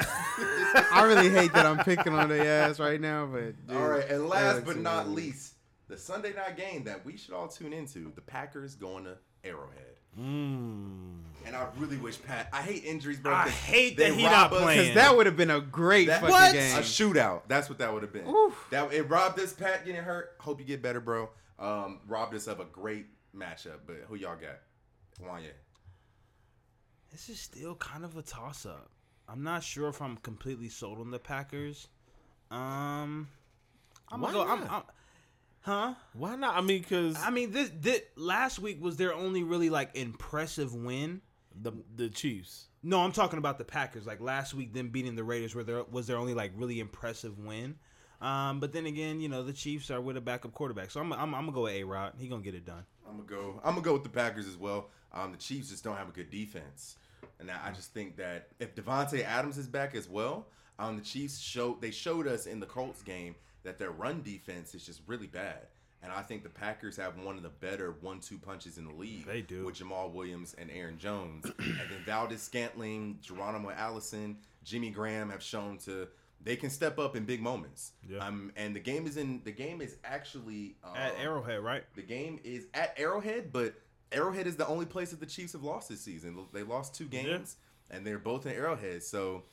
I 0.91 1.04
really 1.06 1.30
hate 1.30 1.54
that 1.54 1.66
I'm 1.66 1.80
picking 1.80 2.14
on 2.14 2.30
their 2.30 2.64
ass 2.64 2.80
right 2.80 3.00
now, 3.00 3.26
but 3.26 3.68
dude, 3.68 3.78
all 3.78 3.88
right, 3.88 4.08
and 4.10 4.28
last 4.28 4.66
but 4.66 4.78
not 4.78 5.10
least, 5.10 5.53
the 5.94 6.00
Sunday 6.00 6.34
night 6.34 6.58
game 6.58 6.84
that 6.86 7.06
we 7.06 7.16
should 7.18 7.34
all 7.34 7.48
tune 7.48 7.72
into: 7.74 8.12
the 8.16 8.22
Packers 8.22 8.76
going 8.76 9.04
to 9.06 9.18
Arrowhead. 9.44 9.98
And 10.16 11.24
I 11.56 11.68
really 11.78 11.98
wish 11.98 12.22
Pat. 12.22 12.50
I 12.54 12.62
hate 12.62 12.84
injuries, 12.84 13.20
bro. 13.20 13.34
I 13.34 13.44
'cause 13.46 13.54
hate 13.54 13.98
that 13.98 14.14
he 14.14 14.24
not 14.24 14.52
playing. 14.52 14.80
Because 14.80 14.96
that 14.96 15.16
would 15.16 15.26
have 15.26 15.36
been 15.38 15.50
a 15.52 15.60
great 15.62 16.06
That- 16.08 16.22
fucking 16.22 16.32
What? 16.34 16.54
game. 16.54 16.78
A 16.78 16.82
shootout. 16.82 17.41
That's 17.48 17.68
what 17.70 17.80
that 17.80 17.91
would 17.94 18.04
have 18.04 18.14
been. 18.14 18.26
That 18.72 18.91
it 18.94 19.04
robbed 19.04 19.39
us. 19.39 19.54
Pat 19.54 19.86
getting 19.86 20.02
hurt. 20.04 20.36
Hope 20.39 20.60
you 20.60 20.66
get 20.66 20.82
better, 20.82 21.00
bro. 21.00 21.30
Um, 21.60 22.00
robbed 22.08 22.34
us 22.36 22.48
of 22.48 22.60
a 22.60 22.66
great 22.66 23.08
matchup. 23.36 23.80
But 23.88 23.98
who 24.08 24.16
y'all 24.16 24.36
got? 24.36 24.60
Wanye. 25.22 25.52
This 27.12 27.30
is 27.30 27.39
still 27.39 27.76
kind 27.76 28.04
of 28.06 28.18
a 28.18 28.22
toss 28.24 28.66
up. 28.66 28.89
I'm 29.28 29.44
not 29.44 29.64
sure 29.64 29.88
if 29.89 30.02
I'm 30.02 30.18
completely 30.18 30.70
sold 30.70 31.00
on 31.00 31.12
the 31.12 31.20
Packers. 31.20 31.88
Um, 32.52 33.30
I'm 34.10 34.22
Why 34.22 34.32
gonna 34.32 34.46
go. 34.46 34.52
I'm. 34.66 34.70
I'm, 34.70 34.84
huh? 35.64 35.95
Why 36.14 36.36
not? 36.36 36.55
I 36.55 36.61
mean, 36.61 36.82
because 36.82 37.18
I 37.20 37.30
mean, 37.32 37.51
this, 37.51 37.72
this 37.80 38.01
last 38.16 38.59
week 38.59 38.82
was 38.82 38.95
their 38.97 39.14
only 39.14 39.43
really 39.43 39.70
like 39.70 39.95
impressive 39.95 40.74
win. 40.74 41.22
the 41.59 41.74
the 41.95 42.09
Chiefs. 42.09 42.68
No, 42.84 42.99
I'm 42.99 43.11
talking 43.14 43.39
about 43.39 43.57
the 43.57 43.64
Packers. 43.66 44.05
Like 44.05 44.22
last 44.22 44.53
week, 44.53 44.74
them 44.74 44.89
beating 44.89 45.16
the 45.16 45.24
Raiders 45.24 45.55
were 45.55 45.64
their 45.64 45.84
was 45.84 46.07
their 46.07 46.18
only 46.18 46.34
like 46.34 46.51
really 46.55 46.80
impressive 46.80 47.39
win. 47.39 47.76
Um, 48.22 48.59
but 48.61 48.72
then 48.72 48.86
again, 48.86 49.20
you 49.20 49.28
know 49.28 49.43
the 49.43 49.53
Chiefs 49.53 49.91
are 49.91 49.99
with 49.99 50.16
a 50.16 50.22
backup 50.22 50.53
quarterback, 50.53 50.91
so 50.91 51.01
I'm 51.01 51.11
I'm, 51.14 51.34
I'm 51.34 51.41
gonna 51.45 51.51
go 51.51 51.64
with 51.64 51.74
A 51.74 51.84
Rod. 51.84 52.14
He 52.18 52.28
gonna 52.28 52.41
get 52.41 52.55
it 52.55 52.66
done. 52.66 52.86
I'm 53.07 53.18
gonna 53.18 53.28
go. 53.28 53.59
I'm 53.64 53.74
gonna 53.74 53.82
go 53.82 53.93
with 53.93 54.03
the 54.03 54.09
Packers 54.09 54.47
as 54.47 54.55
well. 54.57 54.89
Um, 55.11 55.32
the 55.32 55.38
Chiefs 55.38 55.70
just 55.70 55.84
don't 55.84 55.97
have 55.97 56.09
a 56.09 56.11
good 56.11 56.30
defense, 56.30 56.97
and 57.39 57.49
I 57.51 57.68
I 57.68 57.72
just 57.72 57.93
think 57.93 58.18
that 58.18 58.49
if 58.59 58.76
Davante 58.76 59.24
Adams 59.24 59.57
is 59.57 59.68
back 59.68 59.93
as 59.95 60.07
well, 60.09 60.47
um, 60.80 60.97
the 60.97 61.03
Chiefs 61.03 61.39
showed 61.39 61.82
they 61.82 61.91
showed 61.91 62.28
us 62.28 62.45
in 62.45 62.59
the 62.59 62.66
Colts 62.66 63.01
game 63.01 63.36
that 63.64 63.80
their 63.80 63.91
run 63.91 64.22
defense 64.22 64.76
is 64.76 64.86
just 64.86 65.01
really 65.07 65.28
bad. 65.28 65.68
And 66.01 66.11
I 66.11 66.22
think 66.22 66.43
the 66.43 66.49
Packers 66.49 66.97
have 66.97 67.18
one 67.18 67.38
of 67.38 67.43
the 67.43 67.49
better 67.49 67.95
one-two 68.01 68.38
punches 68.38 68.78
in 68.78 68.86
the 68.86 68.93
league. 68.93 69.26
They 69.26 69.41
do. 69.41 69.64
with 69.66 69.76
Jamaal 69.76 70.11
Williams 70.11 70.53
and 70.57 70.70
Aaron 70.70 70.97
Jones, 70.97 71.45
and 71.59 71.78
then 71.78 72.03
Valdes-Scantling, 72.05 73.20
Geronimo 73.22 73.72
Allison, 73.72 74.38
Jimmy 74.66 74.89
Graham 74.89 75.30
have 75.30 75.41
shown 75.41 75.78
to 75.80 76.07
they 76.43 76.57
can 76.57 76.70
step 76.70 76.99
up 76.99 77.16
in 77.16 77.24
big 77.24 77.41
moments. 77.41 77.93
Yeah. 78.05 78.26
Um, 78.26 78.51
and 78.57 78.76
the 78.76 78.80
game 78.80 79.07
is 79.07 79.16
in 79.16 79.41
the 79.45 79.51
game 79.51 79.80
is 79.82 79.95
actually 80.03 80.76
um, 80.84 80.95
At 80.95 81.14
Arrowhead, 81.18 81.61
right? 81.64 81.84
the 81.95 82.01
game 82.01 82.39
is 82.43 82.68
at 82.74 82.93
Arrowhead, 82.97 83.53
but 83.53 83.74
Arrowhead 84.11 84.45
is 84.45 84.57
the 84.57 84.68
only 84.68 84.86
place 84.86 85.11
that 85.11 85.20
the 85.22 85.26
Chiefs 85.26 85.53
have 85.53 85.64
lost 85.64 85.88
this 85.89 86.01
season. 86.01 86.38
They 86.51 86.64
lost 86.64 86.95
two 86.95 87.05
games, 87.05 87.55
and 87.89 88.05
they're 88.05 88.20
both 88.20 88.45
in 88.45 88.51
Arrowhead. 88.51 89.03
So, 89.03 89.43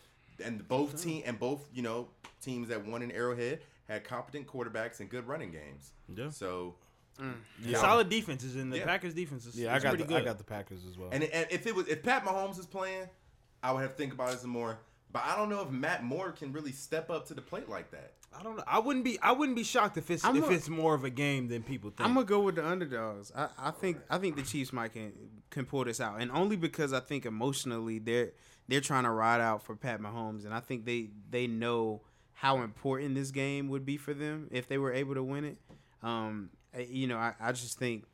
and 0.44 0.66
both 0.66 1.00
team 1.00 1.22
and 1.26 1.38
both 1.38 1.68
you 1.72 1.82
know 1.82 2.08
teams 2.42 2.68
that 2.68 2.84
won 2.84 3.02
in 3.02 3.12
Arrowhead 3.12 3.60
had 3.90 4.04
competent 4.04 4.46
quarterbacks 4.46 5.00
and 5.00 5.08
good 5.10 5.26
running 5.26 5.50
games. 5.50 5.92
Yeah. 6.14 6.30
So, 6.30 6.76
mm. 7.20 7.34
Solid 7.74 8.08
defenses 8.08 8.56
in 8.56 8.70
the 8.70 8.78
Yeah. 8.78 8.84
Packers 8.86 9.14
defense 9.14 9.46
is 9.46 9.56
Yeah, 9.58 9.74
I 9.74 9.78
got 9.80 9.90
pretty 9.90 10.04
the, 10.04 10.08
good. 10.08 10.22
I 10.22 10.24
got 10.24 10.38
the 10.38 10.44
Packers 10.44 10.80
as 10.88 10.96
well. 10.96 11.08
and, 11.12 11.24
and 11.24 11.46
if 11.50 11.66
it 11.66 11.74
was 11.74 11.88
if 11.88 12.02
Pat 12.02 12.24
Mahomes 12.24 12.58
is 12.58 12.66
playing, 12.66 13.08
I 13.62 13.72
would 13.72 13.80
have 13.82 13.90
to 13.92 13.96
think 13.96 14.12
about 14.12 14.32
it 14.32 14.40
some 14.40 14.50
more. 14.50 14.78
But 15.12 15.24
I 15.24 15.36
don't 15.36 15.48
know 15.48 15.60
if 15.62 15.70
Matt 15.70 16.04
Moore 16.04 16.30
can 16.30 16.52
really 16.52 16.70
step 16.70 17.10
up 17.10 17.26
to 17.26 17.34
the 17.34 17.42
plate 17.42 17.68
like 17.68 17.90
that. 17.90 18.12
I 18.32 18.44
don't 18.44 18.56
know. 18.56 18.62
I 18.64 18.78
wouldn't 18.78 19.04
be. 19.04 19.18
I 19.20 19.32
wouldn't 19.32 19.56
be 19.56 19.64
shocked 19.64 19.96
if 19.98 20.08
it's 20.08 20.24
I'm 20.24 20.36
if 20.36 20.48
a- 20.48 20.52
it's 20.52 20.68
more 20.68 20.94
of 20.94 21.02
a 21.02 21.10
game 21.10 21.48
than 21.48 21.64
people 21.64 21.90
think. 21.90 22.08
I'm 22.08 22.14
gonna 22.14 22.26
go 22.26 22.38
with 22.42 22.54
the 22.54 22.64
underdogs. 22.64 23.32
I, 23.34 23.48
I 23.58 23.70
think 23.72 23.98
I 24.08 24.18
think 24.18 24.36
the 24.36 24.42
Chiefs 24.42 24.72
might 24.72 24.92
can 24.92 25.12
can 25.50 25.66
pull 25.66 25.84
this 25.84 26.00
out, 26.00 26.20
and 26.20 26.30
only 26.30 26.54
because 26.54 26.92
I 26.92 27.00
think 27.00 27.26
emotionally 27.26 27.98
they're 27.98 28.30
they're 28.68 28.80
trying 28.80 29.02
to 29.02 29.10
ride 29.10 29.40
out 29.40 29.64
for 29.64 29.74
Pat 29.74 30.00
Mahomes, 30.00 30.44
and 30.44 30.54
I 30.54 30.60
think 30.60 30.84
they 30.84 31.08
they 31.28 31.48
know 31.48 32.02
how 32.40 32.62
important 32.62 33.14
this 33.14 33.30
game 33.30 33.68
would 33.68 33.84
be 33.84 33.98
for 33.98 34.14
them 34.14 34.48
if 34.50 34.66
they 34.66 34.78
were 34.78 34.94
able 34.94 35.12
to 35.14 35.22
win 35.22 35.44
it. 35.44 35.58
Um, 36.02 36.48
you 36.88 37.06
know, 37.06 37.18
I, 37.18 37.34
I 37.38 37.52
just 37.52 37.78
think 37.78 38.04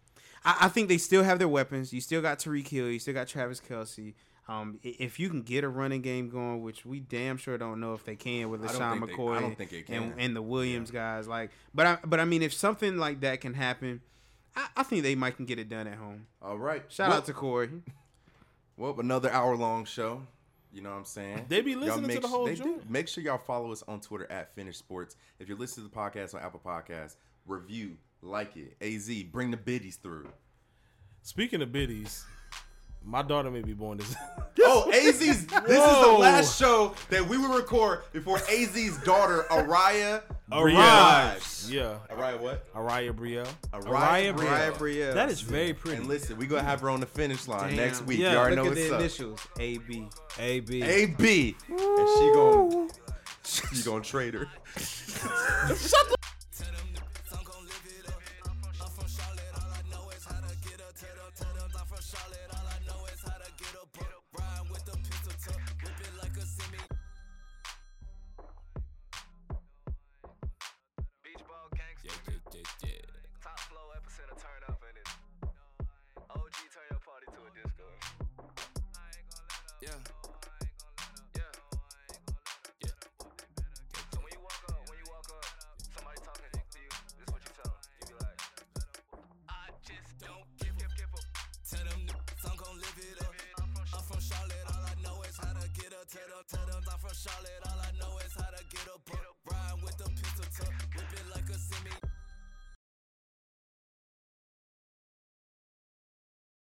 I, 0.45 0.57
I 0.63 0.69
think 0.69 0.89
they 0.89 0.99
still 0.99 1.23
have 1.23 1.39
their 1.39 1.47
weapons. 1.47 1.93
You 1.93 2.01
still 2.01 2.21
got 2.21 2.41
Tyreek 2.41 2.67
Hill, 2.67 2.91
you 2.91 2.99
still 2.99 3.15
got 3.15 3.29
Travis 3.29 3.61
Kelce. 3.61 4.15
Um, 4.49 4.81
if 4.83 5.21
you 5.21 5.29
can 5.29 5.43
get 5.43 5.63
a 5.63 5.69
running 5.69 6.03
game 6.03 6.29
going, 6.29 6.61
which 6.61 6.85
we 6.85 6.99
damn 6.99 7.37
sure 7.37 7.57
don't 7.57 7.79
know 7.79 7.95
if 7.95 8.05
they 8.05 8.17
can 8.17 8.51
with 8.51 8.65
I 8.65 8.73
don't 8.73 8.81
LeSean 8.81 9.07
they- 9.07 9.13
I 9.13 9.17
McCoy 9.17 9.41
don't 9.41 9.57
think 9.57 9.71
they 9.71 9.95
and, 9.95 10.13
can. 10.13 10.15
and 10.19 10.35
the 10.35 10.43
Williams 10.43 10.91
guys, 10.91 11.29
like, 11.29 11.53
but 11.73 11.87
I 11.87 11.99
but 12.05 12.19
I 12.19 12.25
mean, 12.25 12.43
if 12.43 12.53
something 12.53 12.97
like 12.97 13.21
that 13.21 13.41
can 13.41 13.55
happen, 13.55 14.01
I, 14.57 14.67
I 14.79 14.83
think 14.83 15.05
they 15.05 15.15
might 15.15 15.37
can 15.37 15.47
get 15.47 15.61
it 15.61 15.69
done 15.69 15.87
at 15.87 15.99
home. 15.99 16.27
All 16.43 16.59
right. 16.59 16.83
Shout 16.89 17.11
well, 17.11 17.19
out 17.19 17.27
to 17.27 17.33
Corey. 17.33 17.71
well 18.77 18.99
another 18.99 19.31
hour 19.31 19.55
long 19.55 19.85
show. 19.85 20.23
You 20.77 20.83
know 20.83 20.91
what 20.91 20.99
I'm 20.99 21.05
saying? 21.07 21.47
They 21.49 21.63
be 21.63 21.75
listening 21.75 22.11
to 22.11 22.21
the 22.21 22.29
whole 22.29 22.45
they 22.45 22.55
do. 22.55 22.65
joint. 22.65 22.91
Make 22.91 23.09
sure 23.09 23.25
y'all 23.25 23.39
follow 23.39 23.73
us 23.73 23.83
on 23.89 23.99
Twitter 23.99 24.31
at 24.31 24.55
Finish 24.55 24.77
Sports. 24.77 25.17
If 25.39 25.49
you're 25.49 25.57
listening 25.57 25.89
to 25.89 25.95
the 25.95 25.99
podcast 25.99 26.35
on 26.35 26.43
Apple 26.43 26.61
Podcasts, 26.63 27.17
review, 27.47 27.97
like 28.21 28.55
it. 28.59 28.77
Az, 28.83 29.11
bring 29.33 29.51
the 29.51 29.57
biddies 29.57 29.97
through. 29.97 30.29
Speaking 31.23 31.63
of 31.63 31.73
biddies, 31.73 32.27
my 33.03 33.23
daughter 33.23 33.51
may 33.51 33.63
be 33.63 33.73
born 33.73 33.97
this. 33.97 34.15
Oh, 34.69 34.91
AZ's. 34.93 35.47
This 35.47 35.47
is 35.47 35.47
the 35.47 36.17
last 36.19 36.59
show 36.59 36.93
that 37.09 37.27
we 37.27 37.39
will 37.39 37.57
record 37.57 38.01
before 38.13 38.39
AZ's 38.51 38.99
daughter 39.05 39.47
Araya 39.49 40.23
Arrives. 40.53 41.69
yeah, 41.73 41.97
Araya 42.11 42.39
what? 42.41 42.73
Araya 42.75 43.13
Brielle. 43.13 43.49
Araya 43.73 44.33
Brielle. 44.33 44.37
Raya 44.37 44.73
Brielle. 44.75 45.15
That 45.15 45.29
is 45.29 45.41
very 45.41 45.75
pretty. 45.75 45.97
And 45.99 46.07
listen, 46.07 46.39
we're 46.39 46.49
gonna 46.49 46.63
have 46.63 46.81
her 46.83 46.91
on 46.91 47.01
the 47.01 47.07
finish 47.07 47.49
line 47.49 47.69
Damn. 47.71 47.77
next 47.77 48.03
week. 48.07 48.19
Yeah, 48.21 48.33
you 48.33 48.39
already 48.39 48.57
Look 48.57 48.65
know 48.67 48.71
at 48.71 48.77
what's 48.77 48.89
the 48.89 48.95
up. 48.95 49.01
initials. 49.01 49.49
A 49.59 49.79
B. 49.79 50.09
A 50.39 50.61
B. 50.61 50.83
A 50.83 51.07
B, 51.07 51.57
and 51.69 51.79
she 51.79 52.33
gon' 52.35 52.89
she 53.45 53.83
gonna 53.83 54.05
trade 54.05 54.35
her. 54.35 54.47
Tell 54.77 56.16